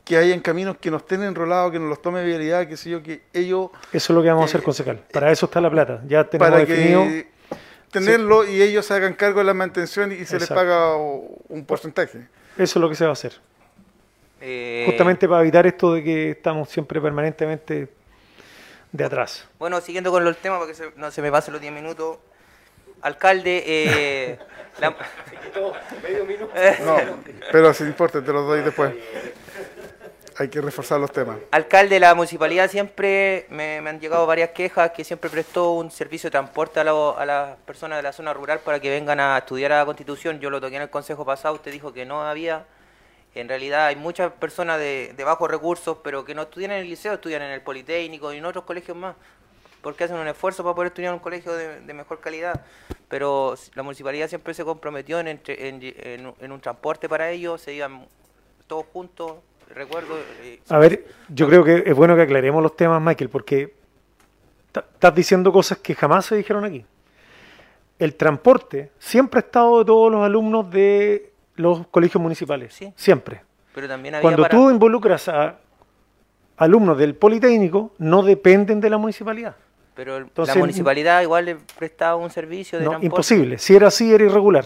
[0.06, 2.90] que haya en caminos que nos estén enrolados, que nos los tome vialidad, que sé
[2.90, 4.98] yo, que ellos Eso es lo que vamos a hacer, concejal.
[5.12, 6.02] Para eso está la plata.
[6.08, 7.04] Ya tenemos para definido.
[7.04, 7.28] que
[7.92, 12.28] tenerlo y ellos se hagan cargo de la mantención y se les paga un porcentaje.
[12.58, 13.34] Eso es lo que se va a hacer.
[14.42, 17.90] Eh, Justamente para evitar esto de que estamos siempre permanentemente
[18.92, 19.48] de atrás.
[19.60, 22.18] Bueno, siguiendo con los temas, para que se- no se me pasen los 10 minutos.
[23.02, 24.40] Alcalde, eh,
[24.80, 24.90] la-
[26.86, 26.98] No,
[27.52, 28.94] pero si importa, te los doy después.
[30.38, 31.38] Hay que reforzar los temas.
[31.52, 36.28] Alcalde, la municipalidad siempre me, me han llegado varias quejas que siempre prestó un servicio
[36.28, 39.38] de transporte a, la- a las personas de la zona rural para que vengan a
[39.38, 40.40] estudiar a la Constitución.
[40.40, 42.66] Yo lo toqué en el consejo pasado, usted dijo que no había.
[43.36, 47.14] En realidad hay muchas personas de, bajos recursos, pero que no estudian en el liceo,
[47.14, 49.16] estudian en el Politécnico y en otros colegios más,
[49.82, 52.66] porque hacen un esfuerzo para poder estudiar en un colegio de, mejor calidad.
[53.08, 58.08] Pero la municipalidad siempre se comprometió en, un transporte para ellos, se iban
[58.68, 59.38] todos juntos,
[59.74, 60.18] recuerdo.
[60.42, 63.74] eh, A ver, yo creo que es bueno que aclaremos los temas, Michael, porque
[64.74, 66.86] estás diciendo cosas que jamás se dijeron aquí.
[68.00, 71.29] El transporte siempre ha estado de todos los alumnos de
[71.60, 72.80] los colegios municipales.
[72.96, 73.42] Siempre.
[73.74, 75.58] pero también había Cuando para- tú involucras a
[76.58, 79.56] alumnos del Politécnico, no dependen de la municipalidad.
[79.94, 83.06] Pero el- Entonces, la municipalidad igual le prestaba un servicio de No, transporte.
[83.06, 83.58] imposible.
[83.58, 84.66] Si era así, era irregular.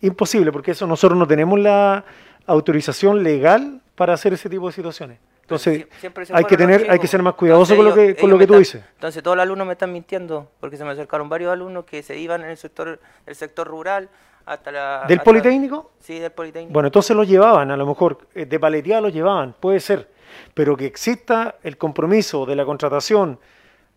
[0.00, 2.04] Imposible, porque eso nosotros no tenemos la
[2.46, 5.18] autorización legal para hacer ese tipo de situaciones.
[5.42, 5.86] Entonces,
[6.32, 8.54] hay que tener, hay que ser más cuidadoso con lo que, con lo que tú
[8.54, 8.84] están- dices.
[8.94, 12.16] Entonces todos los alumnos me están mintiendo, porque se me acercaron varios alumnos que se
[12.18, 14.08] iban en el sector, el sector rural
[14.46, 15.04] hasta la...
[15.08, 15.92] ¿Del hasta- Politécnico?
[16.00, 16.72] Sí, del Politécnico.
[16.72, 20.10] Bueno, entonces los llevaban, a lo mejor, eh, de paleteada los llevaban, puede ser,
[20.54, 23.38] pero que exista el compromiso de la contratación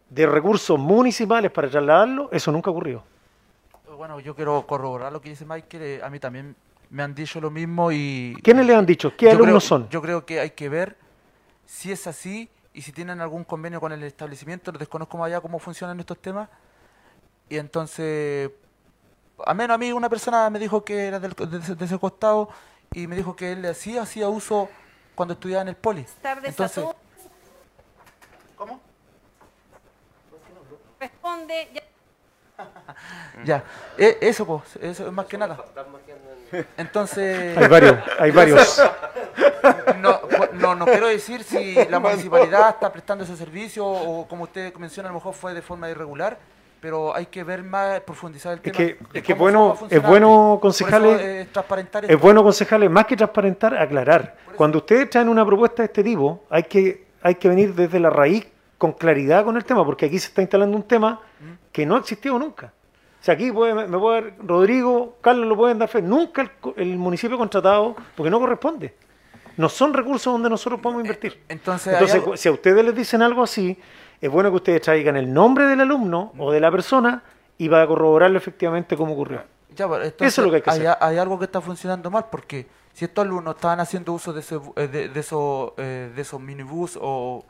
[0.10, 3.04] de recursos municipales para trasladarlo, eso nunca ocurrió.
[3.98, 5.84] Bueno, yo quiero corroborar lo que dice Michael.
[5.84, 6.56] eh, A mí también
[6.90, 8.36] me han dicho lo mismo y...
[8.44, 9.14] ¿Quiénes le han dicho?
[9.18, 9.90] ¿Qué alumnos creo- son?
[9.90, 10.96] Yo creo que hay que ver
[11.66, 14.72] si es así y si tienen algún convenio con el establecimiento.
[14.74, 16.50] Desconozco más allá cómo funcionan estos temas.
[17.50, 18.52] Y entonces,
[19.46, 21.98] a menos a mí una persona me dijo que era del- de, ese- de ese
[22.00, 22.50] costado
[22.94, 24.70] y me dijo que él hacía, hacía uso
[25.16, 26.06] cuando estudiaba en el poli.
[26.22, 26.96] tardes a Entonces, todos.
[31.00, 31.70] Responde.
[31.74, 31.84] ya-
[33.44, 33.64] ya,
[33.98, 35.58] E- eso pues, eso es más que nada.
[36.78, 37.58] Entonces...
[37.58, 38.82] Hay varios, hay varios.
[39.98, 40.20] No,
[40.54, 45.10] no, no quiero decir si la municipalidad está prestando ese servicio o como usted menciona,
[45.10, 46.38] a lo mejor fue de forma irregular,
[46.86, 48.78] pero hay que ver más, profundizar el Es tema.
[48.78, 53.08] que, de es que bueno, a es bueno, concejales, eh, transparentar es bueno, concejales, más
[53.08, 54.36] que transparentar, aclarar.
[54.56, 58.12] Cuando ustedes traen una propuesta de este tipo, hay que, hay que venir desde la
[58.12, 58.46] raíz
[58.78, 61.22] con claridad con el tema, porque aquí se está instalando un tema
[61.72, 62.72] que no ha existido nunca.
[63.20, 66.04] O sea, aquí puede, me puede dar Rodrigo, Carlos lo pueden dar fe.
[66.04, 68.94] Nunca el, el municipio contratado, porque no corresponde.
[69.58, 71.42] No son recursos donde nosotros podemos invertir.
[71.50, 73.76] Entonces, Entonces, si a ustedes les dicen algo así,
[74.22, 77.22] es bueno que ustedes traigan el nombre del alumno o de la persona
[77.58, 79.42] y va a corroborarlo efectivamente cómo ocurrió.
[79.76, 80.98] Ya, pero entonces Eso es lo que hay que hacer.
[81.00, 84.56] hay algo que está funcionando mal porque si estos alumnos estaban haciendo uso de, ese
[84.58, 87.44] bu- eh, de, de esos, eh, de esos minibús o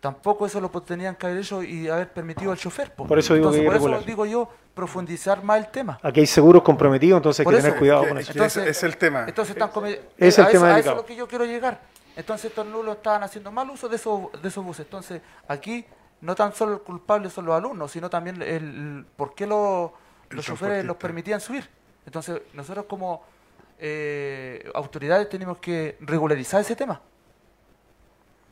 [0.00, 2.92] tampoco eso lo tenían que haber hecho y haber permitido al chofer.
[2.94, 3.06] po.
[3.06, 5.98] Por eso digo Entonces, que es por eso digo yo profundizar más el tema.
[6.02, 8.32] Aquí hay seguros comprometidos, entonces hay que tener cuidado que- con eso.
[8.32, 9.24] entonces- es el tema.
[9.26, 9.70] Entonces están
[10.18, 10.96] Es eh, el a tema eso, a eso delicado.
[10.96, 11.80] es lo que yo quiero llegar.
[12.16, 14.86] Entonces estos nulos estaban haciendo mal uso de esos, de esos buses.
[14.86, 15.84] Entonces aquí
[16.22, 19.90] no tan solo el culpable son los alumnos, sino también el, el- por qué los,
[20.30, 21.68] El los choferes los permitían subir.
[22.06, 23.22] Entonces, nosotros como
[23.78, 27.00] eh, autoridades tenemos que regularizar ese tema.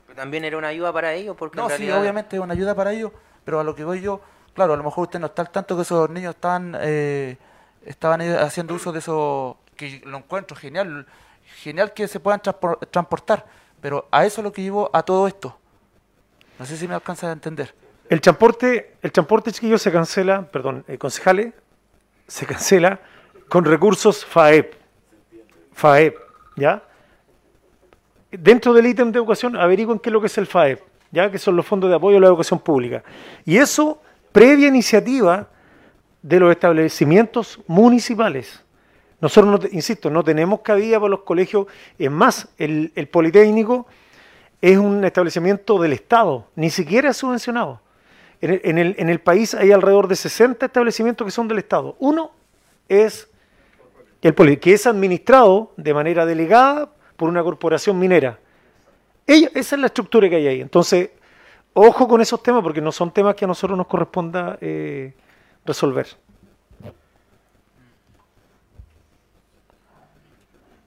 [0.06, 2.74] Pero también era una ayuda para ellos porque No, en sí, obviamente es una ayuda
[2.74, 3.12] para ellos,
[3.44, 4.20] pero a lo que voy yo,
[4.54, 7.38] claro, a lo mejor usted no está al tanto que esos niños estaban, eh,
[7.86, 11.06] estaban eh, haciendo uso de eso, que lo encuentro genial,
[11.62, 13.46] genial que se puedan transpor- transportar,
[13.80, 15.56] pero a eso es lo que llevo a todo esto.
[16.58, 17.74] No sé si me alcanza a entender.
[18.08, 21.52] El transporte, el transporte chiquillo se cancela, perdón, eh, concejales,
[22.26, 23.00] se cancela
[23.48, 24.74] con recursos FAEP.
[25.72, 26.16] FAEP,
[26.56, 26.82] ¿ya?
[28.30, 31.30] Dentro del ítem de educación, averigüen qué es lo que es el FAEP, ¿ya?
[31.30, 33.02] Que son los fondos de apoyo a la educación pública.
[33.44, 34.00] Y eso,
[34.32, 35.48] previa iniciativa
[36.22, 38.63] de los establecimientos municipales.
[39.24, 41.66] Nosotros, no insisto, no tenemos cabida para los colegios.
[41.98, 43.86] Es más, el, Politécnico
[44.60, 47.80] es un establecimiento del Estado, ni siquiera es subvencionado.
[48.42, 51.96] En el, país hay alrededor de 60 establecimientos que son del Estado.
[52.00, 52.32] Uno
[52.86, 53.30] es
[54.20, 58.38] el Poli, que es administrado de manera delegada por una corporación minera.
[59.26, 60.60] Ella- esa es la estructura que hay ahí.
[60.60, 61.12] Entonces,
[61.72, 65.14] ojo con esos temas porque no son temas que a nosotros nos corresponda eh,
[65.64, 66.08] resolver.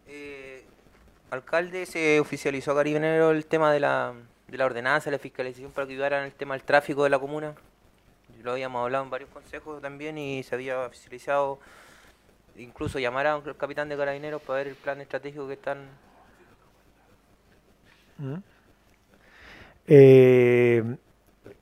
[0.07, 0.63] Eh,
[1.37, 4.13] alcalde, se oficializó a Carabinero el tema de la,
[4.47, 7.55] de la ordenanza, la fiscalización para que ayudaran el tema del tráfico de la comuna.
[8.43, 11.59] Lo habíamos hablado en varios consejos también y se había oficializado,
[12.57, 15.87] incluso llamar a un capitán de carabineros para ver el plan estratégico que están...
[18.17, 18.35] ¿Mm?
[19.87, 20.97] Eh,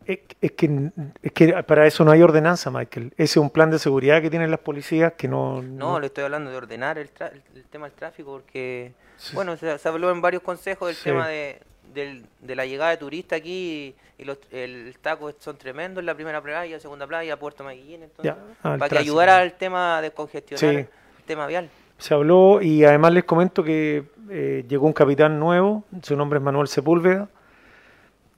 [0.06, 0.90] es, es que,
[1.22, 3.12] es que para eso no hay ordenanza, Michael.
[3.18, 5.62] Ese es un plan de seguridad que tienen las policías que no...
[5.62, 8.94] No, le estoy hablando de ordenar el, tra- el tema del tráfico porque,
[9.34, 11.04] bueno, se, se habló en varios consejos del Sí.
[11.06, 11.60] tema de,
[11.94, 16.06] del- de la llegada de turistas aquí y, y los, el taco son tremendos en
[16.06, 19.00] la primera playa, segunda playa, Puerto Maguillín, entonces, Ya, ah, para que tránsito.
[19.00, 20.66] ayudara al tema de congestionar Sí.
[20.78, 20.88] el
[21.26, 21.70] tema vial.
[21.98, 26.44] Se habló y además les comento que eh, llegó un capitán nuevo, su nombre es
[26.44, 27.30] Manuel Sepúlveda,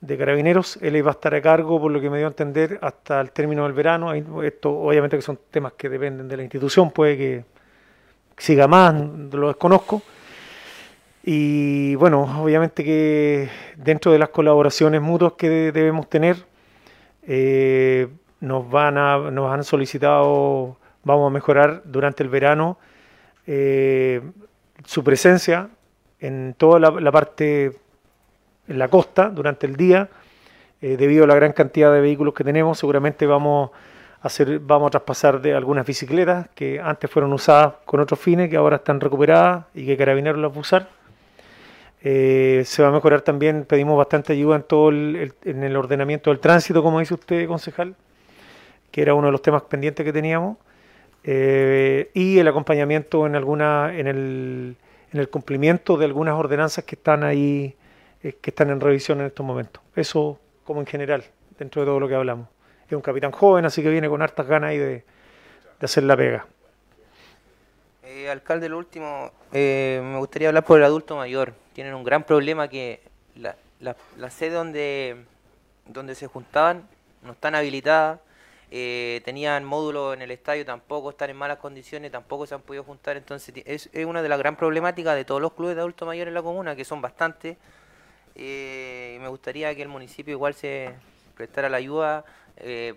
[0.01, 0.77] de Carabineros.
[0.81, 3.31] Él iba a estar a cargo, por lo que me dio a entender, hasta el
[3.31, 4.13] término del verano.
[4.13, 7.45] Esto obviamente que son temas que dependen de la institución, puede que
[8.37, 8.93] siga más,
[9.31, 10.01] lo desconozco.
[11.23, 16.37] Y bueno, obviamente que dentro de las colaboraciones mutuas que de- debemos tener,
[17.23, 18.07] eh,
[18.39, 22.77] nos, van a, nos han solicitado, vamos a mejorar durante el verano
[23.45, 24.21] eh,
[24.85, 25.69] su presencia
[26.19, 27.73] en toda la parte,
[28.67, 30.09] en la costa durante el día,
[30.81, 33.71] eh, debido a la gran cantidad de vehículos que tenemos, seguramente vamos
[34.21, 38.49] a hacer, vamos a traspasar de algunas bicicletas que antes fueron usadas con otros fines,
[38.49, 40.87] que ahora están recuperadas y que Carabineros las va a usar.
[42.03, 45.75] Eh, se va a mejorar también, pedimos bastante ayuda en todo el, el- en el
[45.75, 47.95] ordenamiento del tránsito, como dice usted, concejal,
[48.91, 50.57] que era uno de los temas pendientes que teníamos,
[51.23, 54.75] eh, y el acompañamiento en alguna, en el,
[55.11, 57.75] en el cumplimiento de algunas ordenanzas que están ahí,
[58.23, 59.81] eh, que están en revisión en estos momentos.
[59.95, 61.23] Eso como en general,
[61.57, 62.47] dentro de todo lo que hablamos.
[62.87, 65.03] Es un capitán joven, así que viene con hartas ganas ahí de,
[65.81, 66.45] hacer la pega.
[68.03, 71.53] Eh, alcalde, lo último, eh, me gustaría hablar por el adulto mayor.
[71.73, 73.01] Tienen un gran problema que
[73.35, 75.17] la, la, la sede donde,
[75.85, 76.87] donde se juntaban
[77.23, 78.19] no están habilitadas,
[78.69, 82.83] eh, tenían módulos en el estadio, tampoco están en malas condiciones, tampoco se han podido
[82.83, 83.17] juntar.
[83.17, 86.27] Entonces es, es una de las gran problemáticas de todos los clubes de adulto mayor
[86.27, 87.57] en la comuna, que son bastantes.
[88.37, 90.93] Eh, y me gustaría que el municipio igual se
[91.35, 92.23] prestara la ayuda.
[92.57, 92.95] eh,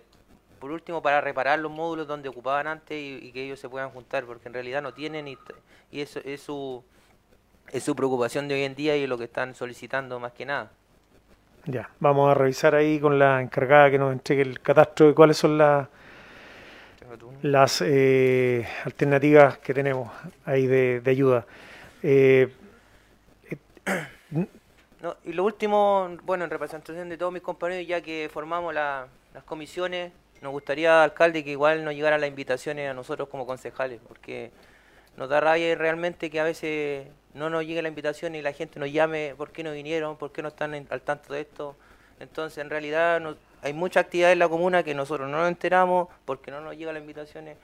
[0.59, 3.89] por último, para reparar los módulos donde ocupaban antes y, y que ellos se puedan
[3.89, 5.35] juntar, porque en realidad no tienen y,
[5.91, 6.83] y eso es su,
[7.71, 10.71] es su preocupación de hoy en día y lo que están solicitando más que nada.
[11.65, 15.37] Ya, vamos a revisar ahí con la encargada que nos entregue el catastro de cuáles
[15.37, 15.87] son las
[17.41, 20.11] las eh, alternativas que tenemos
[20.45, 21.45] ahí de, de ayuda.
[22.03, 22.49] Eh,
[25.01, 29.07] No, y lo último, bueno, en representación de todos mis compañeros, ya que formamos la-
[29.33, 33.99] las comisiones, nos gustaría, alcalde, que igual nos llegaran las invitaciones a nosotros como concejales,
[34.07, 34.51] porque
[35.17, 38.79] nos da rabia realmente que a veces no nos llegue la invitación y la gente
[38.79, 41.75] nos llame por qué no vinieron, por qué no están al tanto de esto.
[42.19, 46.09] Entonces, en realidad, no- hay mucha actividad en la comuna que nosotros no nos enteramos
[46.25, 47.57] porque no nos llegan las invitaciones.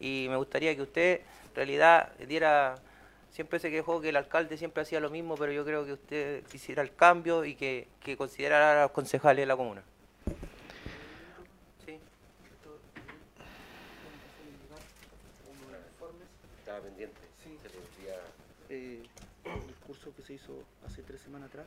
[0.00, 2.74] Y me gustaría que usted, en realidad, diera...
[3.32, 6.44] Siempre se quejó que el alcalde siempre hacía lo mismo, pero yo creo que usted
[6.44, 9.82] quisiera el cambio y que, que considerara a los concejales de la comuna.
[16.58, 17.16] Estaba pendiente.
[17.42, 17.58] Sí.
[18.68, 19.02] Eh,
[19.44, 21.66] el curso que se hizo hace tres semanas atrás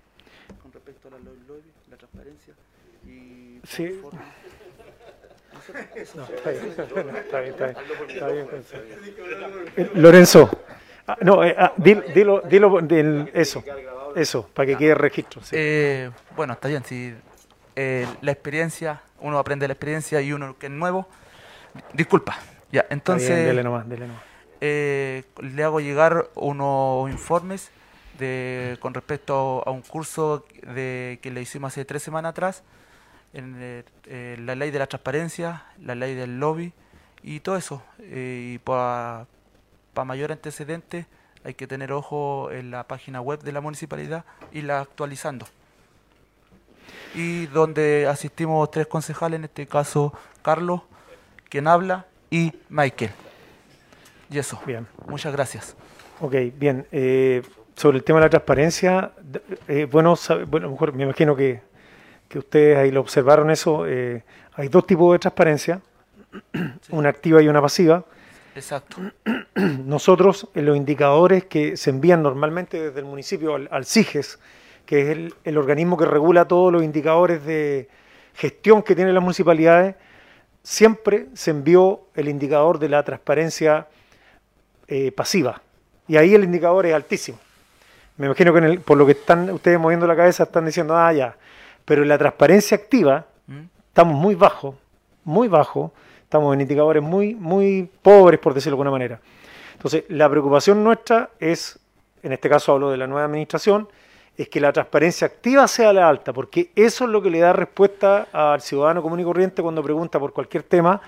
[0.61, 2.53] con respecto a la lobby, lobby, la transparencia,
[3.67, 4.01] Sí.
[6.15, 7.39] No, está bien, está bien, está
[8.27, 10.49] bien, está bien, Eh, Lorenzo,
[11.07, 13.63] ah, no, eh, ah, dilo, dilo, dilo del- eso,
[14.15, 15.41] eso, para que quede registro.
[15.43, 15.55] sí.
[15.57, 17.13] Eh, bueno, está bien, si
[17.75, 21.07] eh, la experiencia, uno aprende de la experiencia y uno que es nuevo.
[21.93, 22.37] Disculpa,
[22.71, 24.23] ya, entonces bien, dele nomás, dele nomás.
[24.61, 27.69] eh, le hago llegar unos informes
[28.17, 32.63] de, con respecto a un curso de, que le hicimos hace tres semanas atrás,
[33.33, 36.71] en eh, la ley de la transparencia, la ley del lobby
[37.21, 37.83] y todo eso.
[37.99, 39.25] Eh, y para
[40.03, 41.05] mayor antecedente
[41.45, 45.45] hay que tener ojo en la página web de la municipalidad y la actualizando.
[47.13, 50.81] Y donde asistimos tres concejales, en este caso Carlos,
[51.49, 53.11] quien habla, y Michael.
[54.29, 54.59] Y eso.
[54.65, 54.87] Bien.
[55.07, 55.75] Muchas gracias.
[56.19, 56.85] Ok, bien.
[56.91, 57.43] eh,
[57.75, 59.11] sobre el tema de la transparencia,
[59.67, 61.61] eh, bueno, sabe- bueno, a lo mejor me imagino que,
[62.29, 63.85] que ustedes ahí lo observaron eso.
[63.87, 64.23] eh,
[64.55, 65.81] hay dos tipos de transparencia,
[66.89, 68.03] una activa y una pasiva.
[68.55, 68.97] Exacto.
[69.55, 74.39] Nosotros, en los indicadores que se envían normalmente desde el municipio al, al CIGES,
[74.85, 77.89] que es el, el organismo que regula todos los indicadores de
[78.33, 79.95] gestión que tienen las municipalidades,
[80.63, 83.87] siempre se envió el indicador de la transparencia
[84.87, 85.61] eh, pasiva.
[86.07, 87.39] Y ahí el indicador es altísimo.
[88.17, 90.95] Me imagino que en el- por lo que están ustedes moviendo la cabeza están diciendo,
[90.95, 91.35] ah, ya.
[91.83, 93.25] Pero en la transparencia activa
[93.89, 94.75] estamos muy bajos,
[95.23, 95.91] muy bajos.
[96.25, 99.21] Estamos en indicadores muy, muy pobres, por decirlo de alguna manera.
[99.73, 101.79] Entonces, la preocupación nuestra es,
[102.23, 103.87] en este caso hablo de la nueva administración,
[104.37, 107.53] es que la transparencia activa sea la alta, porque eso es lo que le da
[107.53, 110.99] respuesta al ciudadano común y corriente cuando pregunta por cualquier tema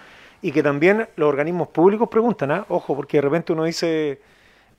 [0.41, 2.65] y que también los organismos públicos preguntan, ¿ah?
[2.69, 4.21] ojo, porque de repente uno dice,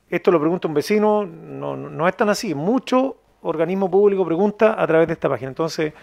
[0.09, 4.87] esto lo pregunta un vecino, no, no, es tan así, mucho organismo público pregunta a
[4.87, 5.49] través de esta página.
[5.49, 5.93] Entonces,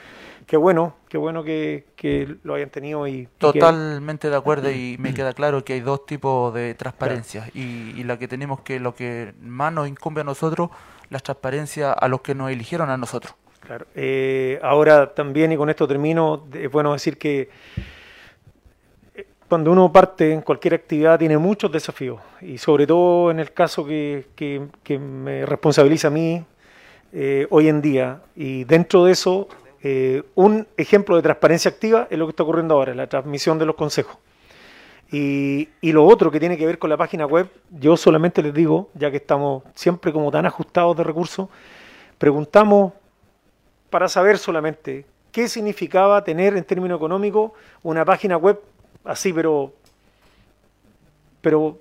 [0.47, 4.71] qué bueno, qué bueno que, que lo hayan tenido y, y que- Totalmente de acuerdo
[4.71, 8.61] y me queda claro que hay dos tipos de transparencia y, y la que tenemos
[8.61, 10.71] que lo que más nos incumbe a nosotros,
[11.11, 13.35] la transparencia a los que nos eligieron a nosotros.
[13.61, 13.87] Claro.
[13.97, 17.49] Eh, ahora también, y con esto termino, es bueno decir que
[19.17, 23.53] eh, cuando uno parte en cualquier actividad tiene muchos desafíos, y sobre todo en el
[23.53, 26.45] caso que, que- que me responsabiliza a mí
[27.13, 29.49] eh, hoy en día, y dentro de eso,
[29.89, 33.67] eh, un ejemplo de transparencia activa es lo que está ocurriendo ahora, la transmisión de
[33.67, 34.19] los consejos.
[35.13, 38.53] Y, y lo otro que tiene que ver con la página web, yo solamente les
[38.53, 41.49] digo, ya que estamos siempre como tan ajustados de recursos,
[42.19, 42.95] preguntamos
[43.89, 47.53] para saber solamente qué significaba tener en términos económicos
[47.85, 48.61] una página web
[49.05, 49.73] así, pero,
[51.41, 51.79] pero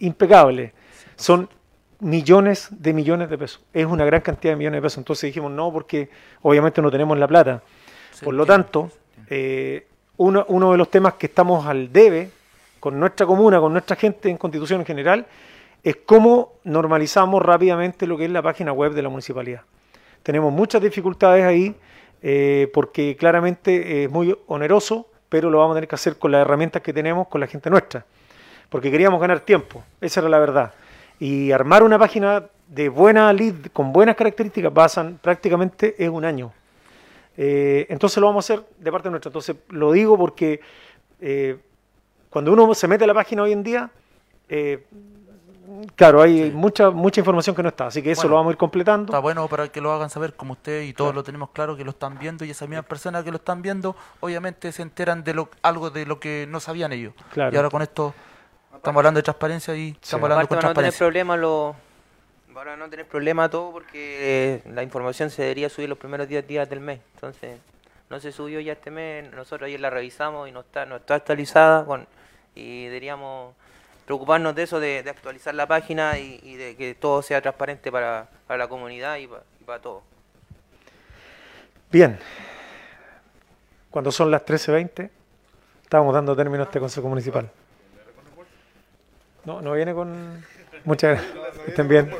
[0.00, 0.72] impecable.
[1.14, 1.48] Son
[2.04, 3.62] millones de millones de pesos.
[3.72, 4.98] Es una gran cantidad de millones de pesos.
[4.98, 6.10] Entonces dijimos no, porque
[6.42, 7.62] obviamente no tenemos la plata.
[8.22, 8.90] Por lo tanto,
[9.28, 9.86] eh,
[10.18, 12.30] uno, uno de los temas que estamos al debe
[12.78, 15.26] con nuestra comuna, con nuestra gente en Constitución en general,
[15.82, 19.62] es cómo normalizamos rápidamente lo que es la página web de la municipalidad.
[20.22, 21.74] Tenemos muchas dificultades ahí
[22.22, 26.42] eh, porque claramente es muy oneroso, pero lo vamos a tener que hacer con las
[26.42, 28.04] herramientas que tenemos, con la gente nuestra,
[28.68, 30.74] porque queríamos ganar tiempo, esa era la verdad.
[31.18, 36.52] Y armar una página de buena lead, con buenas características, pasan prácticamente es un año.
[37.36, 39.28] Eh, entonces lo vamos a hacer de parte nuestra.
[39.28, 40.60] Entonces lo digo porque
[41.20, 41.58] eh,
[42.30, 43.90] cuando uno se mete a la página hoy en día,
[44.48, 44.84] eh,
[45.96, 48.52] claro, hay mucha mucha información que no está, así que eso Bueno, lo vamos a
[48.52, 49.12] ir completando.
[49.12, 51.84] Está bueno para que lo hagan saber como usted y todos lo tenemos claro que
[51.84, 55.34] lo están viendo y esas mismas personas que lo están viendo obviamente se enteran de
[55.34, 57.14] lo, algo de lo que no sabían ellos.
[57.32, 57.52] Claro.
[57.52, 58.14] Y ahora con esto
[58.84, 60.98] estamos hablando de transparencia y estamos hablando Aparte con van a no tener transparencia.
[61.06, 61.74] problema lo
[62.48, 66.28] van a no tener problema todo porque eh, la información se debería subir los primeros
[66.28, 67.00] 10 días del mes.
[67.14, 67.58] Entonces,
[68.10, 71.14] no se subió ya este mes, nosotros ayer la revisamos y no está no está
[71.16, 72.06] actualizada con
[72.54, 73.54] y deberíamos
[74.06, 77.90] preocuparnos de eso, de, de actualizar la página y, y de que todo sea transparente
[77.90, 80.02] para, para la comunidad y, pa- y para todos.
[81.90, 82.18] Bien,
[83.90, 85.10] cuando son las 13.20,
[85.82, 87.50] estábamos dando término a este Consejo Municipal.
[89.44, 90.42] No, no viene con...
[90.84, 91.68] Muchas gracias.
[91.68, 92.10] Estén bien.